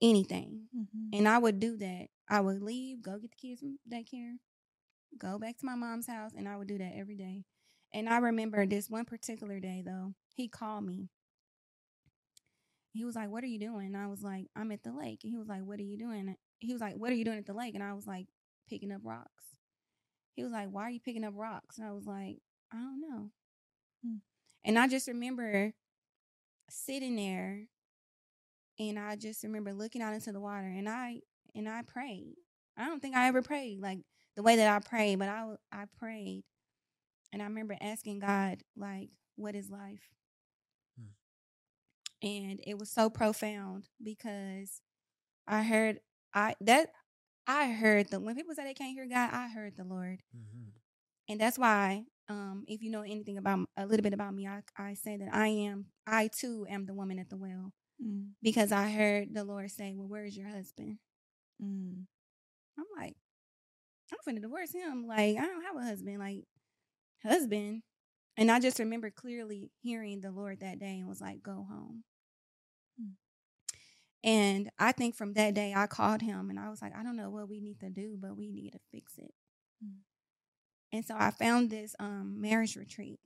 anything. 0.00 0.68
Mhm. 0.74 1.14
And 1.14 1.28
I 1.28 1.38
would 1.38 1.60
do 1.60 1.76
that. 1.78 2.08
I 2.28 2.40
would 2.40 2.62
leave, 2.62 3.02
go 3.02 3.18
get 3.18 3.30
the 3.30 3.36
kids 3.36 3.60
from 3.60 3.78
daycare, 3.88 4.36
go 5.18 5.38
back 5.38 5.58
to 5.58 5.66
my 5.66 5.74
mom's 5.76 6.06
house, 6.08 6.32
and 6.36 6.48
I 6.48 6.56
would 6.56 6.68
do 6.68 6.78
that 6.78 6.94
every 6.96 7.16
day. 7.16 7.44
And 7.92 8.08
I 8.08 8.18
remember 8.18 8.66
this 8.66 8.90
one 8.90 9.04
particular 9.06 9.60
day 9.60 9.82
though, 9.84 10.14
he 10.34 10.48
called 10.48 10.84
me. 10.84 11.10
He 12.92 13.04
was 13.04 13.14
like, 13.14 13.30
What 13.30 13.44
are 13.44 13.48
you 13.48 13.58
doing? 13.58 13.86
And 13.86 13.96
I 13.96 14.06
was 14.06 14.22
like, 14.22 14.46
I'm 14.56 14.72
at 14.72 14.82
the 14.82 14.92
lake. 14.92 15.20
And 15.24 15.30
he 15.32 15.38
was 15.38 15.48
like, 15.48 15.62
What 15.62 15.78
are 15.78 15.84
you 15.84 15.98
doing? 15.98 16.34
He 16.58 16.72
was 16.72 16.80
like, 16.80 16.96
What 16.96 17.10
are 17.10 17.14
you 17.14 17.24
doing 17.24 17.38
at 17.38 17.46
the 17.46 17.54
lake? 17.54 17.74
And 17.74 17.82
I 17.82 17.94
was 17.94 18.06
like, 18.06 18.26
Picking 18.68 18.92
up 18.92 19.00
rocks. 19.04 19.44
He 20.34 20.42
was 20.42 20.52
like, 20.52 20.68
Why 20.68 20.84
are 20.84 20.90
you 20.90 21.00
picking 21.00 21.24
up 21.24 21.34
rocks? 21.36 21.78
And 21.78 21.86
I 21.86 21.92
was 21.92 22.06
like, 22.06 22.38
I 22.72 22.76
don't 22.76 23.00
know. 23.00 23.30
Hmm. 24.04 24.16
And 24.64 24.78
I 24.78 24.88
just 24.88 25.08
remember 25.08 25.72
sitting 26.70 27.16
there 27.16 27.66
and 28.78 28.98
I 28.98 29.16
just 29.16 29.42
remember 29.42 29.72
looking 29.74 30.02
out 30.02 30.14
into 30.14 30.32
the 30.32 30.40
water 30.40 30.66
and 30.66 30.88
I 30.88 31.20
and 31.54 31.68
I 31.68 31.82
prayed. 31.82 32.36
I 32.76 32.86
don't 32.86 33.00
think 33.00 33.14
I 33.16 33.28
ever 33.28 33.42
prayed 33.42 33.80
like 33.80 34.00
the 34.36 34.42
way 34.42 34.56
that 34.56 34.68
I 34.74 34.78
prayed, 34.86 35.18
but 35.18 35.28
I 35.28 35.54
I 35.70 35.84
prayed. 35.98 36.44
And 37.32 37.42
I 37.42 37.46
remember 37.46 37.76
asking 37.80 38.20
God 38.20 38.62
like 38.76 39.10
what 39.36 39.54
is 39.54 39.70
life? 39.70 40.10
And 42.22 42.60
it 42.66 42.78
was 42.78 42.90
so 42.90 43.10
profound 43.10 43.88
because 44.02 44.80
I 45.46 45.62
heard 45.62 46.00
I 46.34 46.54
that 46.62 46.90
I 47.46 47.72
heard 47.72 48.10
the 48.10 48.20
when 48.20 48.36
people 48.36 48.54
say 48.54 48.64
they 48.64 48.74
can't 48.74 48.92
hear 48.94 49.06
God, 49.06 49.30
I 49.32 49.48
heard 49.48 49.76
the 49.76 49.84
Lord. 49.84 50.22
Mhm. 50.36 50.72
And 51.28 51.40
that's 51.40 51.58
why 51.58 52.06
um 52.28 52.64
if 52.68 52.82
you 52.82 52.90
know 52.90 53.02
anything 53.02 53.38
about 53.38 53.68
a 53.76 53.86
little 53.86 54.02
bit 54.04 54.14
about 54.14 54.34
me, 54.34 54.46
I 54.48 54.62
I 54.76 54.94
say 54.94 55.16
that 55.18 55.34
I 55.34 55.48
am 55.48 55.86
I 56.06 56.28
too 56.28 56.66
am 56.68 56.86
the 56.86 56.94
woman 56.94 57.18
at 57.18 57.30
the 57.30 57.36
well 57.36 57.72
Mm. 58.02 58.32
because 58.42 58.72
I 58.72 58.90
heard 58.90 59.34
the 59.34 59.44
Lord 59.44 59.70
say, 59.70 59.94
"Well, 59.94 60.08
where 60.08 60.24
is 60.24 60.36
your 60.36 60.48
husband?" 60.48 60.98
Mm. 61.62 62.06
I'm 62.78 62.86
like, 62.96 63.16
I'm 64.12 64.18
finna 64.34 64.40
divorce 64.42 64.72
him. 64.72 65.06
Like, 65.06 65.36
I 65.38 65.46
don't 65.46 65.64
have 65.64 65.76
a 65.76 65.82
husband. 65.84 66.18
Like, 66.18 66.44
husband. 67.22 67.82
And 68.36 68.50
I 68.50 68.60
just 68.60 68.78
remember 68.78 69.10
clearly 69.10 69.70
hearing 69.82 70.20
the 70.20 70.32
Lord 70.32 70.60
that 70.60 70.78
day 70.80 70.98
and 71.00 71.08
was 71.08 71.20
like, 71.20 71.42
"Go 71.42 71.66
home." 71.68 72.04
Hmm. 72.98 73.10
And 74.24 74.70
I 74.78 74.92
think 74.92 75.16
from 75.16 75.32
that 75.34 75.54
day, 75.54 75.74
I 75.74 75.86
called 75.86 76.22
him 76.22 76.48
and 76.48 76.58
I 76.58 76.70
was 76.70 76.80
like, 76.80 76.96
I 76.96 77.02
don't 77.02 77.16
know 77.16 77.30
what 77.30 77.48
we 77.48 77.60
need 77.60 77.80
to 77.80 77.90
do, 77.90 78.16
but 78.20 78.36
we 78.36 78.48
need 78.48 78.70
to 78.70 78.78
fix 78.92 79.18
it. 79.18 79.34
Hmm. 79.82 79.98
And 80.92 81.04
so 81.04 81.16
I 81.18 81.30
found 81.30 81.70
this 81.70 81.96
um, 81.98 82.40
marriage 82.40 82.76
retreat 82.76 83.18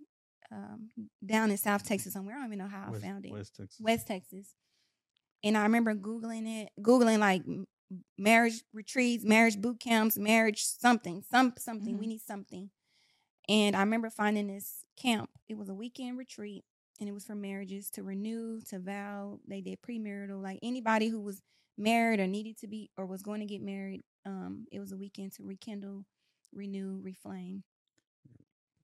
um, 0.52 0.90
down 1.24 1.50
in 1.50 1.56
South 1.56 1.84
Texas 1.84 2.12
somewhere. 2.12 2.36
I 2.36 2.38
don't 2.38 2.46
even 2.46 2.58
know 2.58 2.68
how 2.68 2.92
West, 2.92 3.04
I 3.04 3.08
found 3.08 3.26
it. 3.26 3.32
West 3.32 3.56
Texas. 3.56 3.80
West 3.80 4.06
Texas. 4.06 4.54
And 5.42 5.56
I 5.56 5.62
remember 5.64 5.94
Googling 5.94 6.62
it, 6.62 6.70
Googling 6.80 7.18
like 7.18 7.42
marriage 8.16 8.62
retreats, 8.72 9.24
marriage 9.24 9.60
boot 9.60 9.80
camps, 9.80 10.16
marriage 10.16 10.64
something, 10.64 11.22
some 11.30 11.54
something. 11.58 11.98
We 11.98 12.06
Mhm. 12.06 12.10
need 12.10 12.22
something. 12.22 12.70
And 13.48 13.76
I 13.76 13.80
remember 13.80 14.10
finding 14.10 14.48
this 14.48 14.84
camp. 14.96 15.30
It 15.48 15.56
was 15.56 15.68
a 15.68 15.74
weekend 15.74 16.18
retreat 16.18 16.64
and 17.00 17.08
it 17.08 17.12
was 17.12 17.24
for 17.24 17.34
marriages 17.34 17.90
to 17.90 18.02
renew, 18.02 18.60
to 18.70 18.78
vow. 18.78 19.40
They 19.46 19.60
did 19.60 19.80
premarital, 19.82 20.42
like 20.42 20.58
anybody 20.62 21.08
who 21.08 21.20
was 21.20 21.42
married 21.78 22.20
or 22.20 22.26
needed 22.26 22.56
to 22.58 22.66
be 22.68 22.90
or 22.96 23.06
was 23.06 23.22
going 23.22 23.40
to 23.40 23.46
get 23.46 23.62
married. 23.62 24.02
Um, 24.24 24.66
it 24.72 24.80
was 24.80 24.92
a 24.92 24.96
weekend 24.96 25.32
to 25.34 25.42
rekindle, 25.44 26.04
renew, 26.52 27.00
reflame. 27.02 27.62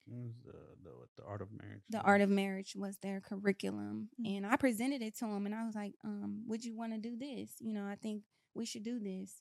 The, 0.08 0.50
the 0.82 0.90
the 1.16 1.24
art 1.24 1.40
of 1.42 1.48
marriage. 1.52 1.82
the 1.88 2.00
art 2.00 2.20
of 2.20 2.28
marriage 2.28 2.74
was 2.76 2.96
their 2.98 3.20
curriculum 3.20 4.08
Mm. 4.20 4.36
and 4.36 4.46
i 4.46 4.56
presented 4.56 5.00
it 5.00 5.16
to 5.18 5.26
him 5.26 5.46
and 5.46 5.54
i 5.54 5.64
was 5.64 5.76
like 5.76 5.94
um 6.04 6.42
would 6.48 6.64
you 6.64 6.74
want 6.76 6.92
to 6.92 6.98
do 6.98 7.16
this 7.16 7.50
you 7.60 7.72
know 7.72 7.86
i 7.86 7.94
think 7.94 8.24
we 8.52 8.66
should 8.66 8.82
do 8.82 8.98
this 8.98 9.40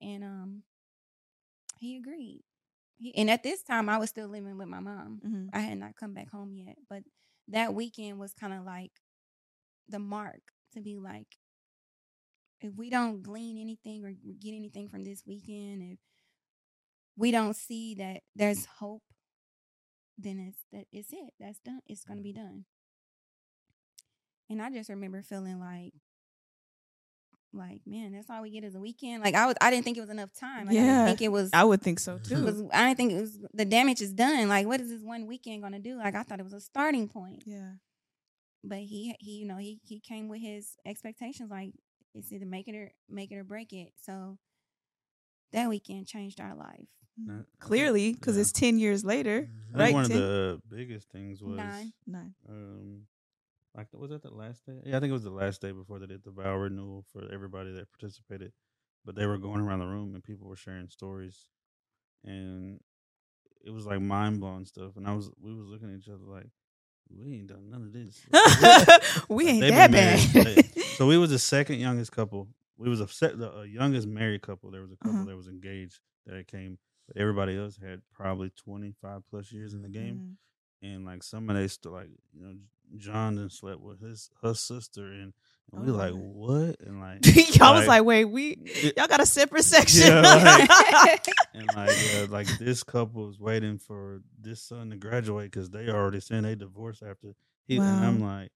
and 0.00 0.22
um 0.22 0.62
he 1.78 1.96
agreed 1.96 2.42
he, 2.96 3.14
and 3.16 3.28
at 3.30 3.42
this 3.42 3.62
time 3.62 3.88
i 3.88 3.98
was 3.98 4.08
still 4.10 4.28
living 4.28 4.56
with 4.56 4.68
my 4.68 4.80
mom 4.80 5.20
Mhm. 5.26 5.48
i 5.52 5.58
had 5.60 5.78
not 5.78 5.96
come 5.96 6.14
back 6.14 6.30
home 6.30 6.54
yet 6.54 6.76
but 6.88 7.02
that 7.48 7.74
weekend 7.74 8.18
was 8.18 8.34
kind 8.34 8.52
of 8.52 8.64
like 8.64 8.92
the 9.88 9.98
mark 9.98 10.40
to 10.74 10.80
be 10.80 10.96
like, 10.96 11.38
if 12.60 12.74
we 12.76 12.90
don't 12.90 13.22
glean 13.22 13.60
anything 13.60 14.04
or 14.04 14.12
get 14.40 14.54
anything 14.54 14.88
from 14.88 15.04
this 15.04 15.22
weekend, 15.26 15.82
if 15.82 15.98
we 17.16 17.30
don't 17.30 17.56
see 17.56 17.94
that 17.94 18.22
there's 18.36 18.66
hope, 18.66 19.02
then 20.16 20.38
it's 20.38 20.64
that 20.72 20.86
it's 20.92 21.12
it. 21.12 21.32
That's 21.38 21.60
done. 21.60 21.80
It's 21.86 22.04
gonna 22.04 22.20
be 22.20 22.32
mm-hmm. 22.32 22.42
done. 22.42 22.64
And 24.50 24.62
I 24.62 24.70
just 24.70 24.90
remember 24.90 25.22
feeling 25.22 25.60
like, 25.60 25.92
like 27.52 27.80
man, 27.86 28.12
that's 28.12 28.28
all 28.30 28.42
we 28.42 28.50
get 28.50 28.64
is 28.64 28.74
a 28.74 28.80
weekend. 28.80 29.22
Like 29.22 29.34
I 29.34 29.46
was, 29.46 29.54
I 29.60 29.70
didn't 29.70 29.84
think 29.84 29.96
it 29.96 30.00
was 30.00 30.10
enough 30.10 30.30
time. 30.38 30.66
Like, 30.66 30.76
I 30.76 30.80
Yeah. 30.80 30.86
didn't 31.06 31.06
think 31.06 31.22
it 31.22 31.32
was. 31.32 31.50
I 31.52 31.64
would 31.64 31.80
think 31.82 31.98
so 31.98 32.18
too. 32.18 32.44
was 32.44 32.62
I 32.72 32.86
didn't 32.88 32.96
think 32.96 33.12
it 33.12 33.20
was 33.20 33.38
the 33.54 33.64
damage 33.64 34.00
is 34.00 34.12
done. 34.12 34.48
Like, 34.48 34.66
what 34.66 34.80
is 34.80 34.90
this 34.90 35.02
one 35.02 35.26
weekend 35.26 35.62
gonna 35.62 35.78
do? 35.78 35.96
Like, 35.96 36.14
I 36.14 36.22
thought 36.24 36.40
it 36.40 36.44
was 36.44 36.52
a 36.52 36.60
starting 36.60 37.08
point. 37.08 37.42
yeah. 37.46 37.72
But 38.64 38.78
he, 38.78 39.14
he, 39.20 39.30
you 39.38 39.46
know, 39.46 39.56
he 39.56 39.80
he 39.84 40.00
came 40.00 40.28
with 40.28 40.40
his 40.40 40.76
expectations. 40.84 41.50
Like, 41.50 41.70
it's 42.14 42.32
either 42.32 42.44
make 42.46 42.66
it 42.68 42.74
or 42.74 42.92
make 43.08 43.30
it 43.32 43.36
or 43.36 43.44
break 43.44 43.72
it. 43.72 43.92
So 44.02 44.36
that 45.52 45.68
weekend 45.68 46.06
changed 46.06 46.40
our 46.40 46.54
life. 46.54 46.88
Not- 47.16 47.46
Clearly, 47.60 48.12
because 48.12 48.36
Yeah. 48.36 48.42
it's 48.42 48.52
10 48.52 48.78
years 48.78 49.04
later. 49.04 49.48
I 49.48 49.76
think 49.76 49.78
Right, 49.78 49.94
one 49.94 50.04
of 50.04 50.10
Tim? 50.10 50.18
the 50.20 50.62
biggest 50.68 51.08
things 51.10 51.40
was 51.42 51.56
Nine. 51.56 51.92
Nine. 52.06 52.34
um 52.48 53.06
like 53.76 53.88
was 53.92 54.10
that 54.10 54.22
the 54.22 54.30
last 54.34 54.64
day? 54.66 54.80
Yeah, 54.84 54.96
I 54.96 55.00
think 55.00 55.10
it 55.10 55.14
was 55.14 55.24
the 55.24 55.30
last 55.30 55.60
day 55.60 55.72
before 55.72 55.98
they 55.98 56.06
did 56.06 56.24
the 56.24 56.30
vow 56.30 56.56
renewal 56.56 57.04
for 57.12 57.22
everybody 57.32 57.72
that 57.72 57.90
participated. 57.90 58.52
But 59.04 59.14
they 59.14 59.26
were 59.26 59.38
going 59.38 59.60
around 59.60 59.78
the 59.80 59.86
room 59.86 60.14
and 60.14 60.22
people 60.24 60.48
were 60.48 60.56
sharing 60.56 60.88
stories, 60.88 61.48
and 62.24 62.80
it 63.64 63.70
was 63.70 63.86
like 63.86 64.00
mind 64.00 64.40
blowing 64.40 64.64
stuff. 64.64 64.96
And 64.96 65.06
I 65.06 65.14
was 65.14 65.30
we 65.40 65.54
was 65.54 65.66
looking 65.68 65.90
at 65.92 65.98
each 65.98 66.08
other 66.08 66.24
like, 66.26 66.46
we 67.10 67.34
ain't 67.34 67.46
done 67.46 67.70
none 67.70 67.82
of 67.82 67.92
this. 67.92 68.20
we 69.28 69.48
ain't 69.48 69.60
that 69.68 69.90
bad. 69.90 70.34
married- 70.34 70.74
so 70.96 71.06
we 71.06 71.16
was 71.16 71.30
the 71.30 71.38
second 71.56 71.78
youngest 71.78 72.12
couple. 72.12 72.48
We 72.76 72.88
was 72.88 73.00
a 73.00 73.08
set 73.08 73.38
the 73.38 73.58
uh, 73.58 73.62
youngest 73.62 74.06
married 74.06 74.42
couple. 74.42 74.70
There 74.70 74.82
was 74.82 74.92
a 74.92 74.96
couple 74.96 75.20
Uh-huh. 75.20 75.24
that 75.30 75.36
was 75.36 75.48
engaged 75.48 76.00
that 76.26 76.46
came, 76.48 76.78
but 77.06 77.16
everybody 77.16 77.56
else 77.56 77.76
had 77.82 78.02
probably 78.12 78.50
twenty 78.50 78.92
five 79.00 79.22
plus 79.30 79.50
years 79.52 79.74
in 79.74 79.82
the 79.82 79.88
game 79.88 80.36
Mhm. 80.84 80.88
and 80.94 81.04
like 81.06 81.22
some 81.22 81.48
of 81.48 81.56
they 81.56 81.66
still 81.68 81.92
like 81.92 82.08
you 82.34 82.42
know 82.42 82.54
John 82.96 83.36
then 83.36 83.50
slept 83.50 83.80
with 83.80 84.00
his 84.00 84.30
her 84.42 84.54
sister 84.54 85.06
and, 85.06 85.32
and 85.72 85.84
we 85.84 85.92
Oh, 85.92 85.94
like 85.94 86.12
what 86.14 86.80
and 86.80 87.00
like 87.00 87.56
y'all 87.56 87.74
was 87.74 87.86
like, 87.86 88.04
wait, 88.04 88.24
we 88.24 88.58
y'all 88.96 89.06
got 89.06 89.20
a 89.20 89.26
separate 89.26 89.64
section. 89.64 90.08
Yeah, 90.08 90.20
like- 90.22 91.26
and 91.54 91.66
like 91.76 91.96
yeah, 92.12 92.26
like 92.28 92.46
this 92.58 92.82
couple 92.82 93.28
is 93.28 93.38
waiting 93.38 93.78
for 93.78 94.22
this 94.40 94.62
son 94.62 94.90
to 94.90 94.96
graduate 94.96 95.50
because 95.50 95.70
they 95.70 95.88
already 95.88 96.20
saying 96.20 96.42
they 96.42 96.54
divorced 96.54 97.02
after 97.02 97.34
he 97.66 97.76
and 97.76 97.84
I'm 97.84 98.20
like 98.22 98.50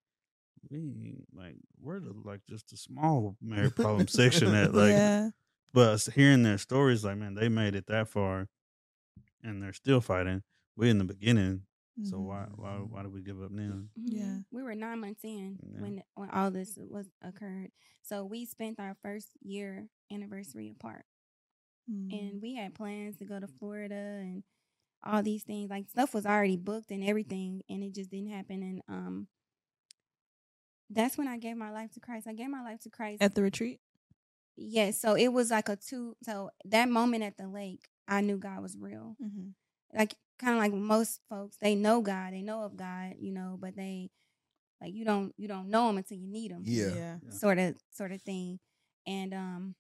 we 0.70 1.16
like 1.35 1.57
we're 1.80 2.01
the, 2.01 2.14
like 2.24 2.41
just 2.49 2.72
a 2.72 2.76
small 2.76 3.37
married 3.43 3.74
problem 3.76 4.09
section 4.09 4.53
that 4.53 4.74
like 4.74 4.91
yeah. 4.91 5.30
but 5.72 6.01
hearing 6.14 6.43
their 6.43 6.59
stories 6.59 7.05
like 7.05 7.16
man 7.16 7.35
they 7.35 7.49
made 7.49 7.74
it 7.74 7.87
that 7.89 8.09
far 8.09 8.49
and 9.43 9.62
they're 9.62 9.72
still 9.72 10.01
fighting 10.01 10.43
we 10.76 10.89
in 10.89 10.99
the 10.99 11.05
beginning 11.05 11.62
so 12.03 12.16
Mhm. 12.16 12.24
why 12.26 12.47
why 12.55 12.76
why 12.78 13.03
do 13.03 13.11
we 13.11 13.22
give 13.22 13.43
up 13.43 13.51
now 13.51 13.82
Yeah. 13.97 14.22
Mhm. 14.24 14.45
we 14.51 14.62
were 14.62 14.74
nine 14.74 15.01
months 15.01 15.24
in 15.24 15.59
Yeah. 15.62 15.80
when 15.80 16.03
when 16.14 16.30
all 16.30 16.51
this 16.51 16.76
was 16.78 17.11
occurred. 17.20 17.70
So 18.03 18.24
we 18.24 18.45
spent 18.47 18.80
our 18.80 18.95
first 19.03 19.36
year 19.43 19.88
anniversary 20.11 20.70
apart, 20.70 21.05
Mhm. 21.90 22.12
and 22.12 22.43
we 22.43 22.55
had 22.55 22.74
plans 22.74 23.16
to 23.18 23.24
go 23.24 23.38
to 23.40 23.47
Florida 23.47 23.95
and 23.95 24.43
all 25.03 25.22
these 25.22 25.45
things. 25.45 25.68
Like 25.70 25.88
stuff 25.88 26.14
was 26.14 26.24
already 26.26 26.57
booked 26.57 26.90
and 26.90 27.03
everything, 27.05 27.62
and 27.68 27.82
it 27.84 27.93
just 27.95 28.11
didn't 28.11 28.30
happen. 28.30 28.62
And 28.62 28.82
um, 28.88 29.28
that's 30.90 31.16
when 31.16 31.28
I 31.28 31.38
gave 31.38 31.57
my 31.57 31.70
life 31.70 31.90
to 31.93 32.01
Christ. 32.01 32.26
I 32.26 32.34
gave 32.34 32.49
my 32.51 32.62
life 32.62 32.80
to 32.80 32.90
Christ 32.90 33.22
at 33.22 33.34
the 33.34 33.43
retreat. 33.43 33.80
Yes, 34.57 35.01
so 35.01 35.14
it 35.14 35.28
was 35.28 35.51
like 35.51 35.68
a 35.68 35.76
two. 35.76 36.16
So 36.22 36.51
that 36.66 36.88
moment 36.88 37.22
at 37.24 37.36
the 37.38 37.49
lake, 37.49 37.88
I 38.07 38.20
knew 38.20 38.36
God 38.38 38.61
was 38.62 38.76
real. 38.76 39.16
Mm-hmm. 39.22 39.49
Like 39.97 40.14
kind 40.43 40.55
of 40.55 40.61
like 40.61 40.72
most 40.72 41.20
folks, 41.28 41.57
they 41.61 41.74
know 41.74 42.01
God, 42.01 42.32
they 42.32 42.43
know 42.43 42.62
of 42.64 42.76
God, 42.76 43.14
you 43.20 43.32
know, 43.32 43.57
but 43.61 43.76
they 43.76 44.11
like 44.80 44.95
you 44.95 45.05
don't 45.05 45.32
you 45.36 45.49
don't 45.49 45.68
know 45.70 45.88
him 45.88 45.99
until 45.99 46.18
you 46.18 46.26
need 46.28 46.51
him. 46.51 46.62
Yeah. 46.64 46.86
yeah. 46.88 47.16
Yeah. 47.22 47.30
sort 47.30 47.59
of 47.59 47.76
sort 47.93 48.12
of 48.12 48.20
thing. 48.22 48.59
And 49.07 49.32
um, 49.34 49.74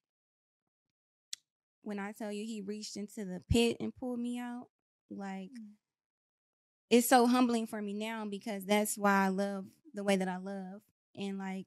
when 1.82 1.98
I 1.98 2.12
tell 2.12 2.32
you 2.32 2.44
he 2.44 2.60
reached 2.60 2.96
into 2.96 3.24
the 3.24 3.42
pit 3.50 3.76
and 3.80 3.94
pulled 3.94 4.20
me 4.20 4.38
out, 4.38 4.68
like 5.10 5.50
Mm. 5.50 5.72
it's 6.90 7.08
so 7.08 7.26
humbling 7.26 7.66
for 7.66 7.80
me 7.82 7.92
now 7.94 8.24
because 8.24 8.64
that's 8.64 8.96
why 8.96 9.24
I 9.24 9.28
love 9.28 9.66
the 9.94 10.04
way 10.04 10.16
that 10.16 10.28
I 10.28 10.36
love. 10.38 10.82
And 11.16 11.38
like 11.38 11.66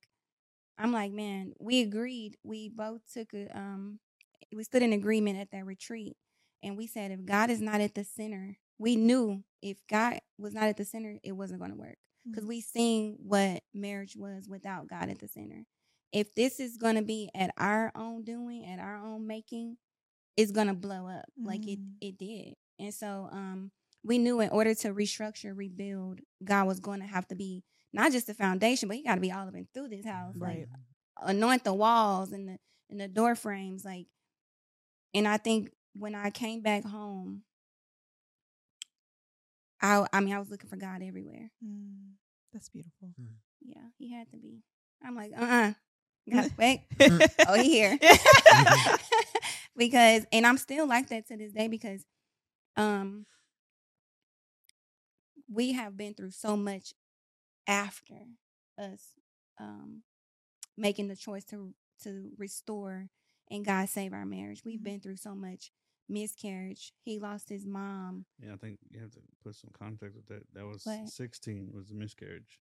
I'm 0.78 0.92
like, 0.92 1.12
man, 1.12 1.54
we 1.60 1.82
agreed. 1.82 2.38
We 2.44 2.70
both 2.70 3.02
took 3.14 3.34
a 3.34 3.48
um 3.58 4.00
we 4.54 4.64
stood 4.64 4.84
in 4.84 4.94
agreement 4.94 5.40
at 5.40 5.52
that 5.52 5.66
retreat 5.66 6.16
and 6.64 6.78
we 6.78 6.88
said 6.88 7.12
if 7.12 7.26
God 7.26 7.50
is 7.50 7.62
not 7.62 7.82
at 7.82 7.96
the 7.96 8.04
center, 8.04 8.58
we 8.78 8.96
knew 8.96 9.44
if 9.62 9.78
God 9.90 10.20
was 10.38 10.54
not 10.54 10.66
at 10.66 10.78
the 10.78 10.86
center, 10.86 11.18
it 11.24 11.32
wasn't 11.34 11.60
going 11.60 11.72
to 11.72 11.78
work 11.78 11.98
because 12.26 12.44
Mhm. 12.44 12.48
we 12.50 12.62
seen 12.62 13.18
what 13.20 13.64
marriage 13.74 14.16
was 14.16 14.48
without 14.50 14.88
God 14.88 15.10
at 15.10 15.20
the 15.20 15.28
center. 15.28 15.66
If 16.12 16.34
this 16.36 16.60
is 16.60 16.78
going 16.78 16.96
to 16.96 17.02
be 17.02 17.30
at 17.36 17.52
our 17.58 17.92
own 17.96 18.24
doing, 18.24 18.66
at 18.66 18.80
our 18.80 18.98
own 18.98 19.28
making, 19.28 19.78
it's 20.38 20.52
going 20.52 20.68
to 20.68 20.74
blow 20.74 21.08
up 21.08 21.26
like 21.38 21.68
it 21.68 21.80
Mhm. 21.80 21.98
it 22.02 22.18
did. 22.18 22.56
And 22.80 22.94
so 22.94 23.30
um 23.32 23.72
we 24.04 24.18
knew 24.20 24.40
in 24.40 24.50
order 24.50 24.76
to 24.76 24.94
restructure, 24.94 25.56
rebuild, 25.58 26.22
God 26.44 26.68
was 26.68 26.80
going 26.80 27.00
to 27.00 27.08
have 27.08 27.28
to 27.30 27.36
be 27.36 27.64
not 27.94 28.12
just 28.12 28.28
the 28.28 28.34
foundation, 28.36 28.88
but 28.88 28.98
he 28.98 29.04
got 29.04 29.16
to 29.16 29.22
be 29.22 29.32
all 29.32 29.48
up 29.48 29.56
and 29.56 29.72
through 29.74 29.90
this 29.90 30.06
house. 30.06 30.36
Right. 30.38 30.68
Like 30.70 31.30
anoint 31.30 31.64
the 31.64 31.74
walls 31.74 32.32
and 32.32 32.48
the 32.50 32.60
and 32.90 33.00
the 33.00 33.08
door 33.08 33.36
frames 33.36 33.86
like 33.86 34.08
and 35.14 35.28
I 35.28 35.38
think 35.38 35.72
when 35.94 36.16
I 36.16 36.30
came 36.30 36.62
back 36.62 36.84
home 36.84 37.44
I 39.86 40.08
I 40.14 40.22
mean 40.22 40.34
I 40.36 40.40
was 40.40 40.50
looking 40.50 40.70
for 40.70 40.78
God 40.78 41.02
everywhere. 41.04 41.52
Mm. 41.66 42.14
That's 42.54 42.70
beautiful. 42.70 43.10
Yeah, 43.66 43.82
he 43.98 44.12
had 44.12 44.30
to 44.32 44.38
be. 44.38 44.64
I'm 45.04 45.16
like, 45.16 45.32
uh-uh. 45.38 45.74
God, 46.30 46.48
wait. 46.58 46.82
Oh, 47.46 47.56
he 47.56 47.70
here. 47.70 48.00
because 49.78 50.26
and 50.32 50.46
I'm 50.46 50.58
still 50.58 50.88
like 50.88 51.10
that 51.10 51.28
to 51.28 51.38
this 51.38 51.52
day 51.54 51.68
because 51.68 52.06
um 52.78 53.26
we 55.52 55.74
have 55.74 55.98
been 55.98 56.14
through 56.14 56.32
so 56.32 56.56
much 56.58 56.94
after 57.68 58.16
us 58.80 59.02
um 59.60 60.02
making 60.78 61.08
the 61.08 61.16
choice 61.16 61.46
to 61.46 61.74
to 62.04 62.30
restore 62.38 63.10
and 63.52 63.66
God 63.66 63.90
save 63.90 64.14
our 64.14 64.26
marriage. 64.26 64.64
We've 64.66 64.80
Mhm. 64.80 64.84
been 64.84 65.00
through 65.02 65.18
so 65.18 65.36
much 65.36 65.72
miscarriage. 66.08 66.94
He 67.04 67.20
lost 67.20 67.50
his 67.50 67.66
mom. 67.66 68.26
Yeah, 68.40 68.54
I 68.54 68.58
think 68.58 68.80
you 68.90 69.00
have 69.02 69.12
to 69.12 69.20
put 69.44 69.56
some 69.56 69.72
context 69.78 70.16
with 70.16 70.28
that. 70.28 70.44
That 70.54 70.66
was 70.66 70.86
What? 70.86 71.10
16 71.10 71.72
was 71.74 71.92
a 71.92 71.96
miscarriage. 71.96 72.60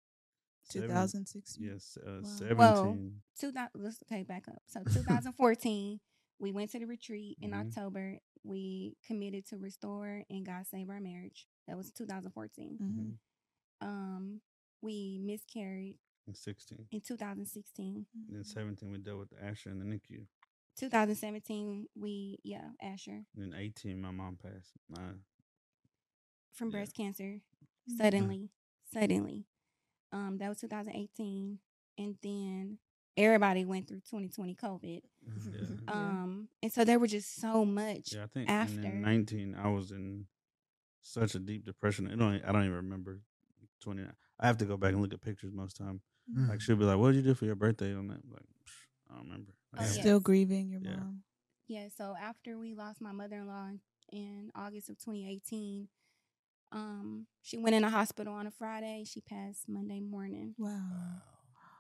2016. 0.71 1.63
Yes, 1.65 1.99
uh, 2.07 2.21
Wow. 2.23 2.29
17. 2.39 2.57
Whoa. 2.57 3.13
2000 3.39 3.71
let's 3.75 4.03
okay 4.05 4.23
back 4.23 4.49
up. 4.49 4.63
So 4.67 4.83
2014 5.33 6.01
we 6.39 6.53
went 6.53 6.71
to 6.73 6.79
the 6.79 6.87
retreat 6.87 7.39
in 7.41 7.51
Mhm. 7.51 7.67
October. 7.67 8.19
We 8.43 8.97
committed 9.07 9.47
to 9.47 9.57
restore 9.59 10.25
and 10.29 10.45
God 10.45 10.67
save 10.67 10.89
our 10.91 11.01
marriage. 11.01 11.47
That 11.67 11.77
was 11.77 11.91
2014. 11.93 12.79
Mhm. 12.81 13.19
Um 13.87 14.41
we 14.81 15.19
miscarried 15.23 15.99
And 16.27 16.37
16. 16.37 16.89
in 16.91 17.01
2016. 17.03 18.07
And 18.29 18.37
then 18.37 18.45
17, 18.45 18.91
we 18.91 18.99
dealt 18.99 19.19
with 19.19 19.33
Asher 19.41 19.71
and 19.71 19.81
the 19.81 19.85
NICU. 19.85 20.27
2017 20.77 21.87
we 21.95 22.39
yeah, 22.43 22.69
Asher 22.83 23.25
And 23.37 23.53
then 23.53 23.55
18, 23.59 24.01
my 24.01 24.11
mom 24.11 24.37
passed. 24.43 24.73
My, 24.89 25.01
from 26.53 26.69
Yeah. 26.69 26.73
breast 26.73 26.95
cancer 26.95 27.41
Mhm. 27.89 27.97
suddenly. 27.97 28.51
Suddenly. 28.93 29.47
Um 30.13 30.39
that 30.39 30.49
was 30.49 30.61
2018 30.61 31.59
and 31.99 32.17
then 32.23 32.79
everybody 33.17 33.65
went 33.65 33.87
through 33.89 34.01
2020 34.01 34.55
COVID. 34.55 35.03
yeah. 35.53 35.61
Yeah. 35.87 35.93
Um 35.93 36.49
and 36.63 36.73
so 36.73 36.85
there 36.85 36.99
were 36.99 37.07
just 37.09 37.37
so 37.37 37.65
much 37.65 38.13
yeah, 38.15 38.25
I 38.25 38.27
think 38.27 38.49
after. 38.51 38.81
And 38.81 39.03
19, 39.03 39.55
I 39.55 39.69
was 39.69 39.91
in 39.91 40.27
such 41.03 41.35
a 41.35 41.39
deep 41.39 41.65
depression. 41.65 42.09
I 42.09 42.15
don't, 42.17 42.43
I 42.45 42.53
don't 42.53 42.63
even 42.65 42.75
remember 42.77 43.21
20. 43.81 44.03
I 44.41 44.47
have 44.47 44.57
to 44.59 44.65
go 44.65 44.77
back 44.77 44.93
and 44.93 45.03
look 45.03 45.13
at 45.13 45.21
pictures 45.21 45.53
most 45.53 45.77
time. 45.77 46.01
Mm-hmm. 46.31 46.49
Like, 46.51 46.61
she'll 46.63 46.77
be 46.77 46.85
like, 46.85 46.97
what 46.97 47.09
did 47.13 47.17
you 47.17 47.23
do 47.23 47.35
for 47.35 47.45
your 47.45 47.55
birthday 47.57 47.95
on 47.95 48.09
that? 48.09 48.21
Like, 48.27 48.47
I 49.11 49.17
don't 49.17 49.25
remember. 49.27 49.53
Oh, 49.77 49.81
Like, 49.83 49.95
yeah. 49.95 50.01
Still 50.01 50.21
grieving 50.21 50.71
your 50.71 50.81
Yeah. 50.81 50.97
mom. 50.97 51.23
Yeah, 51.67 51.89
so 51.97 52.15
after 52.21 52.59
we 52.59 52.75
lost 52.75 53.01
my 53.01 53.13
mother 53.13 53.37
in 53.37 53.47
law 53.47 53.69
in, 53.69 53.81
in 54.13 54.51
August 54.55 54.91
of 54.91 54.99
2018, 54.99 55.89
um, 56.73 57.27
she 57.43 57.57
went 57.57 57.75
in 57.75 57.83
the 57.83 57.91
hospital 57.91 58.35
on 58.35 58.47
a 58.47 58.51
Friday. 58.51 59.05
She 59.07 59.21
passed 59.21 59.69
Monday 59.69 60.01
morning, 60.01 60.55
Wow. 60.59 61.23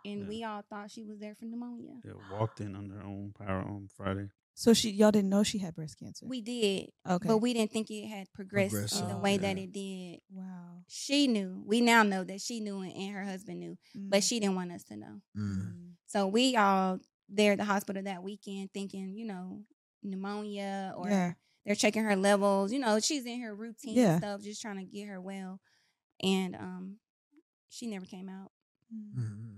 and 0.04 0.20
Yeah. 0.22 0.28
we 0.28 0.44
all 0.44 0.62
thought 0.62 0.90
she 0.90 1.04
was 1.04 1.18
there 1.18 1.34
for 1.34 1.44
pneumonia. 1.46 2.00
Yeah, 2.04 2.12
walked 2.30 2.60
in 2.60 2.74
on 2.76 2.90
her 2.90 3.02
own 3.02 3.32
power 3.32 3.60
on 3.62 3.88
Friday. 3.96 4.30
So 4.56 4.72
she 4.72 4.90
y'all 4.90 5.10
didn't 5.10 5.30
know 5.30 5.42
she 5.42 5.58
had 5.58 5.74
breast 5.74 5.98
cancer. 5.98 6.26
We 6.28 6.40
did, 6.40 6.92
okay. 7.08 7.26
but 7.26 7.38
we 7.38 7.52
didn't 7.52 7.72
think 7.72 7.90
it 7.90 8.06
had 8.06 8.32
progressed 8.32 8.70
Progressed, 8.72 9.00
in 9.02 9.08
the 9.08 9.16
oh, 9.16 9.18
way 9.18 9.32
yeah. 9.32 9.40
that 9.40 9.58
it 9.58 9.72
did. 9.72 10.20
wow. 10.30 10.84
She 10.86 11.26
knew. 11.26 11.62
We 11.66 11.80
now 11.80 12.04
know 12.04 12.22
that 12.22 12.40
she 12.40 12.60
knew 12.60 12.80
and 12.80 13.12
her 13.12 13.24
husband 13.24 13.58
knew, 13.58 13.76
but 13.96 14.22
she 14.22 14.38
didn't 14.38 14.54
want 14.54 14.70
us 14.70 14.84
to 14.84 14.96
know. 14.96 15.20
Mm. 15.36 15.94
So 16.06 16.28
we 16.28 16.54
all 16.56 17.00
there 17.28 17.52
at 17.52 17.58
the 17.58 17.64
hospital 17.64 18.02
that 18.02 18.22
weekend 18.22 18.70
thinking, 18.72 19.14
you 19.14 19.24
know, 19.26 19.62
pneumonia 20.02 20.92
or 20.96 21.08
Yeah. 21.08 21.32
they're 21.64 21.74
checking 21.74 22.04
her 22.04 22.16
levels. 22.16 22.72
You 22.72 22.78
know, 22.78 23.00
she's 23.00 23.24
in 23.26 23.40
her 23.42 23.54
routine 23.54 23.96
Yeah. 23.96 24.18
stuff, 24.18 24.42
just 24.42 24.60
trying 24.62 24.76
to 24.78 24.84
get 24.84 25.08
her 25.08 25.20
well. 25.20 25.60
And 26.22 26.54
um 26.56 26.98
she 27.68 27.86
never 27.86 28.04
came 28.06 28.28
out. 28.28 28.52
Mm. 28.94 29.14
Mm. 29.18 29.56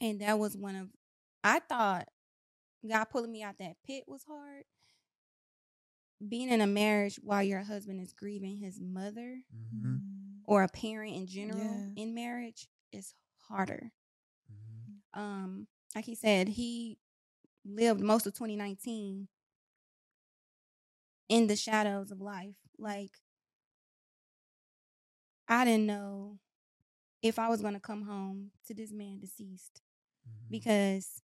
And 0.00 0.20
that 0.20 0.38
was 0.38 0.56
one 0.56 0.74
of 0.76 0.88
I 1.44 1.60
thought 1.60 2.08
God 2.88 3.04
pulling 3.06 3.30
me 3.32 3.42
out 3.42 3.58
that 3.58 3.76
pit 3.86 4.04
was 4.06 4.24
hard. 4.24 4.64
Being 6.26 6.48
in 6.50 6.60
a 6.60 6.66
marriage 6.66 7.16
while 7.22 7.42
your 7.44 7.62
husband 7.62 8.00
is 8.00 8.12
grieving 8.12 8.56
his 8.56 8.80
mother 8.80 9.42
Mhm. 9.54 9.82
Mm. 9.84 10.40
or 10.46 10.62
a 10.64 10.68
parent 10.68 11.14
in 11.14 11.26
general 11.26 11.58
Yeah. 11.62 11.90
in 12.02 12.14
marriage 12.14 12.68
is 12.92 13.14
harder. 13.36 13.92
Mhm. 14.50 15.00
um 15.14 15.68
like 15.94 16.04
he 16.04 16.14
said 16.14 16.48
he 16.48 16.98
lived 17.64 18.00
most 18.00 18.26
of 18.26 18.34
2019 18.34 19.28
in 21.28 21.46
the 21.46 21.56
shadows 21.56 22.10
of 22.10 22.20
life 22.20 22.54
like 22.78 23.12
i 25.48 25.64
didn't 25.64 25.86
know 25.86 26.38
if 27.22 27.38
i 27.38 27.48
was 27.48 27.60
going 27.60 27.74
to 27.74 27.80
come 27.80 28.02
home 28.02 28.50
to 28.66 28.74
this 28.74 28.92
man 28.92 29.18
deceased 29.20 29.82
Mhm. 30.28 30.50
because 30.50 31.22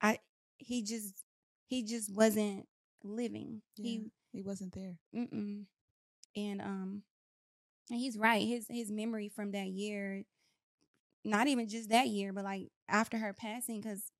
i 0.00 0.18
he 0.58 0.82
just 0.82 1.14
he 1.66 1.82
just 1.82 2.12
wasn't 2.12 2.66
living 3.02 3.62
Yeah. 3.76 4.00
He 4.32 4.42
wasn't 4.42 4.72
there. 4.72 4.96
mm-mm. 5.14 5.64
and 6.36 6.60
um 6.62 7.02
and 7.90 8.00
he's 8.00 8.18
right 8.18 8.46
his 8.46 8.66
his 8.68 8.90
memory 8.90 9.28
from 9.28 9.52
that 9.52 9.68
year 9.68 10.24
not 11.24 11.46
even 11.46 11.68
just 11.68 11.90
that 11.90 12.08
year 12.08 12.32
but 12.32 12.44
like 12.44 12.68
after 12.88 13.18
her 13.18 13.32
passing 13.32 13.80
because 13.80 14.10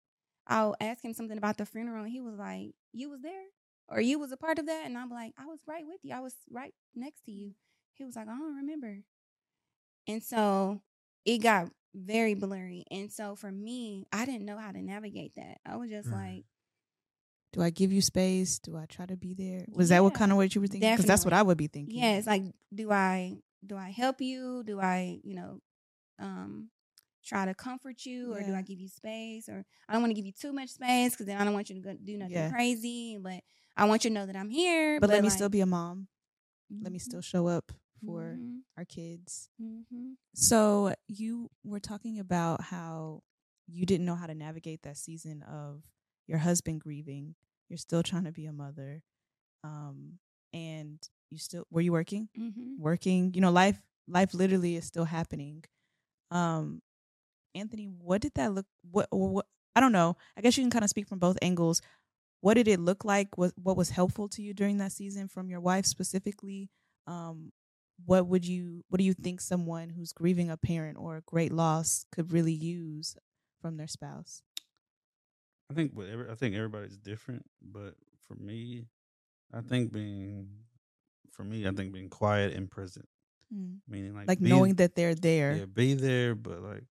i'll 0.47 0.75
ask 0.81 1.05
him 1.05 1.13
something 1.13 1.39
about 1.39 1.57
the 1.57 1.67
funeral 1.67 2.05
and 2.05 2.13
he 2.13 2.21
was 2.21 2.37
like 2.39 2.73
you 2.93 3.09
was 3.11 3.21
there 3.23 3.45
or 3.89 4.01
you 4.01 4.19
was 4.19 4.33
a 4.33 4.37
part 4.37 4.59
of 4.59 4.67
that 4.67 4.87
and 4.87 4.97
i'm 4.97 5.11
like 5.11 5.33
i 5.39 5.47
was 5.47 5.61
right 5.67 5.85
with 5.87 5.99
you 6.03 6.15
i 6.15 6.21
was 6.21 6.35
right 6.51 6.75
next 6.95 7.25
to 7.25 7.33
you 7.33 7.53
he 7.95 8.05
was 8.05 8.17
like 8.17 8.29
i 8.29 8.33
don't 8.37 8.57
remember 8.57 8.99
and 10.09 10.23
so 10.23 10.81
it 11.25 11.39
got 11.39 11.69
very 11.95 12.35
blurry 12.35 12.85
and 12.91 13.13
so 13.13 13.35
for 13.37 13.51
me 13.53 14.07
i 14.13 14.25
didn't 14.25 14.47
know 14.47 14.57
how 14.57 14.73
to 14.73 14.81
navigate 14.83 15.35
that 15.37 15.59
i 15.67 15.77
was 15.77 15.91
just 15.91 16.09
Mm. 16.09 16.13
like 16.13 16.45
Do 17.53 17.61
I 17.61 17.69
give 17.69 17.93
you 17.93 18.01
space? 18.01 18.59
Do 18.59 18.79
I 18.79 18.87
try 18.87 19.05
to 19.05 19.15
be 19.15 19.35
there? 19.35 19.67
Was 19.69 19.91
that 19.91 20.03
what 20.03 20.15
kind 20.15 20.33
of 20.33 20.39
what 20.39 20.55
you 20.55 20.63
were 20.63 20.67
thinking? 20.67 20.91
Because 20.91 21.05
that's 21.05 21.23
what. 21.27 21.35
I 21.35 21.43
would 21.43 21.59
be 21.59 21.67
thinking. 21.67 21.99
Yeah, 21.99 22.17
it's 22.17 22.27
like, 22.27 22.45
do 22.75 22.91
I 22.91 23.37
do 23.67 23.77
I 23.77 23.91
help 23.91 24.23
you? 24.23 24.63
Do 24.65 24.81
I, 24.81 25.21
you 25.23 25.35
know, 25.35 25.61
um, 26.19 26.71
try 27.25 27.45
to 27.47 27.55
comfort 27.55 28.05
you, 28.05 28.33
or 28.35 28.43
do 28.43 28.55
I 28.55 28.63
give 28.63 28.81
you 28.81 28.89
space? 28.89 29.49
Or 29.49 29.65
I 29.89 29.93
don't 29.93 30.03
want 30.03 30.11
to 30.11 30.15
give 30.15 30.27
you 30.27 30.33
too 30.33 30.53
much 30.53 30.71
space 30.71 31.13
because 31.13 31.27
then 31.27 31.41
I 31.41 31.45
don't 31.45 31.55
want 31.55 31.71
you 31.71 31.81
to 31.83 31.95
do 31.95 32.17
nothing 32.19 32.33
Yeah. 32.35 32.51
crazy. 32.51 33.19
But 33.21 33.43
I 33.77 33.85
want 33.87 34.05
you 34.05 34.11
to 34.11 34.15
know 34.15 34.27
that 34.27 34.37
I'm 34.37 34.51
here. 34.51 35.01
but, 35.01 35.11
let 35.11 35.23
me 35.23 35.31
still 35.31 35.49
be 35.49 35.61
a 35.61 35.67
mom. 35.67 36.09
Let 36.81 36.93
me 36.93 36.99
Mhm, 36.99 37.03
still 37.03 37.21
show 37.21 37.47
up 37.47 37.73
for 38.05 38.37
mhm, 38.39 38.63
our 38.77 38.85
kids. 38.85 39.51
mhm. 39.61 40.17
So 40.35 40.95
you 41.09 41.51
were 41.65 41.81
talking 41.81 42.19
about 42.19 42.63
how 42.63 43.23
you 43.67 43.87
didn't 43.87 44.07
know 44.07 44.15
how 44.17 44.27
to 44.27 44.35
navigate 44.35 44.83
that 44.83 44.97
season 44.97 45.43
of 45.43 45.83
your 46.27 46.39
husband 46.39 46.81
grieving. 46.81 47.35
You're 47.69 47.77
still 47.79 48.03
trying 48.03 48.25
to 48.25 48.33
be 48.33 48.47
a 48.47 48.53
mother. 48.53 49.03
Um, 49.65 50.19
and 50.53 50.99
you 51.31 51.39
still 51.39 51.67
were 51.71 51.81
you 51.81 51.93
working? 51.93 52.29
Mhm. 52.37 52.79
Working. 52.79 53.33
You 53.35 53.41
know, 53.41 53.51
life 53.51 53.81
life 54.09 54.35
literally 54.35 54.77
is 54.77 54.85
still 54.87 55.05
happening. 55.05 55.65
Um, 56.31 56.83
Anthony, 57.55 57.87
what 57.87 58.21
did 58.23 58.33
that 58.35 58.53
look 58.53 58.67
what 58.91 59.09
or 59.11 59.29
what 59.29 59.47
I 59.75 59.81
don't 59.81 59.93
know. 59.93 60.17
I 60.37 60.43
guess 60.43 60.57
you 60.57 60.63
can 60.63 60.71
kind 60.71 60.85
of 60.85 60.91
speak 60.91 61.09
from 61.09 61.19
both 61.19 61.39
angles. 61.41 61.81
What 62.41 62.55
did 62.55 62.69
it 62.69 62.81
look 62.81 63.05
like? 63.05 63.39
What 63.39 63.53
what 63.57 63.77
was 63.77 63.91
helpful 63.91 64.29
to 64.31 64.43
you 64.43 64.53
during 64.53 64.79
that 64.79 64.93
season 64.93 65.29
from 65.29 65.49
your 65.49 65.61
wife 65.61 65.87
specifically? 65.87 66.71
Um, 67.07 67.53
what 68.05 68.27
would 68.27 68.47
you 68.47 68.85
what 68.89 68.99
do 68.99 69.05
you 69.05 69.15
think 69.15 69.41
someone 69.41 69.91
who's 69.91 70.13
grieving 70.13 70.51
a 70.51 70.57
parent 70.57 70.99
or 70.99 71.17
a 71.17 71.23
great 71.23 71.53
loss 71.53 72.05
could 72.13 72.33
really 72.33 72.53
use 72.53 73.17
from 73.61 73.77
their 73.77 73.87
spouse? 73.87 74.43
I 75.71 75.75
think 75.75 75.93
with 75.95 76.11
every, 76.11 76.29
I 76.31 76.35
think 76.35 76.55
everybody's 76.55 76.99
different, 76.99 77.47
but 77.63 77.95
for 78.27 78.35
me, 78.35 78.89
I 79.55 79.61
think 79.63 79.93
being 79.93 80.49
for 81.31 81.45
me, 81.45 81.67
I 81.67 81.71
think 81.71 81.93
being 81.95 82.11
quiet 82.11 82.53
and 82.55 82.71
present, 82.71 83.09
meaning 83.89 84.15
like 84.15 84.29
Like 84.29 84.41
knowing 84.41 84.75
that 84.75 84.97
they're 84.97 85.15
there. 85.15 85.55
yeah, 85.57 85.65
be 85.65 85.95
there, 85.95 86.35
but 86.35 86.61
like 86.61 86.85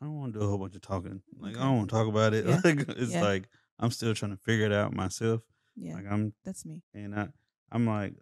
I 0.00 0.04
don't 0.04 0.18
want 0.18 0.32
to 0.34 0.38
do 0.40 0.44
a 0.44 0.48
whole 0.48 0.58
bunch 0.58 0.74
of 0.74 0.82
talking. 0.82 1.22
Like 1.38 1.54
Okay. 1.54 1.60
I 1.60 1.64
don't 1.64 1.76
want 1.78 1.90
to 1.90 1.94
talk 1.96 2.08
about 2.08 2.34
it. 2.34 2.44
Yeah. 2.46 2.60
Like 2.64 2.80
it's 2.88 3.12
Yeah. 3.12 3.22
like 3.22 3.48
I'm 3.78 3.90
still 3.90 4.14
trying 4.14 4.32
to 4.32 4.36
figure 4.42 4.66
it 4.66 4.72
out 4.72 4.92
myself. 4.94 5.42
Yeah, 5.74 5.94
Like 5.94 6.06
I'm 6.10 6.32
that's 6.44 6.64
me. 6.64 6.82
and 6.94 7.14
I 7.14 7.28
I'm 7.70 7.86
like 7.86 8.14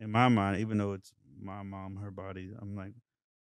in 0.00 0.10
my 0.10 0.28
mind, 0.28 0.60
even 0.60 0.78
though 0.78 0.92
it's 0.92 1.12
my 1.40 1.62
mom, 1.62 1.96
her 1.96 2.10
body, 2.10 2.52
I'm 2.60 2.74
like, 2.76 2.92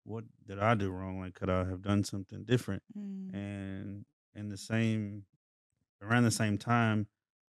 what 0.03 0.23
did 0.47 0.59
I 0.59 0.73
do 0.75 0.89
wrong? 0.91 1.19
Like 1.19 1.33
could 1.33 1.49
I 1.49 1.65
have 1.65 1.81
done 1.81 2.03
something 2.03 2.43
different? 2.45 2.83
Mm. 2.97 3.33
and 3.33 4.05
in 4.35 4.49
the 4.49 4.57
same 4.57 5.23
around 6.01 6.23
the 6.23 6.29
same 6.31 6.57
time 6.59 7.07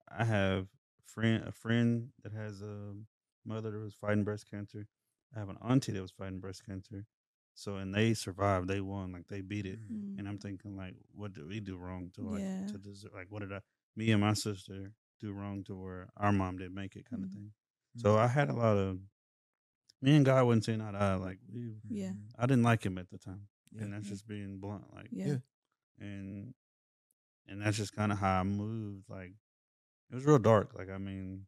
i 0.09 0.23
have 0.23 0.65
friend 1.05 1.43
a 1.47 1.51
friend 1.51 2.09
that 2.23 2.33
has 2.33 2.63
a 2.63 2.93
mother 3.45 3.69
that 3.69 3.77
was 3.79 3.93
fighting 3.93 4.23
breast 4.23 4.49
cancer 4.49 4.87
i 5.35 5.39
have 5.39 5.49
an 5.49 5.57
auntie 5.63 5.91
that 5.91 6.01
was 6.01 6.09
fighting 6.11 6.39
breast 6.39 6.65
cancer 6.65 7.05
so 7.59 7.75
and 7.75 7.93
they 7.93 8.13
survived 8.13 8.67
they 8.67 8.79
won 8.81 9.11
like 9.11 9.27
they 9.27 9.41
beat 9.41 9.65
it 9.65 9.79
Mm. 9.91 10.17
and 10.17 10.27
i'm 10.29 10.37
thinking 10.39 10.77
like 10.77 10.95
what 11.13 11.33
did 11.33 11.45
we 11.47 11.59
do 11.59 11.75
wrong 11.77 12.09
to 12.15 12.21
like 12.21 12.41
Yeah. 12.41 12.67
to 12.67 12.77
deserve 12.77 13.13
like 13.13 13.27
what 13.29 13.39
did 13.41 13.53
i 13.53 13.61
me 13.95 14.11
and 14.11 14.21
my 14.21 14.33
sister 14.33 14.93
do 15.19 15.31
wrong 15.33 15.63
to 15.65 15.75
where 15.75 16.09
our 16.17 16.31
mom 16.31 16.57
didn't 16.57 16.75
make 16.75 16.95
it 16.95 17.05
kind 17.09 17.21
Mhm. 17.21 17.25
of 17.25 17.31
thing 17.33 17.51
so 17.97 18.17
i 18.17 18.27
had 18.27 18.49
a 18.49 18.53
lot 18.53 18.77
of 18.77 18.99
me 20.01 20.15
and 20.15 20.25
god 20.25 20.45
wasn't 20.45 20.65
seeing 20.65 20.81
eye 20.81 20.91
I 20.97 21.15
like 21.15 21.39
we 21.51 21.73
Yeah. 21.89 22.11
Mhm. 22.11 22.29
i 22.37 22.45
didn't 22.45 22.63
like 22.63 22.85
him 22.85 22.97
at 22.97 23.09
the 23.09 23.17
time 23.17 23.47
Yeah. 23.71 23.83
and 23.83 23.93
that's 23.93 24.05
Yeah. 24.05 24.11
just 24.11 24.27
being 24.27 24.59
blunt 24.59 24.93
like 24.93 25.09
Yeah. 25.11 25.27
Yeah. 25.27 25.37
and 25.99 26.53
and 27.47 27.61
that's 27.61 27.77
just 27.77 27.93
kind 27.93 28.11
of 28.11 28.19
how 28.19 28.41
I 28.41 28.43
moved. 28.43 29.09
Like 29.09 29.33
it 30.11 30.15
was 30.15 30.25
real 30.25 30.39
dark. 30.39 30.75
Like 30.75 30.89
I 30.89 30.99
mean, 30.99 31.47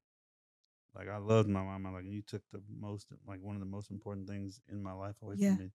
like 0.95 1.07
I 1.07 1.17
loved 1.17 1.49
my 1.49 1.63
mama. 1.63 1.91
Like 1.91 2.05
you 2.05 2.21
took 2.21 2.43
the 2.51 2.61
most, 2.69 3.07
like 3.27 3.41
one 3.41 3.55
of 3.55 3.59
the 3.61 3.67
most 3.67 3.91
important 3.91 4.27
things 4.27 4.59
in 4.67 4.81
my 4.83 4.93
life 4.93 5.15
away 5.21 5.35
Yeah. 5.37 5.55
from 5.55 5.65
me. 5.65 5.71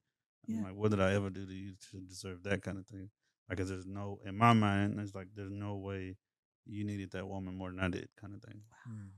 I'm 0.49 0.63
like, 0.63 0.75
what 0.75 0.91
did 0.91 1.01
I 1.01 1.13
ever 1.13 1.29
do 1.29 1.45
to 1.45 1.53
you 1.53 1.73
to 1.91 1.99
deserve 2.01 2.43
that 2.43 2.61
kind 2.63 2.77
of 2.77 2.87
thing? 2.87 3.09
Like, 3.49 3.57
'cause 3.57 3.69
there's 3.69 3.85
no 3.87 4.19
in 4.25 4.35
my 4.37 4.53
mind, 4.53 4.97
there's 4.97 5.15
like 5.15 5.27
there's 5.35 5.51
no 5.51 5.75
way 5.77 6.17
you 6.65 6.83
needed 6.83 7.11
that 7.11 7.27
woman 7.27 7.55
more 7.55 7.69
than 7.71 7.79
I 7.79 7.89
did, 7.89 8.09
kind 8.19 8.33
of 8.35 8.41
thing. 8.41 8.61
Mm. 8.89 9.09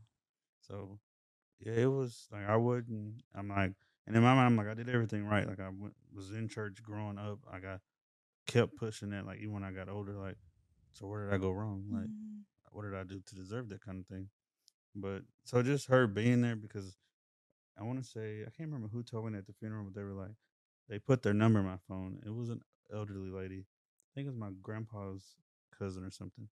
So 0.61 0.99
yeah, 1.59 1.73
it 1.73 1.87
was 1.91 2.27
like 2.31 2.47
I 2.47 2.57
wouldn't. 2.57 3.23
I'm 3.35 3.49
like, 3.49 3.73
and 4.07 4.15
in 4.15 4.23
my 4.23 4.33
mind, 4.35 4.47
I'm 4.47 4.57
like, 4.57 4.67
I 4.67 4.73
did 4.75 4.89
everything 4.89 5.25
right. 5.25 5.47
Like 5.47 5.59
I 5.59 5.69
went, 5.69 5.95
was 6.13 6.31
in 6.31 6.47
church 6.47 6.81
growing 6.83 7.17
up. 7.17 7.39
Like 7.51 7.65
I 7.65 7.79
kept 8.47 8.77
pushing 8.77 9.11
that. 9.11 9.25
Like 9.25 9.39
even 9.39 9.53
when 9.53 9.63
I 9.63 9.71
got 9.71 9.89
older, 9.89 10.13
like, 10.13 10.37
so 10.93 11.07
where 11.07 11.25
did 11.25 11.33
I 11.33 11.37
go 11.37 11.51
wrong? 11.51 11.85
Like, 11.91 12.09
Mm. 12.09 12.43
what 12.71 12.83
did 12.83 12.95
I 12.95 13.03
do 13.03 13.21
to 13.21 13.35
deserve 13.35 13.69
that 13.69 13.81
kind 13.81 13.99
of 13.99 14.07
thing? 14.07 14.29
But 14.95 15.23
so 15.45 15.63
just 15.63 15.87
her 15.87 16.07
being 16.07 16.41
there 16.41 16.55
because 16.55 16.97
I 17.77 17.83
want 17.83 17.99
to 18.03 18.05
say 18.09 18.41
I 18.41 18.51
can't 18.51 18.69
remember 18.71 18.87
who 18.89 19.03
told 19.03 19.31
me 19.31 19.37
at 19.37 19.47
the 19.47 19.53
funeral, 19.53 19.85
but 19.85 19.95
they 19.95 20.03
were 20.03 20.13
like, 20.13 20.35
they 20.89 20.99
put 20.99 21.21
their 21.21 21.33
number 21.33 21.59
in 21.59 21.65
my 21.65 21.77
phone. 21.87 22.19
It 22.25 22.33
was 22.33 22.49
an 22.49 22.61
elderly 22.93 23.29
lady. 23.29 23.65
I 23.65 24.09
think 24.15 24.27
it 24.27 24.31
was 24.31 24.39
my 24.39 24.51
grandpa's 24.61 25.35
cousin 25.77 26.03
or 26.03 26.11
something. 26.11 26.49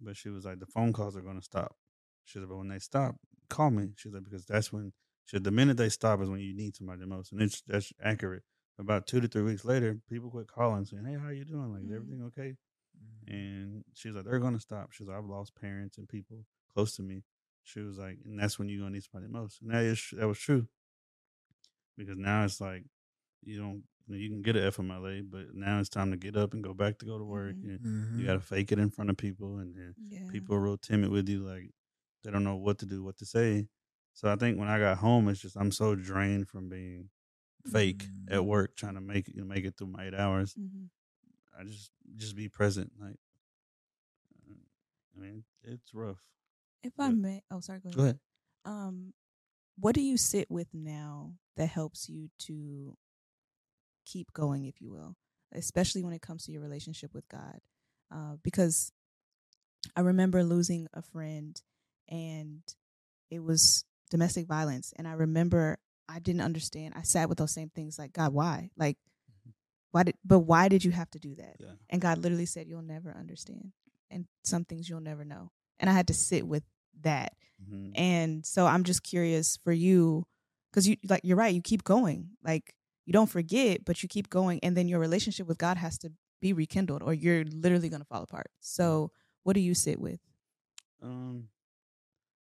But 0.00 0.16
she 0.16 0.28
was 0.28 0.44
like, 0.44 0.58
the 0.58 0.66
phone 0.66 0.92
calls 0.92 1.16
are 1.16 1.22
going 1.22 1.38
to 1.38 1.44
stop. 1.44 1.76
She 2.24 2.38
said, 2.38 2.48
but 2.48 2.56
when 2.56 2.68
they 2.68 2.78
stop, 2.78 3.16
call 3.48 3.70
me. 3.70 3.90
She 3.96 4.10
said, 4.10 4.24
because 4.24 4.44
that's 4.44 4.72
when, 4.72 4.92
she 5.26 5.36
said, 5.36 5.44
the 5.44 5.50
minute 5.50 5.76
they 5.76 5.88
stop 5.88 6.20
is 6.20 6.28
when 6.28 6.40
you 6.40 6.54
need 6.54 6.74
somebody 6.76 7.00
the 7.00 7.06
most. 7.06 7.32
And 7.32 7.40
it's, 7.40 7.62
that's 7.66 7.92
accurate. 8.02 8.42
About 8.78 9.06
two 9.06 9.20
to 9.20 9.28
three 9.28 9.42
weeks 9.42 9.64
later, 9.64 10.00
people 10.10 10.30
quit 10.30 10.48
calling 10.48 10.84
saying, 10.84 11.04
hey, 11.04 11.16
how 11.16 11.28
you 11.28 11.44
doing? 11.44 11.72
Like, 11.72 11.84
is 11.84 11.90
Mhm. 11.90 11.96
everything 11.96 12.22
okay? 12.24 12.56
Mm. 13.28 13.32
And 13.32 13.84
she 13.94 14.08
was 14.08 14.16
like, 14.16 14.24
they're 14.24 14.40
going 14.40 14.54
to 14.54 14.60
stop. 14.60 14.92
She 14.92 15.04
was 15.04 15.08
like, 15.08 15.18
I've 15.18 15.26
lost 15.26 15.54
parents 15.54 15.96
and 15.96 16.08
people 16.08 16.44
close 16.72 16.96
to 16.96 17.02
me. 17.02 17.22
She 17.62 17.80
was 17.80 17.98
like, 17.98 18.18
and 18.24 18.38
that's 18.38 18.58
when 18.58 18.68
you're 18.68 18.80
going 18.80 18.90
to 18.90 18.94
need 18.94 19.04
somebody 19.04 19.32
the 19.32 19.38
most. 19.38 19.62
And 19.62 19.70
that 19.70 19.84
is, 19.84 20.08
that 20.12 20.26
was 20.26 20.38
true. 20.38 20.66
Because 21.96 22.18
now 22.18 22.44
it's 22.44 22.60
like, 22.60 22.84
you 23.46 23.58
don't, 23.58 23.84
you, 24.06 24.14
know, 24.14 24.16
you 24.16 24.28
can 24.28 24.42
get 24.42 24.56
an 24.56 24.64
FMLA, 24.70 25.22
but 25.30 25.54
now 25.54 25.78
it's 25.80 25.88
time 25.88 26.10
to 26.10 26.16
get 26.16 26.36
up 26.36 26.52
and 26.54 26.62
go 26.62 26.74
back 26.74 26.98
to 26.98 27.06
go 27.06 27.18
to 27.18 27.24
work. 27.24 27.56
Mhm. 27.56 27.68
And 27.68 27.80
Mhm. 27.80 28.18
you 28.18 28.26
got 28.26 28.34
to 28.34 28.40
fake 28.40 28.72
it 28.72 28.78
in 28.78 28.90
front 28.90 29.10
of 29.10 29.16
people. 29.16 29.58
And 29.58 29.74
then 29.74 29.94
Yeah. 29.96 30.26
people 30.28 30.54
are 30.56 30.60
real 30.60 30.76
timid 30.78 31.10
with 31.10 31.28
you. 31.28 31.44
Like, 31.44 31.72
they 32.22 32.30
don't 32.30 32.44
know 32.44 32.56
what 32.56 32.78
to 32.80 32.86
do, 32.86 33.02
what 33.02 33.16
to 33.18 33.26
say. 33.26 33.68
So 34.12 34.30
I 34.30 34.36
think 34.36 34.58
when 34.58 34.68
I 34.68 34.78
got 34.78 34.98
home, 34.98 35.28
it's 35.28 35.40
just, 35.40 35.56
I'm 35.56 35.72
so 35.72 35.94
drained 35.94 36.48
from 36.48 36.68
being 36.68 37.10
fake 37.66 38.04
Mm. 38.04 38.30
at 38.32 38.44
work, 38.44 38.76
trying 38.76 38.94
to 38.94 39.00
make, 39.00 39.28
you 39.28 39.40
know, 39.40 39.44
make 39.46 39.64
it 39.64 39.76
through 39.76 39.88
my 39.88 40.06
eight 40.06 40.14
hours. 40.14 40.54
Mhm. 40.54 40.90
I 41.56 41.64
just 41.64 41.90
just 42.16 42.36
be 42.36 42.48
present. 42.48 42.92
Like, 43.00 43.18
uh, 44.50 44.54
I 45.16 45.20
mean, 45.20 45.44
it's 45.62 45.94
rough. 45.94 46.28
If 46.82 46.92
I 46.98 47.10
may, 47.10 47.42
oh, 47.50 47.60
sorry. 47.60 47.80
Go 47.80 47.88
ahead. 47.88 47.96
Go 47.96 48.02
ahead. 48.02 48.20
Um, 48.66 49.14
what 49.76 49.94
do 49.94 50.02
you 50.02 50.16
sit 50.16 50.50
with 50.50 50.72
now 50.74 51.38
that 51.56 51.68
helps 51.68 52.08
you 52.08 52.30
to 52.40 52.96
keep 54.04 54.32
going, 54.32 54.64
if 54.64 54.80
you 54.80 54.90
will, 54.90 55.16
especially 55.52 56.02
when 56.02 56.12
it 56.12 56.22
comes 56.22 56.44
to 56.44 56.52
your 56.52 56.62
relationship 56.62 57.14
with 57.14 57.28
God? 57.28 57.60
Uh, 58.10 58.36
because 58.42 58.92
I 59.96 60.00
remember 60.00 60.42
losing 60.44 60.88
a 60.94 61.02
friend, 61.02 61.60
and 62.08 62.62
it 63.30 63.42
was 63.42 63.84
domestic 64.10 64.46
violence, 64.46 64.92
and 64.96 65.06
I 65.08 65.12
remember 65.12 65.78
I 66.08 66.18
didn't 66.18 66.42
understand. 66.42 66.94
I 66.96 67.02
sat 67.02 67.28
with 67.28 67.38
those 67.38 67.52
same 67.52 67.70
things, 67.70 67.98
like 67.98 68.12
God, 68.12 68.32
why? 68.32 68.70
Like, 68.76 68.98
why 69.90 70.02
did? 70.02 70.16
But 70.24 70.40
why 70.40 70.68
did 70.68 70.84
you 70.84 70.90
have 70.90 71.10
to 71.12 71.18
do 71.18 71.34
that? 71.36 71.56
Yeah. 71.60 71.72
And 71.90 72.00
God 72.00 72.18
literally 72.18 72.46
said, 72.46 72.66
"You'll 72.68 72.82
never 72.82 73.10
understand," 73.16 73.72
and 74.10 74.26
some 74.42 74.64
things 74.64 74.88
you'll 74.88 75.00
never 75.00 75.24
know. 75.24 75.50
And 75.78 75.88
I 75.88 75.92
had 75.92 76.08
to 76.08 76.14
sit 76.14 76.46
with 76.46 76.64
that. 77.02 77.34
Mhm. 77.62 77.92
And 77.94 78.46
so 78.46 78.66
I'm 78.66 78.84
just 78.84 79.02
curious 79.02 79.56
for 79.58 79.72
you 79.72 80.26
because 80.70 80.88
you 80.88 80.96
like 81.08 81.20
you're 81.24 81.36
right, 81.36 81.54
you 81.54 81.62
keep 81.62 81.84
going. 81.84 82.30
Like 82.42 82.74
you 83.06 83.12
don't 83.12 83.30
forget, 83.30 83.84
but 83.84 84.02
you 84.02 84.08
keep 84.08 84.30
going 84.30 84.60
and 84.62 84.76
then 84.76 84.88
your 84.88 85.00
relationship 85.00 85.46
with 85.46 85.58
God 85.58 85.76
has 85.76 85.98
to 85.98 86.12
be 86.40 86.52
rekindled 86.52 87.02
or 87.02 87.14
you're 87.14 87.44
literally 87.44 87.88
going 87.88 88.00
to 88.02 88.06
fall 88.06 88.22
apart. 88.22 88.50
So 88.60 89.12
what 89.42 89.54
do 89.54 89.60
you 89.60 89.74
sit 89.74 90.00
with? 90.00 90.20
Um, 91.02 91.50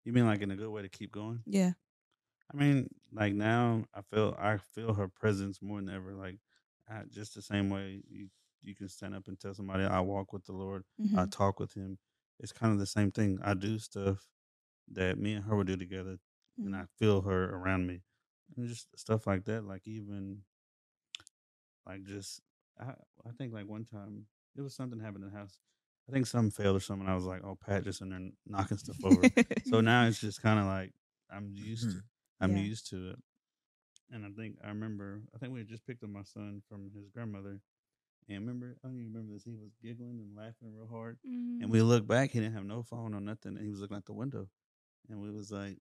you 0.06 0.14
mean 0.14 0.26
like 0.26 0.42
in 0.42 0.52
a 0.52 0.56
good 0.56 0.70
way 0.70 0.82
to 0.82 0.90
keep 0.90 1.12
going? 1.12 1.44
Yeah. 1.46 1.74
I 2.54 2.58
mean, 2.58 2.90
like 3.12 3.34
now, 3.34 3.86
I 3.94 4.02
feel 4.02 4.36
I 4.38 4.58
feel 4.58 4.94
her 4.94 5.08
presence 5.08 5.62
more 5.62 5.80
than 5.82 5.90
ever. 5.90 6.14
Like, 6.14 6.40
I, 6.88 7.04
just 7.10 7.34
the 7.36 7.42
same 7.42 7.70
way 7.70 8.04
you 8.10 8.30
you 8.62 8.76
can 8.76 8.90
stand 8.90 9.16
up 9.16 9.28
and 9.28 9.40
tell 9.40 9.54
somebody 9.54 9.84
I 9.84 10.00
walk 10.02 10.34
with 10.34 10.46
the 10.46 10.54
Lord, 10.54 10.84
I 11.14 11.26
Mhm. 11.26 11.32
talk 11.32 11.60
with 11.60 11.74
Him. 11.74 11.98
It's 12.40 12.52
kind 12.52 12.74
of 12.74 12.80
the 12.80 12.86
same 12.86 13.12
thing. 13.12 13.40
I 13.44 13.54
do 13.54 13.80
stuff 13.80 14.28
that 14.90 15.18
me 15.20 15.34
and 15.36 15.46
her 15.46 15.56
would 15.56 15.68
do 15.68 15.78
together, 15.78 16.20
and 16.66 16.76
Mhm. 16.76 16.76
I 16.76 16.86
feel 16.98 17.22
her 17.24 17.56
around 17.56 17.88
me, 17.88 18.04
and 18.58 18.68
just 18.68 18.88
stuff 18.98 19.28
like 19.28 19.46
that. 19.46 19.66
Like 19.66 19.88
even, 19.88 20.40
like 21.86 22.04
just 22.04 22.42
I 22.80 22.92
I 23.26 23.32
think 23.38 23.54
like 23.54 23.68
one 23.68 23.86
time 23.86 24.26
it 24.56 24.62
was 24.62 24.76
something 24.76 25.00
happened 25.00 25.24
in 25.26 25.32
the 25.32 25.38
house. 25.38 25.60
I 26.10 26.12
think 26.12 26.28
something 26.28 26.52
failed 26.52 26.76
or 26.76 26.82
something. 26.82 27.08
I 27.08 27.16
was 27.16 27.24
like, 27.26 27.42
oh, 27.46 27.56
Pat 27.66 27.84
just 27.86 28.02
in 28.02 28.10
there 28.10 28.20
knocking 28.46 28.78
stuff 28.78 28.98
over. 29.04 29.22
so 29.66 29.80
now 29.82 30.06
it's 30.06 30.20
just 30.20 30.42
kind 30.42 30.60
of 30.60 30.66
like 30.66 30.92
I'm 31.32 31.52
used 31.56 31.90
to. 31.92 32.02
I'm 32.42 32.56
Yeah. 32.58 32.64
used 32.64 32.90
to 32.90 33.12
it. 33.12 33.20
And 34.12 34.26
I 34.26 34.30
think 34.38 34.58
I 34.64 34.68
remember. 34.68 35.22
I 35.34 35.38
think 35.38 35.54
we 35.54 35.60
had 35.60 35.70
just 35.70 35.86
picked 35.88 36.04
up 36.04 36.10
my 36.10 36.24
son 36.24 36.62
from 36.70 36.92
his 36.94 37.08
grandmother, 37.10 37.62
and 38.30 38.40
remember, 38.40 38.76
I 38.84 38.88
don't 38.88 38.98
even 39.00 39.12
remember 39.14 39.34
this. 39.34 39.44
He 39.44 39.52
was 39.56 39.72
giggling 39.82 40.20
and 40.20 40.36
laughing 40.36 40.76
real 40.76 40.88
hard. 40.88 41.18
Mm-hmm. 41.28 41.64
And 41.64 41.72
we 41.72 41.82
looked 41.82 42.08
back. 42.08 42.32
He 42.32 42.40
didn't 42.40 42.54
have 42.54 42.66
no 42.66 42.84
phone 42.84 43.14
or 43.16 43.22
nothing. 43.22 43.56
And 43.58 43.64
he 43.66 43.70
was 43.72 43.80
looking 43.80 43.98
out 43.98 44.06
the 44.06 44.14
window, 44.14 44.50
and 45.10 45.20
we 45.22 45.32
was 45.32 45.52
like, 45.52 45.80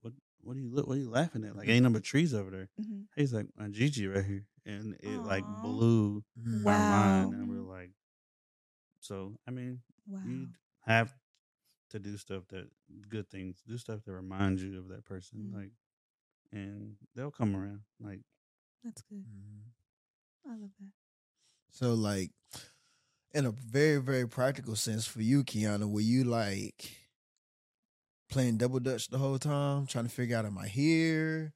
"What? 0.00 0.14
What 0.42 0.56
are 0.56 0.60
you 0.60 0.70
look? 0.70 0.86
What 0.86 0.96
are 0.96 1.00
you 1.00 1.10
laughing 1.10 1.44
at? 1.44 1.56
Like 1.56 1.68
ain't 1.68 1.82
number 1.82 1.98
but 2.00 2.04
trees 2.04 2.34
over 2.34 2.50
there." 2.50 2.68
Mhm. 2.80 3.06
He's 3.16 3.32
like, 3.32 3.46
"My 3.56 3.68
Gigi 3.68 4.06
right 4.06 4.24
here," 4.24 4.46
and 4.66 4.94
it 5.00 5.22
like 5.22 5.46
blew. 5.46 6.24
Wow. 6.46 6.72
our 6.72 6.80
mind. 6.88 7.34
And 7.34 7.48
we're 7.48 7.60
like, 7.62 7.92
"So 9.00 9.38
I 9.46 9.50
mean, 9.50 9.82
Wow. 10.06 10.20
you 10.24 10.48
have 10.80 11.14
to 11.90 11.98
do 11.98 12.16
stuff 12.16 12.46
that 12.48 12.70
good 13.08 13.28
things, 13.30 13.62
do 13.66 13.78
stuff 13.78 14.04
that 14.04 14.12
reminds 14.12 14.62
you 14.62 14.78
of 14.78 14.88
that 14.88 15.04
person, 15.04 15.50
Mhm. 15.50 15.54
like, 15.54 15.72
and 16.52 16.96
they'll 17.14 17.30
come 17.30 17.56
around. 17.56 17.84
Like, 18.00 18.22
That's 18.84 19.02
good. 19.02 19.24
Mhm. 19.26 19.72
I 20.46 20.56
love 20.56 20.72
that. 20.80 20.92
So 21.70 21.94
like 21.94 22.32
in 23.32 23.46
a 23.46 23.50
very, 23.52 24.00
very 24.00 24.28
practical 24.28 24.76
sense 24.76 25.06
for 25.06 25.22
you, 25.22 25.44
Keanna, 25.44 25.90
were 25.90 26.00
you 26.00 26.24
like 26.24 26.96
playing 28.32 28.56
double 28.56 28.80
dutch 28.80 29.08
the 29.08 29.18
whole 29.18 29.38
time, 29.38 29.86
trying 29.86 30.06
to 30.06 30.10
figure 30.10 30.36
out 30.36 30.46
am 30.46 30.56
I 30.56 30.66
here? 30.66 31.52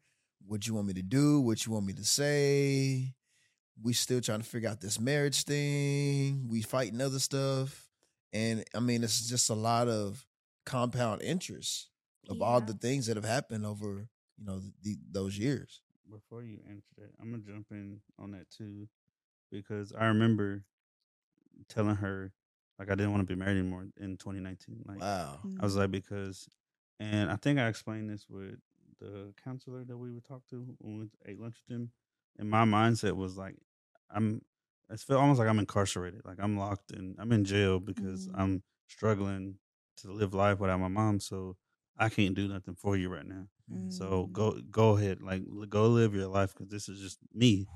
What 0.47 0.67
you 0.67 0.75
want 0.75 0.87
me 0.87 0.93
to 0.95 1.03
do? 1.03 1.41
What 1.41 1.65
you 1.65 1.73
want 1.73 1.87
me 1.87 1.95
to 1.95 2.05
say? 2.05 3.15
We 3.83 3.95
still 3.95 4.21
trying 4.21 4.41
to 4.41 4.45
figure 4.47 4.69
out 4.69 4.81
this 4.81 5.01
marriage 5.01 5.43
thing. 5.45 6.47
We 6.49 6.61
fighting 6.63 7.01
other 7.01 7.19
stuff. 7.19 7.89
And 8.33 8.63
I 8.75 8.81
mean, 8.81 9.03
it's 9.03 9.29
just 9.29 9.49
a 9.49 9.55
lot 9.55 9.89
of 9.89 10.25
compound 10.67 11.23
interest 11.23 11.89
of 12.29 12.43
all 12.43 12.61
the 12.61 12.75
things 12.75 13.07
that 13.07 13.17
have 13.17 13.25
happened 13.25 13.65
over, 13.65 14.09
you 14.37 14.45
know, 14.45 14.61
the, 14.83 14.97
those 15.11 15.39
years. 15.39 15.81
before 16.11 16.43
you 16.43 16.59
answer 16.69 16.93
that, 16.99 17.11
I'm 17.21 17.31
gonna 17.31 17.43
jump 17.43 17.67
in 17.71 18.01
on 18.19 18.33
that 18.33 18.51
too, 18.51 18.89
because 19.51 19.93
I 19.99 20.07
remember 20.07 20.65
telling 21.69 21.97
her 21.97 22.33
like 22.79 22.91
I 22.91 22.95
didn't 22.95 23.13
want 23.13 23.27
to 23.27 23.35
be 23.35 23.39
married 23.39 23.59
anymore 23.59 23.87
in 23.99 24.17
2019. 24.17 24.85
Like, 24.87 25.01
Wow. 25.01 25.41
I 25.59 25.63
was 25.63 25.73
mm-hmm. 25.73 25.81
like 25.81 25.91
because, 25.91 26.49
and 27.01 27.31
I 27.31 27.37
think 27.37 27.59
I 27.59 27.69
explained 27.69 28.11
this 28.11 28.27
with 28.29 28.57
the 28.99 29.33
counselor 29.43 29.85
that 29.85 29.97
we 29.97 30.11
would 30.13 30.25
talk 30.25 30.47
to 30.51 30.77
when 30.81 30.99
we 30.99 31.11
ate 31.31 31.41
lunch 31.41 31.57
with 31.69 31.77
him. 31.77 31.91
And 32.39 32.51
my 32.51 32.65
mindset 32.65 33.17
was 33.17 33.37
like, 33.37 33.57
I'm. 34.11 34.43
It's 34.89 35.03
feel 35.03 35.19
almost 35.19 35.41
like 35.41 35.49
I'm 35.49 35.59
incarcerated. 35.59 36.23
Like 36.25 36.39
I'm 36.41 36.57
locked 36.57 36.93
in. 36.93 37.17
I'm 37.19 37.33
in 37.33 37.45
jail 37.45 37.81
because 37.81 38.29
Mhm. 38.29 38.35
I'm 38.41 38.63
struggling 38.89 39.59
to 39.99 40.13
live 40.13 40.33
life 40.33 40.61
without 40.61 40.79
my 40.79 40.89
mom. 40.89 41.19
So 41.19 41.57
I 41.97 42.09
can't 42.09 42.37
do 42.37 42.47
nothing 42.47 42.77
for 42.77 42.97
you 42.97 43.09
right 43.09 43.27
now. 43.27 43.49
So 43.89 44.27
Mm. 44.29 44.33
go 44.33 44.61
go 44.71 44.97
ahead, 44.97 45.21
like 45.23 45.43
go 45.69 45.89
live 45.89 46.15
your 46.15 46.29
life 46.29 46.55
because 46.55 46.69
this 46.71 46.89
is 46.89 47.01
just 47.01 47.19
me. 47.35 47.67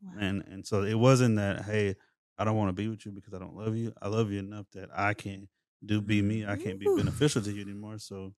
Wow. 0.00 0.12
And 0.20 0.42
and 0.46 0.66
so 0.66 0.82
it 0.84 0.94
wasn't 0.94 1.36
that 1.36 1.64
hey, 1.64 1.96
I 2.38 2.44
don't 2.44 2.56
want 2.56 2.68
to 2.68 2.72
be 2.72 2.88
with 2.88 3.04
you 3.04 3.12
because 3.12 3.34
I 3.34 3.38
don't 3.40 3.56
love 3.56 3.74
you. 3.76 3.92
I 4.00 4.08
love 4.08 4.30
you 4.30 4.38
enough 4.38 4.66
that 4.72 4.90
I 4.96 5.14
can't 5.14 5.48
do 5.84 6.00
be 6.00 6.22
me. 6.22 6.46
I 6.46 6.56
can't 6.56 6.78
be 6.78 6.86
beneficial 6.86 7.42
to 7.42 7.50
you 7.52 7.62
anymore. 7.62 7.98
So 7.98 8.34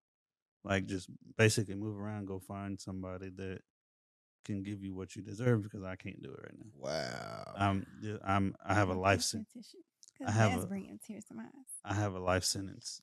like 0.65 0.87
just 0.87 1.09
basically 1.37 1.75
move 1.75 1.99
around, 1.99 2.27
go 2.27 2.39
find 2.39 2.81
somebody 2.81 3.31
that 3.37 3.61
can 4.45 4.63
give 4.63 4.83
you 4.83 4.95
what 4.95 5.15
you 5.15 5.23
deserve 5.23 5.63
because 5.63 5.83
I 5.85 5.97
can't 5.97 6.23
do 6.23 6.31
it 6.31 6.41
right 6.43 6.55
now. 6.59 6.71
Wow. 6.79 7.53
I'm 7.57 7.87
I'm 8.25 8.55
I 8.65 8.75
have 8.75 8.89
a 8.89 8.95
life 8.95 9.23
sentence. 9.23 9.75
I 10.27 10.31
have 10.31 10.63
a- 10.63 10.67
bringing 10.67 10.99
tears 11.05 11.25
to 11.27 11.35
my 11.35 11.45
eyes. 11.45 11.51
I 11.85 11.95
have 11.95 12.15
a 12.15 12.21
life 12.21 12.45
sentence, 12.45 13.01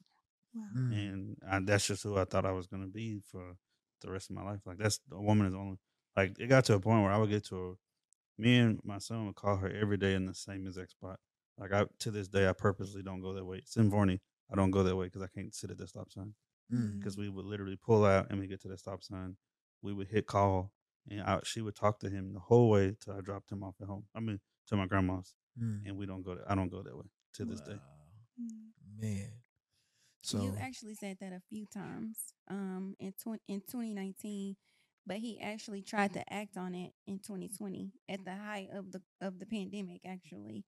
wow. 0.54 0.64
Mm. 0.78 0.92
and 0.94 1.38
I, 1.50 1.60
that's 1.60 1.88
just 1.88 2.04
who 2.04 2.18
I 2.18 2.26
thought 2.26 2.46
I 2.46 2.52
was 2.52 2.68
gonna 2.68 2.88
be 2.88 3.22
for 3.32 3.56
the 4.02 4.12
rest 4.12 4.30
of 4.30 4.36
my 4.36 4.44
life. 4.44 4.60
Like 4.66 4.78
that's 4.78 5.00
a 5.12 5.22
woman 5.22 5.48
is 5.48 5.54
only 5.54 5.78
like 6.16 6.40
it 6.40 6.48
got 6.48 6.66
to 6.66 6.76
a 6.76 6.80
point 6.80 7.04
where 7.04 7.12
I 7.12 7.18
would 7.18 7.30
get 7.30 7.46
to 7.48 7.58
a 7.58 8.42
me 8.42 8.58
and 8.58 8.80
my 8.84 9.00
son 9.00 9.26
would 9.26 9.36
call 9.36 9.58
her 9.58 9.70
every 9.70 9.98
day 9.98 10.14
in 10.14 10.26
the 10.26 10.34
same 10.34 10.66
exact 10.66 10.92
spot. 10.92 11.20
Like 11.58 11.74
I 11.74 11.86
to 12.00 12.12
this 12.12 12.30
day 12.30 12.48
I 12.48 12.54
purposely 12.54 13.04
don't 13.04 13.22
go 13.22 13.34
that 13.34 13.46
way. 13.46 13.58
It's 13.58 13.76
in 13.76 13.92
Forney. 13.92 14.22
I 14.52 14.56
don't 14.56 14.72
go 14.72 14.84
that 14.84 14.96
way 14.96 15.08
because 15.08 15.22
I 15.22 15.28
can't 15.28 15.54
sit 15.54 15.72
at 15.72 15.78
the 15.78 15.88
stop 15.88 16.12
sign. 16.12 16.34
Mm. 16.74 17.00
Because 17.00 17.18
we 17.18 17.30
would 17.30 17.46
literally 17.46 17.78
pull 17.84 18.06
out 18.06 18.28
and 18.30 18.40
we 18.40 18.48
get 18.48 18.62
to 18.62 18.68
the 18.68 18.78
stop 18.78 19.02
sign. 19.04 19.36
We 19.82 19.94
would 19.94 20.08
hit 20.08 20.28
call 20.28 20.72
and 21.10 21.22
I, 21.22 21.40
she 21.44 21.62
would 21.62 21.76
talk 21.76 22.00
to 22.00 22.10
him 22.10 22.34
the 22.34 22.40
whole 22.40 22.70
way 22.70 22.96
till 23.04 23.14
I 23.14 23.22
dropped 23.22 23.52
him 23.52 23.64
off 23.64 23.76
at 23.82 23.88
home. 23.88 24.06
I 24.16 24.20
mean 24.20 24.40
to 24.68 24.76
my 24.76 24.86
grandma's, 24.86 25.34
Mm. 25.60 25.82
and 25.88 25.98
we 25.98 26.06
don't 26.06 26.22
go. 26.22 26.36
That, 26.36 26.46
I 26.48 26.56
don't 26.56 26.70
go 26.70 26.82
that 26.84 26.96
way 26.96 27.06
to 27.34 27.46
this 27.46 27.60
day. 27.62 27.74
Wow. 27.74 28.42
Mm. 28.42 29.02
Man. 29.02 29.32
So 30.22 30.42
you 30.42 30.56
actually 30.60 30.96
said 30.96 31.18
that 31.22 31.34
a 31.34 31.42
few 31.50 31.66
times 31.66 32.18
um, 32.50 32.96
in, 33.00 33.14
tw- 33.14 33.42
in 33.48 33.62
2019, 33.62 34.56
but 35.08 35.18
he 35.18 35.40
actually 35.42 35.82
tried 35.82 36.14
to 36.14 36.34
act 36.34 36.56
on 36.56 36.76
it 36.76 36.92
in 37.08 37.20
2020 37.20 37.92
at 38.08 38.24
the 38.26 38.36
height 38.36 38.68
of 38.74 38.92
the 38.92 39.02
of 39.22 39.40
the 39.40 39.46
pandemic, 39.46 40.02
actually. 40.06 40.66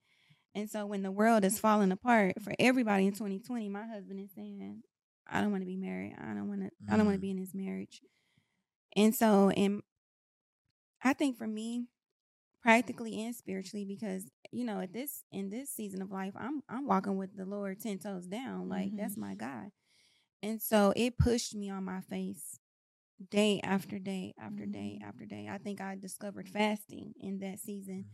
And 0.56 0.70
so 0.70 0.86
when 0.86 1.04
the 1.04 1.12
world 1.12 1.46
is 1.46 1.60
falling 1.60 1.92
apart 1.92 2.42
for 2.42 2.54
everybody 2.60 3.06
in 3.08 3.14
2020, 3.14 3.70
my 3.70 3.86
husband 3.86 4.20
is 4.20 4.32
saying, 4.36 4.82
"I 5.32 5.42
don't 5.42 5.52
want 5.52 5.64
to 5.64 5.68
be 5.68 5.78
married. 5.78 6.16
I 6.20 6.34
don't 6.36 6.50
want 6.50 6.62
to. 6.64 6.72
I 6.90 6.98
don't 6.98 7.08
want 7.08 7.16
to 7.18 7.20
Mm. 7.20 7.22
be 7.22 7.32
in 7.32 7.40
this 7.40 7.56
marriage." 7.56 8.02
And 8.96 9.16
so, 9.16 9.50
and 9.52 9.84
I 11.04 11.14
think 11.14 11.38
for 11.38 11.48
me, 11.48 11.88
practically 12.62 13.22
and 13.24 13.36
spiritually, 13.36 13.86
because 13.86 14.30
you 14.52 14.66
know, 14.66 14.80
at 14.82 14.94
this 14.94 15.24
in 15.32 15.50
this 15.50 15.70
season 15.72 16.02
of 16.02 16.12
life, 16.12 16.34
I'm 16.38 16.64
I'm 16.70 16.88
walking 16.88 17.18
with 17.18 17.36
the 17.36 17.46
Lord 17.46 17.80
ten 17.80 18.00
toes 18.00 18.28
down. 18.28 18.70
Like 18.70 18.94
Mhm. 18.94 18.98
that's 18.98 19.18
my 19.18 19.36
God. 19.36 19.72
And 20.44 20.62
so 20.62 20.94
it 20.96 21.18
pushed 21.18 21.56
me 21.56 21.70
on 21.70 21.84
my 21.86 22.02
face 22.02 22.60
day 23.32 23.60
after 23.64 24.00
day 24.00 24.34
after 24.40 24.66
day 24.66 24.98
Mhm. 24.98 25.04
after 25.04 25.26
day. 25.26 25.48
I 25.50 25.58
think 25.60 25.82
I 25.82 25.96
discovered 25.96 26.50
fasting 26.50 27.14
in 27.20 27.40
that 27.40 27.60
season. 27.60 28.06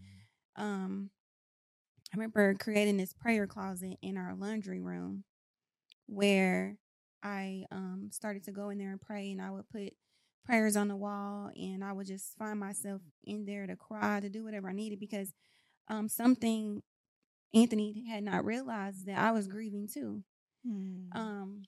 Mm. 0.57 0.64
Um 0.64 1.11
I 2.14 2.18
remember 2.18 2.53
creating 2.56 2.98
this 2.98 3.14
prayer 3.14 3.48
closet 3.48 3.98
in 4.02 4.18
our 4.18 4.35
laundry 4.35 4.80
room 4.80 5.23
where 6.07 6.77
I 7.23 7.65
um 7.72 8.10
started 8.11 8.44
to 8.45 8.52
go 8.52 8.69
in 8.69 8.77
there 8.77 8.91
and 8.91 9.02
pray 9.02 9.31
and 9.31 9.41
I 9.41 9.52
would 9.52 9.69
put 9.69 9.94
prayers 10.45 10.76
on 10.76 10.88
the 10.88 10.95
wall 10.95 11.52
and 11.56 11.84
I 11.84 11.91
would 11.91 12.07
just 12.07 12.38
find 12.38 12.60
myself 12.60 13.02
in 13.23 13.45
there 13.45 13.68
to 13.68 13.76
cry 13.76 14.19
to 14.19 14.30
do 14.30 14.44
whatever 14.44 14.69
I 14.69 14.73
needed 14.73 14.99
because 14.99 15.34
um 15.88 16.07
something 16.07 16.81
Anthony 17.53 18.06
had 18.10 18.23
not 18.23 18.45
realized 18.45 19.06
that 19.07 19.18
I 19.18 19.31
was 19.31 19.48
grieving 19.48 19.88
too. 19.88 20.23
Mm. 20.68 21.15
Um 21.15 21.64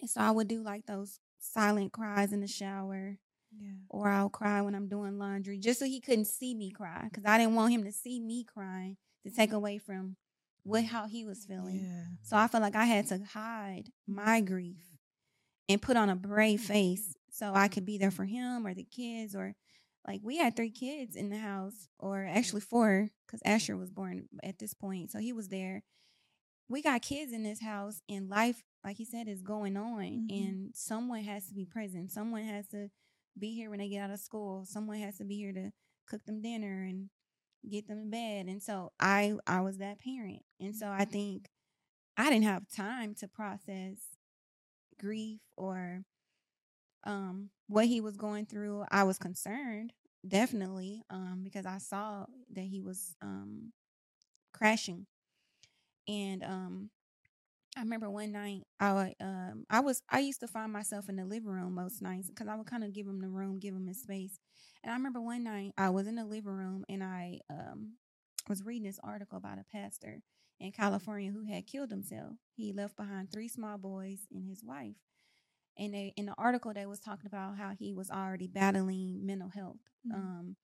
and 0.00 0.10
so 0.10 0.20
I 0.20 0.30
would 0.30 0.48
do 0.48 0.62
like 0.62 0.86
those 0.86 1.20
silent 1.38 1.92
cries 1.92 2.32
in 2.32 2.40
the 2.40 2.46
shower 2.46 3.18
yeah. 3.58 3.72
or 3.88 4.08
I'll 4.08 4.28
cry 4.28 4.60
when 4.62 4.74
I'm 4.74 4.88
doing 4.88 5.18
laundry 5.18 5.58
just 5.58 5.78
so 5.78 5.86
he 5.86 6.00
couldn't 6.00 6.26
see 6.26 6.54
me 6.54 6.70
cry 6.70 7.04
because 7.04 7.24
I 7.24 7.38
didn't 7.38 7.54
want 7.54 7.72
him 7.72 7.84
to 7.84 7.92
see 7.92 8.20
me 8.20 8.44
crying 8.44 8.96
to 9.24 9.30
take 9.30 9.52
away 9.52 9.78
from 9.78 10.16
what 10.64 10.84
how 10.84 11.06
he 11.06 11.24
was 11.24 11.44
feeling. 11.44 11.80
Yeah. 11.84 12.04
So 12.22 12.36
I 12.36 12.48
felt 12.48 12.62
like 12.62 12.74
I 12.76 12.84
had 12.84 13.06
to 13.08 13.20
hide 13.32 13.84
my 14.06 14.40
grief 14.40 14.82
and 15.68 15.80
put 15.80 15.96
on 15.96 16.10
a 16.10 16.16
brave 16.16 16.60
face 16.60 17.14
so 17.30 17.52
I 17.54 17.68
could 17.68 17.84
be 17.86 17.98
there 17.98 18.10
for 18.10 18.24
him 18.24 18.66
or 18.66 18.74
the 18.74 18.84
kids 18.84 19.34
or 19.34 19.54
like 20.06 20.20
we 20.22 20.36
had 20.36 20.54
three 20.56 20.70
kids 20.70 21.16
in 21.16 21.30
the 21.30 21.38
house 21.38 21.88
or 21.98 22.24
actually 22.24 22.60
four 22.60 23.08
because 23.26 23.40
Asher 23.44 23.76
was 23.76 23.90
born 23.90 24.28
at 24.42 24.58
this 24.58 24.74
point. 24.74 25.10
So 25.10 25.18
he 25.18 25.32
was 25.32 25.48
there. 25.48 25.82
We 26.68 26.82
got 26.82 27.02
kids 27.02 27.32
in 27.32 27.42
this 27.42 27.62
house 27.62 28.00
and 28.08 28.28
life, 28.28 28.62
like 28.84 28.96
he 28.96 29.04
said, 29.04 29.28
is 29.28 29.42
going 29.42 29.76
on 29.76 30.02
Mhm. 30.02 30.30
and 30.30 30.70
someone 30.74 31.22
has 31.24 31.46
to 31.48 31.54
be 31.54 31.64
present. 31.66 32.10
Someone 32.10 32.44
has 32.44 32.66
to 32.68 32.90
be 33.38 33.54
here 33.54 33.68
when 33.70 33.78
they 33.80 33.88
get 33.88 34.00
out 34.02 34.10
of 34.10 34.20
school. 34.20 34.64
Someone 34.64 34.98
has 34.98 35.18
to 35.18 35.24
be 35.24 35.36
here 35.36 35.52
to 35.52 35.72
cook 36.06 36.24
them 36.24 36.40
dinner 36.40 36.82
and 36.84 37.10
get 37.70 37.88
them 37.88 37.98
in 37.98 38.10
bed. 38.10 38.46
And 38.46 38.62
so 38.62 38.92
I 39.00 39.34
I 39.46 39.60
was 39.60 39.78
that 39.78 40.00
parent. 40.00 40.42
And 40.60 40.74
so 40.74 40.88
I 40.88 41.04
think 41.04 41.48
I 42.16 42.30
didn't 42.30 42.44
have 42.44 42.68
time 42.68 43.14
to 43.16 43.28
process 43.28 43.96
grief 44.98 45.40
or 45.56 46.04
um 47.04 47.50
what 47.66 47.86
he 47.86 48.00
was 48.00 48.16
going 48.16 48.46
through. 48.46 48.84
I 48.90 49.04
was 49.04 49.18
concerned, 49.18 49.92
definitely, 50.26 51.02
um, 51.10 51.40
because 51.42 51.66
I 51.66 51.78
saw 51.78 52.26
that 52.52 52.62
he 52.64 52.80
was 52.80 53.14
um 53.22 53.72
crashing. 54.52 55.06
And 56.08 56.42
um 56.44 56.90
I 57.76 57.80
remember 57.80 58.08
one 58.08 58.32
night 58.32 58.62
I 58.78 59.14
um 59.20 59.64
I 59.68 59.80
was 59.80 60.02
I 60.08 60.20
used 60.20 60.40
to 60.40 60.48
find 60.48 60.72
myself 60.72 61.08
in 61.08 61.16
the 61.16 61.24
living 61.24 61.48
room 61.50 61.74
most 61.74 62.02
nights 62.02 62.28
because 62.28 62.46
I 62.48 62.54
would 62.54 62.66
kind 62.66 62.84
of 62.84 62.92
give 62.92 63.06
him 63.06 63.20
the 63.20 63.28
room, 63.28 63.58
give 63.58 63.74
him 63.74 63.86
his 63.86 64.02
space. 64.02 64.38
And 64.82 64.92
I 64.92 64.96
remember 64.96 65.20
one 65.20 65.42
night 65.44 65.72
I 65.76 65.90
was 65.90 66.06
in 66.06 66.14
the 66.16 66.24
living 66.24 66.52
room 66.52 66.84
and 66.88 67.02
I 67.02 67.40
um 67.50 67.94
was 68.48 68.64
reading 68.64 68.84
this 68.84 69.00
article 69.02 69.38
about 69.38 69.58
a 69.58 69.64
pastor 69.72 70.20
in 70.60 70.70
California 70.70 71.32
who 71.32 71.44
had 71.44 71.66
killed 71.66 71.90
himself. 71.90 72.34
He 72.56 72.72
left 72.72 72.96
behind 72.96 73.32
three 73.32 73.48
small 73.48 73.76
boys 73.78 74.20
and 74.32 74.48
his 74.48 74.62
wife. 74.62 74.94
And 75.76 75.92
they 75.94 76.12
in 76.16 76.26
the 76.26 76.34
article 76.38 76.72
they 76.72 76.86
was 76.86 77.00
talking 77.00 77.26
about 77.26 77.56
how 77.56 77.72
he 77.78 77.92
was 77.92 78.10
already 78.10 78.46
battling 78.46 79.24
mental 79.26 79.48
health. 79.48 79.78
Mhm. 80.06 80.14
Um 80.14 80.56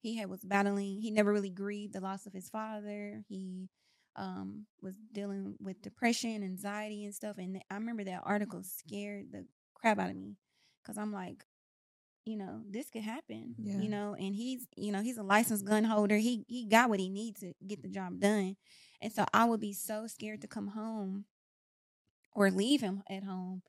he 0.00 0.16
had 0.16 0.28
was 0.30 0.44
battling 0.44 1.00
he 1.00 1.10
never 1.10 1.32
really 1.32 1.50
grieved 1.50 1.94
the 1.94 2.00
loss 2.00 2.26
of 2.26 2.32
his 2.34 2.50
father. 2.50 3.24
He 3.28 3.68
um 4.16 4.66
was 4.80 4.94
dealing 5.12 5.56
with 5.60 5.82
depression, 5.82 6.42
anxiety 6.42 7.04
and 7.04 7.14
stuff 7.14 7.38
and 7.38 7.60
I 7.70 7.74
remember 7.74 8.04
that 8.04 8.22
article 8.24 8.62
scared 8.62 9.32
the 9.32 9.46
crap 9.74 9.98
out 9.98 10.10
of 10.10 10.16
me 10.16 10.36
cuz 10.84 10.98
I'm 10.98 11.12
like 11.12 11.44
you 12.24 12.36
know, 12.36 12.62
this 12.70 12.88
could 12.88 13.02
happen. 13.02 13.54
Yeah. 13.58 13.78
You 13.78 13.88
know, 13.88 14.14
and 14.14 14.34
he's, 14.34 14.66
you 14.76 14.92
know, 14.92 15.02
he's 15.02 15.18
a 15.18 15.22
licensed 15.22 15.64
gun 15.64 15.84
holder. 15.84 16.16
He 16.16 16.44
he 16.46 16.66
got 16.66 16.88
what 16.88 17.00
he 17.00 17.08
needs 17.08 17.40
to 17.40 17.52
get 17.66 17.82
the 17.82 17.88
job 17.88 18.20
done. 18.20 18.56
And 19.00 19.12
so 19.12 19.24
I 19.34 19.44
would 19.44 19.60
be 19.60 19.72
so 19.72 20.06
scared 20.06 20.40
to 20.42 20.46
come 20.46 20.68
home 20.68 21.24
or 22.34 22.50
leave 22.50 22.80
him 22.80 23.02
at 23.10 23.24
home. 23.24 23.62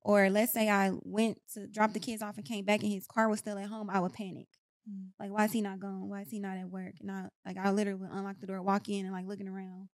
Or 0.00 0.30
let's 0.30 0.52
say 0.52 0.70
I 0.70 0.92
went 1.02 1.38
to 1.52 1.66
drop 1.66 1.92
the 1.92 2.00
kids 2.00 2.22
off 2.22 2.36
and 2.38 2.46
came 2.46 2.64
back 2.64 2.82
and 2.82 2.92
his 2.92 3.06
car 3.06 3.28
was 3.28 3.40
still 3.40 3.58
at 3.58 3.68
home, 3.68 3.90
I 3.90 4.00
would 4.00 4.14
panic. 4.14 4.46
Mm. 4.88 5.08
Like, 5.18 5.30
why 5.30 5.44
is 5.44 5.52
he 5.52 5.60
not 5.60 5.80
gone? 5.80 6.08
Why 6.08 6.22
is 6.22 6.30
he 6.30 6.38
not 6.38 6.56
at 6.58 6.70
work? 6.70 6.94
And 7.00 7.10
I 7.10 7.28
like 7.46 7.56
I 7.58 7.70
literally 7.70 8.00
would 8.00 8.10
unlock 8.10 8.40
the 8.40 8.46
door, 8.46 8.62
walk 8.62 8.88
in 8.88 9.04
and 9.04 9.12
like 9.14 9.26
looking 9.26 9.48
around. 9.48 9.88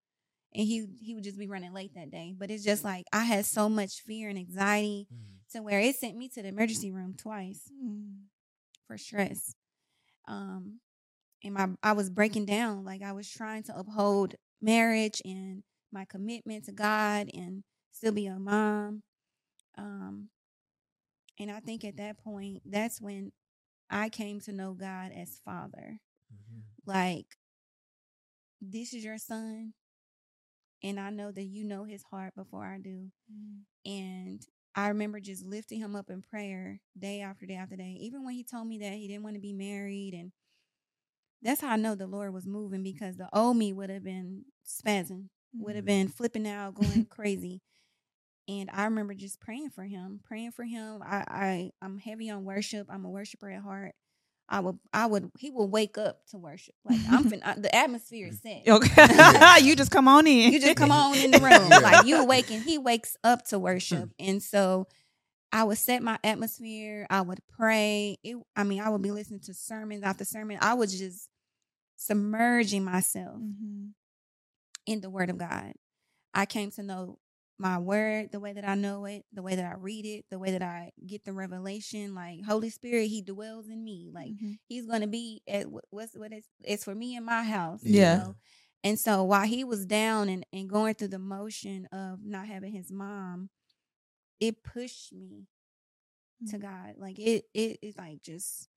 And 0.55 0.67
he 0.67 0.87
he 1.01 1.15
would 1.15 1.25
just 1.25 1.39
be 1.39 1.49
running 1.49 1.73
late 1.73 1.95
that 1.95 2.11
day. 2.11 2.35
But 2.37 2.51
it's 2.51 2.65
just 2.65 2.85
like 2.85 3.05
I 3.13 3.25
had 3.25 3.45
so 3.47 3.69
much 3.69 4.03
fear 4.07 4.29
and 4.29 4.39
anxiety 4.39 5.09
to 5.53 5.63
where 5.63 5.81
it 5.81 5.97
sent 5.97 6.17
me 6.17 6.29
to 6.31 6.43
the 6.43 6.49
emergency 6.49 6.91
room 6.93 7.15
twice 7.17 7.71
Mm. 7.83 8.25
for 8.87 8.97
stress. 8.99 9.55
Um, 10.29 10.81
and 11.43 11.55
my 11.55 11.69
I 11.83 11.93
was 11.93 12.09
breaking 12.11 12.47
down, 12.47 12.85
like 12.85 13.03
I 13.03 13.13
was 13.13 13.29
trying 13.29 13.65
to 13.65 13.79
uphold 13.79 14.37
marriage 14.63 15.21
and 15.25 15.63
my 15.93 16.05
commitment 16.05 16.65
to 16.67 16.73
God 16.73 17.29
and 17.35 17.63
still 17.93 18.13
be 18.13 18.27
a 18.27 18.39
mom. 18.39 19.03
Um, 19.77 20.29
and 21.39 21.51
I 21.51 21.61
think 21.61 21.85
at 21.85 21.97
that 21.97 22.19
point, 22.19 22.63
that's 22.65 23.01
when 23.01 23.33
I 23.95 24.11
came 24.11 24.41
to 24.43 24.53
know 24.53 24.75
God 24.75 25.13
as 25.15 25.41
Father. 25.45 26.01
Like, 26.87 27.39
this 28.61 28.95
is 28.95 29.05
your 29.05 29.19
son, 29.19 29.75
and 30.83 31.01
I 31.01 31.11
know 31.11 31.33
that 31.33 31.43
you 31.45 31.65
know 31.65 31.85
his 31.85 32.03
heart 32.05 32.35
before 32.37 32.65
I 32.65 32.79
do. 32.79 33.11
Mm. 33.33 33.63
And 33.87 34.47
I 34.75 34.89
remember 34.89 35.21
just 35.21 35.45
lifting 35.45 35.81
him 35.81 35.97
up 35.97 36.11
in 36.11 36.23
prayer 36.23 36.81
day 36.99 37.21
after 37.21 37.47
day 37.47 37.55
after 37.57 37.77
day. 37.77 37.97
Even 38.01 38.25
when 38.25 38.35
he 38.35 38.45
told 38.45 38.69
me 38.69 38.79
that 38.81 38.95
he 38.95 39.09
didn't 39.09 39.25
want 39.25 39.37
to 39.37 39.41
be 39.43 39.55
married. 39.55 40.15
And 40.15 40.33
that's 41.43 41.61
how 41.61 41.71
I 41.71 41.77
know 41.77 41.95
the 41.95 42.07
Lord 42.07 42.33
was 42.33 42.47
moving 42.47 42.83
because 42.83 43.17
the 43.17 43.29
old 43.33 43.57
me 43.57 43.73
would 43.73 43.91
have 43.91 44.05
been 44.05 44.45
spazzing, 44.67 45.29
would 45.59 45.77
have 45.77 45.85
Mhm. 45.85 45.87
been 45.87 46.09
flipping 46.09 46.49
out, 46.49 46.75
going 46.75 47.07
crazy. 47.11 47.61
And 48.49 48.69
I 48.73 48.85
remember 48.85 49.15
just 49.15 49.41
praying 49.41 49.71
for 49.71 49.85
him, 49.85 50.21
praying 50.25 50.53
for 50.53 50.65
him. 50.65 51.03
I, 51.03 51.25
I 51.27 51.71
I'm 51.81 51.99
heavy 51.99 52.31
on 52.31 52.45
worship. 52.45 52.89
I'm 52.91 53.05
a 53.05 53.11
worshiper 53.11 53.49
at 53.51 53.63
heart. 53.63 53.95
I 54.49 54.61
would 54.61 54.79
I 54.93 55.07
would 55.07 55.31
he 55.39 55.51
will 55.51 55.69
wake 55.69 55.97
up 55.97 56.27
to 56.29 56.39
worship. 56.39 56.75
Like 56.85 57.01
I'm 57.09 57.25
fin- 57.31 57.43
I, 57.43 57.55
the 57.55 57.75
atmosphere 57.75 58.29
is 58.29 58.41
set. 58.43 58.69
Okay. 58.69 59.59
you 59.63 59.75
just 59.75 59.91
come 59.91 60.09
on 60.09 60.27
in. 60.27 60.53
You 60.53 60.61
just 60.61 60.77
come 60.77 60.93
on 60.93 61.17
in 61.17 61.31
the 61.31 61.39
room. 61.41 61.69
Yeah. 61.71 61.79
Like 61.79 62.07
you 62.07 62.17
awaken. 62.19 62.61
He 62.61 62.77
wakes 62.77 63.17
up 63.25 63.47
to 63.47 63.59
worship. 63.59 64.11
And 64.19 64.43
so 64.43 64.87
I 65.51 65.65
would 65.65 65.79
set 65.79 66.03
my 66.03 66.19
atmosphere. 66.23 67.07
I 67.09 67.23
would 67.23 67.39
pray. 67.57 68.19
It, 68.23 68.37
I 68.55 68.65
mean, 68.65 68.81
I 68.83 68.91
would 68.91 69.01
be 69.03 69.13
listening 69.13 69.41
to 69.45 69.55
sermons 69.55 70.03
after 70.03 70.25
sermon. 70.27 70.59
I 70.61 70.75
was 70.75 70.99
just 70.99 71.29
submerging 71.97 72.85
myself 72.85 73.39
Mhm. 73.41 73.93
in 74.87 75.01
the 75.01 75.09
word 75.09 75.31
of 75.31 75.39
God. 75.39 75.73
I 76.35 76.45
came 76.47 76.71
to 76.73 76.83
know 76.83 77.19
my 77.59 77.79
word 77.79 78.33
the 78.33 78.41
way 78.41 78.53
that 78.53 78.69
I 78.69 78.75
know 78.75 79.05
it, 79.05 79.25
the 79.33 79.43
way 79.43 79.55
that 79.57 79.65
I 79.65 79.75
read 79.79 80.05
it, 80.07 80.25
the 80.31 80.39
way 80.39 80.51
that 80.53 80.63
I 80.63 80.93
get 81.07 81.25
the 81.25 81.33
revelation. 81.33 82.15
Like 82.15 82.45
Holy 82.45 82.71
Spirit, 82.71 83.07
He 83.09 83.23
dwells 83.23 83.69
in 83.69 83.83
me. 83.85 84.11
Like 84.13 84.33
Mhm. 84.33 84.59
He's 84.67 84.87
gonna 84.87 85.07
be 85.07 85.43
at 85.47 85.67
wh- 85.67 85.93
what's 85.93 86.17
what 86.17 86.33
is 86.33 86.45
it's 86.65 86.85
for 86.85 86.95
me 86.95 87.17
in 87.17 87.25
my 87.25 87.43
house. 87.45 87.83
Yeah. 87.85 88.17
know? 88.19 88.37
And 88.83 88.99
so 88.99 89.23
while 89.25 89.47
he 89.47 89.65
was 89.65 89.87
down 89.87 90.29
and, 90.29 90.45
and 90.53 90.69
going 90.69 90.95
through 90.95 91.09
the 91.09 91.19
motion 91.19 91.87
of 91.87 92.23
not 92.25 92.47
having 92.47 92.73
his 92.73 92.91
mom, 92.93 93.49
it 94.41 94.63
pushed 94.63 95.13
me 95.13 95.47
to 96.49 96.59
Mm. 96.59 96.63
God. 96.63 96.95
Like 96.99 97.19
it 97.19 97.47
it 97.55 97.79
is 97.83 97.97
like 97.97 98.23
just 98.23 98.69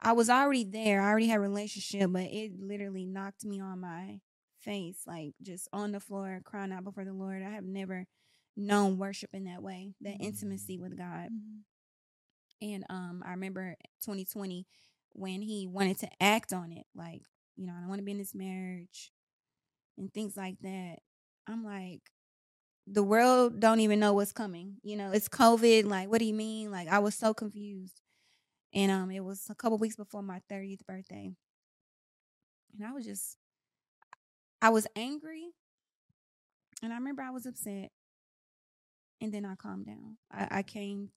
I 0.00 0.12
was 0.12 0.28
already 0.28 0.64
there. 0.64 1.00
I 1.00 1.08
already 1.08 1.28
had 1.28 1.38
a 1.38 1.40
relationship, 1.40 2.12
but 2.12 2.24
it 2.24 2.52
literally 2.60 3.06
knocked 3.06 3.44
me 3.44 3.60
on 3.60 3.80
my 3.80 4.20
face, 4.60 5.02
like 5.06 5.34
just 5.42 5.68
on 5.72 5.92
the 5.92 6.00
floor, 6.00 6.40
crying 6.44 6.72
out 6.72 6.84
before 6.84 7.04
the 7.04 7.12
Lord. 7.14 7.42
I 7.42 7.50
have 7.50 7.64
never 7.64 8.06
known 8.56 8.98
worship 8.98 9.30
in 9.34 9.44
that 9.44 9.62
way, 9.62 9.94
that 10.00 10.16
intimacy 10.20 10.78
with 10.78 10.96
God. 10.96 11.30
Mhm. 11.30 11.62
And 12.62 12.84
um, 12.88 13.22
I 13.26 13.30
remember 13.32 13.76
2020 14.02 14.66
when 15.12 15.42
he 15.42 15.66
wanted 15.66 15.98
to 16.00 16.08
act 16.20 16.52
on 16.52 16.72
it, 16.72 16.86
like, 16.94 17.22
you 17.56 17.66
know, 17.66 17.72
I 17.76 17.80
don't 17.80 17.88
want 17.88 18.00
to 18.00 18.04
be 18.04 18.12
in 18.12 18.18
this 18.18 18.34
marriage 18.34 19.12
and 19.98 20.12
things 20.12 20.36
like 20.36 20.58
that. 20.62 20.98
I'm 21.48 21.64
like, 21.64 22.02
the 22.86 23.02
world 23.02 23.60
don't 23.60 23.80
even 23.80 24.00
know 24.00 24.14
what's 24.14 24.32
coming. 24.32 24.76
You 24.82 24.96
know, 24.96 25.12
it's 25.12 25.28
COVID. 25.28 25.86
Like, 25.86 26.10
what 26.10 26.20
do 26.20 26.26
you 26.26 26.34
mean? 26.34 26.70
Like, 26.70 26.88
I 26.88 27.00
was 27.00 27.14
so 27.14 27.34
confused. 27.34 28.00
And 28.74 28.92
um, 28.92 29.10
it 29.10 29.24
was 29.24 29.46
a 29.50 29.54
couple 29.54 29.78
weeks 29.78 29.96
before 29.96 30.22
my 30.22 30.40
30th 30.48 30.86
birthday. 30.86 31.32
And 32.76 32.86
I 32.86 32.92
was 32.92 33.04
just, 33.04 33.38
I 34.60 34.70
was 34.70 34.86
angry. 34.96 35.52
And 36.82 36.92
I 36.92 36.96
remember 36.96 37.22
I 37.22 37.30
was 37.30 37.46
upset. 37.46 37.90
And 39.20 39.32
then 39.32 39.44
I 39.44 39.54
calmed 39.54 39.86
down. 39.86 40.16
I, 40.30 40.58
I 40.58 40.62
came 40.62 41.10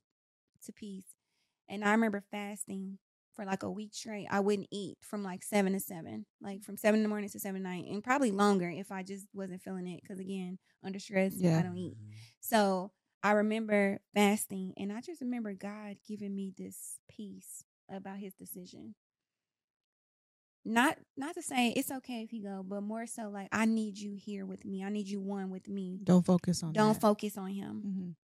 to 0.65 0.71
peace. 0.71 1.05
And 1.69 1.83
I 1.83 1.91
remember 1.91 2.23
fasting 2.31 2.97
for 3.33 3.45
like 3.45 3.63
a 3.63 3.69
week 3.69 3.93
straight. 3.93 4.27
I 4.31 4.39
wouldn't 4.39 4.69
eat 4.71 4.97
from 5.01 5.23
like 5.23 5.43
seven 5.43 5.73
to 5.73 5.79
seven, 5.79 6.25
like 6.41 6.63
from 6.63 6.77
seven 6.77 6.99
in 6.99 7.03
the 7.03 7.09
morning 7.09 7.29
to 7.29 7.39
seven 7.39 7.65
at 7.65 7.69
night, 7.69 7.85
and 7.87 8.03
probably 8.03 8.31
longer 8.31 8.69
if 8.69 8.91
I 8.91 9.03
just 9.03 9.27
wasn't 9.33 9.61
feeling 9.61 9.87
it. 9.87 10.01
Because 10.01 10.19
again, 10.19 10.57
under 10.83 10.99
stress, 10.99 11.33
Yeah. 11.35 11.59
I 11.59 11.61
don't 11.61 11.77
eat. 11.77 11.97
Mm-hmm. 11.97 12.11
So 12.39 12.91
I 13.23 13.31
remember 13.31 13.99
fasting, 14.13 14.73
and 14.77 14.91
I 14.91 15.01
just 15.01 15.21
remember 15.21 15.53
God 15.53 15.97
giving 16.07 16.35
me 16.35 16.53
this 16.57 16.99
peace 17.09 17.63
about 17.89 18.17
His 18.17 18.33
decision. 18.33 18.95
Not 20.67 20.97
not 21.15 21.33
to 21.35 21.41
say 21.41 21.69
it's 21.69 21.91
okay 21.91 22.23
if 22.23 22.29
he 22.29 22.39
go, 22.41 22.61
but 22.67 22.81
more 22.81 23.07
so 23.07 23.29
like 23.29 23.47
I 23.53 23.63
need 23.65 23.97
you 23.97 24.15
here 24.15 24.45
with 24.45 24.65
me. 24.65 24.83
I 24.83 24.89
need 24.89 25.07
you 25.07 25.21
one 25.21 25.49
with 25.49 25.69
me. 25.69 25.99
Don't 26.03 26.25
focus 26.25 26.61
on 26.61 26.73
Don't 26.73 26.93
that. 26.95 26.99
focus 27.01 27.37
on 27.37 27.51
him 27.51 27.81
Mhm. 27.85 28.15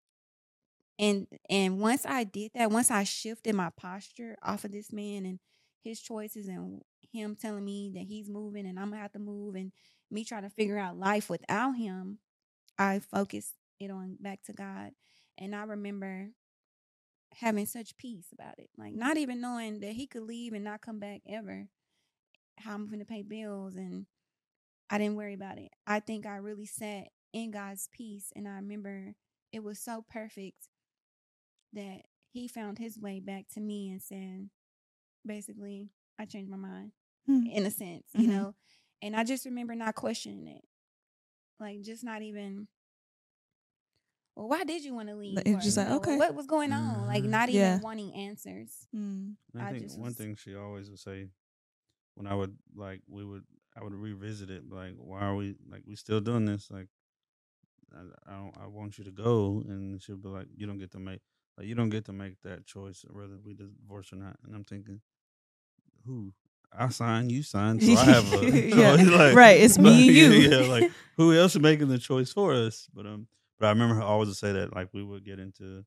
and 0.98 1.26
and 1.48 1.78
once 1.80 2.04
I 2.04 2.24
did 2.24 2.50
that, 2.54 2.70
once 2.72 2.90
I 2.90 3.04
shifted 3.04 3.54
my 3.54 3.70
posture 3.70 4.36
off 4.42 4.64
of 4.64 4.72
this 4.72 4.92
man 4.92 5.24
and 5.24 5.38
his 5.84 6.00
choices 6.00 6.48
and 6.48 6.82
him 7.12 7.36
telling 7.36 7.64
me 7.64 7.92
that 7.94 8.04
he's 8.04 8.28
moving 8.28 8.66
and 8.66 8.78
I'm 8.78 8.90
gonna 8.90 9.02
have 9.02 9.12
to 9.12 9.18
move 9.20 9.54
and 9.54 9.70
me 10.10 10.24
trying 10.24 10.42
to 10.42 10.50
figure 10.50 10.78
out 10.78 10.98
life 10.98 11.30
without 11.30 11.72
him, 11.76 12.18
I 12.76 12.98
focused 12.98 13.54
it 13.78 13.90
on 13.90 14.16
back 14.20 14.42
to 14.44 14.52
God. 14.52 14.92
And 15.38 15.54
I 15.54 15.62
remember 15.62 16.30
having 17.36 17.66
such 17.66 17.96
peace 17.96 18.26
about 18.32 18.58
it. 18.58 18.68
Like 18.76 18.94
not 18.94 19.16
even 19.16 19.40
knowing 19.40 19.78
that 19.80 19.92
he 19.92 20.06
could 20.08 20.22
leave 20.22 20.52
and 20.52 20.64
not 20.64 20.80
come 20.82 20.98
back 20.98 21.22
ever. 21.26 21.68
How 22.58 22.74
I'm 22.74 22.88
gonna 22.88 23.04
pay 23.04 23.22
bills 23.22 23.74
and 23.76 24.06
I 24.90 24.98
didn't 24.98 25.16
worry 25.16 25.34
about 25.34 25.58
it. 25.58 25.70
I 25.86 26.00
think 26.00 26.26
I 26.26 26.36
really 26.36 26.66
sat 26.66 27.08
in 27.32 27.50
God's 27.50 27.88
peace 27.92 28.30
and 28.36 28.46
I 28.46 28.56
remember 28.56 29.14
it 29.52 29.62
was 29.62 29.78
so 29.78 30.04
perfect 30.10 30.68
that 31.72 32.02
he 32.30 32.46
found 32.48 32.78
his 32.78 32.98
way 32.98 33.20
back 33.20 33.46
to 33.54 33.60
me 33.60 33.90
and 33.90 34.02
saying, 34.02 34.50
basically, 35.26 35.90
I 36.18 36.26
changed 36.26 36.50
my 36.50 36.56
mind 36.56 36.92
Hmm. 37.26 37.46
in 37.46 37.64
a 37.66 37.70
sense, 37.70 38.04
you 38.14 38.28
Mhm. 38.28 38.32
know. 38.32 38.54
And 39.00 39.16
I 39.16 39.24
just 39.24 39.44
remember 39.46 39.74
not 39.74 39.94
questioning 39.94 40.46
it, 40.46 40.64
like 41.58 41.80
just 41.82 42.04
not 42.04 42.22
even. 42.22 42.68
Well, 44.36 44.48
why 44.48 44.64
did 44.64 44.82
you 44.82 44.94
want 44.94 45.08
to 45.10 45.14
leave? 45.14 45.38
It's 45.44 45.64
just 45.64 45.76
like, 45.76 45.88
know, 45.88 45.96
okay. 45.96 46.16
what 46.16 46.34
was 46.34 46.46
going 46.46 46.72
on? 46.72 47.06
Like 47.06 47.24
Mhm. 47.24 47.28
not 47.30 47.48
even 47.50 47.60
Yeah. 47.60 47.80
wanting 47.80 48.14
answers. 48.14 48.86
Mm. 48.94 49.36
And 49.52 49.62
I, 49.62 49.68
I 49.68 49.72
think 49.72 49.84
just 49.84 49.98
one 49.98 50.06
was- 50.06 50.16
thing 50.16 50.36
she 50.36 50.54
always 50.54 50.88
would 50.90 50.98
say 51.00 51.30
when 52.14 52.26
I 52.26 52.34
would 52.34 52.56
like 52.74 53.00
we 53.08 53.24
would 53.24 53.44
I 53.76 53.82
would 53.82 53.94
revisit 53.94 54.50
it 54.50 54.64
like 54.70 54.94
why 54.96 55.20
are 55.20 55.34
we 55.36 55.56
like 55.70 55.82
we 55.86 55.96
still 55.96 56.20
doing 56.20 56.44
this? 56.44 56.68
Like 56.70 56.88
I, 57.94 58.32
I 58.32 58.36
don't 58.36 58.54
I 58.62 58.66
want 58.66 58.98
you 58.98 59.04
to 59.04 59.10
go 59.10 59.62
and 59.66 60.00
she'll 60.02 60.16
be 60.16 60.28
like 60.28 60.46
you 60.54 60.66
don't 60.66 60.78
get 60.78 60.90
to 60.92 60.98
make 60.98 61.20
like 61.58 61.66
you 61.66 61.74
don't 61.74 61.90
get 61.90 62.04
to 62.06 62.12
make 62.12 62.40
that 62.42 62.66
choice 62.66 63.04
whether 63.10 63.36
we 63.44 63.54
divorce 63.54 64.12
or 64.12 64.16
not 64.16 64.36
and 64.44 64.54
I'm 64.54 64.64
thinking 64.64 65.00
who? 66.06 66.32
I 66.76 66.88
sign 66.88 67.28
you 67.28 67.42
sign 67.42 67.80
so 67.80 67.92
I 67.92 68.04
have 68.04 68.32
a 68.32 68.46
Yeah, 68.74 68.92
like- 68.96 69.34
right, 69.34 69.60
it's 69.60 69.78
me 69.78 70.24
and 70.24 70.34
you. 70.34 70.48
yeah 70.50 70.66
like 70.68 70.90
who 71.16 71.34
else 71.34 71.54
is 71.54 71.60
making 71.60 71.88
the 71.88 71.98
choice 71.98 72.32
for 72.32 72.54
us? 72.54 72.88
But 72.94 73.06
um 73.06 73.26
but 73.60 73.66
I 73.66 73.70
remember 73.70 73.96
her 73.96 74.02
always 74.02 74.36
say 74.38 74.52
that 74.52 74.74
like 74.74 74.88
we 74.92 75.02
would 75.02 75.24
get 75.24 75.38
into 75.38 75.84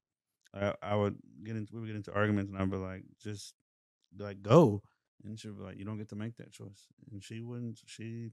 I, 0.54 0.74
I 0.82 0.96
would 0.96 1.18
get 1.44 1.56
into 1.56 1.74
we 1.74 1.80
would 1.82 1.88
get 1.88 1.96
into 1.96 2.14
arguments 2.14 2.52
and 2.52 2.62
I'd 2.62 2.70
be 2.70 2.78
like 2.78 3.04
just 3.22 3.54
like 4.18 4.42
go 4.42 4.82
and 5.24 5.40
she 5.40 5.48
was 5.50 5.60
like 5.60 5.78
you 5.78 5.86
don't 5.86 5.98
get 5.98 6.10
to 6.10 6.16
make 6.16 6.36
that 6.38 6.52
choice 6.52 6.88
and 7.12 7.24
she 7.24 7.42
wouldn't 7.42 7.80
she 7.86 8.30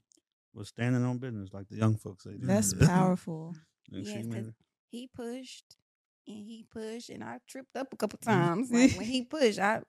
was 0.55 0.69
standing 0.69 1.03
on 1.05 1.19
business 1.19 1.51
like 1.53 1.69
the 1.69 1.77
young 1.77 1.97
folks 1.97 2.25
say 2.25 2.33
That's 2.39 2.75
powerful. 2.87 3.55
and 3.93 4.07
she 4.07 4.13
Yes, 4.15 4.27
'cause 4.27 4.35
made 4.35 4.55
he 4.91 5.09
pushed 5.15 5.77
and 6.27 6.37
he 6.47 6.65
pushed 6.71 7.09
and 7.11 7.25
I 7.25 7.39
tripped 7.49 7.75
up 7.77 7.93
a 7.93 7.97
couple 7.97 8.19
times. 8.19 8.71
Like 8.71 8.93
when 8.93 9.07
he 9.17 9.23
pushed, 9.23 9.59
I 9.59 9.81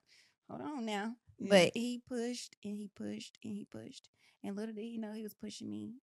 hold 0.50 0.62
on 0.62 0.86
now. 0.86 1.16
Yeah. 1.40 1.48
But 1.50 1.72
he 1.76 2.02
pushed 2.08 2.56
and 2.64 2.76
he 2.76 2.90
pushed 2.96 3.38
and 3.44 3.54
he 3.54 3.66
pushed. 3.66 4.08
And 4.44 4.56
little 4.56 4.74
did 4.74 4.82
he 4.84 4.98
know 4.98 5.12
he 5.14 5.24
was 5.24 5.34
pushing 5.34 5.70
me 5.70 5.96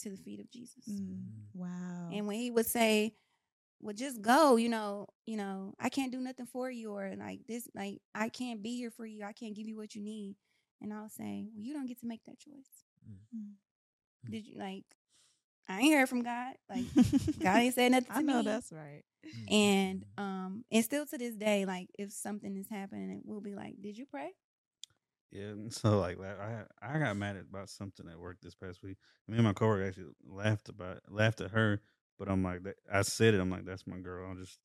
to 0.00 0.10
the 0.10 0.16
feet 0.16 0.40
of 0.40 0.50
Jesus. 0.50 0.84
Mm. 0.88 1.24
Wow. 1.54 2.10
And 2.12 2.26
when 2.26 2.36
he 2.38 2.50
would 2.50 2.66
say, 2.66 3.14
Well, 3.80 3.94
just 3.94 4.20
go, 4.22 4.56
you 4.56 4.68
know, 4.68 5.06
you 5.26 5.36
know, 5.36 5.74
I 5.78 5.88
can't 5.88 6.12
do 6.12 6.20
nothing 6.20 6.46
for 6.46 6.70
you, 6.70 6.92
or 6.92 7.14
like 7.16 7.46
this, 7.46 7.68
like 7.74 8.00
I 8.14 8.28
can't 8.28 8.62
be 8.62 8.76
here 8.76 8.90
for 8.90 9.06
you, 9.06 9.24
I 9.24 9.32
can't 9.32 9.54
give 9.54 9.68
you 9.68 9.76
what 9.76 9.94
you 9.94 10.02
need. 10.02 10.36
And 10.80 10.92
I'll 10.92 11.08
say, 11.08 11.46
Well, 11.54 11.64
you 11.64 11.74
don't 11.74 11.86
get 11.86 12.00
to 12.00 12.06
make 12.06 12.24
that 12.24 12.38
choice. 12.38 12.84
Mm. 13.34 14.30
Did 14.30 14.46
you 14.46 14.58
like 14.58 14.84
I 15.68 15.80
ain't 15.80 15.94
heard 15.94 16.08
from 16.08 16.22
God. 16.22 16.54
Like 16.70 16.84
God 17.42 17.56
ain't 17.58 17.74
said 17.74 17.92
nothing 17.92 18.06
to 18.06 18.18
I 18.18 18.22
know 18.22 18.38
me. 18.38 18.44
that's 18.44 18.72
right. 18.72 19.02
And 19.50 20.04
um 20.16 20.64
and 20.70 20.84
still 20.84 21.06
to 21.06 21.18
this 21.18 21.34
day, 21.34 21.64
like 21.64 21.88
if 21.98 22.12
something 22.12 22.56
is 22.56 22.68
happening, 22.68 23.22
we'll 23.24 23.40
be 23.40 23.54
like, 23.54 23.80
Did 23.82 23.98
you 23.98 24.06
pray? 24.06 24.30
Yeah, 25.30 25.48
and 25.48 25.72
so 25.72 25.98
like 25.98 26.18
la- 26.18 26.26
I 26.26 26.62
I 26.80 26.98
got 26.98 27.16
mad 27.16 27.36
about 27.36 27.68
something 27.68 28.08
at 28.08 28.18
work 28.18 28.38
this 28.40 28.54
past 28.54 28.82
week. 28.82 28.96
Me 29.26 29.36
and 29.36 29.44
my 29.46 29.52
coworker 29.52 29.86
actually 29.86 30.12
laughed 30.26 30.68
about 30.70 31.00
laughed 31.10 31.40
at 31.42 31.50
her, 31.50 31.82
but 32.18 32.28
I'm 32.28 32.42
like 32.42 32.60
I 32.92 33.02
said 33.02 33.34
it. 33.34 33.40
I'm 33.40 33.50
like 33.50 33.64
that's 33.64 33.86
my 33.86 33.98
girl. 33.98 34.30
I'm 34.30 34.38
just 34.42 34.58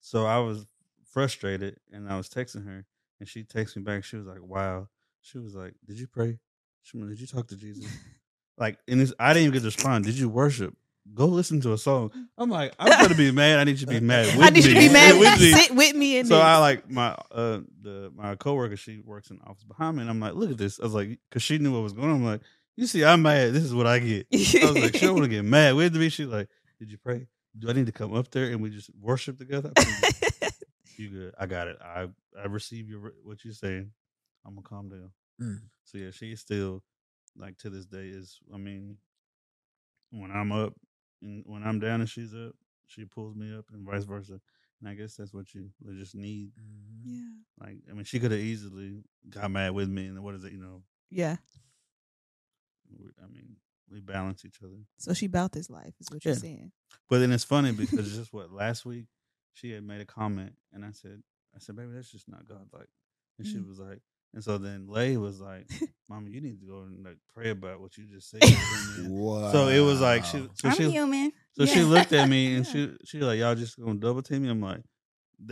so 0.00 0.26
I 0.26 0.38
was 0.38 0.66
frustrated 1.12 1.76
and 1.92 2.10
I 2.10 2.16
was 2.16 2.28
texting 2.28 2.64
her 2.66 2.86
and 3.18 3.28
she 3.28 3.44
texted 3.44 3.76
me 3.76 3.82
back. 3.82 4.04
She 4.04 4.16
was 4.16 4.26
like, 4.26 4.42
"Wow." 4.42 4.88
She 5.22 5.38
was 5.38 5.54
like, 5.54 5.74
"Did 5.86 5.98
you 5.98 6.06
pray? 6.06 6.38
She 6.82 6.96
was 6.96 7.08
Did 7.10 7.20
you 7.20 7.26
talk 7.26 7.48
to 7.48 7.56
Jesus?" 7.56 7.84
like, 8.58 8.78
and 8.88 9.00
it's, 9.00 9.12
I 9.18 9.32
didn't 9.34 9.48
even 9.48 9.52
get 9.54 9.60
to 9.60 9.66
respond. 9.66 10.04
Did 10.04 10.18
you 10.18 10.28
worship? 10.28 10.74
Go 11.14 11.26
listen 11.26 11.60
to 11.62 11.72
a 11.72 11.78
song. 11.78 12.10
I'm 12.38 12.50
like, 12.50 12.72
I'm 12.78 12.88
gonna 13.02 13.14
be 13.14 13.30
mad. 13.32 13.58
I 13.58 13.64
need 13.64 13.80
you 13.80 13.86
to 13.86 13.92
be 13.92 14.00
mad. 14.00 14.36
With 14.36 14.46
I 14.46 14.50
need 14.50 14.64
you 14.64 14.74
to 14.74 14.78
be 14.78 14.88
mad. 14.92 15.18
with 15.18 15.40
me. 15.40 15.52
Sit 15.52 15.74
with 15.74 15.94
me 15.94 16.18
in 16.18 16.26
So 16.26 16.36
this. 16.36 16.44
I 16.44 16.58
like 16.58 16.88
my 16.90 17.16
uh 17.32 17.60
the 17.82 18.12
my 18.14 18.36
coworker. 18.36 18.76
She 18.76 19.00
works 19.04 19.30
in 19.30 19.38
the 19.38 19.44
office 19.44 19.64
behind 19.64 19.96
me, 19.96 20.02
and 20.02 20.10
I'm 20.10 20.20
like, 20.20 20.34
look 20.34 20.50
at 20.50 20.58
this. 20.58 20.78
I 20.78 20.84
was 20.84 20.94
like, 20.94 21.18
because 21.28 21.42
she 21.42 21.58
knew 21.58 21.72
what 21.72 21.82
was 21.82 21.92
going 21.94 22.10
on. 22.10 22.16
I'm 22.16 22.24
like, 22.24 22.42
you 22.76 22.86
see, 22.86 23.04
I'm 23.04 23.22
mad. 23.22 23.52
This 23.52 23.64
is 23.64 23.74
what 23.74 23.86
I 23.86 23.98
get. 23.98 24.26
I 24.32 24.36
was 24.70 24.78
like, 24.82 24.96
she 24.96 25.06
don't 25.06 25.14
want 25.16 25.24
to 25.24 25.28
get 25.30 25.44
mad 25.44 25.74
with 25.74 25.96
me. 25.96 26.08
She's 26.10 26.26
like, 26.28 26.48
did 26.80 26.90
you 26.90 26.98
pray? 26.98 27.28
Do 27.56 27.70
I 27.70 27.72
need 27.74 27.86
to 27.86 27.92
come 27.92 28.14
up 28.14 28.30
there 28.30 28.46
and 28.50 28.60
we 28.60 28.70
just 28.70 28.90
worship 29.00 29.38
together? 29.38 29.72
You 30.96 31.08
good? 31.08 31.34
I 31.38 31.46
got 31.46 31.66
it. 31.68 31.78
I 31.82 32.08
I 32.38 32.46
receive 32.46 32.86
your 32.90 33.14
what 33.24 33.42
you're 33.42 33.54
saying. 33.54 33.90
I'm 34.44 34.54
gonna 34.54 34.66
calm 34.68 34.90
down. 34.90 35.10
Mm. 35.40 35.60
So 35.84 35.96
yeah, 35.96 36.10
she 36.10 36.36
still 36.36 36.82
like 37.38 37.56
to 37.58 37.70
this 37.70 37.86
day 37.86 38.08
is. 38.08 38.38
I 38.52 38.58
mean, 38.58 38.98
when 40.10 40.30
I'm 40.30 40.52
up 40.52 40.74
and 41.22 41.42
when 41.46 41.62
I'm 41.62 41.78
down 41.80 42.00
and 42.02 42.10
she's 42.10 42.34
up, 42.34 42.52
she 42.86 43.06
pulls 43.06 43.34
me 43.34 43.56
up 43.56 43.64
and 43.72 43.86
vice 43.86 44.04
versa. 44.04 44.40
And 44.80 44.90
I 44.90 44.94
guess 44.94 45.14
that's 45.16 45.32
what 45.32 45.54
you 45.54 45.70
they 45.80 45.94
just 45.94 46.14
need. 46.14 46.50
yeah. 47.02 47.22
Like, 47.58 47.76
I 47.90 47.94
mean, 47.94 48.04
she 48.04 48.20
could 48.20 48.32
have 48.32 48.40
easily 48.40 49.02
got 49.30 49.50
mad 49.50 49.72
with 49.72 49.88
me, 49.88 50.04
and 50.06 50.22
what 50.22 50.34
is 50.34 50.44
it? 50.44 50.52
You 50.52 50.60
know, 50.60 50.82
Yeah. 51.10 51.36
I 53.22 53.26
mean, 53.32 53.56
we 53.90 54.00
balance 54.00 54.44
each 54.44 54.58
other. 54.62 54.76
So 54.98 55.12
she 55.14 55.26
about 55.26 55.52
this 55.52 55.68
life 55.70 55.94
is 56.00 56.08
what 56.10 56.24
you're 56.24 56.34
Yeah. 56.34 56.38
saying. 56.40 56.72
But 57.08 57.18
then 57.18 57.32
it's 57.32 57.44
funny 57.44 57.72
because 57.82 58.06
it's 58.06 58.16
just 58.16 58.32
what 58.32 58.52
last 58.52 58.84
week 58.84 59.06
she 59.52 59.72
had 59.72 59.82
made 59.84 60.00
a 60.00 60.04
comment, 60.06 60.54
and 60.72 60.84
I 60.84 60.92
said, 60.92 61.22
I 61.54 61.58
said, 61.58 61.76
baby, 61.76 61.90
that's 61.94 62.10
just 62.10 62.28
not 62.28 62.46
God 62.46 62.68
like. 62.72 62.88
And 63.38 63.46
she 63.46 63.58
Mm. 63.58 63.68
was 63.68 63.78
like, 63.80 64.00
and 64.32 64.44
so 64.44 64.58
then 64.58 64.86
Lay 64.86 65.16
was 65.16 65.40
like, 65.40 65.66
Mama, 66.08 66.28
you 66.30 66.40
need 66.40 66.60
to 66.60 66.66
go 66.66 66.82
and 66.82 67.04
like 67.04 67.18
pray 67.34 67.50
about 67.50 67.80
what 67.80 67.96
you 67.98 68.04
just 68.06 68.30
said. 68.30 68.40
Wow. 68.98 69.50
so 69.52 69.68
it 69.68 69.80
was 69.80 70.00
like 70.00 70.24
she, 70.24 70.48
so 70.54 70.68
I'm 70.68 70.72
she, 70.76 70.90
human. 70.90 71.32
so 71.52 71.66
she 71.66 71.82
looked 71.82 72.12
at 72.12 72.28
me 72.28 72.54
and 72.54 72.66
she, 72.66 72.92
she 73.04 73.18
like, 73.20 73.38
y'all 73.40 73.54
just 73.54 73.78
gonna 73.78 73.94
double 73.98 74.22
team 74.22 74.42
me. 74.42 74.48
I'm 74.50 74.60
like, 74.60 74.82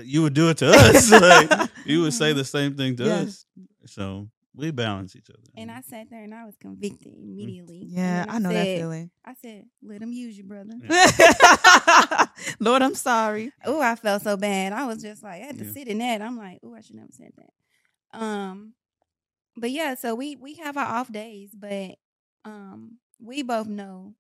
you 0.04 0.22
would 0.22 0.34
do 0.34 0.50
it 0.50 0.58
to 0.58 0.68
us. 0.70 1.10
like, 1.10 1.50
you 1.84 2.02
would 2.02 2.12
say 2.14 2.32
the 2.32 2.44
same 2.44 2.76
thing 2.76 2.94
to 2.96 3.04
Yeah. 3.04 3.14
us. 3.22 3.46
So 3.86 4.28
we 4.58 4.70
balance 4.72 5.16
each 5.16 5.30
other. 5.30 5.40
And 5.56 5.70
I 5.70 5.80
sat 5.80 6.08
there 6.10 6.22
and 6.22 6.34
I 6.34 6.44
was 6.44 6.56
convicted 6.56 7.14
immediately. 7.16 7.84
Yeah, 7.88 8.24
then 8.24 8.30
I 8.34 8.38
know 8.38 8.52
that 8.52 8.66
feeling. 8.66 9.10
I 9.24 9.34
said, 9.34 9.64
"Let 9.82 10.02
him 10.02 10.12
use 10.12 10.36
you, 10.36 10.44
brother." 10.44 10.74
Lord, 12.60 12.82
I'm 12.82 12.94
sorry. 12.94 13.52
Oh, 13.64 13.80
I 13.80 13.94
felt 13.94 14.22
so 14.22 14.36
bad. 14.36 14.72
I 14.72 14.86
was 14.86 15.02
just 15.02 15.22
like, 15.22 15.42
I 15.42 15.46
had 15.46 15.58
to 15.58 15.64
Yeah. 15.64 15.72
sit 15.72 15.88
in 15.88 15.98
that. 15.98 16.22
I'm 16.22 16.36
like, 16.36 16.60
oh, 16.62 16.74
I 16.74 16.80
should 16.80 16.96
never 16.96 17.12
said 17.12 17.32
that. 17.36 18.18
Um, 18.20 18.74
but 19.56 19.70
yeah, 19.70 19.94
so 19.94 20.14
we 20.14 20.36
we 20.36 20.54
have 20.54 20.76
our 20.76 20.86
off 20.86 21.10
days, 21.12 21.50
but 21.54 21.96
um, 22.44 22.98
we 23.20 23.42
both 23.42 23.66
know 23.66 24.14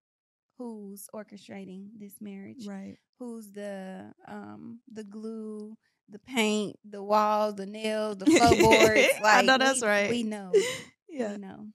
who's 0.58 1.08
orchestrating 1.14 1.88
this 1.98 2.14
marriage, 2.20 2.66
Right. 2.66 2.96
who's 3.18 3.50
the 3.52 4.12
um 4.26 4.80
the 4.92 5.04
glue, 5.04 5.76
the 6.10 6.18
paint, 6.18 6.76
the 6.88 7.02
walls, 7.02 7.54
the 7.56 7.66
nails, 7.66 8.16
the 8.18 8.26
floorboards. 8.26 9.08
I 9.24 9.42
know 9.42 9.58
that's 9.58 9.82
we- 9.82 9.86
right. 9.88 10.10
We 10.10 10.22
know. 10.22 10.52
Yeah. 11.10 11.32
We 11.32 11.38
know. 11.38 11.66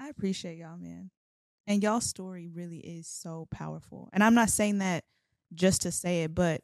I 0.00 0.08
appreciate 0.08 0.56
y'all, 0.58 0.76
man. 0.78 1.10
And 1.66 1.82
y'all 1.82 2.00
story 2.00 2.48
really 2.48 2.78
is 2.78 3.06
so 3.06 3.46
powerful. 3.50 4.08
And 4.12 4.22
I'm 4.24 4.34
not 4.34 4.50
saying 4.50 4.78
that 4.78 5.04
just 5.52 5.82
to 5.82 5.90
say 5.92 6.22
it, 6.22 6.34
but 6.34 6.62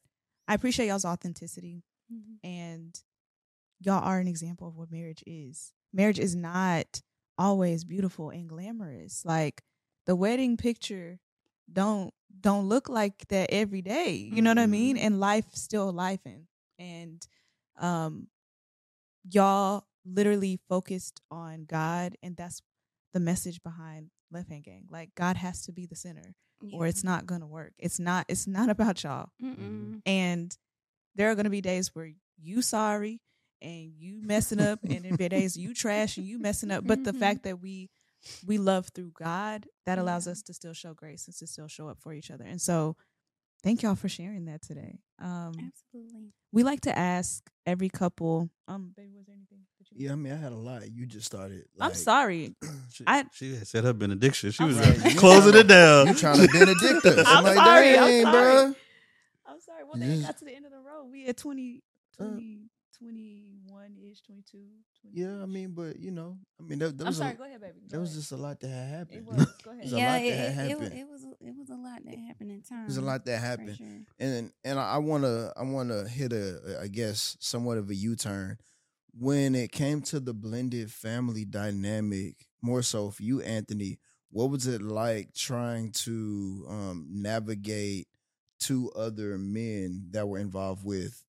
I 0.49 0.55
appreciate 0.55 0.87
y'all's 0.87 1.05
authenticity. 1.05 1.83
Mhm. 2.13 2.39
And 2.43 3.03
y'all 3.81 4.03
are 4.05 4.19
an 4.21 4.29
example 4.29 4.69
of 4.69 4.77
what 4.77 4.91
marriage 4.91 5.23
is. 5.27 5.73
Marriage 5.93 6.19
is 6.19 6.35
not 6.35 7.03
always 7.37 7.85
beautiful 7.85 8.31
and 8.31 8.49
glamorous. 8.49 9.25
Like 9.25 9.63
the 10.07 10.17
wedding 10.17 10.57
picture 10.57 11.19
don't 11.73 12.13
don't 12.41 12.69
look 12.69 12.89
like 12.89 13.27
that 13.29 13.51
every 13.51 13.81
day. 13.83 14.13
You 14.15 14.43
know 14.43 14.51
what 14.51 14.59
I 14.59 14.67
mean? 14.67 14.97
And 14.99 15.19
life 15.21 15.47
still 15.55 15.93
lifing. 15.93 16.47
And 16.79 17.27
um 17.79 18.29
y'all 19.31 19.85
literally 20.05 20.61
focused 20.69 21.21
on 21.31 21.65
God 21.65 22.17
and 22.23 22.37
that's 22.37 22.61
the 23.15 23.21
message 23.21 23.63
behind 23.63 24.11
Left 24.31 24.49
Hand 24.51 24.65
Gang. 24.65 24.87
Like 24.91 25.15
God 25.15 25.37
has 25.37 25.63
to 25.67 25.73
be 25.73 25.87
the 25.87 25.97
center 25.97 26.35
or 26.73 26.87
it's 26.87 27.05
not 27.05 27.27
gonna 27.27 27.47
work. 27.47 27.73
It's 27.79 27.99
not 27.99 28.27
it's 28.29 28.47
not 28.47 28.69
about 28.75 29.03
y'all. 29.03 29.31
Mm-mm. 29.43 30.01
And 30.05 30.57
there 31.15 31.31
are 31.31 31.35
gonna 31.35 31.51
be 31.51 31.61
days 31.61 31.95
where 31.95 32.11
you 32.41 32.61
sorry 32.63 33.21
and 33.63 33.93
you 33.97 34.21
messing 34.23 34.61
up 34.61 34.81
and 34.89 35.05
there 35.05 35.17
be 35.17 35.29
days 35.29 35.57
you 35.57 35.73
trash 35.73 36.19
and 36.19 36.27
you 36.27 36.39
messing 36.39 36.71
up. 36.71 36.87
But 36.87 37.05
the 37.05 37.13
Mhm. 37.13 37.19
fact 37.21 37.45
that 37.45 37.61
we 37.61 37.89
we 38.47 38.59
love 38.59 38.89
through 38.95 39.13
God, 39.19 39.67
that 39.87 39.99
allows 39.99 40.27
Yeah. 40.27 40.33
us 40.33 40.43
to 40.43 40.55
still 40.55 40.73
show 40.73 40.95
grace 40.95 41.27
and 41.27 41.37
to 41.37 41.47
still 41.47 41.69
show 41.69 41.89
up 41.89 41.99
for 42.01 42.13
each 42.13 42.31
other. 42.31 42.45
And 42.45 42.61
so 42.61 42.97
thank 43.63 43.83
y'all 43.83 43.95
for 43.95 44.09
sharing 44.09 44.45
that 44.47 44.63
today. 44.63 44.99
Um 45.19 45.53
Absolutely. 45.95 46.33
we 46.53 46.63
like 46.63 46.81
to 46.83 46.97
ask 46.99 47.49
every 47.67 47.89
couple, 47.89 48.51
um, 48.69 48.93
baby, 48.97 49.13
was 49.17 49.27
there 49.27 49.35
anything 49.37 49.59
Yeah, 49.97 50.13
I 50.13 50.17
mean, 50.17 50.33
I 50.33 50.37
had 50.37 50.53
a 50.53 50.57
lot. 50.57 50.91
You 50.91 51.07
just 51.07 51.27
started. 51.27 51.67
I'm 51.81 51.95
sorry. 51.95 52.55
She, 52.93 53.05
I- 53.07 53.25
she 53.33 53.55
had 53.57 53.67
said 53.67 53.83
her 53.85 53.93
benediction. 53.93 54.51
She 54.53 54.63
I'm 54.63 54.69
was 54.69 54.77
sorry. 54.79 54.97
uh, 55.17 55.19
closing 55.19 55.55
it 55.55 55.67
down. 55.67 56.07
You 56.09 56.15
trying 56.15 56.39
to 56.47 56.49
benedict 56.53 57.05
us? 57.07 57.27
I'm 57.27 57.39
I'm, 57.39 57.45
like, 57.45 57.57
sorry, 57.57 57.99
I'm 57.99 58.07
dang, 58.07 58.23
sorry. 58.25 58.33
bro. 58.33 58.75
I'm 59.47 59.61
sorry. 59.61 59.85
Well, 59.85 59.99
they 60.01 60.23
got 60.23 60.39
to 60.39 60.45
the 60.45 60.55
end 60.55 60.65
of 60.67 60.71
the 60.73 60.79
road. 60.79 61.07
We 61.11 61.27
at 61.27 61.37
20, 61.37 61.83
Uh, 62.21 62.25
20 62.25 62.71
21 62.99 63.97
ish, 64.11 64.23
22. 64.23 64.59
20 65.03 65.21
Yeah, 65.21 65.43
I 65.43 65.47
mean, 65.47 65.73
but 65.73 65.99
you 65.99 66.11
know, 66.11 66.39
I 66.61 66.63
mean, 66.63 66.79
that, 66.79 66.97
that 66.99 67.05
I'm 67.05 67.09
was 67.09 67.17
sorry. 67.19 67.33
a, 67.33 67.35
Go 67.35 67.45
ahead, 67.45 67.61
baby. 67.61 67.81
Go 67.83 67.89
that 67.97 68.01
was 68.01 68.15
just 68.15 68.33
a 68.33 68.37
lot 68.37 68.61
that 68.61 68.69
had 68.69 68.89
happened. 68.89 69.19
It 69.19 69.25
was. 69.25 69.47
Go 69.63 69.71
ahead. 69.71 69.83
There's 69.83 69.93
a 69.93 69.97
yeah, 69.97 70.13
lot 70.13 70.23
it, 70.23 70.31
that 70.31 70.39
it, 70.39 70.49
it, 70.49 70.53
happened. 70.55 70.81
was, 70.81 70.89
it 70.93 71.07
was 71.09 71.25
it 71.41 71.55
was 71.57 71.71
a 71.71 71.75
lot 71.75 72.01
that 72.05 72.19
happened 72.19 72.51
in 72.51 72.63
time. 72.63 72.87
There's 72.87 72.97
a 72.97 73.03
lot 73.03 73.25
that 73.25 73.39
happened. 73.39 73.77
sure. 73.77 73.87
and 74.19 74.53
and 74.65 74.79
I 74.79 74.99
wanna 74.99 75.53
I 75.57 75.63
wanna 75.63 76.09
hit 76.09 76.33
a 76.33 76.79
I 76.83 76.89
guess 76.89 77.37
somewhat 77.41 77.79
of 77.79 77.91
a 77.91 77.95
U 77.95 78.17
turn 78.17 78.59
when 79.19 79.55
it 79.55 79.73
came 79.73 80.03
to 80.03 80.21
the 80.21 80.35
blended 80.35 80.91
family 80.93 81.45
dynamic. 81.45 82.47
More 82.63 82.83
so 82.83 83.11
for 83.11 83.23
you, 83.23 83.41
Anthony. 83.43 83.99
What 84.31 84.51
was 84.51 84.67
it 84.67 84.83
like 84.83 85.33
trying 85.35 85.93
to 85.93 86.67
um, 86.69 87.07
navigate 87.09 88.09
two 88.59 88.91
other 88.97 89.39
men 89.39 90.09
that 90.11 90.27
were 90.27 90.39
involved 90.39 90.85
with 90.85 91.23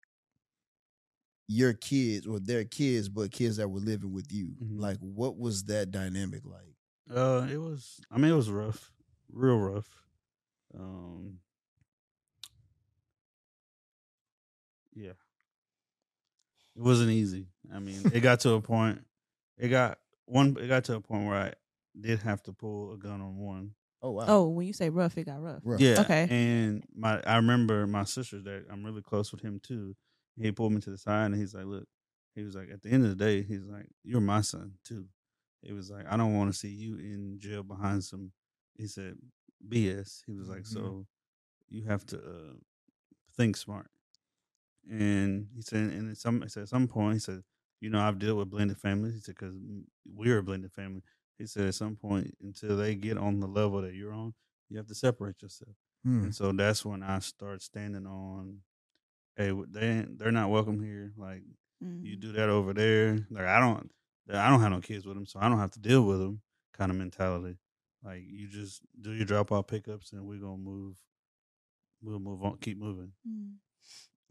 your 1.46 1.72
kids 1.74 2.26
or 2.26 2.38
their 2.40 2.64
kids, 2.64 3.08
but 3.08 3.30
kids 3.30 3.56
that 3.56 3.68
were 3.68 3.80
living 3.80 4.12
with 4.12 4.32
you? 4.32 4.54
Mhm. 4.62 4.80
Like, 4.80 4.98
what 5.00 5.36
was 5.38 5.64
that 5.64 5.90
dynamic 5.90 6.42
like? 6.44 6.74
Uh, 7.10 7.46
it 7.50 7.58
was. 7.58 8.00
I 8.10 8.18
mean, 8.18 8.32
it 8.32 8.36
was 8.36 8.50
rough, 8.50 8.90
real 9.30 9.58
rough. 9.58 9.88
Um, 10.78 11.38
yeah, 14.94 15.10
it 16.76 16.82
wasn't 16.82 17.10
easy. 17.10 17.46
I 17.72 17.78
mean, 17.78 18.00
it 18.12 18.20
got 18.20 18.40
to 18.40 18.52
a 18.54 18.60
point. 18.60 19.04
It 19.58 19.68
got 19.68 19.98
one. 20.26 20.56
It 20.60 20.68
got 20.68 20.84
to 20.84 20.96
a 20.96 21.00
point 21.00 21.26
where 21.26 21.36
I 21.36 21.52
did 22.00 22.20
have 22.20 22.42
to 22.44 22.52
pull 22.52 22.92
a 22.92 22.96
gun 22.96 23.20
on 23.20 23.36
one. 23.36 23.70
Oh 24.02 24.10
wow! 24.12 24.24
Oh, 24.26 24.48
when 24.48 24.66
you 24.66 24.72
say 24.72 24.90
rough, 24.90 25.16
it 25.16 25.24
got 25.24 25.40
rough. 25.40 25.60
Rough. 25.64 25.80
Yeah. 25.80 26.00
Okay. 26.00 26.26
And 26.30 26.84
my, 26.94 27.20
I 27.26 27.36
remember 27.36 27.86
my 27.86 28.04
sister 28.04 28.40
that 28.42 28.66
I'm 28.70 28.84
really 28.84 29.02
close 29.02 29.30
with 29.32 29.42
him 29.42 29.60
too. 29.62 29.94
He 30.36 30.52
pulled 30.52 30.72
me 30.72 30.80
to 30.80 30.90
the 30.90 30.98
side 30.98 31.26
and 31.26 31.34
he's 31.36 31.54
like, 31.54 31.66
"Look," 31.66 31.88
he 32.34 32.42
was 32.42 32.54
like, 32.56 32.70
"At 32.70 32.82
the 32.82 32.90
end 32.90 33.04
of 33.04 33.10
the 33.10 33.16
day, 33.16 33.42
he's 33.42 33.64
like, 33.64 33.88
you're 34.02 34.20
my 34.20 34.40
son 34.40 34.78
too." 34.84 35.08
He 35.62 35.72
was 35.72 35.90
like, 35.90 36.06
"I 36.06 36.16
don't 36.16 36.34
want 36.34 36.52
to 36.52 36.58
see 36.58 36.70
you 36.70 36.96
in 36.98 37.38
jail 37.38 37.62
behind 37.62 38.04
some," 38.04 38.32
he 38.74 38.86
said, 38.86 39.18
"BS." 39.66 40.22
He 40.26 40.32
was 40.34 40.48
like, 40.48 40.62
Mhm. 40.62 40.66
"So 40.66 41.06
you 41.68 41.84
have 41.84 42.06
to 42.06 42.18
uh, 42.18 42.54
think 43.36 43.56
smart." 43.56 43.90
And 44.88 45.48
he 45.54 45.62
said, 45.62 45.90
and 45.92 46.10
at 46.10 46.18
some, 46.18 46.42
he 46.42 46.48
said, 46.48 46.64
at 46.64 46.68
some 46.68 46.88
point, 46.88 47.14
he 47.14 47.18
said, 47.20 47.42
"You 47.80 47.90
know, 47.90 48.00
I've 48.00 48.18
dealt 48.18 48.38
with 48.38 48.50
blended 48.50 48.78
families." 48.78 49.14
He 49.14 49.20
said, 49.20 49.36
"Because 49.36 49.56
we're 50.04 50.38
a 50.38 50.42
blended 50.42 50.72
family." 50.72 51.02
He 51.38 51.46
said, 51.46 51.68
"At 51.68 51.74
some 51.74 51.96
point, 51.96 52.36
until 52.40 52.76
they 52.76 52.94
get 52.94 53.16
on 53.16 53.40
the 53.40 53.48
level 53.48 53.80
that 53.82 53.94
you're 53.94 54.12
on, 54.12 54.34
you 54.68 54.76
have 54.76 54.86
to 54.88 54.94
separate 54.94 55.40
yourself." 55.42 55.76
Hmm. 56.04 56.24
And 56.24 56.34
so 56.34 56.52
that's 56.52 56.84
when 56.84 57.02
I 57.02 57.18
start 57.20 57.62
standing 57.62 58.06
on, 58.06 58.62
hey, 59.36 59.52
they 59.70 60.04
they're 60.08 60.32
not 60.32 60.50
welcome 60.50 60.82
here. 60.82 61.12
Like 61.16 61.42
Mm-hmm. 61.82 62.06
you 62.06 62.16
do 62.16 62.32
that 62.32 62.48
over 62.48 62.72
there. 62.72 63.26
Like 63.30 63.44
I 63.44 63.60
don't, 63.60 63.90
I 64.32 64.48
don't 64.48 64.60
have 64.60 64.70
no 64.70 64.80
kids 64.80 65.04
with 65.04 65.16
them, 65.16 65.26
so 65.26 65.38
I 65.42 65.48
don't 65.50 65.58
have 65.58 65.72
to 65.72 65.80
deal 65.80 66.02
with 66.02 66.18
them. 66.18 66.40
Kind 66.72 66.90
of 66.90 66.96
mentality. 66.96 67.58
Like 68.02 68.22
you 68.26 68.48
just 68.48 68.80
do 69.00 69.12
your 69.12 69.26
drop 69.26 69.52
off 69.52 69.66
pickups, 69.66 70.12
and 70.12 70.24
we're 70.24 70.38
gonna 70.38 70.56
move. 70.56 70.96
We'll 72.02 72.18
move 72.20 72.42
on, 72.42 72.58
keep 72.58 72.78
moving. 72.78 73.12
Mm. 73.28 73.54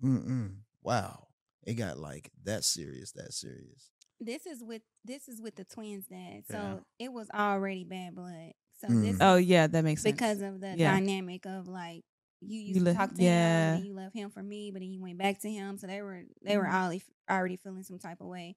Mm-mm. 0.03 0.51
Wow, 0.81 1.27
it 1.63 1.73
got 1.75 1.97
like 1.99 2.31
that 2.43 2.63
serious. 2.63 3.11
That 3.13 3.33
serious. 3.33 3.91
This 4.19 4.45
is 4.45 4.63
with 4.63 4.81
this 5.05 5.27
is 5.27 5.41
with 5.41 5.55
the 5.55 5.63
twins' 5.65 6.05
dad, 6.07 6.43
so 6.49 6.55
Yeah. 6.55 6.75
it 7.05 7.13
was 7.13 7.27
already 7.33 7.83
bad 7.83 8.15
blood. 8.15 8.53
So 8.79 8.87
Mm. 8.87 9.01
this 9.01 9.17
Oh 9.21 9.35
yeah, 9.35 9.67
that 9.67 9.83
makes 9.83 10.01
sense. 10.01 10.13
because 10.13 10.41
of 10.41 10.59
the 10.59 10.75
Yeah. 10.77 10.93
dynamic 10.93 11.45
of 11.45 11.67
like 11.67 12.03
you 12.47 12.59
used 12.59 12.81
You 12.81 12.85
to 12.85 12.89
talk 12.89 13.15
to 13.15 13.23
yeah. 13.23 13.27
him, 13.27 13.73
and 13.73 13.83
you 13.85 13.93
left 13.93 14.15
him 14.15 14.29
for 14.29 14.43
me, 14.43 14.71
but 14.71 14.81
then 14.81 14.91
you 14.91 15.01
went 15.01 15.17
back 15.17 15.39
to 15.41 15.49
him. 15.51 15.77
So 15.77 15.87
they 15.87 16.01
were 16.01 16.23
they 16.43 16.57
were 16.57 16.69
Mhm. 16.69 16.71
already 16.71 17.03
already 17.29 17.57
feeling 17.57 17.83
some 17.83 17.99
type 17.99 18.21
of 18.21 18.27
way. 18.27 18.55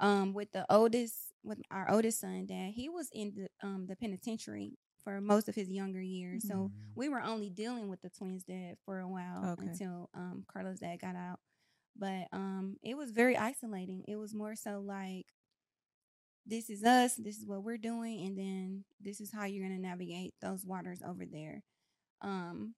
Um, 0.00 0.32
with 0.34 0.52
the 0.52 0.66
oldest, 0.72 1.16
with 1.44 1.60
our 1.70 1.90
oldest 1.90 2.20
son, 2.20 2.46
dad, 2.46 2.72
he 2.74 2.88
was 2.88 3.08
in 3.12 3.32
the 3.34 3.66
um 3.66 3.86
the 3.86 3.96
penitentiary 3.96 4.78
for 5.04 5.20
most 5.20 5.48
of 5.48 5.54
his 5.54 5.70
younger 5.70 6.00
years. 6.02 6.44
So 6.46 6.70
Mhm. 6.70 6.96
we 6.96 7.08
were 7.08 7.22
only 7.22 7.50
dealing 7.50 7.88
with 7.88 8.00
the 8.02 8.10
twins' 8.10 8.44
dad 8.44 8.76
for 8.84 9.00
a 9.00 9.08
while 9.08 9.50
Okay. 9.52 9.58
until 9.58 10.10
um 10.14 10.44
Carlos' 10.50 10.80
dad 10.80 11.00
got 11.00 11.16
out. 11.16 11.40
But 11.96 12.28
um, 12.32 12.76
it 12.82 12.96
was 12.96 13.10
very 13.12 13.36
isolating. 13.36 14.04
It 14.08 14.16
was 14.16 14.34
more 14.34 14.54
so 14.56 14.80
like 14.80 15.26
this 16.46 16.70
is 16.70 16.82
us, 16.84 17.14
this 17.16 17.38
is 17.38 17.46
what 17.46 17.62
we're 17.62 17.78
doing, 17.78 18.24
and 18.26 18.38
then 18.38 18.84
this 19.00 19.20
is 19.20 19.32
how 19.32 19.44
you're 19.44 19.66
gonna 19.66 19.78
navigate 19.78 20.34
those 20.40 20.64
waters 20.64 21.00
over 21.06 21.24
there. 21.26 21.62
Um 22.22 22.74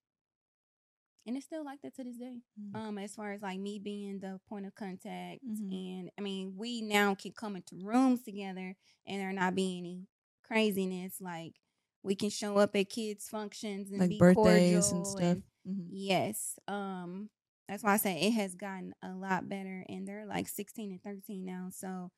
and 1.26 1.36
it's 1.36 1.46
still 1.46 1.64
like 1.64 1.80
that 1.82 1.94
to 1.96 2.04
this 2.04 2.16
day. 2.16 2.40
Mm. 2.60 2.76
Um, 2.76 2.98
as 2.98 3.14
far 3.14 3.32
as 3.32 3.42
like 3.42 3.58
me 3.58 3.78
being 3.78 4.18
the 4.18 4.40
point 4.48 4.66
of 4.66 4.74
contact, 4.74 5.44
Mhm. 5.44 5.72
and 5.72 6.10
I 6.18 6.20
mean, 6.22 6.56
we 6.56 6.82
now 6.82 7.14
can 7.14 7.32
come 7.32 7.56
into 7.56 7.76
rooms 7.76 8.22
together, 8.22 8.74
and 9.06 9.20
there 9.20 9.32
not 9.32 9.54
be 9.54 9.78
any 9.78 10.06
craziness. 10.44 11.20
Like 11.20 11.60
we 12.02 12.14
can 12.16 12.30
show 12.30 12.56
up 12.58 12.74
at 12.76 12.88
kids' 12.90 13.28
functions 13.28 13.90
and 13.90 14.00
like 14.00 14.10
be 14.10 14.18
birthdays 14.18 14.90
cordial 14.90 14.96
and 14.96 15.06
stuff. 15.06 15.22
and 15.22 15.42
Mhm. 15.66 15.88
Yes. 15.90 16.58
Um 16.68 17.30
that's 17.68 17.82
why 17.84 17.92
I 17.94 17.96
say 17.96 18.20
it 18.20 18.32
has 18.32 18.54
gotten 18.56 18.92
a 19.02 19.14
lot 19.14 19.48
better 19.48 19.86
and 19.88 20.06
they're 20.06 20.26
like 20.26 20.48
16 20.48 20.90
and 20.90 21.02
13 21.02 21.44
now. 21.44 21.68
So 21.70 22.10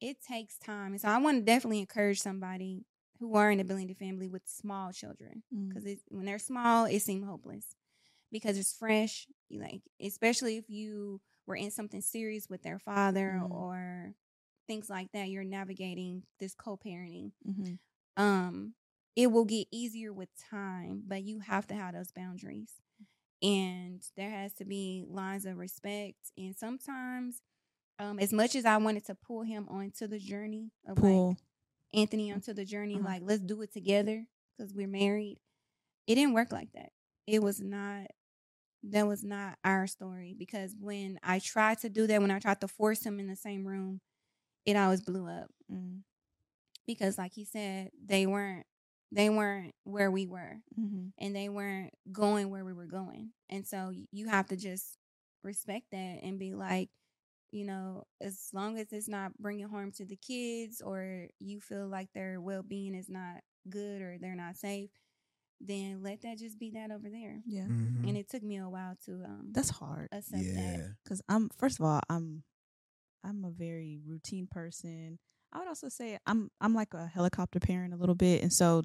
it 0.00 0.20
takes 0.22 0.56
time. 0.58 0.92
And 0.92 1.00
so 1.00 1.08
I 1.08 1.18
want 1.18 1.38
to 1.38 1.42
definitely 1.44 1.80
encourage 1.80 2.20
somebody 2.20 2.86
who 3.18 3.34
are 3.34 3.50
in 3.50 3.58
a 3.60 3.64
blended 3.64 3.98
family 3.98 4.28
with 4.28 4.46
small 4.46 4.92
children 4.92 5.42
Mm. 5.52 5.68
because 5.68 5.98
when 6.08 6.24
they're 6.24 6.38
small, 6.38 6.84
it 6.84 7.00
seems 7.00 7.26
hopeless 7.26 7.74
because 8.32 8.58
it's 8.58 8.74
fresh. 8.76 9.26
You 9.48 9.60
like, 9.60 9.82
especially 10.00 10.56
if 10.56 10.68
you 10.68 11.20
were 11.46 11.56
in 11.56 11.70
something 11.70 12.00
serious 12.02 12.48
with 12.48 12.62
their 12.62 12.78
father 12.78 13.40
Mhm. 13.42 13.50
or 13.50 14.14
things 14.66 14.88
like 14.90 15.10
that. 15.12 15.28
You're 15.28 15.44
navigating 15.44 16.24
this 16.40 16.54
co-parenting 16.54 17.32
Mhm. 17.46 17.78
um 18.16 18.74
it 19.16 19.28
will 19.32 19.44
get 19.44 19.66
easier 19.72 20.12
with 20.12 20.28
time 20.50 21.02
but 21.06 21.22
you 21.22 21.40
have 21.40 21.66
to 21.66 21.74
have 21.74 21.94
those 21.94 22.12
boundaries 22.12 22.72
and 23.42 24.02
there 24.16 24.30
has 24.30 24.52
to 24.54 24.64
be 24.64 25.04
lines 25.08 25.44
of 25.46 25.56
respect 25.56 26.16
and 26.36 26.56
sometimes 26.56 27.42
um 27.98 28.18
as 28.18 28.32
much 28.32 28.54
as 28.54 28.64
i 28.64 28.76
wanted 28.76 29.04
to 29.04 29.14
pull 29.14 29.42
him 29.42 29.66
onto 29.68 30.06
the 30.06 30.18
journey 30.18 30.70
of 30.86 30.98
Pull. 30.98 31.28
like 31.28 31.38
anthony 31.94 32.32
onto 32.32 32.52
the 32.52 32.64
journey 32.64 32.96
Uh-huh. 32.96 33.04
like 33.04 33.22
let's 33.24 33.40
do 33.42 33.60
it 33.62 33.72
together 33.72 34.26
because 34.56 34.72
we're 34.74 34.88
married 34.88 35.38
it 36.06 36.14
didn't 36.16 36.34
work 36.34 36.52
like 36.52 36.72
that 36.74 36.90
it 37.26 37.42
was 37.42 37.60
not 37.60 38.06
that 38.82 39.06
was 39.06 39.24
not 39.24 39.58
our 39.64 39.86
story 39.86 40.34
because 40.38 40.74
when 40.80 41.18
i 41.22 41.38
tried 41.38 41.78
to 41.78 41.88
do 41.88 42.06
that 42.06 42.20
when 42.20 42.30
i 42.30 42.38
tried 42.38 42.60
to 42.60 42.68
force 42.68 43.04
him 43.04 43.18
in 43.18 43.26
the 43.26 43.36
same 43.36 43.66
room 43.66 44.00
it 44.66 44.76
always 44.76 45.02
blew 45.02 45.26
up 45.28 45.48
Mm. 45.70 46.00
because 46.86 47.18
like 47.18 47.32
he 47.34 47.44
said 47.44 47.90
they 48.04 48.26
weren't 48.26 48.66
they 49.12 49.30
weren't 49.30 49.74
where 49.84 50.10
we 50.10 50.26
were 50.26 50.60
Mhm. 50.78 51.12
and 51.18 51.34
they 51.34 51.48
weren't 51.48 51.92
going 52.12 52.50
where 52.50 52.64
we 52.64 52.72
were 52.72 52.86
going 52.86 53.32
and 53.48 53.66
so 53.66 53.92
you 54.12 54.28
have 54.28 54.46
to 54.48 54.56
just 54.56 54.96
respect 55.42 55.86
that 55.92 56.20
and 56.22 56.38
be 56.38 56.54
like 56.54 56.90
you 57.52 57.64
know 57.64 58.04
as 58.20 58.48
long 58.52 58.78
as 58.78 58.92
it's 58.92 59.08
not 59.08 59.36
bringing 59.38 59.68
harm 59.68 59.92
to 59.92 60.04
the 60.04 60.16
kids 60.16 60.80
or 60.82 61.28
you 61.40 61.60
feel 61.60 61.86
like 61.88 62.08
their 62.14 62.40
well-being 62.40 62.94
is 62.94 63.08
not 63.08 63.42
good 63.70 64.02
or 64.02 64.18
they're 64.20 64.34
not 64.36 64.56
safe 64.56 64.90
then 65.60 66.02
let 66.02 66.22
that 66.22 66.38
just 66.38 66.58
be 66.58 66.70
that 66.70 66.90
over 66.90 67.08
there 67.10 67.42
Yeah. 67.46 67.66
Mhm. 67.66 68.06
and 68.08 68.16
it 68.16 68.28
took 68.28 68.42
me 68.42 68.56
a 68.58 68.68
while 68.68 68.96
to 69.06 69.12
um 69.24 69.48
That's 69.52 69.70
hard. 69.70 70.08
accept 70.12 70.42
yeah. 70.42 70.54
that 70.54 70.94
because 71.04 71.20
I'm 71.28 71.48
first 71.50 71.78
of 71.80 71.84
all 71.84 72.00
I'm 72.08 72.42
I'm 73.24 73.44
a 73.44 73.50
very 73.50 73.98
routine 74.06 74.46
person. 74.46 75.18
I 75.52 75.58
would 75.58 75.68
also 75.68 75.88
say 75.88 76.18
I'm 76.26 76.50
I'm 76.60 76.74
like 76.74 76.94
a 76.94 77.06
helicopter 77.06 77.58
parent 77.58 77.92
a 77.92 77.96
little 77.96 78.14
bit, 78.14 78.42
and 78.42 78.52
so 78.52 78.82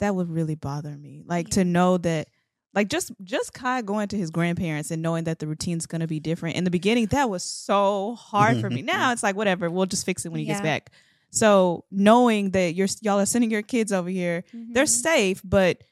that 0.00 0.14
would 0.16 0.28
really 0.28 0.56
bother 0.56 0.96
me. 0.98 1.22
Like 1.24 1.50
to 1.50 1.64
know 1.64 1.98
that, 1.98 2.26
like 2.74 2.88
just 2.88 3.12
just 3.22 3.52
Kai 3.52 3.82
going 3.82 4.08
to 4.08 4.16
his 4.16 4.30
grandparents 4.30 4.90
and 4.90 5.00
knowing 5.02 5.24
that 5.24 5.38
the 5.38 5.46
routine's 5.46 5.86
gonna 5.86 6.08
be 6.08 6.18
different. 6.18 6.56
In 6.56 6.64
the 6.64 6.70
beginning, 6.70 7.06
that 7.06 7.30
was 7.30 7.44
so 7.44 8.16
hard 8.16 8.60
for 8.60 8.68
me. 8.68 8.82
Now 8.82 9.12
it's 9.12 9.22
like 9.22 9.36
whatever, 9.36 9.70
we'll 9.70 9.86
just 9.86 10.04
fix 10.04 10.24
it 10.26 10.30
when 10.30 10.40
he 10.40 10.46
gets 10.46 10.60
back. 10.60 10.90
So 11.30 11.84
knowing 11.90 12.50
that 12.50 12.74
you're 12.74 12.88
y'all 13.00 13.20
are 13.20 13.26
sending 13.26 13.50
your 13.50 13.62
kids 13.62 13.92
over 13.92 14.08
here, 14.10 14.42
they're 14.52 14.84
Mhm. 14.84 14.88
safe, 14.88 15.40
but 15.44 15.82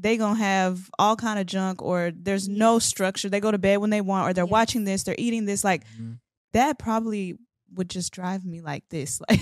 they 0.00 0.16
gonna 0.16 0.38
have 0.38 0.90
all 0.98 1.16
kind 1.16 1.38
of 1.38 1.46
junk 1.46 1.82
or 1.82 2.10
there's 2.14 2.48
no 2.48 2.78
structure. 2.78 3.28
They 3.28 3.40
go 3.40 3.50
to 3.50 3.58
bed 3.58 3.78
when 3.78 3.90
they 3.90 4.00
want 4.00 4.28
or 4.28 4.32
they're 4.32 4.44
Yes. 4.44 4.50
watching 4.50 4.84
this, 4.84 5.02
they're 5.02 5.14
eating 5.18 5.44
this. 5.44 5.62
Like 5.64 5.82
Mhm. 6.00 6.18
that 6.52 6.78
probably 6.78 7.36
would 7.74 7.90
just 7.90 8.12
drive 8.12 8.44
me 8.44 8.60
like 8.60 8.88
this. 8.88 9.20
Like 9.28 9.40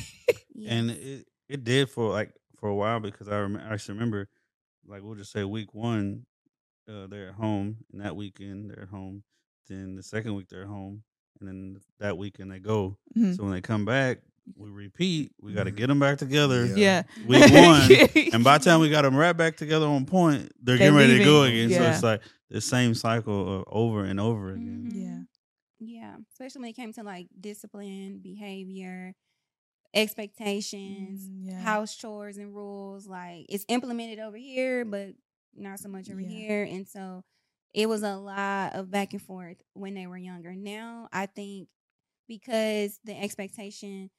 and 0.68 0.90
it 0.90 1.28
it 1.48 1.64
did 1.64 1.88
for 1.88 2.10
like 2.10 2.34
for 2.56 2.68
a 2.68 2.74
while 2.74 2.98
because 3.00 3.28
I 3.28 3.38
rem- 3.40 3.56
I 3.56 3.72
actually 3.72 3.94
remember 3.94 4.28
like 4.86 5.02
we'll 5.02 5.14
just 5.14 5.30
say 5.32 5.44
week 5.44 5.72
one 5.74 6.26
uh, 6.88 7.06
they're 7.06 7.28
at 7.28 7.34
home 7.34 7.76
and 7.92 8.00
that 8.00 8.16
weekend 8.16 8.70
they're 8.70 8.82
at 8.82 8.88
home 8.88 9.22
then 9.68 9.94
the 9.94 10.02
second 10.02 10.34
week 10.34 10.48
they're 10.48 10.62
at 10.62 10.68
home 10.68 11.04
and 11.40 11.48
then 11.48 11.80
that 12.00 12.18
weekend 12.18 12.50
they 12.50 12.58
go 12.58 12.98
Mhm. 13.16 13.36
so 13.36 13.44
when 13.44 13.52
they 13.52 13.60
come 13.60 13.84
back 13.84 14.18
we 14.56 14.70
repeat 14.70 15.32
we 15.40 15.52
got 15.52 15.64
to 15.64 15.70
get 15.70 15.86
them 15.88 15.98
back 15.98 16.18
together 16.18 16.64
Yeah. 16.66 16.74
yeah. 16.76 17.02
week 17.26 17.52
one 18.22 18.32
and 18.34 18.44
by 18.44 18.58
the 18.58 18.64
time 18.64 18.80
we 18.80 18.90
got 18.90 19.02
them 19.02 19.16
right 19.16 19.32
back 19.36 19.56
together 19.56 19.86
on 19.86 20.04
point 20.06 20.52
they're 20.62 20.76
They're 20.76 20.90
getting 20.90 20.94
ready 20.96 21.18
to 21.18 21.24
go 21.24 21.40
leaving. 21.40 21.66
again 21.66 21.78
so 21.78 21.90
it's 21.90 22.02
like 22.02 22.22
the 22.50 22.60
same 22.60 22.94
cycle 22.94 23.58
of 23.60 23.64
over 23.68 24.04
and 24.04 24.18
over 24.20 24.52
again 24.52 24.90
Mhm. 24.92 24.94
Yeah. 24.94 25.18
Yeah, 25.80 26.16
especially 26.32 26.62
when 26.62 26.70
it 26.70 26.76
came 26.76 26.92
to 26.94 27.04
like 27.04 27.28
discipline, 27.40 28.18
behavior, 28.20 29.14
expectations, 29.94 31.28
Mm, 31.28 31.46
yeah. 31.50 31.60
house 31.60 31.94
chores 31.96 32.36
and 32.38 32.54
rules. 32.54 33.06
Like 33.06 33.46
it's 33.48 33.64
implemented 33.68 34.18
over 34.18 34.36
here, 34.36 34.84
but 34.84 35.10
not 35.54 35.78
so 35.80 35.88
much 35.88 36.10
over 36.10 36.20
Yeah. 36.20 36.28
here. 36.28 36.62
And 36.64 36.86
so 36.88 37.22
it 37.74 37.88
was 37.88 38.02
a 38.02 38.16
lot 38.16 38.74
of 38.74 38.90
back 38.90 39.12
and 39.12 39.22
forth 39.22 39.58
when 39.74 39.94
they 39.94 40.06
were 40.06 40.18
younger. 40.18 40.54
Now 40.54 41.08
I 41.12 41.26
think 41.26 41.68
because 42.26 42.98
the 43.04 43.16
expectation 43.18 44.10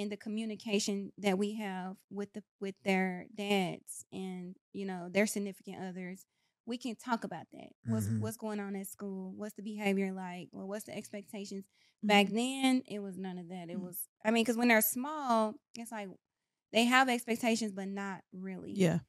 and 0.00 0.10
the 0.12 0.16
communication 0.16 1.12
that 1.18 1.38
we 1.38 1.54
have 1.56 1.96
with 2.10 2.32
the 2.34 2.42
with 2.60 2.76
their 2.84 3.26
dads 3.36 4.06
and 4.12 4.56
you 4.72 4.86
know 4.86 5.08
their 5.10 5.26
significant 5.26 5.78
others 5.84 6.26
we 6.66 6.78
can 6.78 6.96
talk 6.96 7.24
about 7.24 7.46
that 7.52 7.70
what's 7.84 8.08
Mhm. 8.08 8.20
what's 8.20 8.36
going 8.38 8.60
on 8.60 8.76
at 8.76 8.86
school 8.88 9.32
what's 9.36 9.54
the 9.54 9.62
behavior 9.62 10.12
like 10.12 10.48
well 10.52 10.68
what's 10.68 10.84
the 10.86 10.96
expectations 10.96 11.66
back 12.02 12.26
Mm-hmm. 12.26 12.36
then 12.36 12.82
it 12.88 13.00
was 13.00 13.18
none 13.18 13.38
of 13.38 13.48
that 13.50 13.70
it 13.70 13.78
Mm. 13.78 13.82
was 13.84 14.08
i 14.24 14.30
mean 14.32 14.44
because 14.44 14.56
when 14.58 14.68
they're 14.68 14.82
small 14.82 15.54
it's 15.76 15.92
like 15.92 16.08
they 16.72 16.84
have 16.86 17.08
expectations 17.08 17.72
but 17.72 17.88
not 17.88 18.22
really 18.32 18.72
Yeah. 18.74 19.00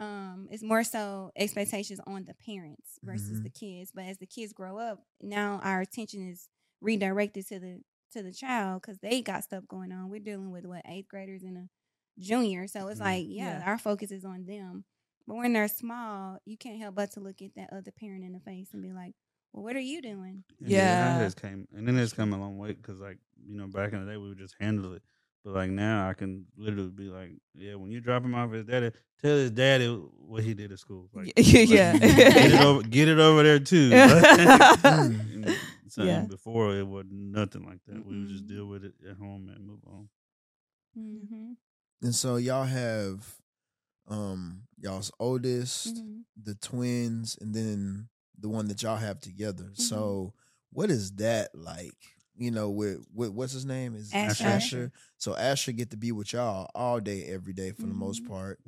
um 0.00 0.48
it's 0.50 0.62
more 0.62 0.84
so 0.84 1.32
expectations 1.36 2.00
on 2.06 2.24
the 2.24 2.34
parents 2.34 2.98
versus 3.02 3.40
Mhm. 3.40 3.42
the 3.42 3.50
kids 3.50 3.90
but 3.92 4.04
as 4.04 4.18
the 4.18 4.26
kids 4.26 4.52
grow 4.52 4.78
up 4.78 5.04
now 5.20 5.60
our 5.64 5.80
attention 5.80 6.28
is 6.28 6.48
redirected 6.80 7.46
to 7.48 7.58
the 7.58 7.80
to 8.12 8.22
the 8.22 8.32
child 8.32 8.82
because 8.82 8.98
they 8.98 9.20
got 9.22 9.44
stuff 9.44 9.64
going 9.68 9.92
on 9.92 10.08
we're 10.08 10.18
dealing 10.20 10.50
with 10.50 10.64
what 10.66 10.82
eighth 10.86 11.08
graders 11.08 11.42
and 11.42 11.56
a 11.58 11.68
junior 12.18 12.66
so 12.66 12.88
it's 12.88 13.00
Mhm. 13.00 13.04
like 13.04 13.24
yeah, 13.28 13.58
Yeah. 13.58 13.62
our 13.66 13.78
focus 13.78 14.10
is 14.10 14.24
on 14.24 14.44
them 14.44 14.84
but 15.26 15.36
when 15.36 15.52
they're 15.52 15.68
small 15.68 16.38
you 16.44 16.56
can't 16.56 16.80
help 16.80 16.94
but 16.94 17.12
to 17.12 17.20
look 17.20 17.40
at 17.42 17.54
that 17.56 17.72
other 17.72 17.90
parent 17.92 18.24
in 18.24 18.32
the 18.32 18.40
face 18.40 18.72
and 18.72 18.82
be 18.82 18.92
like 18.92 19.14
well 19.52 19.62
what 19.62 19.76
are 19.76 19.80
you 19.80 20.00
doing 20.02 20.44
And 20.60 20.70
Yeah. 20.70 20.98
then 21.08 21.16
it 21.16 21.22
has 21.22 21.34
came, 21.34 21.68
and 21.74 21.86
then 21.86 21.96
it's 21.98 22.12
come 22.12 22.32
a 22.32 22.38
long 22.38 22.58
way 22.58 22.72
because, 22.72 23.00
like, 23.00 23.18
you 23.46 23.56
know, 23.56 23.66
back 23.68 23.92
in 23.92 24.04
the 24.04 24.10
day 24.10 24.16
we 24.16 24.28
would 24.28 24.38
just 24.38 24.56
handle 24.58 24.92
it, 24.94 25.02
but 25.44 25.54
like 25.54 25.70
now 25.70 26.08
I 26.08 26.14
can 26.14 26.46
literally 26.56 26.90
be 26.90 27.04
like, 27.08 27.30
yeah, 27.54 27.76
when 27.76 27.90
you 27.92 28.00
drop 28.00 28.24
him 28.24 28.34
off 28.34 28.50
his 28.52 28.64
daddy, 28.64 28.90
tell 29.22 29.36
his 29.36 29.52
daddy 29.52 29.86
what 29.86 30.42
he 30.42 30.54
did 30.54 30.72
at 30.72 30.78
school. 30.80 31.08
Like, 31.14 31.32
yeah. 31.36 31.92
like, 31.92 32.00
get 32.02 32.52
it 32.52 32.60
over, 32.68 32.82
get 32.82 33.08
it 33.08 33.18
over 33.20 33.42
there 33.44 33.60
too. 33.60 33.90
And 35.88 35.92
so 35.92 36.04
Yeah. 36.04 36.26
Before 36.26 36.74
it 36.76 36.86
was 36.86 37.06
nothing 37.10 37.64
like 37.64 37.80
that. 37.86 38.04
We 38.04 38.18
would 38.18 38.28
just 38.28 38.46
deal 38.46 38.66
with 38.66 38.84
it 38.84 38.92
at 39.08 39.16
home 39.16 39.48
and 39.48 39.66
move 39.66 39.80
on. 39.86 40.08
mm-hmm. 40.98 41.52
And 42.02 42.14
so 42.14 42.36
y'all 42.36 42.64
have 42.64 43.36
um 44.06 44.62
y'all's 44.78 45.10
oldest, 45.18 45.96
Mm-hmm. 45.96 46.20
the 46.42 46.54
twins, 46.56 47.36
and 47.40 47.54
then 47.54 48.08
the 48.38 48.48
one 48.48 48.68
that 48.68 48.82
y'all 48.82 48.96
have 48.96 49.20
together. 49.20 49.64
Mm-hmm. 49.64 49.82
So 49.82 50.34
what 50.72 50.90
is 50.90 51.12
that 51.12 51.50
like? 51.54 51.94
You 52.36 52.50
know, 52.52 52.70
with, 52.70 53.04
with 53.12 53.30
what's 53.30 53.52
his 53.52 53.64
name? 53.64 53.96
Is 53.96 54.12
Asher. 54.14 54.44
Asher. 54.44 54.92
So 55.16 55.34
Asher 55.34 55.72
get 55.72 55.90
to 55.90 55.96
be 55.96 56.12
with 56.12 56.32
y'all 56.32 56.70
all 56.74 57.00
day, 57.00 57.24
every 57.24 57.52
day 57.52 57.72
for 57.72 57.82
the 57.86 57.94
most 57.94 58.22
Mhm. 58.22 58.28
part. 58.28 58.60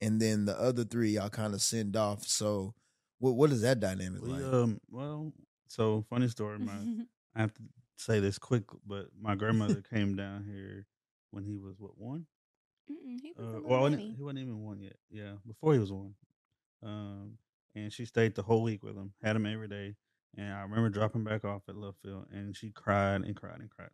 And 0.00 0.18
then 0.22 0.44
the 0.46 0.58
other 0.58 0.84
three 0.84 1.10
y'all 1.10 1.28
kind 1.28 1.52
of 1.54 1.60
send 1.60 1.94
off. 1.96 2.26
So 2.26 2.74
what 3.18 3.34
what 3.34 3.50
is 3.52 3.60
that 3.62 3.80
dynamic 3.80 4.22
We, 4.22 4.28
like? 4.30 4.44
um, 4.44 4.80
well, 4.90 5.32
so 5.68 6.04
funny 6.10 6.28
story. 6.28 6.58
My 6.58 6.72
I 7.34 7.40
have 7.40 7.54
to 7.54 7.62
say 7.96 8.20
this 8.20 8.38
quick, 8.38 8.64
but 8.86 9.08
my 9.20 9.34
grandmother 9.34 9.82
came 9.82 10.16
down 10.16 10.44
here 10.44 10.86
when 11.30 11.44
he 11.44 11.56
was 11.56 11.76
what 11.78 11.98
one? 11.98 12.26
Mm-mm, 12.90 13.20
he 13.22 13.32
was 13.36 13.54
Uh, 13.56 13.60
well, 13.64 13.86
he 13.86 14.16
wasn't 14.18 14.38
even 14.40 14.64
one 14.64 14.80
yet. 14.80 14.96
Yeah, 15.10 15.32
before 15.46 15.74
he 15.74 15.78
was 15.78 15.92
one. 15.92 16.14
Um, 16.82 17.38
and 17.74 17.92
she 17.92 18.04
stayed 18.04 18.34
the 18.34 18.42
whole 18.42 18.62
week 18.62 18.82
with 18.82 18.96
him, 18.96 19.12
had 19.22 19.36
him 19.36 19.46
every 19.46 19.68
day. 19.68 19.94
And 20.36 20.52
I 20.52 20.62
remember 20.62 20.88
dropping 20.88 21.24
back 21.24 21.44
off 21.44 21.62
at 21.68 21.76
Love 21.76 21.96
Field, 22.02 22.26
and 22.32 22.56
she 22.56 22.70
cried 22.70 23.22
and 23.22 23.36
cried 23.36 23.60
and 23.60 23.70
cried. 23.70 23.90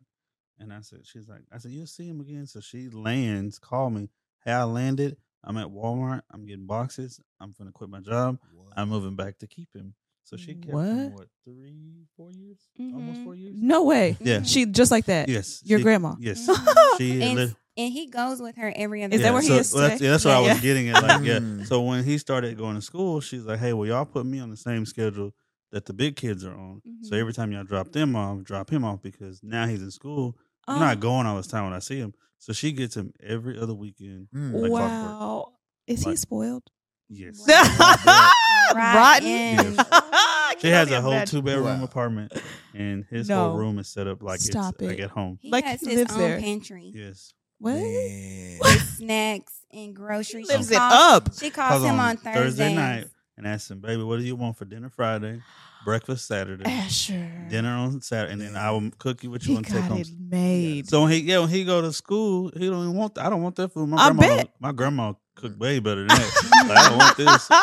And 0.59 0.71
I 0.71 0.81
said, 0.81 0.99
she's 1.03 1.27
like, 1.27 1.41
I 1.51 1.57
said, 1.57 1.71
you'll 1.71 1.87
see 1.87 2.07
him 2.07 2.21
again. 2.21 2.45
So 2.47 2.61
she 2.61 2.89
lands, 2.89 3.59
call 3.59 3.89
me. 3.89 4.09
Hey, 4.43 4.51
I 4.51 4.63
landed. 4.63 5.17
I'm 5.43 5.57
at 5.57 5.67
Walmart. 5.67 6.21
I'm 6.31 6.45
getting 6.45 6.65
boxes. 6.65 7.19
I'm 7.39 7.53
gonna 7.57 7.71
quit 7.71 7.89
my 7.89 7.99
job. 7.99 8.39
I'm 8.75 8.89
moving 8.89 9.15
back 9.15 9.37
to 9.39 9.47
keep 9.47 9.73
him. 9.75 9.93
So 10.25 10.37
she 10.37 10.55
kept 10.55 10.65
him 10.65 10.73
What? 10.73 11.11
what 11.19 11.27
three, 11.45 12.05
four 12.17 12.31
years, 12.31 12.57
almost 12.79 13.19
Mhm. 13.19 13.23
four 13.23 13.35
years. 13.35 13.55
no 13.57 13.83
way. 13.85 14.17
Yeah. 14.19 14.41
She 14.43 14.65
just 14.65 14.91
like 14.91 15.05
that. 15.05 15.29
Yes, 15.29 15.61
Your 15.63 15.79
she- 15.79 15.83
grandma. 15.83 16.15
Yes, 16.19 16.45
she 16.97 17.21
and, 17.21 17.35
lit- 17.35 17.55
and 17.77 17.93
he 17.93 18.07
goes 18.07 18.41
with 18.41 18.55
her 18.57 18.73
every 18.75 19.03
other 19.03 19.13
Is 19.15 19.21
that 19.21 19.27
day. 19.27 19.33
where 19.33 19.41
he 19.41 19.49
is 19.55 19.71
well, 19.73 19.83
that's, 19.83 19.99
today? 19.99 20.09
that's 20.09 20.25
what 20.25 20.33
I 20.35 20.41
Yeah. 20.45 20.53
was 20.53 20.61
getting 20.61 20.89
at. 20.89 21.01
Like, 21.03 21.23
yeah. 21.23 21.39
Mm. 21.39 21.67
So 21.67 21.81
when 21.81 22.03
he 22.03 22.17
started 22.17 22.57
going 22.57 22.75
to 22.75 22.81
school, 22.81 23.21
she's 23.21 23.43
like, 23.43 23.59
"Hey, 23.59 23.73
well, 23.73 23.87
y'all 23.87 24.05
put 24.05 24.25
me 24.25 24.39
on 24.39 24.49
the 24.49 24.57
same 24.57 24.85
schedule 24.85 25.31
that 25.71 25.85
the 25.85 25.93
big 25.93 26.15
kids 26.15 26.43
are 26.45 26.55
on. 26.57 26.81
So 27.03 27.11
Mhm. 27.15 27.19
every 27.19 27.33
time 27.33 27.51
y'all 27.51 27.63
drop 27.63 27.91
them 27.91 28.15
off, 28.15 28.43
drop 28.43 28.69
him 28.71 28.83
off 28.83 29.01
because 29.01 29.41
now 29.43 29.67
he's 29.67 29.81
in 29.81 29.91
school. 29.91 30.37
I'm 30.67 30.77
Oh, 30.77 30.79
not 30.79 30.99
going 30.99 31.27
all 31.27 31.37
this 31.37 31.47
time 31.47 31.65
when 31.65 31.73
I 31.73 31.79
see 31.79 31.97
him. 31.97 32.13
So 32.39 32.51
she 32.53 32.71
gets 32.71 32.95
him 32.95 33.13
every 33.21 33.59
other 33.59 33.73
weekend. 33.75 34.27
Mm. 34.33 34.53
like 34.53 34.71
clockwork. 34.71 34.71
wow. 35.19 35.51
Is 35.85 36.03
he 36.03 36.15
spoiled? 36.15 36.63
Yes. 37.09 37.43
Rotten. 37.47 38.75
Rotten. 38.75 39.75
I 39.79 40.55
She 40.59 40.69
has 40.69 40.89
a 40.91 41.01
whole 41.01 41.23
two 41.25 41.41
bedroom 41.41 41.79
Wow. 41.79 41.83
apartment, 41.83 42.33
and 42.73 43.05
his 43.09 43.29
No. 43.29 43.49
whole 43.49 43.57
room 43.57 43.79
is 43.79 43.87
set 43.87 44.07
up 44.07 44.23
like 44.23 44.39
Stop 44.39 44.75
it's 44.79 44.83
like 44.83 44.99
at 44.99 45.11
home. 45.11 45.37
He 45.41 45.51
Like 45.51 45.65
has 45.65 45.81
he 45.81 45.87
his 45.89 45.99
lives 45.99 46.13
own 46.13 46.19
there. 46.19 46.39
pantry 46.39 46.91
Yes. 46.95 47.33
What? 47.59 47.75
Man. 47.75 48.59
with 48.61 48.81
snacks 48.97 49.53
and 49.71 49.95
groceries. 49.95 50.47
Lives 50.49 50.67
she 50.69 50.75
it 50.75 50.77
calls, 50.79 50.93
up. 50.93 51.29
She 51.39 51.49
calls 51.49 51.69
Calls 51.73 51.83
him 51.83 51.99
on 51.99 52.09
on 52.09 52.17
Thursday 52.17 52.73
night 52.75 53.07
and 53.37 53.47
ask 53.47 53.69
him, 53.69 53.79
"Baby, 53.79 54.03
what 54.03 54.17
do 54.19 54.25
you 54.25 54.35
want 54.35 54.57
for 54.57 54.65
dinner 54.65 54.89
Friday, 54.89 55.41
breakfast 55.85 56.27
Saturday, 56.27 56.65
Asher. 56.65 57.47
dinner 57.49 57.69
on 57.75 58.01
Saturday, 58.01 58.33
and 58.33 58.41
then 58.41 58.55
I 58.57 58.71
will 58.71 58.89
cook 58.97 59.23
you 59.23 59.29
what 59.31 59.43
you 59.43 59.49
He 59.49 59.53
want 59.55 59.67
to 59.67 59.71
take 59.73 59.81
got 59.83 59.91
home." 59.91 60.01
it 60.01 60.09
made. 60.19 60.89
So 60.89 61.03
when 61.03 61.11
he 61.11 61.19
yeah, 61.19 61.39
when 61.39 61.49
he 61.49 61.63
go 61.63 61.81
to 61.81 61.93
school, 61.93 62.51
he 62.55 62.67
don't 62.69 62.83
even 62.83 62.95
want. 62.95 63.15
That. 63.15 63.25
I 63.25 63.29
don't 63.29 63.41
want 63.41 63.55
that 63.57 63.69
food. 63.71 63.87
My 63.89 63.97
I 63.97 64.11
grandma, 64.11 64.35
bet. 64.35 64.49
my 64.59 64.71
grandma 64.73 65.13
cooked 65.35 65.57
way 65.59 65.79
better 65.79 66.01
than 66.01 66.07
that. 66.07 66.65
Like, 66.67 66.77
I 66.77 66.89
don't 66.89 66.97
want 66.97 67.17
this. 67.17 67.49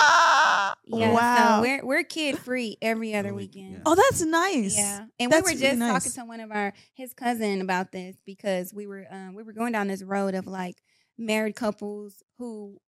Yeah, 0.84 1.12
wow. 1.12 1.56
so 1.56 1.62
we're 1.62 1.86
we're 1.86 2.02
kid 2.02 2.38
free 2.38 2.76
every 2.82 3.14
other 3.14 3.28
Every 3.30 3.42
week, 3.44 3.54
weekend. 3.54 3.82
oh, 3.86 3.94
that's 3.94 4.20
nice. 4.22 4.76
Yeah, 4.76 5.06
and 5.18 5.32
That's 5.32 5.42
we 5.46 5.52
were 5.54 5.58
really 5.58 5.60
just 5.70 5.78
nice. 5.78 5.92
talking 6.04 6.12
to 6.22 6.28
one 6.28 6.40
of 6.40 6.50
our 6.50 6.72
his 6.94 7.14
cousin 7.14 7.60
about 7.62 7.92
this 7.92 8.16
because 8.26 8.74
we 8.74 8.86
were 8.86 9.06
um 9.10 9.34
we 9.34 9.42
were 9.42 9.52
going 9.52 9.72
down 9.72 9.86
this 9.86 10.02
road 10.02 10.34
of 10.34 10.46
like 10.46 10.82
married 11.16 11.56
couples 11.56 12.22
who 12.38 12.78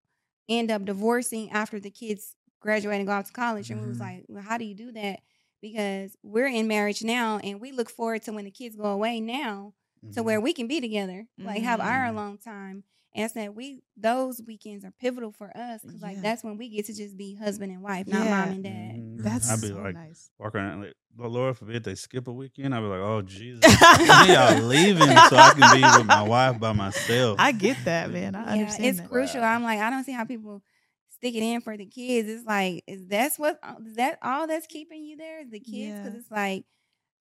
end 0.47 0.69
up 0.71 0.85
divorcing 0.85 1.49
after 1.51 1.79
the 1.79 1.89
kids 1.89 2.35
graduate 2.59 2.97
and 2.97 3.07
go 3.07 3.13
off 3.13 3.25
to 3.27 3.33
college, 3.33 3.71
and 3.71 3.81
we 3.81 3.87
was 3.87 3.97
Mhm. 3.97 4.01
like, 4.01 4.25
well, 4.27 4.43
how 4.43 4.57
do 4.57 4.65
you 4.65 4.75
do 4.75 4.91
that? 4.91 5.21
Because 5.61 6.15
we're 6.21 6.47
in 6.47 6.67
marriage 6.67 7.01
now, 7.03 7.39
and 7.39 7.59
we 7.59 7.71
look 7.71 7.89
forward 7.89 8.21
to 8.23 8.33
when 8.33 8.45
the 8.45 8.51
kids 8.51 8.75
go 8.75 8.85
away 8.85 9.19
now 9.21 9.73
to 10.13 10.21
where 10.21 10.39
we 10.39 10.53
can 10.53 10.67
be 10.67 10.79
together, 10.81 11.25
like 11.39 11.63
have 11.63 11.79
our 11.79 12.05
Mhm. 12.05 12.09
alone 12.09 12.37
time. 12.37 12.83
And 13.15 13.23
I 13.23 13.27
said 13.27 13.55
we 13.55 13.79
those 13.97 14.41
weekends 14.45 14.83
are 14.85 14.91
pivotal 14.99 15.31
for 15.31 15.55
us 15.55 15.81
because 15.81 16.01
like 16.01 16.17
Yeah. 16.17 16.21
that's 16.21 16.43
when 16.43 16.57
we 16.57 16.69
get 16.69 16.85
to 16.87 16.93
just 16.93 17.15
be 17.17 17.33
husband 17.35 17.71
and 17.71 17.81
wife, 17.81 18.07
not 18.07 18.25
Yeah. 18.25 18.39
mom 18.45 18.49
and 18.55 18.63
dad. 18.63 18.95
Mhm. 18.97 19.23
That's 19.23 19.49
I'd 19.49 19.61
be 19.61 19.69
so 19.69 19.75
like 19.81 19.93
nice. 19.95 20.29
walk 20.37 20.53
around 20.53 20.81
like, 20.81 20.93
"Lord, 21.17 21.31
Lord 21.31 21.57
forbid 21.57 21.83
they 21.85 21.95
skip 21.95 22.27
a 22.27 22.33
weekend. 22.33 22.75
I'd 22.75 22.81
be 22.81 22.85
like, 22.87 22.99
oh 22.99 23.21
Jesus, 23.21 23.61
when 23.97 24.29
y'all 24.29 24.61
leaving 24.63 25.07
so 25.07 25.37
I 25.37 25.53
can 25.57 25.81
be 25.81 25.97
with 25.97 26.05
my 26.05 26.21
wife 26.23 26.59
by 26.59 26.73
myself. 26.73 27.37
I 27.39 27.53
get 27.53 27.77
that, 27.85 28.11
man. 28.11 28.35
I 28.35 28.45
yeah, 28.55 28.61
understand 28.61 28.85
it's 28.85 28.99
that. 28.99 29.09
crucial. 29.09 29.41
Wow. 29.41 29.55
I'm 29.55 29.63
like, 29.63 29.79
I 29.79 29.89
don't 29.89 30.03
see 30.03 30.11
how 30.11 30.25
people 30.25 30.61
stick 31.09 31.33
it 31.35 31.41
in 31.41 31.61
for 31.61 31.77
the 31.77 31.85
kids. 31.85 32.27
It's 32.27 32.45
like, 32.45 32.83
is 32.85 33.07
that's 33.07 33.39
what 33.39 33.59
is 33.85 33.95
that 33.95 34.19
all 34.21 34.45
that's 34.47 34.67
keeping 34.67 35.05
you 35.05 35.15
there 35.15 35.39
is 35.41 35.49
the 35.49 35.61
kids? 35.61 35.97
Because 35.99 36.13
Yeah. 36.13 36.19
it's 36.19 36.31
like, 36.31 36.65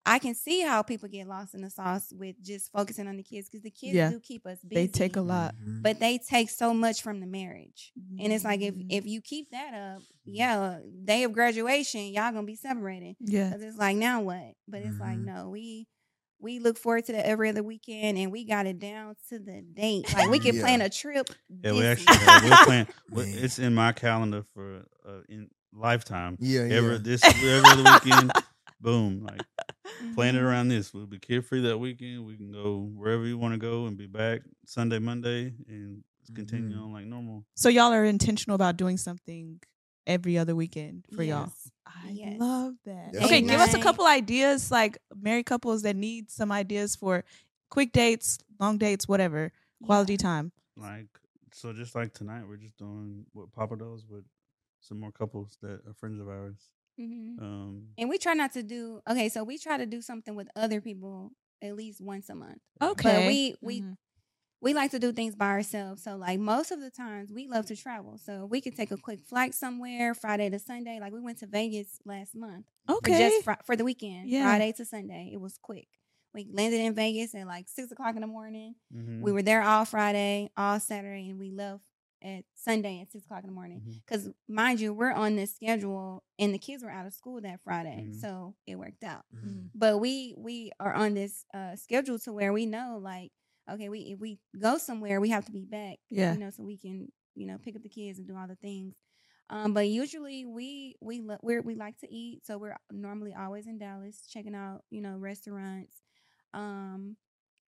I 0.06 0.18
can 0.18 0.34
see 0.34 0.60
how 0.60 0.82
people 0.82 1.08
get 1.08 1.26
lost 1.26 1.54
in 1.54 1.62
the 1.62 1.70
sauce 1.70 2.12
with 2.14 2.36
just 2.42 2.70
focusing 2.72 3.08
on 3.08 3.16
the 3.16 3.22
kids 3.22 3.48
because 3.48 3.62
the 3.62 3.70
kids 3.70 3.94
Yeah. 3.94 4.10
do 4.10 4.20
keep 4.20 4.46
us 4.46 4.58
busy. 4.62 4.74
They 4.82 4.86
take 4.86 5.16
a 5.16 5.20
lot. 5.22 5.54
Mhm. 5.56 5.82
but 5.82 5.98
they 6.00 6.18
take 6.18 6.50
so 6.50 6.74
much 6.74 7.00
from 7.02 7.20
the 7.20 7.26
marriage. 7.26 7.92
And 8.18 8.32
it's 8.32 8.44
like 8.44 8.60
if 8.60 8.74
Mhm. 8.74 8.86
if 8.90 9.06
you 9.06 9.20
keep 9.22 9.50
that 9.50 9.72
up, 9.72 10.02
yeah, 10.26 10.78
day 11.04 11.22
of 11.24 11.32
graduation, 11.32 12.02
y'all 12.12 12.32
gonna 12.32 12.42
be 12.44 12.56
separated. 12.56 13.16
yeah, 13.20 13.50
Cause 13.52 13.62
it's 13.62 13.78
like 13.78 13.96
now 13.96 14.20
what? 14.20 14.54
But 14.68 14.82
it's 14.82 14.98
like 14.98 15.18
Mhm. 15.18 15.24
no, 15.24 15.48
we 15.50 15.86
we 16.40 16.58
look 16.58 16.76
forward 16.76 17.06
to 17.06 17.12
that 17.12 17.24
every 17.24 17.48
other 17.48 17.62
weekend, 17.62 18.18
and 18.18 18.30
we 18.30 18.44
got 18.44 18.66
it 18.66 18.78
down 18.78 19.16
to 19.30 19.38
the 19.38 19.62
date. 19.62 20.12
Like 20.12 20.28
we 20.30 20.38
can 20.38 20.56
Yeah. 20.56 20.60
plan 20.62 20.82
a 20.82 20.90
trip. 20.90 21.26
yeah, 21.48 21.72
we 21.72 21.82
actually 21.86 22.16
have, 22.18 22.44
we're 22.44 22.64
playing. 22.66 22.86
Man. 23.08 23.38
It's 23.44 23.58
in 23.58 23.72
my 23.74 23.92
calendar 23.92 24.42
for 24.52 24.84
uh, 25.06 25.22
in 25.30 25.48
lifetime. 25.72 26.36
yeah, 26.40 26.64
yeah. 26.66 26.74
Every 26.74 26.98
this 26.98 27.24
every 27.24 27.50
other 27.52 27.82
weekend, 28.04 28.32
boom, 28.80 29.22
like 29.24 29.40
plan 30.14 30.34
it 30.36 30.38
Mhm. 30.40 30.42
around 30.44 30.68
this. 30.68 30.92
We'll 30.94 31.06
be 31.06 31.18
carefree 31.18 31.62
that 31.62 31.78
weekend. 31.78 32.24
We 32.24 32.36
can 32.36 32.52
go 32.52 32.90
wherever 32.94 33.26
you 33.26 33.38
want 33.38 33.54
to 33.54 33.58
go 33.58 33.86
and 33.86 33.96
be 33.96 34.06
back 34.06 34.42
Sunday, 34.66 34.98
Monday, 34.98 35.54
and 35.68 36.02
continue 36.34 36.76
Mhm. 36.76 36.84
on 36.84 36.92
like 36.92 37.06
normal. 37.06 37.44
So 37.54 37.68
y'all 37.68 37.92
are 37.92 38.04
intentional 38.04 38.54
about 38.54 38.76
doing 38.76 38.96
something 38.96 39.60
every 40.06 40.36
other 40.38 40.54
weekend 40.56 41.06
for 41.14 41.22
y'all. 41.22 41.52
I 41.86 42.10
Yes. 42.10 42.38
love 42.40 42.74
that. 42.84 43.12
That's 43.12 43.26
okay, 43.26 43.40
nice. 43.40 43.50
give 43.50 43.60
us 43.60 43.74
a 43.74 43.78
couple 43.78 44.06
ideas, 44.06 44.70
like 44.70 44.98
married 45.14 45.46
couples 45.46 45.82
that 45.82 45.96
need 45.96 46.30
some 46.30 46.50
ideas 46.52 46.96
for 46.96 47.24
quick 47.70 47.92
dates, 47.92 48.38
long 48.58 48.78
dates, 48.78 49.06
whatever, 49.08 49.52
quality 49.82 50.16
time. 50.16 50.52
Like 50.76 51.06
so, 51.52 51.72
just 51.72 51.94
like 51.94 52.12
tonight, 52.12 52.44
we're 52.48 52.56
just 52.56 52.76
doing 52.78 53.26
what 53.32 53.52
Papa 53.52 53.76
does 53.76 54.04
with 54.06 54.24
some 54.80 54.98
more 55.00 55.12
couples 55.12 55.56
that 55.62 55.86
are 55.86 55.94
friends 55.94 56.20
of 56.20 56.28
ours. 56.28 56.70
Mhm. 56.98 57.40
Um, 57.40 57.88
And 57.98 58.08
we 58.08 58.18
try 58.18 58.34
not 58.34 58.52
to 58.52 58.62
do 58.62 59.00
okay. 59.08 59.28
So 59.28 59.44
we 59.44 59.58
try 59.58 59.76
to 59.76 59.86
do 59.86 60.00
something 60.00 60.34
with 60.34 60.48
other 60.56 60.80
people 60.80 61.32
at 61.62 61.74
least 61.76 62.00
once 62.00 62.28
a 62.28 62.34
month. 62.34 62.60
Okay. 62.82 63.12
But 63.20 63.26
we 63.26 63.54
we 63.62 63.80
Mhm. 63.80 63.96
we 64.60 64.74
like 64.74 64.90
to 64.92 64.98
do 64.98 65.12
things 65.12 65.34
by 65.34 65.48
ourselves. 65.48 66.02
So 66.02 66.16
like 66.16 66.38
most 66.40 66.70
of 66.70 66.80
the 66.80 66.90
times 66.90 67.32
we 67.32 67.46
love 67.48 67.66
to 67.66 67.76
travel. 67.76 68.16
So 68.18 68.46
we 68.46 68.60
could 68.60 68.76
take 68.76 68.90
a 68.92 68.96
quick 68.96 69.20
flight 69.24 69.54
somewhere 69.54 70.14
Friday 70.14 70.48
to 70.50 70.58
Sunday. 70.58 71.00
Like 71.00 71.12
we 71.12 71.20
went 71.20 71.38
to 71.38 71.46
Vegas 71.46 72.00
last 72.04 72.34
month 72.34 72.66
for 72.86 72.94
okay. 72.98 73.18
just 73.18 73.44
fri- 73.44 73.62
for 73.64 73.76
the 73.76 73.84
weekend, 73.84 74.28
Yeah. 74.30 74.44
Friday 74.44 74.72
to 74.72 74.84
Sunday. 74.84 75.30
It 75.32 75.40
was 75.40 75.58
quick. 75.58 75.88
We 76.32 76.48
landed 76.50 76.80
in 76.80 76.94
Vegas 76.94 77.34
at 77.34 77.46
like 77.46 77.68
six 77.68 77.92
o'clock 77.92 78.14
in 78.16 78.20
the 78.22 78.26
morning. 78.26 78.74
mhm. 78.92 79.20
We 79.20 79.32
were 79.32 79.42
there 79.42 79.62
all 79.62 79.84
Friday, 79.84 80.50
all 80.56 80.80
Saturday, 80.80 81.28
and 81.30 81.38
we 81.38 81.50
left 81.50 81.84
at 82.24 82.44
Sunday 82.54 83.00
at 83.00 83.12
six 83.12 83.24
o'clock 83.24 83.42
in 83.44 83.48
the 83.50 83.54
morning. 83.54 83.82
Because 84.06 84.30
mind 84.48 84.80
you, 84.80 84.92
we're 84.94 85.12
on 85.12 85.36
this 85.36 85.54
schedule, 85.54 86.24
and 86.38 86.54
the 86.54 86.58
kids 86.58 86.82
were 86.82 86.90
out 86.90 87.06
of 87.06 87.12
school 87.12 87.40
that 87.42 87.60
Friday, 87.62 88.06
Mhm. 88.08 88.20
so 88.20 88.54
it 88.66 88.76
worked 88.76 89.04
out. 89.04 89.24
Mhm. 89.34 89.70
But 89.74 89.98
we 89.98 90.34
we 90.36 90.72
are 90.80 90.92
on 90.94 91.14
this 91.14 91.44
uh, 91.54 91.76
schedule 91.76 92.18
to 92.20 92.32
where 92.32 92.52
we 92.52 92.66
know 92.66 92.98
like 93.02 93.30
okay, 93.70 93.88
we 93.88 94.00
if 94.12 94.20
we 94.20 94.38
go 94.58 94.76
somewhere, 94.78 95.20
we 95.20 95.30
have 95.30 95.44
to 95.46 95.52
be 95.52 95.64
back, 95.64 95.98
Yeah. 96.10 96.32
you 96.34 96.38
know, 96.38 96.50
so 96.50 96.62
we 96.64 96.76
can 96.78 97.12
you 97.34 97.46
know 97.46 97.58
pick 97.58 97.76
up 97.76 97.82
the 97.82 97.88
kids 97.88 98.18
and 98.18 98.26
do 98.28 98.36
all 98.36 98.46
the 98.48 98.56
things. 98.56 98.94
Um, 99.50 99.74
but 99.74 99.88
usually 99.88 100.46
we 100.46 100.96
we 101.02 101.20
lo- 101.20 101.38
we're, 101.42 101.60
we 101.62 101.74
like 101.74 101.98
to 101.98 102.10
eat, 102.12 102.46
so 102.46 102.56
we're 102.58 102.76
normally 102.90 103.34
always 103.34 103.66
in 103.66 103.76
Dallas 103.78 104.26
checking 104.26 104.54
out 104.54 104.84
you 104.90 105.00
know 105.02 105.16
restaurants. 105.18 106.00
Um, 106.54 107.16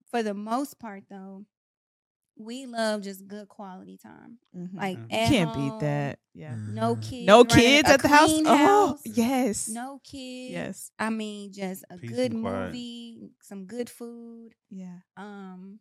for 0.10 0.24
the 0.24 0.34
most 0.34 0.80
part, 0.80 1.04
though, 1.10 1.46
we 2.40 2.66
love 2.66 3.02
just 3.02 3.28
good 3.28 3.48
quality 3.50 3.98
time. 3.98 4.40
Mhm. 4.56 4.74
Like 4.76 4.98
You 4.98 5.04
you 5.10 5.18
at 5.18 5.30
can't 5.30 5.50
home, 5.50 5.70
beat 5.72 5.80
that. 5.86 6.20
Yeah. 6.34 6.56
No 6.56 6.96
kids. 6.96 7.28
No 7.28 7.44
kids 7.44 7.90
a 7.90 7.94
at 7.94 8.02
the 8.02 8.08
house. 8.08 8.30
clean 8.32 8.46
Oh, 8.48 8.98
yes. 9.06 9.68
No 9.70 10.00
kids. 10.04 10.52
Yes. 10.54 10.92
I 10.98 11.10
mean, 11.10 11.52
just 11.52 11.84
a 11.90 11.98
Peace 11.98 12.10
good 12.12 12.32
and 12.32 12.42
quiet. 12.44 12.66
movie, 12.68 13.32
some 13.42 13.66
good 13.66 13.90
food. 13.90 14.54
Yeah. 14.70 15.00
Um, 15.18 15.80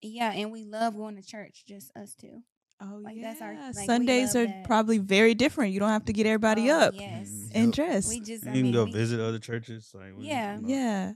yeah, 0.00 0.32
and 0.32 0.50
we 0.50 0.64
love 0.64 0.96
going 0.96 1.16
to 1.16 1.22
church, 1.22 1.64
just 1.66 1.90
us 1.96 2.14
two. 2.14 2.42
Oh 2.80 3.00
Like, 3.02 3.16
yeah. 3.16 3.22
that's 3.30 3.40
our- 3.42 3.54
like, 3.54 3.86
Sundays 3.86 4.34
are 4.34 4.46
that. 4.46 4.64
probably 4.64 4.98
very 4.98 5.34
different. 5.34 5.72
You 5.72 5.80
don't 5.80 5.90
have 5.90 6.06
to 6.06 6.12
get 6.12 6.26
everybody 6.26 6.70
Oh, 6.70 6.76
up 6.78 6.94
Yes. 6.94 7.28
Mhm. 7.30 7.50
and 7.54 7.66
Yep. 7.66 7.74
dress. 7.74 8.08
We 8.08 8.20
just, 8.20 8.44
you 8.44 8.50
I 8.50 8.52
can 8.54 8.62
mean, 8.62 8.72
go 8.72 8.84
we- 8.86 8.92
visit 8.92 9.20
other 9.20 9.38
churches. 9.38 9.90
Like 9.94 10.14
Yeah. 10.18 10.58
yeah. 10.64 11.12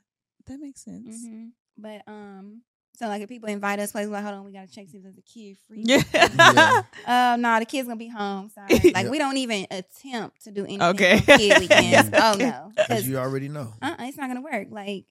That 0.46 0.60
makes 0.60 0.82
sense. 0.84 1.24
Mhm. 1.26 1.52
But 1.76 2.02
um, 2.06 2.62
so 2.98 3.06
like 3.06 3.22
if 3.22 3.28
people 3.28 3.48
invite 3.48 3.78
us 3.78 3.92
places, 3.92 4.10
like 4.10 4.24
hold 4.24 4.34
on, 4.34 4.44
we 4.44 4.52
gotta 4.52 4.66
check 4.66 4.88
see 4.88 4.96
if 4.96 5.02
there's 5.04 5.16
a 5.18 5.22
kid 5.22 5.56
free. 5.66 5.82
Yeah. 5.86 6.02
Yeah. 7.06 7.32
Uh, 7.32 7.36
no, 7.36 7.58
the 7.60 7.64
kid's 7.66 7.86
gonna 7.86 7.96
be 7.98 8.08
home. 8.08 8.50
Sorry. 8.50 8.68
Like 8.94 9.04
Yep. 9.04 9.10
we 9.10 9.18
don't 9.18 9.36
even 9.36 9.66
attempt 9.70 10.44
to 10.44 10.50
do 10.50 10.64
anything 10.64 10.82
Okay. 10.82 11.14
on 11.14 11.20
kid 11.38 11.58
weekends. 11.60 12.10
oh 12.14 12.34
no, 12.38 12.70
Because 12.70 12.86
because 12.88 13.08
you 13.08 13.18
already 13.18 13.48
know. 13.48 13.72
uh, 13.80 13.94
it's 14.00 14.16
not 14.16 14.28
gonna 14.28 14.40
work. 14.42 14.68
Like, 14.70 15.04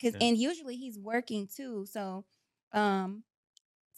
cause 0.00 0.12
Yeah. 0.20 0.26
and 0.28 0.36
usually 0.38 0.76
he's 0.76 0.98
working 0.98 1.48
too. 1.48 1.86
So, 1.90 2.24
um, 2.72 3.24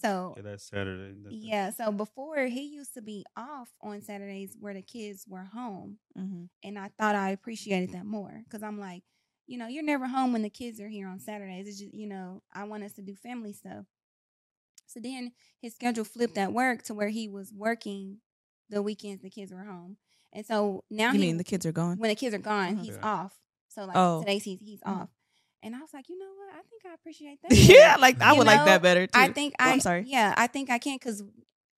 so 0.00 0.34
Yeah, 0.36 0.42
that's 0.42 0.64
Saturday. 0.64 1.14
That's- 1.22 1.32
yeah. 1.40 1.70
So 1.70 1.92
before 1.92 2.46
he 2.46 2.62
used 2.66 2.94
to 2.94 3.02
be 3.02 3.24
off 3.36 3.68
on 3.80 4.00
Saturdays 4.02 4.56
where 4.58 4.74
the 4.74 4.82
kids 4.82 5.26
were 5.28 5.44
home, 5.44 5.98
Mhm. 6.18 6.48
and 6.64 6.78
I 6.78 6.88
thought 6.98 7.14
I 7.14 7.30
appreciated 7.30 7.92
that 7.92 8.04
more 8.06 8.42
because 8.44 8.62
I'm 8.62 8.80
like, 8.80 9.04
you 9.52 9.58
know, 9.58 9.66
you're 9.66 9.82
never 9.84 10.06
home 10.06 10.32
when 10.32 10.40
the 10.40 10.48
kids 10.48 10.80
are 10.80 10.88
here 10.88 11.06
on 11.06 11.20
Saturdays. 11.20 11.68
It's 11.68 11.78
just, 11.78 11.92
you 11.92 12.06
know, 12.06 12.42
I 12.54 12.64
want 12.64 12.84
us 12.84 12.94
to 12.94 13.02
do 13.02 13.14
family 13.14 13.52
stuff. 13.52 13.84
So 14.86 14.98
then 14.98 15.32
his 15.60 15.74
schedule 15.74 16.04
flipped 16.04 16.38
at 16.38 16.52
work 16.54 16.82
to 16.84 16.94
where 16.94 17.08
he 17.10 17.28
was 17.28 17.52
working 17.52 18.18
the 18.70 18.80
weekends 18.82 19.22
the 19.22 19.28
kids 19.28 19.52
were 19.52 19.64
home, 19.64 19.98
and 20.32 20.46
so 20.46 20.84
now 20.90 21.08
You 21.12 21.18
he, 21.18 21.26
mean 21.26 21.36
the 21.36 21.44
kids 21.44 21.66
are 21.66 21.72
gone? 21.72 21.98
when 21.98 22.08
the 22.08 22.14
kids 22.14 22.34
are 22.34 22.38
gone, 22.38 22.76
Mhm. 22.76 22.84
he's 22.84 22.94
Yeah. 22.96 23.02
off. 23.02 23.34
So 23.68 23.84
like 23.84 23.96
Oh. 23.96 24.20
today's 24.20 24.44
he's 24.44 24.60
he's 24.60 24.80
Mhm. 24.80 25.02
off, 25.02 25.08
and 25.62 25.76
I 25.76 25.80
was 25.80 25.92
like, 25.92 26.08
you 26.08 26.18
know 26.18 26.32
what? 26.34 26.54
I 26.54 26.62
think 26.70 26.82
I 26.86 26.94
appreciate 26.94 27.42
that. 27.42 27.50
yeah, 27.54 27.96
like 28.00 28.22
I 28.22 28.32
You 28.32 28.38
would 28.38 28.46
like 28.46 28.64
that 28.64 28.80
better 28.80 29.06
too. 29.06 29.18
I 29.18 29.28
think 29.28 29.52
Oh, 29.58 29.64
I. 29.64 29.72
I'm 29.72 29.80
sorry. 29.80 30.04
Yeah, 30.06 30.32
I 30.38 30.46
think 30.46 30.70
I 30.70 30.78
can 30.78 30.96
because 30.96 31.22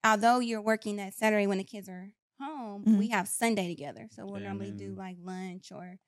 although 0.05 0.39
you're 0.39 0.61
working 0.61 0.95
that 0.97 1.13
Saturday 1.13 1.47
when 1.47 1.57
the 1.57 1.65
kids 1.65 1.89
are 1.89 2.13
home, 2.39 2.85
Mhm. 2.85 2.97
we 2.97 3.09
have 3.09 3.27
Sunday 3.27 3.67
together. 3.67 4.07
So 4.11 4.25
we'll 4.25 4.41
normally 4.41 4.71
do 4.71 4.93
like 4.95 5.17
lunch 5.21 5.71
or 5.73 5.99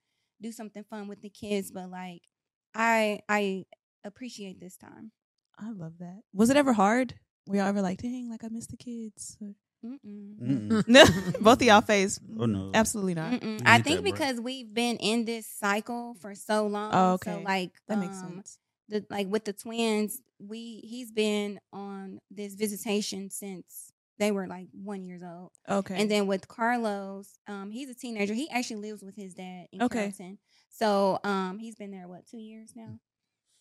do 0.42 0.52
something 0.52 0.84
fun 0.90 1.08
with 1.08 1.22
the 1.22 1.30
kids. 1.30 1.72
But 1.72 1.90
like, 1.90 2.22
I 2.76 3.20
I 3.30 3.66
appreciate 4.04 4.60
this 4.60 4.78
time. 4.78 5.12
I 5.60 5.72
love 5.72 5.94
that. 6.00 6.22
Was 6.34 6.50
it 6.50 6.58
ever 6.58 6.74
hard? 6.74 7.16
Were 7.48 7.56
y'all 7.58 7.68
ever 7.68 7.82
like, 7.82 8.00
dang, 8.02 8.30
like 8.30 8.44
I 8.44 8.50
miss 8.50 8.68
the 8.68 8.78
kids? 8.78 9.38
Or- 9.42 9.54
Mm-mm. 9.86 10.40
Mm-mm. 10.42 11.40
Both 11.42 11.62
of 11.62 11.68
y'all 11.68 11.82
face. 11.82 12.20
Oh, 12.40 12.46
no. 12.46 12.72
Absolutely 12.74 13.14
not. 13.14 13.34
I 13.64 13.80
think 13.80 13.98
that 13.98 14.02
break. 14.02 14.14
because 14.16 14.42
we've 14.42 14.74
been 14.74 14.98
in 14.98 15.26
this 15.26 15.46
cycle 15.48 16.16
for 16.20 16.34
so 16.34 16.66
long. 16.66 16.92
Oh, 16.94 17.18
So 17.24 17.32
okay. 17.34 17.44
like 17.44 17.72
That 17.88 18.00
makes 18.00 18.18
um, 18.18 18.34
sense. 18.38 18.58
the 18.90 19.06
like 19.12 19.28
with 19.28 19.46
the 19.46 19.54
twins, 19.54 20.22
we 20.40 20.82
he's 20.84 21.12
been 21.12 21.60
on 21.72 22.20
this 22.32 22.56
visitation 22.56 23.30
since 23.30 23.87
they 24.20 24.32
were 24.32 24.48
like 24.48 24.68
one 24.74 25.04
years 25.04 25.22
old. 25.24 25.52
Okay. 25.70 26.00
And 26.02 26.10
then 26.10 26.28
with 26.28 26.48
Carlos, 26.48 27.38
um, 27.48 27.70
he's 27.72 27.90
a 27.90 27.96
teenager. 27.96 28.34
He 28.34 28.50
actually 28.50 28.78
lives 28.90 29.04
with 29.04 29.16
his 29.16 29.34
dad 29.34 29.68
in 29.72 29.82
Okay. 29.84 29.98
Carrollton. 30.00 30.38
So 30.70 31.20
um, 31.24 31.60
he's 31.60 31.76
been 31.76 31.92
there 31.92 32.08
what 32.08 32.28
two 32.28 32.38
years 32.40 32.72
now. 32.76 33.00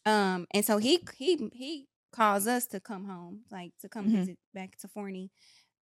Um, 0.04 0.46
and 0.52 0.64
so 0.64 0.78
he 0.78 1.00
he 1.16 1.48
he 1.52 1.86
calls 2.12 2.46
us 2.46 2.66
to 2.68 2.80
come 2.80 3.04
home, 3.04 3.40
like 3.50 3.72
to 3.80 3.88
come 3.88 4.06
Mhm. 4.06 4.12
visit 4.12 4.38
back 4.54 4.76
to 4.78 4.88
Forney. 4.88 5.30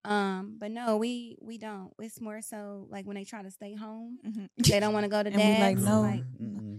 Um, 0.07 0.57
but 0.59 0.71
no, 0.71 0.97
we 0.97 1.39
we 1.41 1.57
don't. 1.59 1.93
It's 1.99 2.21
more 2.21 2.43
so 2.43 2.87
like 2.91 3.07
when 3.07 3.15
they 3.17 3.25
try 3.25 3.43
to 3.43 3.51
stay 3.51 3.75
home, 3.75 4.19
mm-hmm. 4.27 4.47
they 4.59 4.81
don't 4.81 4.93
want 4.93 5.05
to 5.05 5.09
go 5.11 5.23
to 5.23 5.29
And 5.31 5.37
we 5.37 5.43
dad's. 5.43 5.83
like, 5.83 5.93
no. 5.93 6.01
like, 6.03 6.25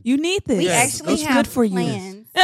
you 0.04 0.18
need 0.18 0.44
this. 0.46 0.58
we 0.60 0.66
Yeah, 0.68 0.74
actually 0.74 1.14
it's 1.14 1.24
have 1.24 1.46
good 1.46 1.48
for 1.52 1.64
you. 1.64 2.26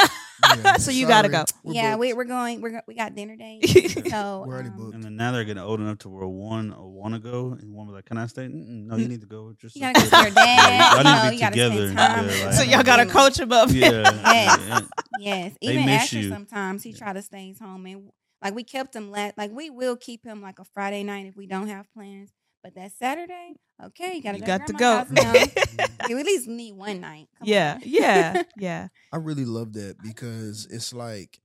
plans. 0.41 0.63
Yeah, 0.63 0.77
so 0.77 0.91
you 0.91 1.07
gotta 1.07 1.29
sorry, 1.31 1.43
go. 1.45 1.51
we're 1.63 1.73
yeah, 1.73 1.91
booked. 1.91 1.99
we, 2.01 2.13
we're 2.13 2.23
going. 2.25 2.61
We're 2.61 2.69
go- 2.71 2.81
we 2.87 2.95
got 2.95 3.15
dinner 3.15 3.35
date. 3.35 3.67
so 4.09 4.43
We're 4.47 4.53
already 4.53 4.69
um, 4.69 4.77
booked. 4.77 4.93
And 4.95 5.03
then 5.03 5.15
now 5.15 5.31
they're 5.31 5.43
getting 5.43 5.63
old 5.63 5.79
enough 5.79 5.99
to 5.99 6.09
where 6.09 6.27
one 6.27 6.71
will 6.75 6.91
want 6.91 7.13
to 7.13 7.19
go 7.19 7.57
and 7.59 7.73
one 7.73 7.87
was 7.87 7.93
like, 7.95 8.05
"Can 8.05 8.17
I 8.17 8.25
stay?" 8.27 8.43
Mm-mm, 8.47 8.85
no, 8.87 8.95
you 8.97 9.07
need 9.07 9.21
to 9.21 9.27
go. 9.27 9.53
Just 9.59 9.75
You 9.75 9.81
gotta 9.81 9.99
go 10.01 10.05
see 10.07 10.21
your 10.23 10.31
dad. 10.31 10.35
Yeah, 10.71 10.89
you 10.89 10.95
y'all 10.95 11.03
know, 11.03 11.29
need 11.29 11.31
you 11.31 11.37
to 11.39 11.43
gotta 11.43 11.55
be 11.55 11.59
spend 11.61 11.89
together. 11.89 11.95
time. 11.95 12.29
Yeah, 12.39 12.45
like- 12.45 12.53
so 12.55 12.63
y'all 12.63 12.83
gotta 12.83 13.05
coach 13.05 13.39
him 13.39 13.51
up. 13.51 13.69
Yeah, 13.71 13.89
Yes. 13.91 14.59
yeah. 14.67 14.79
Yes, 15.19 15.53
They 15.61 15.67
even 15.73 15.85
miss 15.85 16.01
Asher 16.03 16.19
you. 16.19 16.29
sometimes 16.29 16.83
he 16.83 16.89
Yeah. 16.91 16.97
try 16.97 17.13
to 17.13 17.21
stay 17.21 17.53
home 17.61 17.85
and 17.85 18.09
like 18.43 18.55
we 18.55 18.63
kept 18.63 18.95
him 18.95 19.11
la- 19.11 19.31
like 19.37 19.51
we 19.51 19.69
will 19.69 19.95
keep 19.95 20.25
him 20.25 20.41
like 20.41 20.57
a 20.59 20.63
Friday 20.73 21.03
night 21.03 21.27
if 21.27 21.35
we 21.35 21.45
don't 21.45 21.67
have 21.67 21.85
plans. 21.93 22.31
But 22.63 22.75
that 22.75 22.91
Saturday, 22.93 23.55
okay, 23.83 24.15
you 24.15 24.21
gotta 24.23 24.37
You 24.37 24.41
go 24.43 24.45
got 24.57 24.67
to 24.67 24.73
to 24.73 24.79
go. 24.79 25.05
you 26.07 26.17
at 26.19 26.25
least 26.25 26.47
need 26.47 26.73
one 26.73 27.01
night. 27.01 27.27
Come 27.39 27.47
yeah, 27.47 27.73
on. 27.75 27.81
yeah, 27.83 28.37
yeah. 28.55 28.87
I 29.11 29.17
really 29.17 29.45
love 29.45 29.73
that 29.73 30.01
because 30.01 30.67
it's 30.69 30.93
like, 30.93 31.39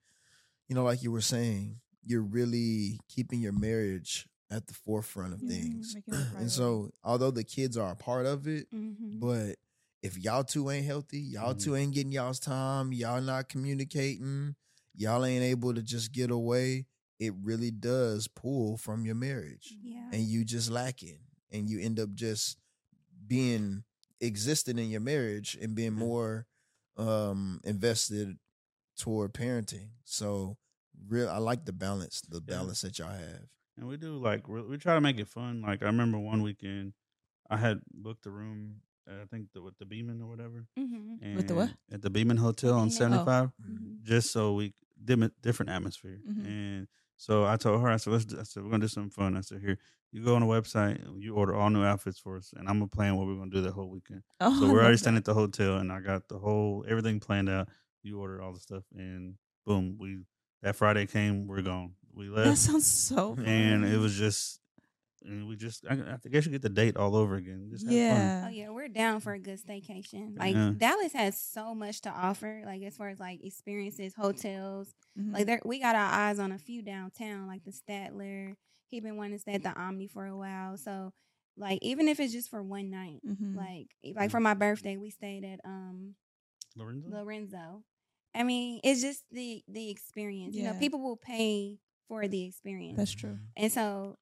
you 0.69 0.75
know, 0.75 0.85
like 0.85 1.03
you 1.03 1.11
were 1.11 1.21
saying, 1.21 1.81
you're 2.05 2.23
really 2.23 3.01
keeping 3.09 3.41
your 3.41 3.53
marriage 3.53 4.27
at 4.51 4.67
the 4.67 4.75
forefront 4.75 5.33
of 5.35 5.41
Mhm, 5.43 5.49
things. 5.49 5.95
making 5.95 6.15
it 6.15 6.27
and 6.39 6.51
so, 6.51 6.91
although 7.03 7.31
the 7.31 7.45
kids 7.45 7.77
are 7.77 7.93
a 7.93 7.97
part 7.97 8.27
of 8.27 8.47
it, 8.47 8.69
Mhm. 8.73 9.19
but 9.21 9.57
if 10.03 10.19
y'all 10.19 10.45
two 10.45 10.71
ain't 10.71 10.87
healthy, 10.87 11.19
y'all 11.19 11.55
Mhm. 11.55 11.61
two 11.61 11.77
ain't 11.77 11.93
getting 11.95 12.13
y'all's 12.13 12.39
time, 12.41 12.93
y'all 12.93 13.21
not 13.21 13.49
communicating, 13.49 14.55
y'all 14.95 15.25
ain't 15.25 15.43
able 15.45 15.75
to 15.75 15.83
just 15.83 16.13
get 16.13 16.31
away, 16.31 16.87
it 17.19 17.33
really 17.43 17.71
does 17.71 18.29
pull 18.29 18.77
from 18.77 19.05
your 19.07 19.15
marriage. 19.15 19.75
yeah. 19.83 20.09
And 20.13 20.23
you 20.23 20.45
just 20.45 20.71
lack 20.71 21.03
it. 21.03 21.19
And 21.51 21.69
you 21.69 21.81
end 21.81 21.99
up 22.01 22.13
just 22.15 22.59
being 23.27 23.85
existing 24.21 24.79
in 24.79 24.91
your 24.91 25.01
marriage 25.01 25.57
and 25.61 25.75
being 25.75 25.93
Yeah. 25.93 25.99
more 26.07 26.47
um 26.97 27.61
invested 27.65 28.39
toward 28.97 29.35
parenting. 29.35 29.91
So 30.05 30.57
real 31.09 31.29
I 31.29 31.39
like 31.39 31.65
the 31.67 31.73
balance, 31.73 32.21
the 32.23 32.37
Yeah. 32.47 32.57
balance 32.57 32.81
that 32.83 32.99
y'all 32.99 33.11
have. 33.11 33.49
And 33.77 33.87
we 33.89 33.97
do 33.99 34.17
like 34.17 34.49
we 34.49 34.79
try 34.79 34.95
to 34.95 35.01
make 35.01 35.19
it 35.19 35.29
fun. 35.29 35.61
Like 35.63 35.83
I 35.83 35.87
remember 35.87 36.19
one 36.19 36.43
weekend, 36.43 36.95
I 37.51 37.57
had 37.59 37.81
booked 37.93 38.27
a 38.27 38.31
room. 38.31 38.81
I 39.09 39.25
think 39.31 39.53
the, 39.53 39.63
with 39.63 39.79
the 39.79 39.85
Beeman 39.87 40.21
or 40.21 40.27
whatever. 40.27 40.67
Mhm. 40.77 41.37
With 41.37 41.47
the 41.47 41.55
what? 41.55 41.71
At 41.93 42.03
the 42.03 42.11
Beeman 42.11 42.39
Hotel 42.39 42.73
on 42.73 42.89
Beeman. 42.89 42.91
seventy 42.91 43.25
five. 43.25 43.51
Mhm. 43.63 44.03
Just 44.03 44.33
so 44.33 44.55
we 44.55 44.75
dim- 45.05 45.31
different 45.43 45.71
atmosphere. 45.71 46.21
Mhm. 46.27 46.47
And 46.47 46.89
so 47.17 47.45
I 47.45 47.57
told 47.57 47.81
her, 47.83 47.89
I 47.89 47.97
said, 47.97 48.13
let's. 48.13 48.25
Do, 48.25 48.39
I 48.39 48.43
said 48.43 48.63
we're 48.63 48.71
gonna 48.71 48.83
do 48.83 48.89
something 48.89 49.11
fun. 49.11 49.37
I 49.37 49.41
said, 49.41 49.61
here, 49.61 49.79
you 50.13 50.25
go 50.25 50.35
on 50.35 50.43
the 50.43 50.47
website, 50.47 51.01
you 51.19 51.35
order 51.35 51.55
all 51.55 51.71
new 51.71 51.83
outfits 51.85 52.19
for 52.19 52.37
us, 52.37 52.53
and 52.57 52.69
I'm 52.69 52.77
gonna 52.79 52.89
plan 52.89 53.17
what 53.17 53.27
we're 53.27 53.35
gonna 53.37 53.51
do 53.51 53.63
that 53.63 53.73
whole 53.73 53.89
weekend. 53.91 54.23
Oh, 54.41 54.61
So 54.61 54.71
we're 54.73 54.81
already 54.83 54.97
staying 54.99 55.17
at 55.17 55.25
the 55.25 55.35
hotel, 55.35 55.77
and 55.77 55.91
I 55.91 56.01
got 56.01 56.29
the 56.29 56.39
whole 56.39 56.85
everything 56.89 57.21
planned 57.21 57.49
out. 57.49 57.69
You 58.03 58.21
order 58.21 58.41
all 58.41 58.53
the 58.53 58.61
stuff, 58.61 58.85
and 58.97 59.35
boom, 59.65 59.97
we 59.99 60.19
that 60.63 60.77
Friday 60.77 61.07
came, 61.07 61.47
we're 61.47 61.63
gone. 61.63 61.93
We 62.15 62.29
left. 62.29 62.49
That 62.49 62.57
sounds 62.57 62.87
so. 62.87 63.37
and 63.45 63.85
it 63.85 63.99
was 63.99 64.15
just, 64.17 64.61
and 65.27 65.47
we 65.49 65.57
just, 65.57 65.85
I, 65.89 65.95
I 65.95 66.29
guess 66.29 66.47
you 66.47 66.53
get 66.53 66.63
the 66.63 66.69
date 66.69 66.97
all 66.97 67.17
over 67.17 67.35
again. 67.37 67.69
Just 67.71 67.85
have 67.87 67.91
fun. 67.93 67.99
yeah. 67.99 68.45
Oh 68.47 68.49
yeah, 68.51 68.71
we're 68.71 68.89
down 68.89 69.21
for 69.21 69.33
a 69.35 69.39
good 69.39 69.59
staycation. 69.61 70.39
Like 70.39 70.55
Yeah. 70.55 70.73
Dallas 70.77 71.13
has 71.13 71.39
so 71.41 71.75
much 71.75 72.01
to 72.03 72.11
offer, 72.11 72.63
like 72.65 72.83
as 72.83 72.97
far 72.97 73.09
as 73.09 73.19
like 73.21 73.45
experiences, 73.45 74.15
hotels. 74.15 74.95
Mhm. 75.19 75.33
Like 75.33 75.47
there, 75.47 75.61
we 75.65 75.79
got 75.81 75.95
our 75.97 76.11
eyes 76.13 76.39
on 76.39 76.53
a 76.53 76.59
few 76.59 76.83
downtown, 76.83 77.47
like 77.47 77.65
the 77.65 77.73
Statler. 77.73 78.55
He 78.89 79.01
been 79.01 79.17
wanting 79.17 79.33
to 79.35 79.39
stay 79.41 79.55
at 79.55 79.63
the 79.63 79.75
Omni 79.75 80.07
for 80.09 80.27
a 80.27 80.37
while, 80.37 80.77
so 80.77 81.13
Like 81.59 81.79
even 81.83 82.07
if 82.09 82.21
it's 82.21 82.33
just 82.35 82.51
for 82.51 82.63
one 82.63 82.91
night. 82.91 83.21
Mhm. 83.27 83.57
Like 83.57 83.89
like 84.15 84.31
for 84.31 84.41
my 84.41 84.55
birthday, 84.55 84.97
we 84.97 85.11
stayed 85.11 85.45
at 85.45 85.61
um 85.65 86.15
Lorenzo? 86.77 87.09
Lorenzo. 87.11 87.83
I 88.35 88.43
mean, 88.43 88.81
it's 88.85 89.01
just 89.01 89.25
the 89.31 89.63
the 89.67 89.89
experience. 89.91 90.55
You 90.55 90.65
know, 90.65 90.75
people 90.75 91.01
will 91.01 91.17
pay 91.17 91.79
for 92.09 92.29
the 92.29 92.45
experience. 92.45 92.97
That's 92.99 93.13
true. 93.13 93.39
And 93.57 93.73
so 93.73 94.17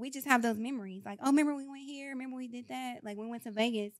we 0.00 0.10
just 0.10 0.26
have 0.26 0.42
those 0.42 0.58
memories. 0.58 1.04
Like, 1.04 1.18
oh, 1.22 1.26
remember 1.28 1.54
we 1.54 1.68
went 1.68 1.84
here? 1.84 2.10
Remember 2.10 2.36
we 2.36 2.48
did 2.48 2.68
that? 2.68 3.04
Like, 3.04 3.16
we 3.18 3.26
went 3.28 3.44
to 3.44 3.50
Vegas 3.52 3.94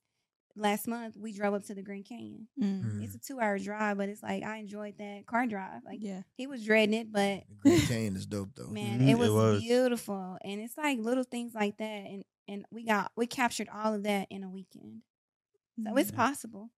last 0.55 0.87
month. 0.87 1.17
We 1.17 1.33
drove 1.33 1.53
up 1.53 1.63
to 1.65 1.75
the 1.75 1.81
Grand 1.83 2.05
Canyon. 2.05 2.47
Mm. 2.59 2.83
Mhm. 2.83 3.03
It's 3.03 3.15
a 3.15 3.19
two 3.19 3.39
hour 3.39 3.57
drive, 3.59 3.97
but 3.97 4.09
it's 4.09 4.23
like 4.23 4.43
I 4.43 4.57
enjoyed 4.57 4.97
that 4.97 5.25
car 5.27 5.47
drive. 5.47 5.83
Like, 5.85 5.99
Yeah. 6.01 6.23
he 6.37 6.47
was 6.47 6.65
dreading 6.65 6.93
it, 6.95 7.11
but 7.11 7.43
The 7.49 7.55
Grand 7.61 7.87
Canyon 7.87 8.15
is 8.17 8.25
dope 8.25 8.49
though. 8.55 8.69
man, 8.69 8.99
Mhm, 8.99 9.07
it, 9.09 9.11
it 9.11 9.17
was 9.19 9.29
was. 9.29 9.61
beautiful. 9.61 10.37
And 10.43 10.61
it's 10.61 10.77
like 10.77 10.99
little 10.99 11.23
things 11.23 11.53
like 11.53 11.77
that. 11.77 11.85
And 12.07 12.23
and 12.47 12.65
we 12.71 12.83
got 12.85 13.11
we 13.15 13.27
captured 13.27 13.69
all 13.69 13.93
of 13.93 14.03
that 14.03 14.27
in 14.29 14.43
a 14.43 14.49
weekend. 14.49 15.03
So 15.83 15.95
it's 15.97 16.11
Mm. 16.11 16.15
possible. 16.17 16.71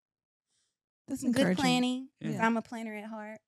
That's 1.08 1.20
Some 1.20 1.32
good 1.32 1.52
planning. 1.56 1.82
planning. 1.82 2.08
'cause 2.22 2.34
Yeah. 2.34 2.46
I'm 2.46 2.56
a 2.56 2.62
planner 2.62 2.94
at 2.94 3.04
heart. 3.06 3.40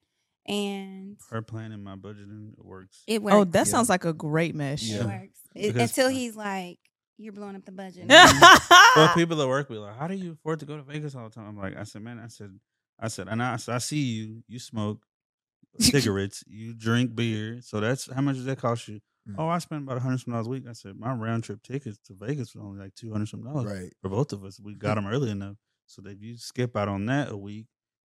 And 0.48 1.16
Her 1.30 1.42
planning, 1.42 1.82
my 1.82 1.96
budgeting, 1.96 2.52
it 2.58 2.64
works. 2.64 3.02
it 3.06 3.22
works. 3.22 3.34
Oh, 3.34 3.44
that 3.44 3.58
Yeah. 3.58 3.64
sounds 3.64 3.88
like 3.88 4.04
a 4.04 4.12
great 4.12 4.54
mesh. 4.54 4.90
it 4.90 5.04
works. 5.04 5.38
It- 5.54 5.76
until 5.76 6.08
he's 6.08 6.36
like, 6.36 6.78
You're 7.18 7.32
blowing 7.32 7.56
up 7.56 7.64
the 7.64 7.72
budget. 7.72 8.06
well, 8.96 9.08
people 9.14 9.40
at 9.40 9.48
work 9.48 9.68
be 9.68 9.74
like, 9.76 9.96
"How 9.96 10.06
do 10.06 10.14
you 10.14 10.32
afford 10.32 10.60
to 10.60 10.66
go 10.66 10.76
to 10.76 10.82
Vegas 10.82 11.14
all 11.14 11.24
the 11.24 11.30
time?" 11.34 11.46
I'm 11.48 11.56
like, 11.56 11.74
I 11.76 11.84
said, 11.84 12.02
"Man, 12.02 12.18
I 12.18 12.28
said, 12.28 12.58
I 13.00 13.08
said, 13.08 13.26
and 13.28 13.42
I, 13.42 13.54
I 13.54 13.72
I 13.74 13.78
see 13.78 13.98
you. 13.98 14.42
You 14.48 14.58
smoke 14.58 15.00
cigarettes. 15.78 16.44
you 16.46 16.74
drink 16.74 17.14
beer. 17.14 17.60
So 17.62 17.80
that's 17.80 18.10
how 18.12 18.20
much 18.20 18.36
does 18.36 18.44
that 18.44 18.58
cost 18.58 18.88
you? 18.88 19.00
Mm. 19.28 19.34
Oh, 19.38 19.48
I 19.48 19.58
spend 19.58 19.82
about 19.84 19.96
a 19.96 20.00
hundred 20.00 20.20
some 20.20 20.32
dollars 20.32 20.46
a 20.46 20.50
week. 20.50 20.64
I 20.68 20.72
said, 20.72 20.96
my 20.98 21.12
round 21.12 21.44
trip 21.44 21.62
tickets 21.62 21.98
to 22.06 22.14
Vegas 22.14 22.54
was 22.54 22.62
only 22.62 22.78
like 22.80 22.94
two 22.94 23.10
hundred 23.12 23.28
some 23.28 23.42
dollars 23.42 23.64
Right. 23.72 23.92
for 24.02 24.08
both 24.10 24.32
of 24.32 24.44
us. 24.44 24.60
We 24.60 24.74
got 24.74 24.94
them 24.96 25.06
early 25.06 25.30
enough 25.30 25.56
so 25.86 26.02
that 26.02 26.10
if 26.12 26.22
you 26.22 26.36
skip 26.36 26.76
out 26.76 26.88
on 26.88 27.06
that 27.06 27.30
a 27.30 27.36
week, 27.36 27.66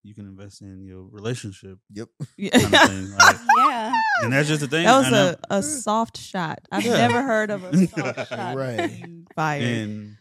you 0.07 0.15
can 0.15 0.25
invest 0.25 0.61
in 0.61 0.83
your 0.85 1.03
relationship 1.03 1.77
Yep. 1.91 2.09
Yeah. 2.37 2.49
kind 2.51 2.73
of 2.73 2.89
thing. 2.89 3.07
Like, 3.17 3.35
yeah. 3.57 3.93
and 4.23 4.33
that's 4.33 4.47
just 4.47 4.61
the 4.61 4.67
thing. 4.67 4.85
That 4.85 4.97
was 4.97 5.11
a, 5.11 5.37
a 5.49 5.61
soft 5.61 6.17
shot. 6.17 6.59
I've 6.71 6.83
Yeah. 6.85 6.97
never 6.97 7.21
heard 7.21 7.49
of 7.51 7.63
a 7.63 7.87
soft 7.87 8.29
shot. 8.29 8.55
Right. 8.55 9.05
Fired. 9.35 9.63
and 9.63 10.15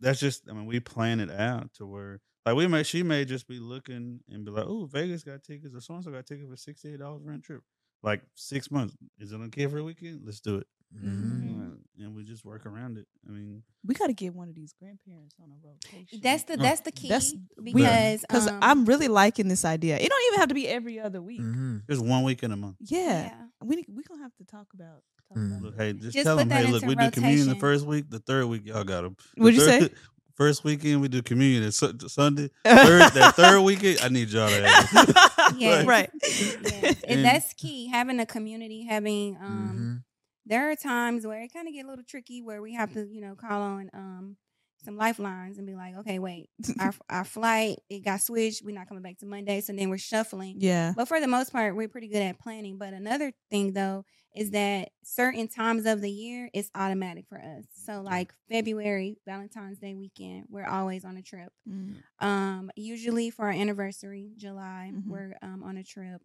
that's 0.00 0.20
just 0.20 0.48
I 0.48 0.52
mean 0.52 0.66
we 0.66 0.80
plan 0.80 1.20
it 1.20 1.30
out 1.30 1.72
to 1.74 1.86
where 1.86 2.20
like 2.46 2.54
we 2.56 2.66
may 2.66 2.82
she 2.82 3.02
may 3.02 3.24
just 3.24 3.46
be 3.48 3.58
looking 3.58 4.20
and 4.30 4.44
be 4.44 4.50
like 4.50 4.64
oh 4.66 4.86
Vegas 4.86 5.22
got 5.24 5.42
tickets 5.42 5.74
or 5.74 5.80
so 5.80 5.94
and 5.94 6.04
so 6.04 6.10
got 6.10 6.26
tickets 6.26 6.48
for 6.50 6.56
sixty 6.56 6.92
eight 6.92 7.00
dollars 7.00 7.22
round 7.24 7.42
trip 7.44 7.62
like 8.02 8.22
six 8.34 8.70
months 8.70 8.96
is 9.18 9.32
it 9.32 9.36
okay 9.36 9.66
for 9.66 9.78
a 9.78 9.84
weekend 9.84 10.20
let's 10.24 10.40
do 10.40 10.56
it 10.56 10.66
Mhm. 10.94 11.72
Uh, 11.72 12.04
and 12.04 12.14
we 12.14 12.22
just 12.24 12.44
work 12.44 12.64
around 12.64 12.96
it 12.96 13.06
I 13.28 13.32
mean 13.32 13.62
we 13.84 13.94
got 13.94 14.06
to 14.06 14.12
get 14.14 14.34
one 14.34 14.48
of 14.48 14.54
these 14.54 14.72
grandparents 14.72 15.34
on 15.42 15.50
a 15.50 15.66
rotation. 15.66 16.20
That's 16.22 16.44
the 16.44 16.56
that's 16.56 16.80
the 16.82 16.92
key 16.92 17.08
That's- 17.08 17.34
because 17.62 18.20
because 18.22 18.48
um, 18.48 18.58
I'm 18.62 18.84
really 18.86 19.08
liking 19.08 19.48
this 19.48 19.64
idea. 19.64 19.96
It 19.96 20.08
don't 20.08 20.22
even 20.28 20.40
have 20.40 20.48
to 20.48 20.54
be 20.54 20.66
every 20.68 20.98
other 21.00 21.20
week. 21.20 21.40
Mhm. 21.40 21.86
just 21.88 22.02
one 22.04 22.22
week 22.24 22.42
in 22.42 22.52
a 22.52 22.56
month 22.56 22.76
Yeah. 22.80 22.98
yeah. 23.26 23.34
we 23.62 23.84
we 23.88 24.02
gonna 24.02 24.22
have 24.22 24.34
to 24.36 24.44
talk 24.44 24.68
about. 24.74 25.02
Talk 25.28 25.36
about 25.36 25.62
look 25.62 25.76
hey 25.76 25.92
just, 25.92 26.14
Just 26.14 26.24
tell 26.24 26.38
put 26.38 26.48
them 26.48 26.56
hey 26.64 26.72
look 26.72 26.82
into 26.82 26.88
we 26.88 26.94
do 26.94 27.10
communion 27.10 27.48
the 27.48 27.54
first 27.56 27.84
week 27.86 28.08
the 28.08 28.18
third 28.20 28.46
week 28.46 28.62
y'all 28.64 28.82
got 28.84 29.02
them 29.02 29.16
What'd 29.36 29.56
you 29.60 29.64
say? 29.66 29.90
first 30.36 30.64
weekend 30.64 31.00
we 31.02 31.08
do 31.08 31.20
communion 31.20 31.64
and 31.64 31.74
Su- 31.74 31.92
Sunday 32.06 32.48
third 32.64 33.12
that 33.12 33.34
third 33.36 33.60
weekend 33.60 33.98
I 34.02 34.08
need 34.08 34.28
y'all 34.30 34.48
to 34.48 34.66
have 34.68 35.08
it. 35.08 35.16
Yes. 35.58 35.86
right. 35.86 36.10
Yes. 36.22 36.62
And- 36.82 37.04
And 37.10 37.24
that's 37.24 37.52
key. 37.54 37.86
Having 37.88 38.20
a 38.20 38.26
community, 38.26 38.84
having 38.84 39.36
um 39.36 40.02
Mhm. 40.04 40.07
There 40.48 40.70
are 40.70 40.76
times 40.76 41.26
where 41.26 41.42
it 41.42 41.52
kind 41.52 41.68
of 41.68 41.74
get 41.74 41.84
a 41.84 41.88
little 41.88 42.04
tricky 42.04 42.42
where 42.42 42.60
we 42.62 42.74
have 42.74 42.92
to, 42.94 43.06
you 43.06 43.20
know, 43.20 43.34
call 43.34 43.62
on 43.62 43.90
um 43.94 44.36
some 44.84 44.96
lifelines 44.96 45.58
and 45.58 45.66
be 45.66 45.74
like, 45.74 45.96
okay, 45.98 46.18
wait, 46.20 46.48
our 46.80 46.94
our 47.10 47.24
flight 47.24 47.78
it 47.90 48.04
got 48.04 48.20
switched. 48.20 48.62
We're 48.64 48.74
not 48.74 48.88
coming 48.88 49.02
back 49.02 49.18
to 49.18 49.26
Monday, 49.26 49.60
so 49.60 49.72
then 49.72 49.90
we're 49.90 49.98
shuffling. 49.98 50.56
yeah. 50.60 50.92
But 50.96 51.08
for 51.08 51.20
the 51.20 51.26
most 51.26 51.52
part, 51.52 51.74
we're 51.76 51.88
pretty 51.88 52.08
good 52.08 52.22
at 52.22 52.38
planning. 52.38 52.78
But 52.78 52.94
another 52.94 53.32
thing 53.50 53.72
though 53.72 54.04
is 54.36 54.52
that 54.52 54.90
certain 55.02 55.48
times 55.48 55.84
of 55.84 56.00
the 56.00 56.10
year 56.10 56.48
it's 56.54 56.70
automatic 56.76 57.24
for 57.28 57.38
us. 57.38 57.64
So 57.72 58.02
like 58.02 58.32
February, 58.48 59.18
Valentine's 59.26 59.78
Day 59.78 59.94
weekend, 59.94 60.44
we're 60.48 60.66
always 60.66 61.04
on 61.04 61.16
a 61.16 61.22
trip. 61.22 61.52
Mm. 61.68 61.96
Um, 62.20 62.70
usually 62.76 63.30
for 63.30 63.46
our 63.46 63.50
anniversary, 63.52 64.30
July, 64.36 64.92
Mhm. 64.94 65.08
we're 65.08 65.36
um 65.42 65.62
on 65.64 65.76
a 65.76 65.82
trip. 65.84 66.22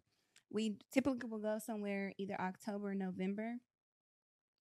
We 0.50 0.76
typically 0.92 1.28
will 1.28 1.40
go 1.40 1.58
somewhere 1.58 2.12
either 2.18 2.40
October 2.40 2.90
or 2.90 2.94
November, 2.94 3.56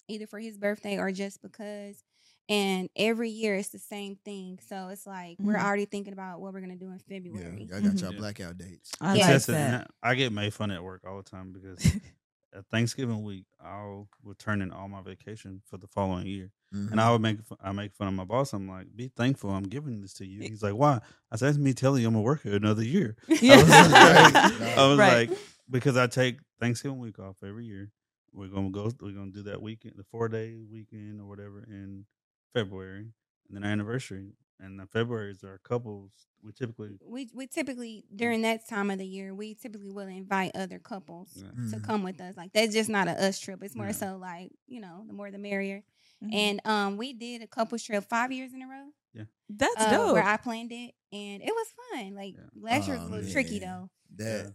either 0.08 0.28
for 0.28 0.40
his 0.40 0.58
birthday 0.58 0.98
or 0.98 1.12
just 1.12 1.42
because. 1.42 2.04
And 2.50 2.90
every 2.96 3.30
year 3.30 3.56
it's 3.56 3.70
the 3.70 3.80
same 3.80 4.18
thing. 4.26 4.60
So 4.68 4.90
it's 4.90 5.08
like 5.08 5.38
we're 5.40 5.54
Mhm. 5.56 5.64
already 5.64 5.86
thinking 5.86 6.12
about 6.14 6.42
what 6.42 6.54
we're 6.54 6.60
gonna 6.62 6.76
do 6.76 6.92
in 6.92 7.00
February. 7.00 7.68
y'all 7.72 7.82
got 7.82 7.92
Mhm. 7.94 8.02
y'all 8.02 8.12
Yeah. 8.12 8.18
blackout 8.20 8.58
dates. 8.58 8.92
I 9.00 9.06
Yeah. 9.16 9.22
like 9.22 9.32
That's 9.32 9.50
it. 9.50 9.56
And 9.56 9.74
that. 9.74 9.92
I 10.04 10.10
I 10.12 10.16
get 10.16 10.34
made 10.34 10.54
fun 10.54 10.70
at 10.72 10.84
work 10.84 11.04
all 11.08 11.18
the 11.18 11.24
time 11.30 11.54
because 11.54 11.80
at 12.54 12.66
Thanksgiving 12.68 13.24
week 13.24 13.46
I'll 13.62 14.10
return 14.24 14.62
in 14.62 14.72
all 14.72 14.90
my 14.90 15.02
vacation 15.02 15.62
for 15.66 15.78
the 15.78 15.88
following 15.88 16.28
year, 16.28 16.52
Mhm. 16.74 16.92
and 16.92 17.00
I 17.02 17.12
would 17.12 17.22
make 17.22 17.38
I 17.62 17.72
make 17.72 17.94
fun 17.94 18.10
of 18.10 18.14
my 18.14 18.26
boss. 18.26 18.52
I'm 18.52 18.68
like, 18.68 18.94
"Be 18.94 19.08
thankful 19.08 19.50
I'm 19.50 19.64
giving 19.64 20.02
this 20.02 20.14
to 20.16 20.26
you." 20.26 20.42
He's 20.42 20.62
like, 20.62 20.76
"Why?" 20.76 21.00
I 21.32 21.38
said, 21.38 21.48
"That's 21.48 21.58
me 21.58 21.74
telling 21.74 22.02
you 22.02 22.08
I'm 22.10 22.14
gonna 22.14 22.24
work 22.24 22.44
here 22.44 22.56
another 22.56 22.84
year." 22.84 23.16
I 23.30 23.34
was, 23.34 23.70
Right. 23.70 24.78
I 24.78 24.88
was 24.88 25.00
Right. 25.00 25.30
like, 25.30 25.40
because 25.70 25.96
I 25.96 26.08
take 26.08 26.40
Thanksgiving 26.60 27.00
week 27.00 27.20
off 27.20 27.38
every 27.42 27.66
year. 27.66 27.90
We're 28.34 28.48
gonna 28.48 28.70
go. 28.72 28.92
We're 29.02 29.12
gonna 29.12 29.32
do 29.32 29.44
that 29.44 29.62
weekend, 29.62 29.96
the 29.98 30.04
four 30.04 30.28
day 30.28 30.56
weekend 30.70 31.22
or 31.22 31.26
whatever 31.26 31.64
in 31.68 32.06
February, 32.54 33.14
and 33.48 33.56
then 33.58 33.64
our 33.64 33.70
anniversary. 33.72 34.34
And 34.60 34.80
the 34.80 34.86
February 34.86 35.32
is 35.32 35.44
our 35.44 35.58
couples. 35.60 36.12
We 36.42 36.52
typically 36.54 36.98
we 37.06 37.30
we 37.34 37.48
typically 37.48 38.06
during 38.16 38.42
that 38.44 38.68
time 38.68 38.90
of 38.92 38.98
the 38.98 39.06
year 39.06 39.34
we 39.36 39.56
typically 39.56 39.90
will 39.92 40.08
invite 40.08 40.52
other 40.56 40.80
couples 40.80 41.32
Yeah. 41.36 41.50
to 41.72 41.78
Mhm. 41.78 41.84
come 41.84 42.04
with 42.04 42.20
us. 42.22 42.36
Like 42.38 42.54
that's 42.54 42.74
just 42.74 42.90
not 42.90 43.08
a 43.08 43.12
us 43.28 43.40
trip. 43.40 43.62
It's 43.64 43.76
more 43.76 43.88
Yeah. 43.88 43.92
so 43.94 44.18
like 44.18 44.52
you 44.68 44.80
know 44.80 45.04
the 45.08 45.14
more 45.14 45.32
the 45.32 45.38
merrier. 45.38 45.84
Mhm. 46.24 46.34
And 46.34 46.62
um 46.66 46.98
we 46.98 47.14
did 47.14 47.42
a 47.42 47.48
couples 47.48 47.84
trip 47.84 48.04
five 48.06 48.32
years 48.32 48.54
in 48.54 48.62
a 48.62 48.68
row. 48.68 48.88
Yeah, 49.14 49.26
that's 49.50 49.76
uh, 49.82 49.92
dope. 49.92 50.14
Where 50.14 50.24
I 50.24 50.38
planned 50.38 50.72
it 50.72 50.94
and 51.12 51.42
it 51.44 51.54
was 51.54 51.68
fun. 51.92 52.16
Like 52.16 52.36
Yeah. 52.36 52.44
last 52.56 52.88
year 52.88 52.98
was 52.98 53.06
Oh, 53.06 53.10
a 53.10 53.12
little 53.16 53.32
tricky 53.32 53.60
though. 53.60 53.90
that 54.16 54.54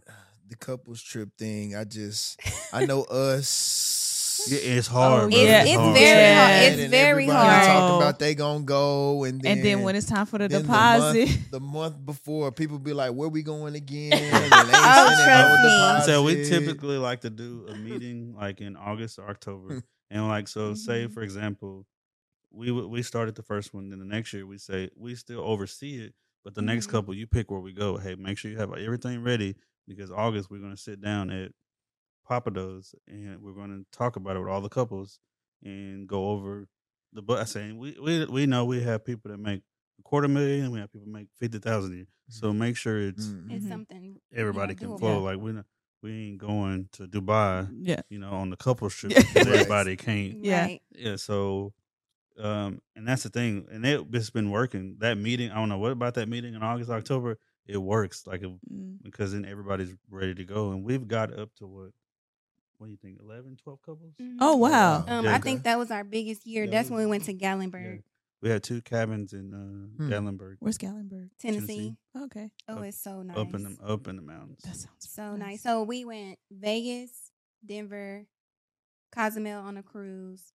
the 0.49 0.55
couples 0.57 1.01
trip 1.01 1.29
thing. 1.37 1.75
I 1.75 1.83
just 1.83 2.39
I 2.73 2.85
know 2.85 3.03
us. 3.03 4.47
Yeah, 4.49 4.57
it's 4.77 4.87
hard. 4.87 5.25
Oh, 5.25 5.29
bro. 5.29 5.37
yeah. 5.37 5.63
It's 5.63 5.75
hard. 5.75 5.95
very 5.97 6.21
Yeah. 6.21 6.39
hard. 6.39 6.63
It's 6.73 6.81
and 6.83 6.91
very 6.91 7.25
hard. 7.27 7.65
Talking 7.65 7.93
Oh. 7.93 7.97
about 7.97 8.19
they 8.19 8.35
gonna 8.35 8.63
go, 8.63 9.23
and 9.25 9.41
then 9.41 9.57
and 9.57 9.65
then 9.65 9.81
when 9.83 9.95
it's 9.95 10.07
time 10.07 10.25
for 10.25 10.37
the 10.37 10.47
deposit, 10.47 11.27
The 11.27 11.29
month, 11.29 11.51
the 11.51 11.59
month 11.59 12.05
before, 12.05 12.51
people 12.51 12.79
be 12.79 12.93
like, 12.93 13.11
"Where 13.11 13.27
we 13.29 13.43
going 13.43 13.75
again?" 13.75 14.13
And 14.13 14.21
they 14.21 14.37
ain't 14.45 14.65
Oh, 14.73 15.07
sending 15.09 15.17
no 15.19 15.25
trust 15.25 16.07
me. 16.07 16.13
So 16.13 16.23
we 16.23 16.45
typically 16.45 16.97
like 16.97 17.21
to 17.21 17.29
do 17.29 17.65
a 17.67 17.75
meeting 17.75 18.33
like 18.35 18.61
in 18.61 18.77
August 18.77 19.19
or 19.19 19.29
October, 19.29 19.83
and 20.09 20.27
like 20.27 20.47
so, 20.47 20.73
say 20.73 21.05
Mhm. 21.07 21.11
for 21.13 21.21
example, 21.21 21.85
we 22.51 22.71
we 22.71 23.03
started 23.03 23.35
the 23.35 23.43
first 23.43 23.73
one, 23.73 23.89
then 23.89 23.99
the 23.99 24.05
next 24.05 24.31
year 24.33 24.45
we 24.47 24.57
say 24.57 24.89
we 24.95 25.15
still 25.15 25.41
oversee 25.41 26.01
it, 26.05 26.13
but 26.45 26.55
the 26.55 26.61
next 26.61 26.87
Mhm. 26.87 26.91
couple 26.91 27.13
you 27.13 27.27
pick 27.27 27.51
where 27.51 27.59
we 27.59 27.73
go. 27.73 27.97
Hey, 27.97 28.15
make 28.15 28.37
sure 28.37 28.49
you 28.49 28.57
have 28.57 28.73
everything 28.73 29.21
ready 29.21 29.55
because 29.89 30.09
August 30.11 30.49
we're 30.49 30.59
going 30.61 30.71
to 30.75 30.81
sit 30.81 31.01
down 31.01 31.29
at 31.29 31.51
Pappadeaux 32.29 32.93
and 33.07 33.41
we're 33.41 33.53
going 33.53 33.69
to 33.83 33.97
talk 33.97 34.15
about 34.15 34.35
it 34.35 34.39
with 34.39 34.49
all 34.49 34.61
the 34.61 34.69
couples 34.69 35.19
and 35.63 36.07
go 36.07 36.29
over 36.29 36.67
the. 37.11 37.21
But 37.21 37.39
I 37.39 37.43
saying 37.45 37.77
we 37.77 37.97
we 38.01 38.25
we 38.25 38.45
know 38.45 38.65
we 38.65 38.81
have 38.83 39.03
people 39.03 39.31
that 39.31 39.39
make 39.39 39.61
a 39.99 40.03
quarter 40.03 40.27
million, 40.27 40.71
we 40.71 40.79
have 40.79 40.91
people 40.93 41.07
make 41.07 41.27
fifty 41.39 41.57
thousand 41.59 41.93
a 41.93 41.95
year, 41.97 42.05
so 42.29 42.53
make 42.53 42.77
sure 42.77 42.99
it's 42.99 43.25
Mhm. 43.27 43.51
It's 43.55 43.67
something 43.67 44.03
you 44.03 44.11
know, 44.13 44.19
everybody 44.41 44.75
can 44.75 44.89
doable. 44.91 44.99
flow. 44.99 45.23
Like 45.23 45.39
we 45.39 45.51
not, 45.53 45.65
we 46.03 46.11
ain't 46.27 46.37
going 46.37 46.87
to 46.93 47.07
Dubai, 47.07 47.67
yeah, 47.81 48.01
you 48.09 48.19
know, 48.19 48.29
on 48.29 48.51
the 48.51 48.57
couple 48.57 48.89
trip 48.91 49.11
Yeah. 49.33 49.41
everybody 49.41 49.95
can't. 49.97 50.35
Yeah. 50.37 50.61
Right. 50.65 50.81
Yeah, 50.93 51.15
so 51.15 51.73
um 52.37 52.79
and 52.95 53.07
that's 53.07 53.23
the 53.23 53.29
thing. 53.29 53.65
And 53.71 53.83
it, 53.85 54.05
it's 54.13 54.29
been 54.29 54.51
working. 54.51 54.97
That 54.99 55.17
meeting, 55.17 55.49
I 55.51 55.55
don't 55.55 55.69
know 55.69 55.79
what 55.79 55.91
about 55.91 56.13
that 56.13 56.29
meeting 56.29 56.53
in 56.53 56.61
August, 56.61 56.91
October, 56.91 57.37
it 57.69 57.77
works 57.77 58.25
like 58.27 58.41
it, 58.41 58.49
Mm. 58.71 58.97
because 59.03 59.31
then 59.33 59.45
everybody's 59.45 59.93
ready 60.09 60.33
to 60.35 60.43
go 60.43 60.71
and 60.71 60.83
we've 60.83 61.07
got 61.07 61.31
up 61.37 61.53
to 61.55 61.67
what 61.67 61.91
what 62.77 62.87
do 62.87 62.91
you 62.91 62.97
think 62.97 63.19
11 63.21 63.57
12 63.57 63.81
couples 63.81 64.13
Mhm. 64.19 64.37
Oh 64.39 64.55
wow, 64.55 65.05
Um, 65.07 65.25
Yeah. 65.25 65.35
I 65.35 65.39
think 65.39 65.63
that 65.63 65.77
was 65.77 65.91
our 65.91 66.03
biggest 66.03 66.45
year. 66.47 66.65
That 66.65 66.71
That's 66.71 66.85
was- 66.89 66.91
when 66.97 67.05
we 67.05 67.09
went 67.09 67.25
to 67.25 67.33
Yeah. 67.33 67.55
Gatlinburg, 67.55 68.03
we 68.41 68.49
had 68.49 68.63
two 68.63 68.81
cabins 68.81 69.33
in 69.33 69.53
uh 69.53 69.97
Hmm. 69.97 70.09
Gatlinburg 70.11 70.55
where's 70.59 70.77
Gatlinburg? 70.77 71.29
Tennessee. 71.37 71.67
Tennessee. 71.67 71.97
Okay, 72.15 72.51
Oh, 72.69 72.77
Up- 72.77 72.83
it's 72.85 72.97
so 73.01 73.21
nice. 73.21 73.37
up 73.37 73.53
in 73.53 73.63
the 73.63 73.77
up 73.83 74.07
in 74.07 74.15
the 74.15 74.21
mountains 74.21 74.61
that 74.63 74.75
sounds 74.77 75.09
So 75.09 75.35
nice. 75.35 75.61
So 75.61 75.83
we 75.83 76.05
went 76.05 76.39
Vegas, 76.49 77.31
Denver, 77.65 78.25
Cozumel 79.11 79.61
on 79.61 79.75
a 79.77 79.83
cruise, 79.83 80.53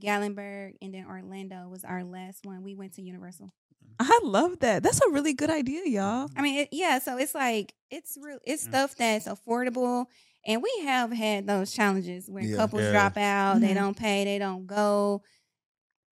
Gatlinburg, 0.00 0.76
and 0.80 0.94
then 0.94 1.06
Orlando 1.06 1.68
was 1.68 1.84
our 1.84 2.04
last 2.04 2.44
one. 2.46 2.62
We 2.62 2.74
went 2.76 2.92
to 2.94 3.02
Universal. 3.02 3.52
I 3.98 4.20
love 4.24 4.58
that. 4.60 4.82
That's 4.82 5.00
a 5.00 5.10
really 5.10 5.34
good 5.34 5.50
idea, 5.50 5.82
y'all. 5.86 6.28
I 6.36 6.42
mean, 6.42 6.60
it, 6.60 6.68
yeah. 6.72 6.98
So 6.98 7.16
it's 7.16 7.34
like 7.34 7.74
it's 7.90 8.18
real. 8.20 8.38
It's 8.44 8.64
Yeah. 8.64 8.70
stuff 8.70 8.96
that's 8.96 9.26
affordable, 9.28 10.06
and 10.46 10.62
we 10.62 10.70
have 10.84 11.12
had 11.12 11.46
those 11.46 11.72
challenges 11.72 12.28
where 12.28 12.44
Yeah. 12.44 12.56
couples 12.56 12.82
Yeah. 12.82 12.90
drop 12.90 13.16
out, 13.16 13.60
they 13.60 13.72
Mhm. 13.72 13.74
don't 13.74 13.96
pay, 13.96 14.24
they 14.24 14.38
don't 14.38 14.66
go. 14.66 15.22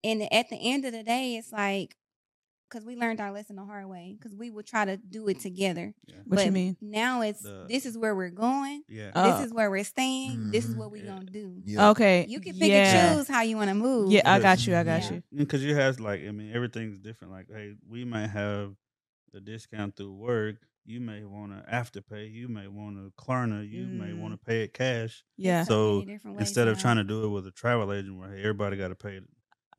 and 0.04 0.32
at 0.34 0.50
the 0.50 0.56
end 0.58 0.86
of 0.86 0.94
the 0.94 1.04
day, 1.04 1.36
it's 1.36 1.52
like 1.52 1.96
because 2.72 2.86
we 2.86 2.96
learned 2.96 3.20
our 3.20 3.32
lesson 3.32 3.58
the 3.58 3.66
hard 3.66 3.88
way 3.88 4.16
because 4.18 4.34
we 4.36 4.50
would 4.50 4.66
try 4.66 4.86
to 4.86 4.96
do 4.98 5.28
it 5.28 5.40
together. 5.40 5.94
Yeah. 6.08 6.16
What 6.26 6.38
but 6.38 6.46
you 6.46 6.52
mean? 6.52 6.78
Now 6.82 7.22
it's 7.22 7.42
The- 7.42 7.66
this 7.68 7.86
is 7.86 7.98
where 7.98 8.16
we're 8.16 8.30
going. 8.30 8.84
Yeah. 8.88 9.12
Oh. 9.14 9.38
this 9.38 9.48
is 9.48 9.54
where 9.54 9.70
we're 9.70 9.84
staying. 9.84 10.52
This 10.52 10.66
is 10.66 10.76
Mhm. 10.76 10.78
what 10.78 10.92
we're 10.92 11.04
Yeah. 11.04 11.12
gonna 11.16 11.26
do. 11.26 11.62
Yeah. 11.66 11.90
Okay. 11.90 12.26
You 12.30 12.40
can 12.40 12.54
pick 12.58 12.70
yeah. 12.70 13.10
and 13.12 13.18
choose 13.18 13.28
how 13.28 13.42
you 13.42 13.58
want 13.58 13.70
to 13.70 13.76
move. 13.76 14.12
Yeah, 14.12 14.22
I 14.26 14.40
got 14.40 14.66
you. 14.66 14.76
I 14.76 14.84
got 14.84 15.04
Yeah. 15.04 15.14
you. 15.16 15.24
because 15.36 15.64
you 15.64 15.76
have 15.76 16.00
like 16.00 16.22
I 16.26 16.32
mean 16.32 16.52
everything's 16.54 16.98
different. 17.00 17.34
Like 17.34 17.48
hey, 17.52 17.76
we 17.88 18.06
might 18.06 18.28
have 18.28 18.74
a 19.34 19.40
discount 19.40 19.96
through 19.96 20.14
work. 20.14 20.56
You 20.86 21.00
may 21.00 21.24
want 21.24 21.52
to 21.52 21.64
afterpay. 21.72 22.32
You 22.34 22.48
may 22.48 22.68
want 22.68 22.98
to 22.98 23.12
Klarna. 23.22 23.70
You 23.70 23.86
may 23.86 24.08
Mm. 24.08 24.20
want 24.20 24.34
to 24.34 24.38
pay 24.38 24.64
it 24.64 24.74
cash. 24.74 25.24
Yeah, 25.38 25.64
So, 25.64 26.00
many 26.00 26.14
different 26.14 26.38
ways 26.38 26.48
Instead 26.48 26.68
of 26.68 26.80
trying 26.80 26.98
to 26.98 27.04
do 27.04 27.24
it 27.26 27.30
with 27.30 27.46
a 27.46 27.52
travel 27.52 27.94
agent, 27.94 28.18
where 28.18 28.32
hey, 28.32 28.40
everybody 28.40 28.78
got 28.78 28.88
to 28.88 28.96
pay 28.96 29.18
it. 29.18 29.24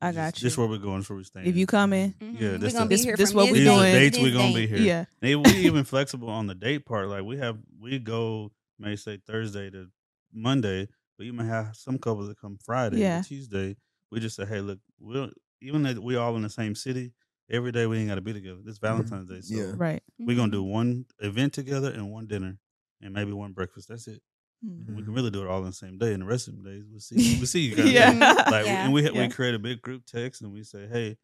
I 0.03 0.11
This- 0.11 0.15
got 0.17 0.41
you. 0.41 0.45
This 0.47 0.57
where 0.57 0.67
we're 0.67 0.77
going. 0.77 0.99
This 0.99 1.09
where 1.09 1.17
we're 1.17 1.23
staying. 1.23 1.47
if 1.47 1.55
you 1.55 1.65
come 1.65 1.93
in, 1.93 2.13
Mhm. 2.13 2.39
Yeah, 2.39 2.51
we're 2.51 2.57
this 2.57 2.73
gonna 2.73 2.85
the- 2.85 2.89
be 2.89 2.95
this- 2.95 3.03
here 3.05 3.15
this 3.15 3.31
from 3.31 3.37
what 3.37 3.51
we're 3.51 3.63
doing. 3.63 3.79
dates 3.93 4.17
we're 4.19 4.33
gonna 4.33 4.53
be 4.53 4.67
here. 4.67 4.77
yeah, 4.77 5.05
They, 5.21 5.35
we 5.35 5.49
even 5.65 5.83
flexible 5.85 6.29
on 6.29 6.47
the 6.47 6.55
date 6.55 6.85
part. 6.85 7.07
Like 7.09 7.23
we 7.23 7.37
have, 7.37 7.57
we 7.79 7.99
go 7.99 8.51
may 8.79 8.95
say 8.95 9.17
Thursday 9.25 9.69
to 9.69 9.87
Monday, 10.33 10.87
but 11.17 11.25
you 11.25 11.33
may 11.33 11.45
have 11.45 11.75
some 11.75 11.97
couples 11.97 12.27
that 12.27 12.37
come 12.39 12.57
Friday 12.63 12.99
Yeah. 12.99 13.19
or 13.21 13.23
Tuesday. 13.23 13.77
We 14.11 14.19
just 14.19 14.35
say, 14.35 14.45
hey, 14.45 14.61
look, 14.61 14.79
we'll 14.99 15.31
even 15.61 15.83
though 15.83 15.99
we 16.01 16.15
all 16.17 16.35
in 16.35 16.41
the 16.41 16.49
same 16.49 16.75
city, 16.75 17.13
every 17.49 17.71
day 17.71 17.85
we 17.85 17.97
ain't 17.97 18.09
got 18.09 18.15
to 18.15 18.21
be 18.21 18.33
together. 18.33 18.59
This 18.63 18.77
Valentine's 18.79 19.29
Day, 19.29 19.39
so 19.41 19.55
Yeah. 19.55 19.73
right. 19.77 20.03
we're 20.19 20.35
gonna 20.35 20.51
do 20.51 20.61
Mhm. 20.63 20.69
one 20.71 21.05
event 21.19 21.53
together 21.53 21.89
and 21.91 22.11
one 22.11 22.27
dinner, 22.27 22.57
and 22.99 23.13
maybe 23.13 23.31
one 23.31 23.53
breakfast. 23.53 23.87
That's 23.87 24.07
it. 24.07 24.21
Mm. 24.65 24.95
We 24.95 25.03
can 25.03 25.13
really 25.13 25.31
do 25.31 25.43
it 25.43 25.47
all 25.49 25.59
in 25.59 25.65
the 25.65 25.73
same 25.73 25.97
day, 25.97 26.13
and 26.13 26.21
the 26.21 26.25
rest 26.25 26.47
of 26.47 26.55
the 26.61 26.69
days 26.69 26.83
we'll 26.89 26.99
see. 26.99 27.35
We'll 27.37 27.47
see 27.47 27.61
you 27.61 27.75
guys. 27.77 27.91
Yeah. 27.91 28.11
Like, 28.49 28.65
Yeah. 28.65 28.85
and 28.85 28.93
we 28.93 29.03
Yeah. 29.03 29.11
we 29.11 29.29
create 29.29 29.55
a 29.55 29.59
big 29.59 29.81
group 29.81 30.05
text, 30.05 30.41
and 30.41 30.51
we 30.53 30.63
say, 30.63 30.87
hey, 30.87 31.17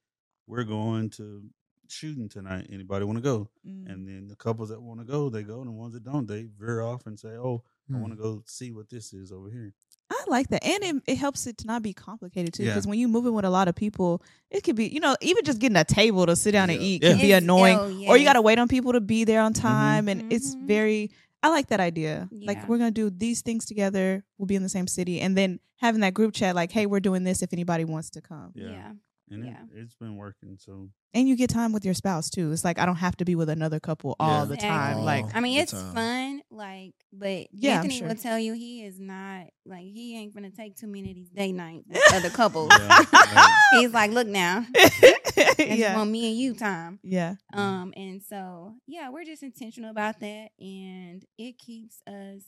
we're 0.48 0.64
going 0.66 1.10
to 1.12 1.44
shooting 1.88 2.30
tonight. 2.30 2.68
Anybody 2.72 3.06
want 3.06 3.18
to 3.18 3.22
go? 3.24 3.50
Mm. 3.68 3.92
And 3.92 4.08
then 4.08 4.28
the 4.28 4.36
couples 4.36 4.70
that 4.70 4.82
want 4.82 5.00
to 5.00 5.06
go, 5.06 5.30
they 5.30 5.42
go. 5.44 5.60
And 5.62 5.68
the 5.68 5.72
ones 5.72 5.94
that 5.94 6.04
don't, 6.04 6.28
they 6.28 6.48
veer 6.60 6.82
off 6.82 7.08
and 7.08 7.20
say, 7.20 7.30
"Oh, 7.30 7.64
I 7.90 7.94
Hmm. 7.94 8.02
want 8.02 8.14
to 8.14 8.18
go 8.22 8.44
see 8.46 8.72
what 8.72 8.90
this 8.90 9.12
is 9.14 9.32
over 9.32 9.50
here." 9.50 9.74
I 10.12 10.24
like 10.28 10.50
that, 10.50 10.64
and 10.64 10.84
it, 10.84 11.04
it 11.14 11.16
helps 11.18 11.48
it 11.48 11.58
to 11.60 11.68
not 11.68 11.82
be 11.82 11.94
complicated 11.94 12.54
too. 12.54 12.64
Yeah. 12.64 12.72
Because 12.72 12.86
when 12.88 13.00
you're 13.00 13.10
moving 13.10 13.34
with 13.34 13.46
a 13.46 13.50
lot 13.50 13.68
of 13.68 13.76
people, 13.76 14.22
it 14.52 14.64
could 14.64 14.76
be 14.76 14.88
you 14.88 15.00
know 15.00 15.16
even 15.22 15.44
just 15.46 15.60
getting 15.60 15.78
a 15.78 15.84
table 15.84 16.26
to 16.28 16.36
sit 16.36 16.52
down 16.52 16.70
and 16.70 16.80
eat 16.82 17.02
Yeah. 17.04 17.12
can 17.12 17.18
be 17.22 17.28
It's- 17.32 17.42
annoying, 17.44 17.78
oh, 17.80 18.06
or 18.10 18.18
you 18.18 18.24
got 18.26 18.34
to 18.34 18.42
wait 18.42 18.60
on 18.60 18.68
people 18.68 18.94
to 18.94 19.02
be 19.02 19.24
there 19.24 19.42
on 19.42 19.54
time, 19.54 20.08
and 20.10 20.32
it's 20.34 20.56
Mhm. 20.56 20.68
very. 20.68 21.12
I 21.42 21.50
like 21.50 21.68
that 21.68 21.80
idea. 21.80 22.28
Like 22.48 22.58
we're 22.68 22.78
gonna 22.78 22.92
do 22.92 23.10
these 23.10 23.42
things 23.42 23.66
together. 23.66 24.24
We'll 24.38 24.46
be 24.48 24.56
in 24.56 24.64
the 24.64 24.70
same 24.70 24.88
city, 24.88 25.22
and 25.22 25.38
then 25.38 25.60
having 25.78 26.02
that 26.02 26.14
group 26.14 26.34
chat, 26.34 26.56
like, 26.56 26.72
"Hey, 26.72 26.86
we're 26.86 27.00
doing 27.00 27.24
this. 27.24 27.42
If 27.42 27.54
anybody 27.54 27.86
wants 27.86 28.10
to 28.12 28.22
come." 28.22 28.52
Yeah. 28.56 28.70
Yeah. 28.72 28.92
And 29.32 29.46
Yeah. 29.46 29.62
it, 29.74 29.80
it's 29.82 29.96
been 29.96 30.16
working. 30.18 30.58
So 30.60 30.90
and 31.14 31.28
you 31.28 31.36
get 31.36 31.50
time 31.50 31.72
with 31.74 31.84
your 31.86 31.94
spouse 31.96 32.30
too. 32.30 32.52
It's 32.52 32.64
like 32.64 32.78
I 32.80 32.86
don't 32.86 32.98
have 32.98 33.18
to 33.18 33.26
be 33.26 33.36
with 33.36 33.50
another 33.50 33.80
couple 33.80 34.16
all 34.20 34.42
Yeah. 34.42 34.46
the 34.46 34.58
time. 34.58 35.00
Exactly. 35.00 35.06
Like 35.06 35.36
I 35.36 35.40
mean, 35.40 35.60
it's 35.60 35.72
time. 35.72 35.94
fun, 35.96 36.42
like, 36.52 36.94
but 37.12 37.48
Yeah, 37.52 37.76
Anthony 37.76 37.98
sure. 38.00 38.08
will 38.10 38.16
tell 38.16 38.38
you 38.40 38.54
he 38.54 38.84
is 38.86 39.00
not 39.00 39.48
like 39.66 39.86
he 39.86 40.18
ain't 40.18 40.34
gonna 40.34 40.52
take 40.52 40.76
too 40.78 40.88
many 40.88 41.10
of 41.12 41.16
these 41.16 41.30
day 41.30 41.52
nights 41.52 41.86
with 41.88 42.14
other 42.14 42.30
couples. 42.36 42.72
Yeah, 42.76 43.04
right. 43.36 43.50
He's 43.72 43.92
like, 43.94 44.12
look 44.12 44.28
now, 44.28 44.66
it's 44.76 45.58
just 45.58 45.80
yeah, 45.80 45.96
want 45.96 46.12
me 46.12 46.30
and 46.30 46.38
you 46.40 46.54
time. 46.54 47.00
yeah, 47.04 47.36
Um, 47.54 47.94
and 47.98 48.22
so 48.22 48.76
yeah, 48.88 49.10
we're 49.10 49.26
just 49.26 49.42
intentional 49.44 49.90
about 49.92 50.20
that, 50.20 50.50
and 50.60 51.24
it 51.38 51.58
keeps 51.58 52.02
us 52.08 52.44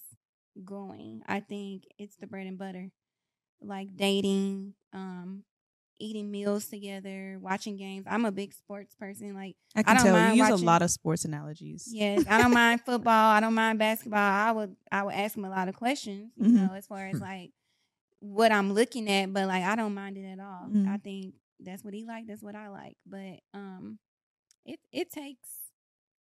going. 0.63 1.23
I 1.27 1.39
think 1.39 1.83
it's 1.97 2.15
the 2.17 2.27
bread 2.27 2.45
and 2.47 2.57
butter, 2.59 2.91
like 3.61 3.95
dating, 3.95 4.73
um, 4.93 5.43
eating 6.01 6.31
meals 6.31 6.65
together, 6.67 7.37
watching 7.41 7.77
games. 7.77 8.05
I'm 8.09 8.25
a 8.25 8.31
big 8.31 8.53
sports 8.53 8.95
person. 8.95 9.33
Like, 9.35 9.55
I 9.75 9.83
can 9.83 9.95
don't 9.95 10.03
tell 10.05 10.13
mind 10.13 10.37
you 10.37 10.43
use 10.43 10.61
a 10.61 10.65
lot 10.65 10.81
of 10.81 10.91
sports 10.91 11.23
analogies. 11.25 11.87
yes, 11.91 12.25
I 12.29 12.41
don't 12.41 12.51
mind 12.53 12.81
football. 12.85 13.31
I 13.31 13.39
don't 13.39 13.53
mind 13.53 13.79
basketball. 13.79 14.19
I 14.19 14.51
would 14.51 14.75
I 14.91 15.03
would 15.03 15.13
ask 15.13 15.37
him 15.37 15.45
a 15.45 15.49
lot 15.49 15.67
of 15.69 15.75
questions, 15.75 16.31
you 16.37 16.47
Mhm. 16.47 16.67
know, 16.67 16.73
as 16.73 16.87
far 16.87 17.05
as 17.07 17.21
like 17.21 17.51
what 18.19 18.51
I'm 18.51 18.73
looking 18.73 19.09
at, 19.09 19.31
but 19.33 19.47
like 19.47 19.63
I 19.63 19.75
don't 19.75 19.93
mind 19.93 20.17
it 20.17 20.25
at 20.25 20.39
all. 20.39 20.67
Mhm. 20.69 20.87
I 20.87 20.97
think 20.97 21.35
that's 21.59 21.83
what 21.83 21.93
he 21.93 22.03
like. 22.05 22.27
That's 22.27 22.43
what 22.43 22.55
I 22.55 22.69
like. 22.69 22.97
But 23.05 23.39
um, 23.53 23.99
it 24.65 24.79
it 24.91 25.11
takes 25.11 25.47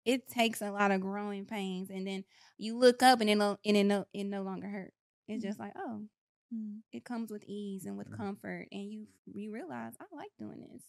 it 0.05 0.27
takes 0.29 0.63
a 0.63 0.71
lot 0.71 0.91
of 0.91 1.01
growing 1.01 1.45
pains, 1.45 1.91
and 1.91 2.07
then 2.07 2.25
you 2.57 2.79
look 2.79 3.03
up 3.03 3.21
and 3.21 3.29
it 3.29 3.35
no, 3.37 3.59
and 3.65 3.77
it 3.77 3.85
no 3.85 4.07
it 4.13 4.25
no 4.25 4.43
longer 4.43 4.69
hurt. 4.69 4.93
It's 5.29 5.43
just 5.43 5.59
like 5.59 5.73
oh, 5.77 6.03
Mm. 6.55 6.79
it 6.93 7.05
comes 7.05 7.31
with 7.31 7.43
ease 7.47 7.85
and 7.85 7.99
with 7.99 8.09
Mhm. 8.11 8.17
comfort, 8.17 8.69
and 8.73 8.91
you 8.91 9.07
you 9.27 9.51
realize 9.53 9.93
I 10.01 10.05
like 10.15 10.31
doing 10.39 10.61
this. 10.61 10.83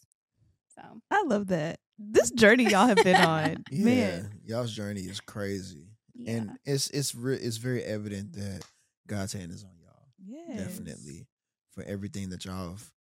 So 0.75 1.01
I 1.11 1.23
love 1.23 1.47
that. 1.47 1.79
This 1.97 2.31
journey 2.31 2.63
y'all 2.69 2.87
have 2.87 3.03
been 3.03 3.15
on, 3.17 3.63
Yeah, 3.71 3.83
man. 3.83 4.39
y'all's 4.45 4.71
journey 4.73 5.01
is 5.01 5.19
crazy, 5.19 5.87
yeah, 6.15 6.31
and 6.31 6.59
it's 6.65 6.89
it's 6.91 7.13
re- 7.13 7.35
it's 7.35 7.57
very 7.57 7.83
evident 7.83 8.33
that 8.33 8.63
God's 9.07 9.33
hand 9.33 9.51
is 9.51 9.63
on 9.65 9.71
y'all. 9.81 10.07
Yes. 10.25 10.57
Definitely 10.57 11.27
for 11.71 11.83
everything 11.83 12.29
that 12.29 12.45
y'all 12.45 12.69
have 12.69 12.91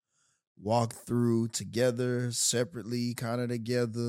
walked 0.60 0.94
through 0.96 1.48
together, 1.48 2.32
separately, 2.32 3.14
kind 3.14 3.40
of 3.40 3.48
together, 3.50 4.00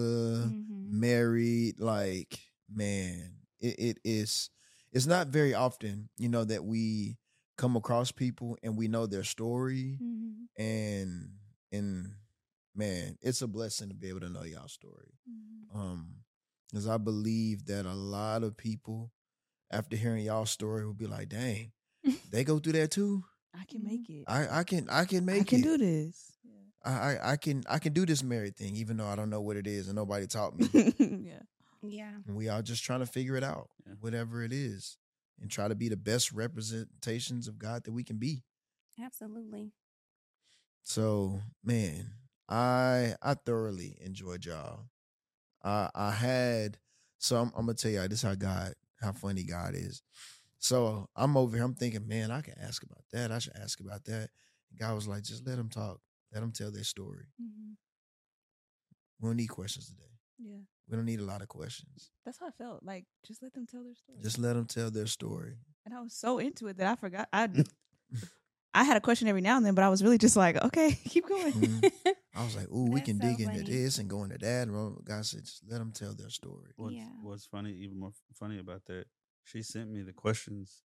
Mhm. 0.47 0.89
married. 0.89 1.80
Like 1.80 2.39
man, 2.67 3.34
it, 3.59 3.77
it 3.80 3.97
is. 4.03 4.49
It's 4.91 5.05
not 5.05 5.27
very 5.27 5.53
often, 5.53 6.09
you 6.17 6.30
know, 6.30 6.43
that 6.45 6.63
we 6.63 7.17
come 7.60 7.76
across 7.76 8.11
people 8.11 8.57
and 8.64 8.77
we 8.77 8.88
know 8.88 9.06
their 9.06 9.23
story 9.23 9.99
Mhm. 10.02 10.48
and 10.57 11.30
and 11.72 12.15
man, 12.73 13.18
it's 13.22 13.41
a 13.41 13.48
blessing 13.48 13.90
to 13.90 13.95
be 13.95 14.07
able 14.10 14.22
to 14.22 14.30
know 14.30 14.44
y'all 14.44 14.68
story. 14.69 15.14
Mhm. 15.30 15.76
Um, 15.76 16.15
because 16.72 16.88
I 16.88 16.98
believe 16.98 17.65
that 17.65 17.86
a 17.86 17.94
lot 17.94 18.44
of 18.44 18.56
people, 18.56 19.11
after 19.72 19.95
hearing 19.98 20.23
y'all 20.26 20.45
story, 20.45 20.86
will 20.86 20.94
be 20.94 21.07
like, 21.07 21.30
"Dang, 21.30 21.72
they 22.31 22.44
go 22.44 22.60
through 22.60 22.73
that 22.73 22.91
too. 22.91 23.23
I 23.53 23.65
can 23.65 23.84
make 23.84 24.10
it. 24.10 24.23
I 24.27 24.60
I 24.60 24.64
can 24.64 24.90
I 24.90 25.06
can 25.06 25.26
make 25.26 25.41
I 25.41 25.44
can 25.44 25.60
it. 25.60 25.64
do 25.64 25.77
this. 25.77 26.38
I, 26.86 26.91
I 26.91 27.31
I 27.34 27.38
can 27.38 27.64
I 27.69 27.77
can 27.80 27.91
do 27.94 28.06
this 28.06 28.23
married 28.23 28.56
thing, 28.56 28.76
even 28.77 28.98
though 28.98 29.07
I 29.07 29.15
don't 29.18 29.30
know 29.30 29.41
what 29.41 29.57
it 29.57 29.68
is 29.68 29.88
and 29.90 29.95
nobody 29.95 30.27
taught 30.27 30.57
me. 30.57 30.65
yeah. 31.27 31.41
Yeah. 31.84 32.11
and 32.27 32.36
we 32.38 32.48
all 32.48 32.61
just 32.61 32.84
trying 32.86 33.02
to 33.02 33.06
figure 33.06 33.36
it 33.36 33.44
out, 33.44 33.69
Yeah. 33.86 33.95
whatever 33.99 34.44
it 34.44 34.53
is, 34.53 34.98
and 35.41 35.49
try 35.49 35.68
to 35.68 35.76
be 35.76 35.90
the 35.90 35.98
best 35.98 36.32
representations 36.32 37.48
of 37.48 37.57
God 37.57 37.84
that 37.84 37.91
we 37.91 38.03
can 38.03 38.18
be. 38.18 38.44
Absolutely. 39.03 39.72
So, 40.84 41.40
man, 41.64 42.11
I 42.48 43.16
I 43.22 43.36
thoroughly 43.36 43.98
enjoyed 44.02 44.45
y'all. 44.45 44.86
I 45.64 45.90
I 45.94 46.11
had 46.11 46.78
so 47.20 47.38
I'm, 47.38 47.52
I'm 47.56 47.66
gonna 47.66 47.76
tell 47.76 47.91
y'all 47.91 48.07
this 48.07 48.22
how 48.24 48.36
God 48.36 48.74
how 49.02 49.11
funny 49.11 49.44
God 49.44 49.76
is. 49.76 50.02
So 50.60 51.07
I'm 51.16 51.38
over 51.38 51.56
here. 51.56 51.66
I'm 51.66 51.76
thinking, 51.76 52.07
man, 52.07 52.32
I 52.32 52.41
can 52.41 52.56
ask 52.61 52.84
about 52.84 53.03
that. 53.14 53.32
I 53.32 53.40
should 53.40 53.56
ask 53.61 53.80
about 53.80 54.03
that. 54.06 54.30
And 54.70 54.80
God 54.80 54.94
was 54.94 55.07
like, 55.07 55.24
just 55.24 55.48
let 55.48 55.56
them 55.56 55.70
talk. 55.70 55.99
Let 56.34 56.41
them 56.41 56.52
tell 56.52 56.72
their 56.72 56.84
story. 56.84 57.26
Mm-hmm. 57.41 57.74
We 59.20 59.30
don't 59.30 59.38
need 59.38 59.48
questions 59.48 59.88
today. 59.88 60.11
Yeah. 60.38 60.60
We 60.90 60.95
don't 60.98 61.06
need 61.06 61.20
a 61.20 61.24
lot 61.26 61.41
of 61.41 61.48
questions. 61.48 62.10
That's 62.26 62.40
how 62.40 62.48
I 62.48 62.52
felt. 62.52 62.84
Like, 62.84 63.06
just 63.26 63.44
let 63.44 63.53
them 63.53 63.66
tell 63.68 63.84
their 63.84 63.94
story. 63.95 64.18
Just 64.24 64.40
let 64.40 64.53
them 64.53 64.66
tell 64.66 64.90
their 64.90 65.06
story. 65.07 65.56
and 65.86 65.94
I 65.94 66.02
was 66.02 66.14
so 66.14 66.40
into 66.40 66.68
it 66.68 66.78
that 66.78 66.88
I 66.88 66.95
forgot. 66.95 67.28
I 67.32 67.48
I 68.74 68.84
had 68.84 68.98
a 68.98 69.02
question 69.02 69.28
every 69.28 69.41
now 69.41 69.57
and 69.57 69.66
then, 69.66 69.74
but 69.74 69.84
I 69.84 69.90
was 69.90 70.03
really 70.03 70.20
just 70.20 70.36
like, 70.36 70.61
okay, 70.64 70.91
keep 71.06 71.28
going. 71.28 71.53
Mhm. 71.53 71.91
I 72.36 72.44
was 72.44 72.56
like, 72.56 72.70
ooh, 72.72 72.86
we 72.91 73.02
can 73.02 73.20
so 73.20 73.28
dig 73.28 73.40
into 73.41 73.64
this 73.64 73.98
and 73.98 74.10
go 74.10 74.24
into 74.24 74.38
that. 74.38 74.68
And 74.68 75.03
God 75.03 75.26
said, 75.26 75.44
just 75.44 75.64
let 75.68 75.80
them 75.80 75.91
tell 75.91 76.14
their 76.14 76.30
story. 76.30 76.72
What's 76.76 76.94
Yeah. 76.95 77.10
What's 77.22 77.45
funny, 77.45 77.74
even 77.74 77.99
more 77.99 78.11
funny 78.36 78.60
about 78.60 78.86
that? 78.86 79.06
She 79.44 79.64
sent 79.64 79.90
me 79.90 80.02
the 80.03 80.14
questions. 80.14 80.84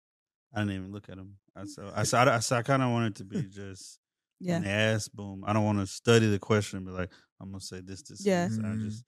I 0.54 0.60
didn't 0.60 0.76
even 0.76 0.92
look 0.92 1.08
at 1.10 1.16
them. 1.16 1.36
I 1.54 1.64
so 1.66 1.92
I 1.94 2.04
so 2.04 2.18
I, 2.18 2.38
so 2.40 2.56
I 2.56 2.62
kind 2.62 2.82
of 2.82 2.90
wanted 2.90 3.16
to 3.16 3.24
be 3.24 3.42
just 3.42 3.98
yeah. 4.40 4.56
an 4.56 4.64
ass 4.64 5.08
boom. 5.08 5.44
I 5.46 5.52
don't 5.52 5.64
want 5.64 5.78
to 5.80 5.86
study 5.86 6.30
the 6.30 6.38
question 6.38 6.78
and 6.78 6.86
be 6.86 6.92
like, 6.92 7.10
I'm 7.40 7.50
gonna 7.50 7.60
say 7.60 7.80
this, 7.80 8.02
this, 8.02 8.24
Yeah. 8.24 8.48
this. 8.48 8.58
I 8.58 8.62
Mhm. 8.62 8.84
just 8.84 9.04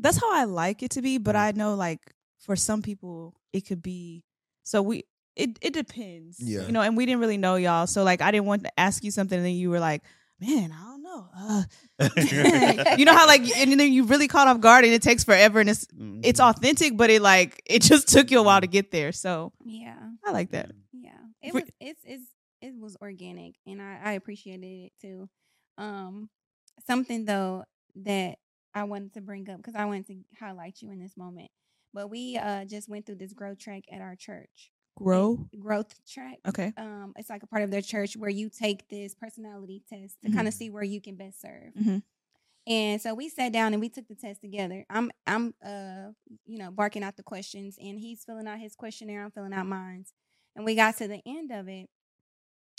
That's 0.00 0.18
how 0.20 0.32
I 0.34 0.44
like 0.44 0.82
it 0.82 0.90
to 0.92 1.02
be, 1.02 1.18
but 1.18 1.34
Mhm. 1.34 1.38
I 1.40 1.50
know 1.52 1.74
like 1.74 2.00
for 2.38 2.56
some 2.56 2.82
people 2.82 3.34
it 3.52 3.62
could 3.66 3.82
be 3.82 4.24
so 4.62 4.82
we 4.82 5.04
it 5.36 5.58
it 5.60 5.72
depends. 5.72 6.38
Yeah. 6.40 6.66
You 6.66 6.72
know, 6.72 6.80
and 6.82 6.96
we 6.96 7.06
didn't 7.06 7.20
really 7.20 7.38
know 7.38 7.56
y'all. 7.56 7.86
So 7.86 8.02
like 8.02 8.20
I 8.22 8.30
didn't 8.30 8.46
want 8.46 8.64
to 8.64 8.80
ask 8.80 9.04
you 9.04 9.10
something 9.10 9.36
and 9.36 9.46
then 9.46 9.54
you 9.54 9.70
were 9.70 9.80
like, 9.80 10.02
Man, 10.40 10.72
I 10.72 10.82
don't 10.84 11.02
know. 11.02 11.28
Uh 11.36 11.62
you 12.98 13.04
know 13.04 13.14
how 13.14 13.26
like 13.26 13.42
and 13.58 13.78
then 13.78 13.92
you 13.92 14.04
really 14.04 14.26
caught 14.28 14.48
off 14.48 14.60
guard 14.60 14.84
and 14.84 14.92
it 14.94 15.02
takes 15.02 15.22
forever 15.24 15.60
and 15.60 15.68
it's 15.68 15.86
it's 16.22 16.40
Mhm. 16.40 16.50
authentic, 16.50 16.96
but 16.96 17.10
it 17.10 17.20
like 17.22 17.62
it 17.66 17.82
just 17.82 18.08
took 18.08 18.30
you 18.30 18.38
a 18.40 18.42
while 18.42 18.60
to 18.60 18.66
get 18.66 18.90
there. 18.90 19.12
So 19.12 19.52
Yeah. 19.64 19.98
I 20.24 20.30
like 20.32 20.50
that. 20.52 20.70
Yeah. 20.92 21.18
It 21.42 21.52
For- 21.52 21.60
was 21.60 21.70
it's 21.80 22.00
it's 22.04 22.24
it 22.62 22.74
was 22.78 22.96
organic 23.02 23.54
and 23.66 23.80
I, 23.82 24.00
I 24.04 24.12
appreciated 24.12 24.66
it 24.66 24.92
too. 25.00 25.28
Um 25.78 26.30
something 26.86 27.24
though 27.26 27.64
that 27.96 28.38
I 28.74 28.84
wanted 28.84 29.14
to 29.14 29.20
bring 29.20 29.48
up 29.50 29.58
because 29.58 29.74
I 29.74 29.84
wanted 29.84 30.06
to 30.08 30.24
highlight 30.38 30.80
you 30.82 30.90
in 30.90 31.00
this 31.00 31.16
moment. 31.16 31.50
But 31.92 32.08
we 32.08 32.36
uh 32.36 32.64
just 32.66 32.88
went 32.88 33.06
through 33.06 33.16
this 33.16 33.32
growth 33.32 33.58
track 33.58 33.84
at 33.90 34.00
our 34.00 34.16
church. 34.16 34.70
Grow. 34.96 35.48
growth 35.58 35.94
track. 36.06 36.38
Okay. 36.46 36.72
Um, 36.76 37.14
it's 37.16 37.30
like 37.30 37.42
a 37.42 37.46
part 37.46 37.62
of 37.62 37.70
their 37.70 37.80
church 37.82 38.16
where 38.16 38.30
you 38.30 38.50
take 38.50 38.88
this 38.88 39.14
personality 39.14 39.82
test 39.88 40.18
to 40.22 40.30
Mhm. 40.30 40.34
kind 40.34 40.48
of 40.48 40.54
see 40.54 40.70
where 40.70 40.82
you 40.84 41.00
can 41.00 41.16
best 41.16 41.40
serve. 41.40 41.72
Mhm. 41.74 42.02
And 42.66 43.00
so 43.00 43.14
we 43.14 43.28
sat 43.28 43.52
down 43.52 43.72
and 43.74 43.80
we 43.80 43.88
took 43.88 44.06
the 44.08 44.14
test 44.14 44.40
together. 44.42 44.84
I'm 44.90 45.10
I'm 45.26 45.54
uh 45.64 46.12
you 46.46 46.58
know 46.58 46.70
barking 46.70 47.02
out 47.02 47.16
the 47.16 47.22
questions 47.22 47.76
and 47.80 47.98
he's 47.98 48.24
filling 48.24 48.46
out 48.46 48.58
his 48.60 48.76
questionnaire. 48.76 49.24
I'm 49.24 49.30
filling 49.32 49.54
out 49.54 49.66
mine. 49.66 50.04
And 50.56 50.64
we 50.64 50.74
got 50.74 50.96
to 50.98 51.08
the 51.08 51.22
end 51.26 51.50
of 51.52 51.68
it. 51.68 51.88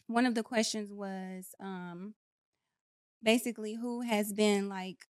One 0.08 0.26
of 0.26 0.36
the 0.36 0.44
questions 0.44 0.92
was 0.94 1.56
um 1.60 2.16
basically 3.24 3.76
who 3.76 4.02
has 4.02 4.34
been 4.34 4.68
like 4.70 5.06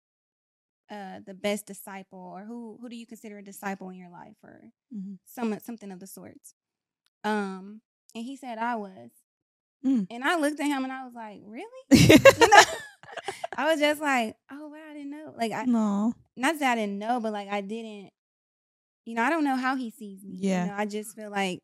uh 0.90 1.20
the 1.26 1.34
best 1.34 1.66
disciple 1.66 2.18
or 2.18 2.44
who 2.44 2.78
who 2.80 2.88
do 2.88 2.96
you 2.96 3.06
consider 3.06 3.38
a 3.38 3.42
disciple 3.42 3.90
in 3.90 3.96
your 3.98 4.10
life 4.10 4.36
or 4.42 4.70
Mhm. 4.94 5.18
some 5.24 5.58
something 5.60 5.90
of 5.92 6.00
the 6.00 6.06
sorts. 6.06 6.54
Um 7.24 7.80
and 8.14 8.24
he 8.24 8.36
said 8.36 8.58
I 8.58 8.76
was. 8.76 9.10
Mm. 9.84 10.06
And 10.10 10.24
I 10.24 10.36
looked 10.36 10.58
at 10.60 10.66
him 10.66 10.84
and 10.84 10.92
I 10.92 11.04
was 11.04 11.14
like, 11.14 11.40
"Really?" 11.44 11.66
you 11.90 12.48
know? 12.48 12.62
I 13.56 13.70
was 13.70 13.80
just 13.80 14.00
like, 14.00 14.36
"Oh 14.50 14.68
wow, 14.68 14.78
I 14.90 14.94
didn't 14.94 15.10
know." 15.10 15.34
Like 15.36 15.52
I 15.52 15.64
no. 15.64 16.14
not 16.36 16.58
that 16.58 16.72
I 16.72 16.74
didn't 16.76 16.98
know, 16.98 17.20
but 17.20 17.32
like 17.32 17.48
I 17.48 17.60
didn't 17.60 18.10
you 19.04 19.14
know, 19.14 19.22
I 19.22 19.30
don't 19.30 19.44
know 19.44 19.56
how 19.56 19.74
he 19.76 19.90
sees 19.90 20.22
me. 20.24 20.36
Yeah. 20.38 20.64
You 20.64 20.68
know, 20.70 20.76
I 20.76 20.84
just 20.86 21.14
feel 21.16 21.30
like 21.30 21.60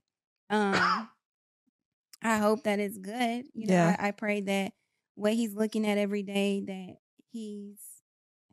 um 0.51 1.09
I 2.23 2.39
hope 2.39 2.63
that 2.65 2.79
it's 2.81 2.99
good. 2.99 3.47
You 3.55 3.67
know, 3.67 3.75
Yeah. 3.75 3.97
I, 3.99 4.09
I 4.09 4.11
pray 4.13 4.41
that 4.43 4.73
what 5.15 5.35
he's 5.35 5.55
looking 5.55 5.87
at 5.87 5.99
every 5.99 6.23
day 6.23 6.63
that 6.67 6.97
he's 7.33 7.79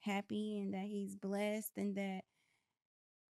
happy 0.02 0.60
and 0.60 0.73
that 0.73 0.86
he's 0.86 1.15
blessed 1.15 1.72
and 1.78 1.95
that 1.95 2.22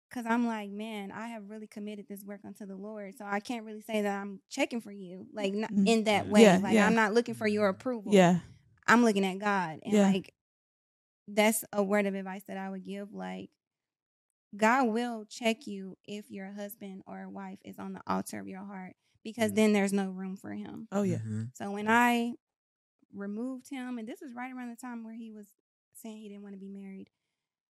because 0.10 0.26
I'm 0.26 0.45
like, 0.45 0.69
man, 0.72 1.11
I 1.11 1.27
have 1.30 1.49
really 1.49 1.68
committed 1.68 2.06
this 2.10 2.23
work 2.23 2.41
unto 2.45 2.65
the 2.65 2.76
Lord. 2.76 3.15
So 3.18 3.23
I 3.26 3.39
can't 3.39 3.65
really 3.65 3.81
say 3.81 4.02
that 4.02 4.19
I'm 4.22 4.41
checking 4.49 4.81
for 4.81 4.91
you, 4.91 5.27
like 5.34 5.53
not 5.53 5.72
Mhm. 5.72 5.88
in 5.88 6.03
that 6.06 6.27
way. 6.27 6.41
Yeah, 6.43 6.57
like 6.57 6.73
yeah. 6.73 6.85
I'm 6.85 6.95
not 6.95 7.14
looking 7.14 7.34
for 7.35 7.48
your 7.48 7.69
approval. 7.69 8.14
Yeah. 8.14 8.39
I'm 8.88 9.03
looking 9.03 9.23
at 9.26 9.39
God. 9.39 9.80
And 9.84 9.93
Yeah. 9.93 10.07
like 10.11 10.34
that's 11.27 11.64
a 11.72 11.81
word 11.81 12.07
of 12.07 12.15
advice 12.15 12.43
that 12.48 12.57
I 12.57 12.69
would 12.69 12.84
give. 12.84 13.14
Like 13.14 13.52
God 14.57 14.89
will 14.89 15.23
check 15.26 15.65
you 15.65 15.98
if 16.03 16.30
your 16.30 16.52
husband 16.52 17.03
or 17.07 17.30
wife 17.30 17.60
is 17.64 17.80
on 17.80 17.93
the 17.93 18.02
altar 18.06 18.39
of 18.39 18.48
your 18.49 18.65
heart 18.65 18.95
because 19.23 19.52
Mhm. 19.52 19.56
then 19.56 19.73
there's 19.73 19.93
no 19.93 20.10
room 20.11 20.35
for 20.35 20.52
him. 20.52 20.89
Oh 20.91 21.03
yeah. 21.03 21.19
Mhm. 21.19 21.56
So 21.56 21.72
when 21.72 21.88
I 21.88 22.35
removed 23.14 23.69
him, 23.69 23.98
and 23.98 24.07
this 24.07 24.19
was 24.22 24.34
right 24.34 24.52
around 24.53 24.69
the 24.72 24.76
time 24.76 25.03
where 25.06 25.14
he 25.14 25.31
was 25.31 25.48
saying 26.02 26.18
he 26.19 26.30
didn't 26.30 26.44
want 26.44 26.56
to 26.56 26.60
be 26.60 26.69
married, 26.69 27.10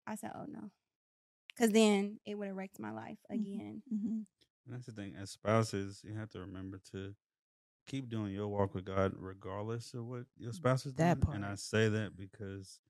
I 0.07 0.17
said, 0.17 0.33
"Oh 0.35 0.47
no," 0.49 0.71
because 1.49 1.71
then 1.73 2.21
it 2.27 2.37
would 2.37 2.49
have 2.49 2.57
wrecked 2.57 2.81
my 2.81 2.93
life 2.93 3.19
Mhm. 3.31 3.35
again. 3.35 3.83
hmm 3.91 4.21
And 4.67 4.75
that's 4.75 4.87
the 4.87 4.93
thing. 4.93 5.15
As 5.17 5.31
spouses, 5.31 6.03
you 6.05 6.15
have 6.15 6.31
to 6.31 6.41
remember 6.41 6.79
to 6.93 7.15
keep 7.87 8.09
doing 8.09 8.33
your 8.35 8.49
walk 8.49 8.75
with 8.75 8.85
God, 8.85 9.15
regardless 9.17 9.95
of 9.95 10.07
what 10.07 10.27
your 10.39 10.53
spouse 10.53 10.87
is 10.87 10.95
That 10.95 11.21
doing. 11.21 11.37
And 11.37 11.45
I 11.45 11.55
say 11.57 11.89
that 11.89 12.17
because 12.17 12.81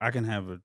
I 0.00 0.10
can 0.10 0.24
have 0.24 0.48
a 0.50 0.60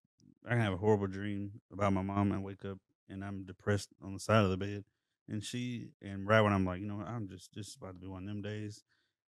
I 0.46 0.52
can 0.52 0.62
have 0.62 0.74
a 0.74 0.78
horrible 0.78 1.08
dream 1.08 1.62
about 1.72 1.94
my 1.94 2.02
mom 2.02 2.32
and 2.32 2.44
wake 2.44 2.66
up 2.66 2.80
and 3.10 3.24
I'm 3.24 3.44
depressed 3.46 3.90
on 4.02 4.14
the 4.14 4.20
side 4.20 4.44
of 4.44 4.50
the 4.52 4.58
bed. 4.58 4.86
And 5.28 5.44
she 5.44 5.90
and 6.02 6.28
right 6.28 6.42
when 6.42 6.54
I'm 6.54 6.66
like, 6.66 6.82
you 6.82 6.88
know, 6.88 6.98
what, 6.98 7.08
I'm 7.08 7.28
just 7.28 7.54
just 7.54 7.76
about 7.78 7.94
to 7.96 8.00
be 8.00 8.08
one 8.08 8.24
of 8.24 8.30
them 8.30 8.42
days. 8.42 8.84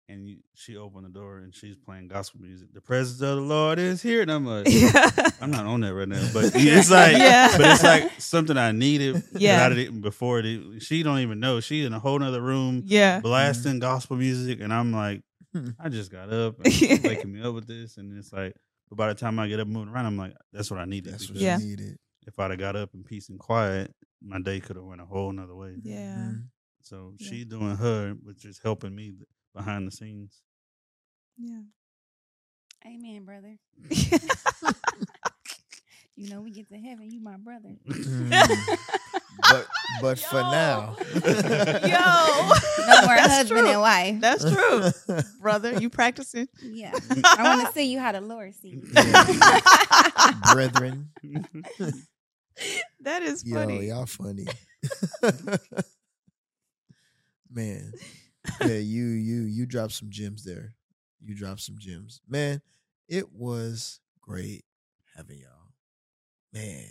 And 0.07 0.29
you, 0.29 0.37
she 0.55 0.77
opened 0.77 1.07
the 1.07 1.09
door 1.09 1.39
and 1.39 1.55
she's 1.55 1.77
playing 1.77 2.09
gospel 2.09 2.41
music. 2.43 2.75
The 2.75 2.81
presence 2.83 3.23
of 3.23 3.37
the 3.37 3.43
Lord 3.43 3.79
is 3.79 4.03
here, 4.03 4.21
and 4.21 4.31
I'm 4.31 4.45
like, 4.45 4.67
Yeah. 4.71 5.11
I'm 5.41 5.51
not 5.51 5.65
on 5.65 5.81
that 5.81 5.95
right 5.95 6.07
now, 6.07 6.29
but 6.35 6.45
it's 6.55 6.91
like, 6.91 7.17
Yeah. 7.17 7.57
but 7.57 7.67
it's 7.71 7.83
like 7.83 8.11
something 8.21 8.57
I 8.59 8.73
needed. 8.73 9.23
Yeah. 9.33 9.65
I 9.65 9.71
didn't 9.71 10.03
before. 10.03 10.41
It, 10.41 10.83
she 10.83 11.03
don't 11.03 11.21
even 11.21 11.41
know. 11.41 11.61
She 11.61 11.85
in 11.87 11.95
a 11.95 11.99
whole 11.99 12.23
other 12.23 12.43
room 12.43 12.83
yeah. 12.85 13.21
blasting 13.21 13.79
gospel 13.79 14.17
music, 14.19 14.61
and 14.61 14.75
I'm 14.75 14.93
like, 14.93 15.23
I 15.81 15.89
just 15.89 16.11
got 16.13 16.31
up, 16.31 16.57
and 16.65 17.03
waking 17.03 17.33
me 17.33 17.41
up 17.43 17.55
with 17.55 17.67
this, 17.67 17.97
and 17.97 18.19
it's 18.19 18.31
like, 18.33 18.55
but 18.91 18.97
by 18.97 19.09
the 19.09 19.15
time 19.15 19.39
I 19.39 19.49
get 19.49 19.59
up 19.61 19.69
moving 19.69 19.89
around, 19.95 20.05
I'm 20.05 20.19
like, 20.19 20.35
that's 20.53 20.71
what 20.71 20.81
I 20.81 20.85
needed. 20.85 21.15
That's 21.15 21.25
what 21.31 21.35
because 21.35 21.43
Yeah. 21.43 21.59
you 21.59 21.65
needed. 21.67 21.99
If 22.27 22.39
I'd 22.39 22.51
have 22.51 22.61
got 22.61 22.77
up 22.77 22.91
in 22.93 23.05
peace 23.05 23.31
and 23.31 23.39
quiet, 23.39 23.95
my 24.21 24.39
day 24.41 24.61
could 24.61 24.77
have 24.77 24.85
went 24.85 25.01
a 25.01 25.07
whole 25.07 25.33
nother 25.33 25.55
way. 25.55 25.77
Yeah. 25.83 26.17
Mhm. 26.17 26.43
So 26.83 27.15
Yeah. 27.19 27.31
she 27.31 27.45
doing 27.47 27.77
her, 27.77 28.13
which 28.23 28.45
is 28.45 28.59
helping 28.63 28.95
me 28.95 29.15
behind 29.55 29.87
the 29.87 29.91
scenes. 29.93 30.41
Yeah. 31.39 31.61
Amen, 32.87 33.25
brother. 33.25 33.57
You 36.17 36.31
know, 36.31 36.43
we 36.43 36.53
get 36.53 36.69
to 36.69 36.77
heaven, 36.79 37.11
you 37.11 37.21
my 37.21 37.37
brother. 37.37 37.71
Mhm. 37.89 38.79
But 39.51 39.67
but 40.01 40.19
for 40.21 40.41
now, 40.43 40.95
Yo. 41.13 41.19
No 41.19 43.01
more 43.03 43.17
That's 43.17 43.33
husband 43.35 43.61
true. 43.63 43.69
and 43.69 43.81
wife. 43.81 44.21
That's 44.21 44.45
true, 44.45 45.25
brother. 45.41 45.73
You 45.81 45.91
practicing? 45.91 46.47
Yeah, 46.63 46.93
I 47.37 47.57
want 47.57 47.67
to 47.67 47.73
see 47.75 47.91
you 47.91 47.99
how 47.99 48.13
the 48.13 48.21
Lord 48.21 48.55
sees. 48.55 48.81
brethren. 50.53 51.09
that 53.01 53.23
is 53.23 53.43
funny. 53.43 53.89
Yo, 53.89 53.97
y'all 53.97 54.07
funny. 54.07 54.47
Man. 57.51 57.93
Yeah, 58.61 58.75
you 58.79 59.05
you 59.07 59.43
you 59.43 59.67
dropped 59.67 59.93
some 59.93 60.11
gems 60.11 60.45
there. 60.45 60.75
You 61.21 61.35
dropped 61.35 61.61
some 61.61 61.77
gems. 61.79 62.21
Man, 62.29 62.61
it 63.09 63.33
was 63.33 64.01
great 64.21 64.65
having 65.17 65.39
y'all. 65.39 65.73
Man. 66.53 66.87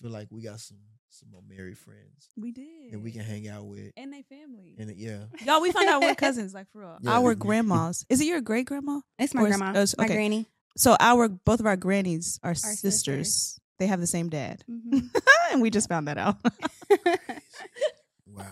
Feel 0.00 0.10
like 0.12 0.28
we 0.30 0.42
got 0.42 0.60
some 0.60 0.78
some 1.10 1.28
more 1.32 1.42
married 1.46 1.76
friends 1.76 2.28
We 2.36 2.52
did. 2.52 2.92
and 2.92 3.02
we 3.02 3.10
can 3.10 3.22
hang 3.22 3.48
out 3.48 3.66
with. 3.66 3.90
and 3.96 4.12
they 4.12 4.22
family. 4.22 4.76
And 4.78 4.96
yeah. 4.96 5.24
Y'all, 5.44 5.60
we 5.60 5.72
found 5.72 5.88
out 5.88 6.00
we're 6.00 6.14
cousins, 6.26 6.54
like 6.54 6.70
for 6.70 6.80
real. 6.82 6.98
Yeah. 7.02 7.10
Our 7.18 7.34
grandmas. 7.46 8.06
Is 8.08 8.20
it 8.20 8.26
your 8.26 8.40
great 8.40 8.66
grandma? 8.66 9.00
It's 9.18 9.34
my 9.34 9.42
Or 9.42 9.48
is- 9.48 9.56
grandma, 9.56 9.72
my 9.98 10.04
okay. 10.04 10.14
granny. 10.14 10.46
So 10.76 10.96
our 11.00 11.28
both 11.28 11.58
of 11.60 11.66
our 11.66 11.76
grannies 11.76 12.38
are, 12.44 12.54
sisters. 12.54 12.80
sisters. 12.80 13.60
They 13.80 13.88
have 13.88 13.98
the 14.00 14.06
same 14.06 14.28
dad, 14.28 14.62
Mhm. 14.70 15.10
and 15.50 15.60
we 15.60 15.68
just 15.70 15.88
found 15.88 16.06
that 16.08 16.16
out. 16.16 16.36
Wow. 18.26 18.44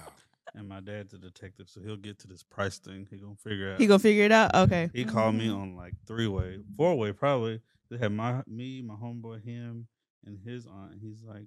And 0.59 0.68
my 0.68 0.80
dad's 0.80 1.14
a 1.14 1.18
detective, 1.18 1.68
so 1.68 1.80
he'll 1.80 1.97
get 1.97 2.18
to 2.18 2.26
this 2.26 2.43
price 2.43 2.78
thing. 2.78 3.06
He 3.10 3.16
gonna 3.16 3.36
figure 3.36 3.72
out. 3.72 3.80
he 3.80 3.86
gonna 3.86 3.98
figure 4.01 4.24
it 4.24 4.32
out. 4.32 4.55
Okay. 4.55 4.90
He 4.93 5.05
called 5.05 5.36
me 5.36 5.47
mm-hmm. 5.47 5.60
on 5.60 5.76
like 5.76 5.94
three 6.06 6.26
way, 6.26 6.59
four 6.76 6.97
way 6.97 7.12
probably. 7.12 7.60
They 7.90 7.97
had 7.97 8.12
my 8.12 8.43
me, 8.47 8.82
my 8.82 8.94
homeboy, 8.94 9.44
him, 9.44 9.86
and 10.26 10.39
his 10.44 10.66
aunt. 10.66 10.94
He's 11.01 11.22
like, 11.22 11.47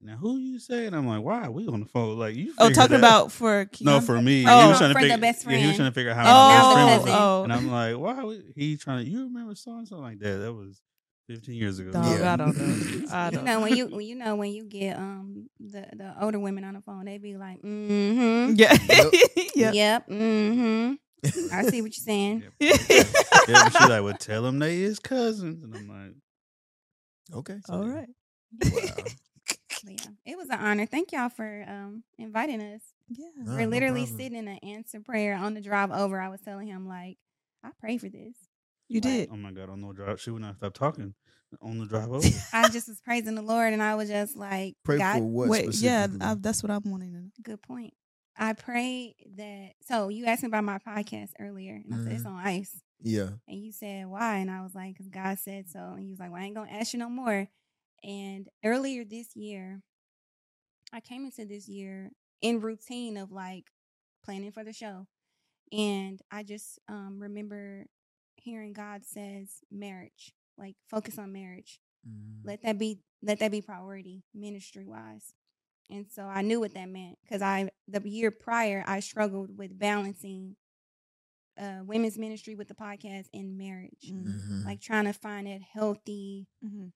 "Now 0.00 0.16
who 0.16 0.38
you 0.38 0.58
say?" 0.58 0.86
And 0.86 0.96
I'm 0.96 1.06
like, 1.06 1.22
"Why? 1.22 1.48
We 1.48 1.68
on 1.68 1.80
the 1.80 1.86
phone? 1.86 2.18
Like 2.18 2.34
you?" 2.34 2.54
Oh, 2.58 2.68
figure 2.68 2.82
talking 2.82 2.96
about 2.96 3.30
for 3.30 3.68
no 3.80 4.00
for 4.00 4.20
me. 4.20 4.44
Oh, 4.48 4.62
he 4.62 4.68
was 4.68 4.78
trying 4.78 4.90
to 4.90 4.94
for 4.94 5.02
the 5.02 5.08
figure, 5.08 5.18
best 5.18 5.46
Yeah, 5.46 5.56
he 5.58 5.66
was 5.66 5.76
trying 5.76 5.90
to 5.90 5.94
figure 5.94 6.10
out 6.10 6.16
how 6.16 6.24
now 6.24 6.30
Oh, 6.30 6.74
my 6.74 6.86
best 6.86 7.02
friend 7.02 7.02
was. 7.02 7.20
oh. 7.20 7.44
And 7.44 7.52
I'm 7.52 7.70
like, 7.70 7.96
"Why?" 7.96 8.24
we- 8.24 8.52
He 8.56 8.76
trying 8.76 9.04
to? 9.04 9.10
You 9.10 9.24
remember 9.24 9.54
so 9.54 9.76
and 9.76 9.86
so 9.86 9.98
like 9.98 10.18
that? 10.20 10.38
That 10.38 10.54
was 10.54 10.80
15 11.28 11.54
years 11.54 11.78
ago. 11.78 11.92
Dog, 11.92 12.18
Yeah. 12.18 12.32
I 12.32 12.36
don't 12.36 12.56
know. 12.56 13.06
I 13.12 13.26
you 13.26 13.30
don't 13.36 13.44
know 13.44 13.60
when 13.60 13.76
you 13.76 13.86
when 13.86 14.06
you 14.06 14.14
know 14.16 14.34
when 14.36 14.50
you 14.52 14.64
get 14.64 14.96
um 14.96 15.48
the 15.60 15.86
the 15.94 16.14
older 16.20 16.38
women 16.38 16.64
on 16.64 16.74
the 16.74 16.80
phone, 16.80 17.04
they 17.04 17.18
be 17.18 17.36
like, 17.36 17.62
mm-hmm. 17.62 18.54
Yeah. 18.56 18.76
Yep. 18.88 19.12
yeah. 19.54 19.72
Yep. 19.72 20.08
Mm-hmm. 20.08 20.94
I 21.52 21.62
see 21.64 21.82
what 21.82 21.96
you're 21.96 22.04
saying. 22.04 22.44
yeah, 22.60 22.72
but 23.46 23.72
she 23.72 23.84
like, 23.88 24.02
"Well, 24.02 24.14
tell 24.14 24.42
them 24.42 24.58
they 24.58 24.78
is 24.82 24.98
cousins," 24.98 25.62
and 25.64 25.74
I'm 25.74 25.88
like, 25.88 26.14
Okay. 27.34 27.58
All 27.68 27.86
right. 27.86 28.08
Wow. 28.62 28.80
Yeah, 29.84 29.96
it 30.26 30.36
was 30.36 30.48
an 30.48 30.58
honor. 30.58 30.86
Thank 30.86 31.12
y'all 31.12 31.28
for 31.28 31.64
um 31.68 32.02
inviting 32.18 32.60
us. 32.62 32.80
Yeah. 33.08 33.26
No, 33.36 33.54
We're 33.56 33.66
literally 33.66 34.02
problem. 34.06 34.18
sitting 34.18 34.38
in 34.38 34.48
an 34.48 34.58
answer 34.62 35.00
prayer 35.00 35.34
on 35.36 35.54
the 35.54 35.60
drive 35.60 35.90
over. 35.90 36.20
I 36.20 36.28
was 36.28 36.40
telling 36.40 36.66
him 36.68 36.88
like, 36.88 37.16
I 37.62 37.70
pray 37.80 37.98
for 37.98 38.08
this. 38.08 38.34
You 38.88 39.00
did. 39.00 39.28
"Oh 39.32 39.36
my 39.36 39.52
god, 39.52 39.68
on 39.70 39.80
the 39.82 39.92
drive, 39.92 40.20
she 40.20 40.30
would 40.30 40.42
not 40.42 40.56
stop 40.56 40.74
talking 40.74 41.14
on 41.60 41.78
the 41.78 41.86
drive 41.86 42.10
over." 42.10 42.26
I 42.52 42.68
just 42.68 42.88
was 42.88 43.00
praising 43.00 43.34
the 43.34 43.42
Lord, 43.42 43.72
and 43.72 43.82
I 43.82 43.94
was 43.94 44.08
just 44.08 44.36
like, 44.36 44.74
Pray 44.84 44.98
God, 44.98 45.18
for 45.18 45.24
what 45.24 45.48
Wait. 45.48 45.74
Yeah. 45.76 46.06
I, 46.20 46.34
that's 46.34 46.62
what 46.62 46.70
I'm 46.70 46.82
wanting 46.84 47.12
to 47.12 47.18
know. 47.18 47.28
good 47.42 47.60
point. 47.62 47.94
I 48.36 48.52
pray 48.52 49.14
that. 49.36 49.70
So 49.86 50.08
you 50.08 50.26
asked 50.26 50.42
me 50.42 50.46
about 50.48 50.64
my 50.64 50.78
podcast 50.78 51.30
earlier, 51.40 51.80
and 51.84 51.92
I 51.94 52.04
said 52.04 52.12
it's 52.12 52.22
Mhm. 52.22 52.26
on 52.26 52.46
ice. 52.46 52.82
yeah. 53.00 53.30
And 53.46 53.58
you 53.62 53.72
said 53.72 54.06
why, 54.06 54.38
and 54.38 54.50
I 54.50 54.62
was 54.62 54.74
like, 54.74 54.94
because 54.94 55.08
God 55.08 55.38
said 55.38 55.68
so. 55.68 55.78
And 55.78 56.04
he 56.04 56.10
was 56.10 56.18
like, 56.20 56.30
well, 56.32 56.40
I 56.40 56.44
ain't 56.46 56.54
gonna 56.54 56.70
ask 56.70 56.92
you 56.92 56.98
no 56.98 57.08
more. 57.10 57.48
And 58.04 58.48
earlier 58.64 59.04
this 59.04 59.34
year, 59.36 59.82
I 60.92 61.00
came 61.00 61.24
into 61.24 61.44
this 61.44 61.68
year 61.68 62.10
in 62.40 62.60
routine 62.60 63.16
of 63.16 63.30
like 63.32 63.64
planning 64.24 64.52
for 64.52 64.62
the 64.64 64.72
show, 64.72 65.06
and 65.72 66.20
I 66.30 66.42
just 66.44 66.78
um, 66.88 67.18
remember 67.20 67.86
hearing 68.40 68.72
God 68.72 69.04
says 69.04 69.60
marriage, 69.70 70.32
like 70.56 70.76
focus 70.88 71.18
on 71.18 71.32
marriage. 71.32 71.80
Mhm. 72.08 72.40
Let 72.44 72.62
that 72.62 72.78
be 72.78 73.00
let 73.22 73.40
that 73.40 73.50
be 73.50 73.60
priority 73.62 74.22
ministry 74.34 74.86
wise. 74.86 75.34
And 75.90 76.06
so 76.10 76.22
I 76.24 76.42
knew 76.42 76.60
what 76.60 76.74
that 76.74 76.88
meant 76.88 77.18
because 77.22 77.42
I 77.42 77.70
the 77.88 78.00
year 78.08 78.30
prior 78.30 78.84
I 78.86 79.00
struggled 79.00 79.56
with 79.58 79.78
balancing 79.78 80.56
uh, 81.56 81.82
women's 81.84 82.16
ministry 82.16 82.54
with 82.54 82.68
the 82.68 82.74
podcast 82.74 83.26
and 83.34 83.58
marriage, 83.58 84.10
Mhm. 84.12 84.64
like 84.64 84.80
trying 84.80 85.06
to 85.06 85.12
find 85.12 85.46
that 85.48 85.60
healthy 85.60 86.46
Mm-hmm. 86.64 86.88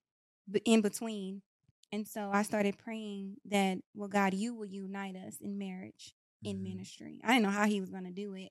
b- 0.50 0.62
in 0.64 0.80
between. 0.82 1.42
And 1.90 2.06
so 2.06 2.30
I 2.30 2.42
started 2.42 2.78
praying 2.78 3.38
that, 3.46 3.78
well, 3.92 4.08
God, 4.08 4.34
you 4.34 4.54
will 4.54 4.66
unite 4.66 5.16
us 5.16 5.40
in 5.40 5.58
marriage. 5.58 6.14
in 6.44 6.58
Mhm. 6.58 6.62
ministry. 6.62 7.20
I 7.22 7.28
didn't 7.34 7.44
know 7.44 7.50
how 7.50 7.66
he 7.68 7.80
was 7.80 7.90
going 7.90 8.02
to 8.02 8.10
do 8.10 8.34
it. 8.34 8.50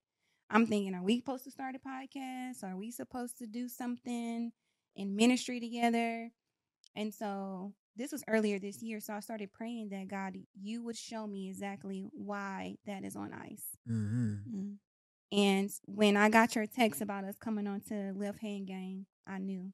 I'm 0.51 0.67
thinking, 0.67 0.93
are 0.93 1.03
we 1.03 1.17
supposed 1.17 1.45
to 1.45 1.51
start 1.51 1.75
a 1.75 1.79
podcast? 1.79 2.63
Are 2.63 2.75
we 2.75 2.91
supposed 2.91 3.37
to 3.37 3.47
do 3.47 3.69
something 3.69 4.51
in 4.95 5.15
ministry 5.15 5.61
together? 5.61 6.29
And 6.93 7.13
so 7.13 7.73
this 7.95 8.11
was 8.11 8.23
earlier 8.27 8.59
this 8.59 8.83
year. 8.83 8.99
So 8.99 9.13
I 9.13 9.21
started 9.21 9.53
praying 9.53 9.89
that 9.89 10.09
God, 10.09 10.35
you 10.61 10.83
would 10.83 10.97
show 10.97 11.25
me 11.25 11.47
exactly 11.47 12.03
why 12.11 12.75
that 12.85 13.05
is 13.05 13.15
on 13.15 13.31
ice. 13.33 13.63
Mm-hmm. 13.89 14.35
Mm. 14.53 14.75
And 15.31 15.71
when 15.85 16.17
I 16.17 16.29
got 16.29 16.55
your 16.55 16.65
text 16.65 17.01
about 17.01 17.23
us 17.23 17.37
coming 17.39 17.65
on 17.65 17.79
to 17.87 18.11
Left 18.13 18.39
Hand 18.39 18.67
Gang, 18.67 19.05
I 19.25 19.37
knew 19.37 19.71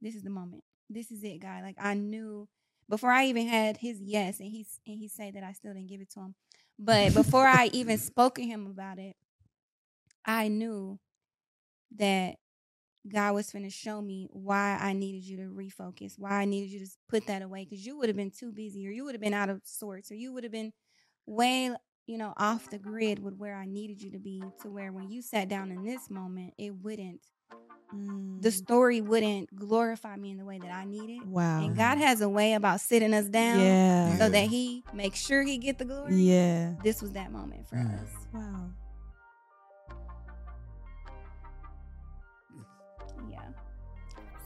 this 0.00 0.14
is 0.14 0.22
the 0.22 0.30
moment. 0.30 0.64
This 0.88 1.10
is 1.10 1.22
it, 1.22 1.40
God. 1.40 1.62
Like 1.62 1.76
I 1.78 1.92
knew 1.92 2.48
before 2.88 3.10
I 3.10 3.26
even 3.26 3.46
had 3.46 3.76
his 3.76 4.00
yes, 4.00 4.40
and 4.40 4.48
he's 4.50 4.80
and 4.86 4.96
he 4.96 5.08
said 5.08 5.34
that 5.34 5.44
I 5.44 5.52
still 5.52 5.74
didn't 5.74 5.88
give 5.88 6.00
it 6.00 6.10
to 6.12 6.20
him. 6.20 6.34
But 6.78 7.12
before 7.12 7.46
I 7.46 7.68
even 7.74 7.98
spoke 7.98 8.36
to 8.36 8.42
him 8.42 8.66
about 8.66 8.98
it, 8.98 9.16
I 10.28 10.48
knew 10.48 10.98
that 11.96 12.36
God 13.10 13.34
was 13.34 13.50
going 13.50 13.64
to 13.64 13.70
show 13.70 14.02
me 14.02 14.28
why 14.30 14.78
I 14.80 14.92
needed 14.92 15.24
you 15.24 15.38
to 15.38 15.44
refocus, 15.44 16.18
why 16.18 16.32
I 16.32 16.44
needed 16.44 16.70
you 16.70 16.80
to 16.80 16.90
put 17.08 17.26
that 17.28 17.40
away, 17.40 17.64
because 17.64 17.84
you 17.86 17.96
would 17.96 18.08
have 18.10 18.16
been 18.16 18.30
too 18.30 18.52
busy, 18.52 18.86
or 18.86 18.90
you 18.90 19.04
would 19.04 19.14
have 19.14 19.22
been 19.22 19.32
out 19.32 19.48
of 19.48 19.62
sorts, 19.64 20.12
or 20.12 20.14
you 20.14 20.32
would 20.34 20.44
have 20.44 20.52
been 20.52 20.72
way, 21.26 21.74
you 22.06 22.18
know, 22.18 22.34
off 22.36 22.68
the 22.68 22.78
grid 22.78 23.20
with 23.20 23.36
where 23.36 23.56
I 23.56 23.64
needed 23.64 24.02
you 24.02 24.10
to 24.10 24.18
be, 24.18 24.42
to 24.62 24.68
where 24.70 24.92
when 24.92 25.08
you 25.10 25.22
sat 25.22 25.48
down 25.48 25.70
in 25.70 25.82
this 25.82 26.10
moment, 26.10 26.54
it 26.58 26.74
wouldn't, 26.74 27.22
Mm. 27.94 28.42
the 28.42 28.50
story 28.50 29.00
wouldn't 29.00 29.56
glorify 29.56 30.14
me 30.16 30.30
in 30.32 30.36
the 30.36 30.44
way 30.44 30.58
that 30.58 30.70
I 30.70 30.84
needed. 30.84 31.26
wow. 31.26 31.64
And 31.64 31.74
God 31.74 31.96
has 31.96 32.20
a 32.20 32.28
way 32.28 32.52
about 32.52 32.82
sitting 32.82 33.14
us 33.14 33.30
down 33.30 33.58
yeah. 33.60 34.18
so 34.18 34.28
that 34.28 34.48
He 34.48 34.84
makes 34.92 35.18
sure 35.18 35.42
He 35.42 35.56
get 35.56 35.78
the 35.78 35.86
glory. 35.86 36.16
Yeah. 36.16 36.74
This 36.82 37.00
was 37.00 37.12
that 37.12 37.32
moment 37.32 37.66
for 37.66 37.76
Mm. 37.76 38.02
us. 38.02 38.10
Wow. 38.34 38.70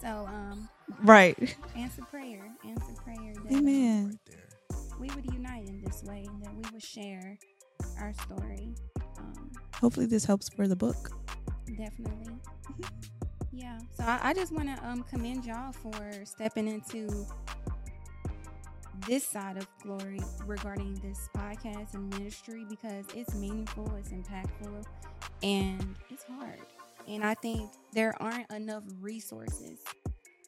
So, 0.03 0.27
um, 0.29 0.69
Right. 1.05 1.57
answer 1.77 2.03
prayer, 2.11 2.51
answer 2.67 2.93
prayer. 3.05 3.33
Amen. 3.51 4.07
Right 4.09 4.19
there. 4.27 4.79
We 4.99 5.09
would 5.15 5.25
unite 5.33 5.69
in 5.69 5.81
this 5.83 6.03
way, 6.03 6.25
and 6.29 6.43
that 6.45 6.53
we 6.55 6.63
would 6.73 6.83
share 6.83 7.39
our 7.99 8.13
story. 8.15 8.75
Um, 9.19 9.53
Hopefully 9.81 10.07
this 10.07 10.25
helps 10.25 10.49
for 10.49 10.67
the 10.69 10.77
book. 10.77 11.11
definitely. 11.77 12.35
Yeah. 13.55 13.79
So 13.93 14.05
I, 14.05 14.31
I 14.31 14.35
just 14.35 14.51
want 14.51 14.75
to 14.75 14.87
um 14.87 15.03
commend 15.05 15.45
y'all 15.45 15.73
for 15.73 16.25
stepping 16.25 16.67
into 16.67 17.27
this 19.07 19.25
side 19.27 19.59
of 19.59 19.67
glory 19.83 20.21
regarding 20.47 20.95
this 20.95 21.29
podcast 21.37 21.93
and 21.93 22.09
ministry 22.19 22.65
because 22.69 23.05
it's 23.15 23.35
meaningful, 23.35 23.95
it's 23.97 24.09
impactful, 24.09 24.85
and 25.43 25.95
it's 26.09 26.25
hard. 26.25 26.61
And 27.09 27.25
I 27.25 27.35
think 27.35 27.71
there 27.93 28.15
aren't 28.21 28.51
enough 28.51 28.85
resources 29.01 29.81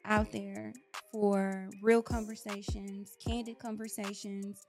out 0.05 0.31
there 0.31 0.73
for 1.11 1.69
real 1.81 2.01
conversations, 2.01 3.15
candid 3.25 3.59
conversations. 3.59 4.65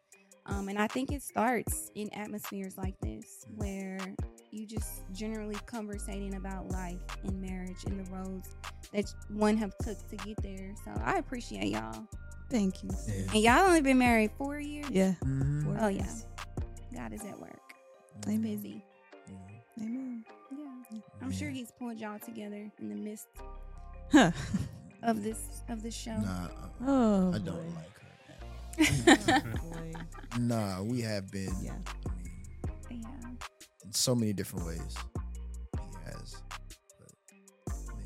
Um, 0.46 0.68
and 0.68 0.78
I 0.78 0.86
think 0.86 1.10
it 1.10 1.22
starts 1.22 1.90
in 1.94 2.12
atmospheres 2.14 2.76
like 2.78 2.98
this 3.00 3.46
where 3.56 3.98
you 4.50 4.66
just 4.66 5.02
generally 5.12 5.56
conversating 5.66 6.34
about 6.34 6.70
life 6.70 7.00
and 7.24 7.40
marriage 7.40 7.84
and 7.86 8.04
the 8.04 8.10
roads 8.10 8.54
that 8.92 9.12
one 9.28 9.56
have 9.56 9.76
took 9.78 9.98
to 10.08 10.16
get 10.16 10.40
there. 10.42 10.74
So 10.84 10.92
I 11.04 11.16
appreciate 11.18 11.68
y'all. 11.68 12.06
Thank 12.48 12.82
you. 12.82 12.90
Yeah. 13.08 13.32
And 13.32 13.42
y'all 13.42 13.66
only 13.66 13.80
been 13.80 13.98
married 13.98 14.30
four 14.38 14.60
years. 14.60 14.88
Yeah. 14.90 15.14
Mm-hmm. 15.24 15.76
Oh 15.80 15.88
yeah. 15.88 16.10
God 16.94 17.12
is 17.12 17.24
at 17.24 17.38
work. 17.38 17.60
I'm 18.26 18.40
Busy. 18.40 18.84
Amen. 19.80 20.24
Yeah. 20.50 20.98
I'm 21.20 21.32
sure 21.32 21.50
he's 21.50 21.70
pulled 21.72 21.98
y'all 21.98 22.18
together 22.18 22.70
in 22.78 22.88
the 22.88 22.94
midst 22.94 23.26
Huh. 24.12 24.30
of 25.02 25.22
this 25.22 25.62
of 25.68 25.82
this 25.82 25.94
show. 25.94 26.16
Nah, 26.16 26.46
I, 26.46 26.50
Oh. 26.86 27.32
I 27.34 27.38
don't 27.38 27.74
like 27.74 27.98
her. 27.98 29.42
Boy. 29.62 29.92
Nah, 30.38 30.82
we 30.82 31.00
have 31.00 31.30
been. 31.30 31.52
Yeah. 31.62 31.72
I 32.66 32.92
mean, 32.92 33.02
yeah. 33.02 33.28
in 33.84 33.92
so 33.92 34.14
many 34.14 34.32
different 34.34 34.66
ways. 34.66 34.94
He 35.74 36.10
has. 36.10 36.36
But, 37.00 37.12
man, 37.96 38.04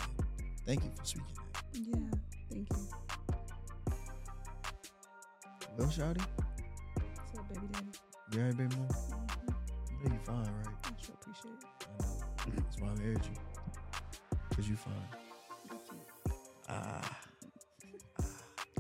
thank 0.66 0.84
you 0.84 0.90
for 0.96 1.04
speaking 1.04 1.26
that. 1.44 1.74
Yeah. 1.74 2.18
Thank 2.50 2.68
you. 2.70 2.88
Well, 5.76 5.88
Shawty, 5.88 6.20
What's 6.20 7.38
up, 7.38 7.48
baby 7.48 7.66
daddy? 7.72 7.86
you 8.32 8.38
alright, 8.40 8.56
baby 8.56 8.76
mom? 8.76 9.19
You 10.02 10.08
know 10.08 10.14
you 10.14 10.20
fine, 10.24 10.36
right? 10.36 10.74
I 10.84 10.88
sure 11.04 11.14
appreciate 11.20 11.54
it. 11.54 11.86
I 11.88 12.02
know. 12.02 12.54
That's 12.56 12.80
why 12.80 12.88
I 12.88 12.94
married 12.94 13.20
you. 13.24 14.38
Cause 14.56 14.68
you 14.68 14.76
fine. 14.76 14.92
Ah, 16.68 17.18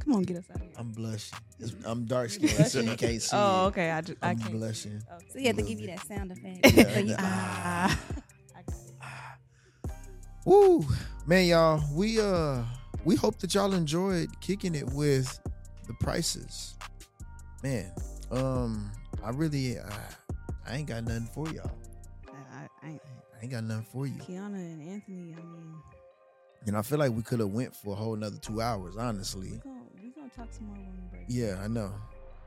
Come 0.00 0.14
on, 0.14 0.22
get 0.22 0.38
us 0.38 0.44
out 0.50 0.56
of 0.56 0.62
here. 0.62 0.70
I'm 0.78 0.92
blushing. 0.92 1.38
It's, 1.58 1.74
I'm 1.84 2.04
dark 2.06 2.30
You 2.40 2.48
skinned, 2.48 2.68
so 2.70 2.80
you 2.80 2.96
can't 2.96 3.20
see. 3.20 3.30
Oh, 3.36 3.64
it. 3.64 3.68
okay. 3.68 3.90
I 3.90 4.00
just 4.00 4.18
I 4.22 4.30
I'm 4.30 4.38
can't. 4.38 4.52
blushing. 4.52 5.02
Okay. 5.12 5.26
So 5.30 5.38
he 5.38 5.46
had 5.46 5.56
to 5.56 5.62
give 5.62 5.78
you 5.80 5.88
that 5.88 6.06
sound 6.06 6.32
effect. 6.32 6.72
Yeah, 6.74 6.94
so 6.94 6.98
you 7.00 7.14
Ah. 7.18 8.00
I 8.56 8.62
got 8.62 8.74
it. 8.74 8.92
Ah. 9.02 9.36
Woo, 10.46 10.86
man, 11.26 11.46
y'all. 11.46 11.82
We 11.92 12.18
uh, 12.20 12.62
we 13.04 13.14
hope 13.16 13.38
that 13.40 13.54
y'all 13.54 13.74
enjoyed 13.74 14.28
kicking 14.40 14.74
it 14.74 14.88
with 14.90 15.38
the 15.86 15.92
prices. 15.94 16.74
Man, 17.62 17.92
um, 18.30 18.90
I 19.22 19.30
really, 19.30 19.78
uh, 19.78 19.90
I 20.70 20.76
ain't 20.76 20.86
got 20.86 21.02
nothing 21.02 21.28
for 21.34 21.48
y'all. 21.48 21.70
I, 22.28 22.86
I, 22.86 22.86
I, 22.86 22.88
I 22.90 23.42
ain't 23.42 23.50
got 23.50 23.64
nothing 23.64 23.86
for 23.92 24.06
you. 24.06 24.14
Keanna 24.14 24.54
and 24.54 24.88
Anthony. 24.88 25.34
I 25.36 25.42
mean, 25.42 25.74
And 26.66 26.76
I 26.76 26.82
feel 26.82 26.98
like 26.98 27.10
we 27.10 27.22
could 27.22 27.40
have 27.40 27.48
went 27.48 27.74
for 27.74 27.92
a 27.92 27.96
whole 27.96 28.14
nother 28.14 28.38
two 28.38 28.60
hours, 28.60 28.94
we 28.94 29.00
honestly. 29.02 29.60
gonna 29.64 29.80
we 30.00 30.10
gonna 30.10 30.28
talk 30.28 30.46
some 30.52 30.66
more 30.66 30.76
when 30.76 30.86
we 30.94 31.08
break. 31.10 31.24
Yeah, 31.28 31.60
I 31.60 31.66
know. 31.66 31.92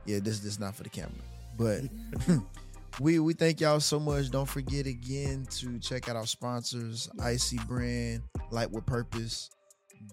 Yeah, 0.06 0.20
this 0.20 0.38
this 0.40 0.58
not 0.58 0.74
for 0.74 0.84
the 0.84 0.88
camera, 0.88 1.12
but 1.58 1.82
we 3.00 3.18
we 3.18 3.34
thank 3.34 3.60
y'all 3.60 3.80
so 3.80 4.00
much. 4.00 4.30
Don't 4.30 4.48
forget 4.48 4.86
again 4.86 5.46
to 5.56 5.78
check 5.78 6.08
out 6.08 6.16
our 6.16 6.26
sponsors, 6.26 7.08
Icyy 7.18 7.66
Brand, 7.66 8.22
Light 8.50 8.70
with 8.70 8.86
Purpose. 8.86 9.50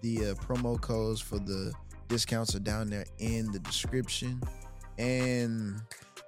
The 0.02 0.30
uh, 0.30 0.34
promo 0.34 0.78
codes 0.78 1.20
for 1.20 1.38
the 1.38 1.72
discounts 2.08 2.54
are 2.54 2.60
down 2.60 2.90
there 2.90 3.06
in 3.18 3.52
the 3.52 3.58
description. 3.58 4.42
And 4.98 5.80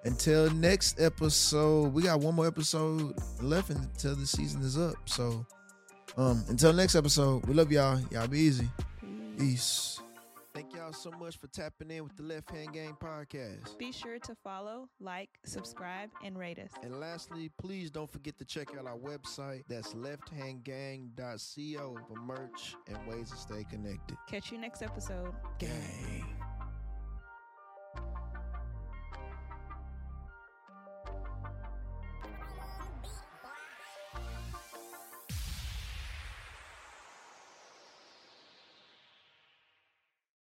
until 0.05 0.51
next 0.51 1.01
episode, 1.01 1.93
we 1.93 2.03
got 2.03 2.21
one 2.21 2.35
more 2.35 2.47
episode 2.47 3.15
left 3.41 3.71
until 3.71 4.17
the 4.17 4.27
season 4.27 4.63
is 4.63 4.79
up. 4.79 4.97
So 5.07 5.47
um 6.17 6.45
until 6.49 6.73
next 6.73 6.95
episode, 6.95 7.45
we 7.47 7.55
love 7.55 7.73
y'all. 7.73 8.01
Y'all 8.11 8.29
be 8.29 8.41
easy. 8.41 8.69
Peace. 9.39 10.01
Thank 10.55 10.75
y'all 10.77 10.93
so 10.93 11.11
much 11.11 11.37
for 11.37 11.49
tapping 11.49 11.91
in 11.91 12.05
with 12.05 12.17
the 12.17 12.23
Left 12.23 12.49
Hand 12.49 12.75
Gang 12.75 12.97
podcast. 13.03 13.77
Be 13.77 13.91
sure 13.91 14.21
to 14.21 14.37
follow, 14.37 14.89
like, 15.01 15.29
subscribe, 15.45 16.11
and 16.25 16.39
rate 16.39 16.61
us. 16.61 16.71
And 16.85 17.01
lastly, 17.01 17.51
please 17.61 17.91
don't 17.91 18.09
forget 18.09 18.39
to 18.39 18.45
check 18.45 18.69
out 18.79 18.87
our 18.87 18.97
website. 18.97 19.65
That's 19.69 19.95
lefthandgang.co 19.95 21.97
for 22.07 22.21
merch 22.21 22.77
and 22.87 22.97
ways 23.09 23.31
to 23.31 23.37
stay 23.37 23.65
connected. 23.69 24.17
Catch 24.29 24.53
you 24.53 24.59
next 24.59 24.83
episode. 24.83 25.35
Gang. 25.59 26.44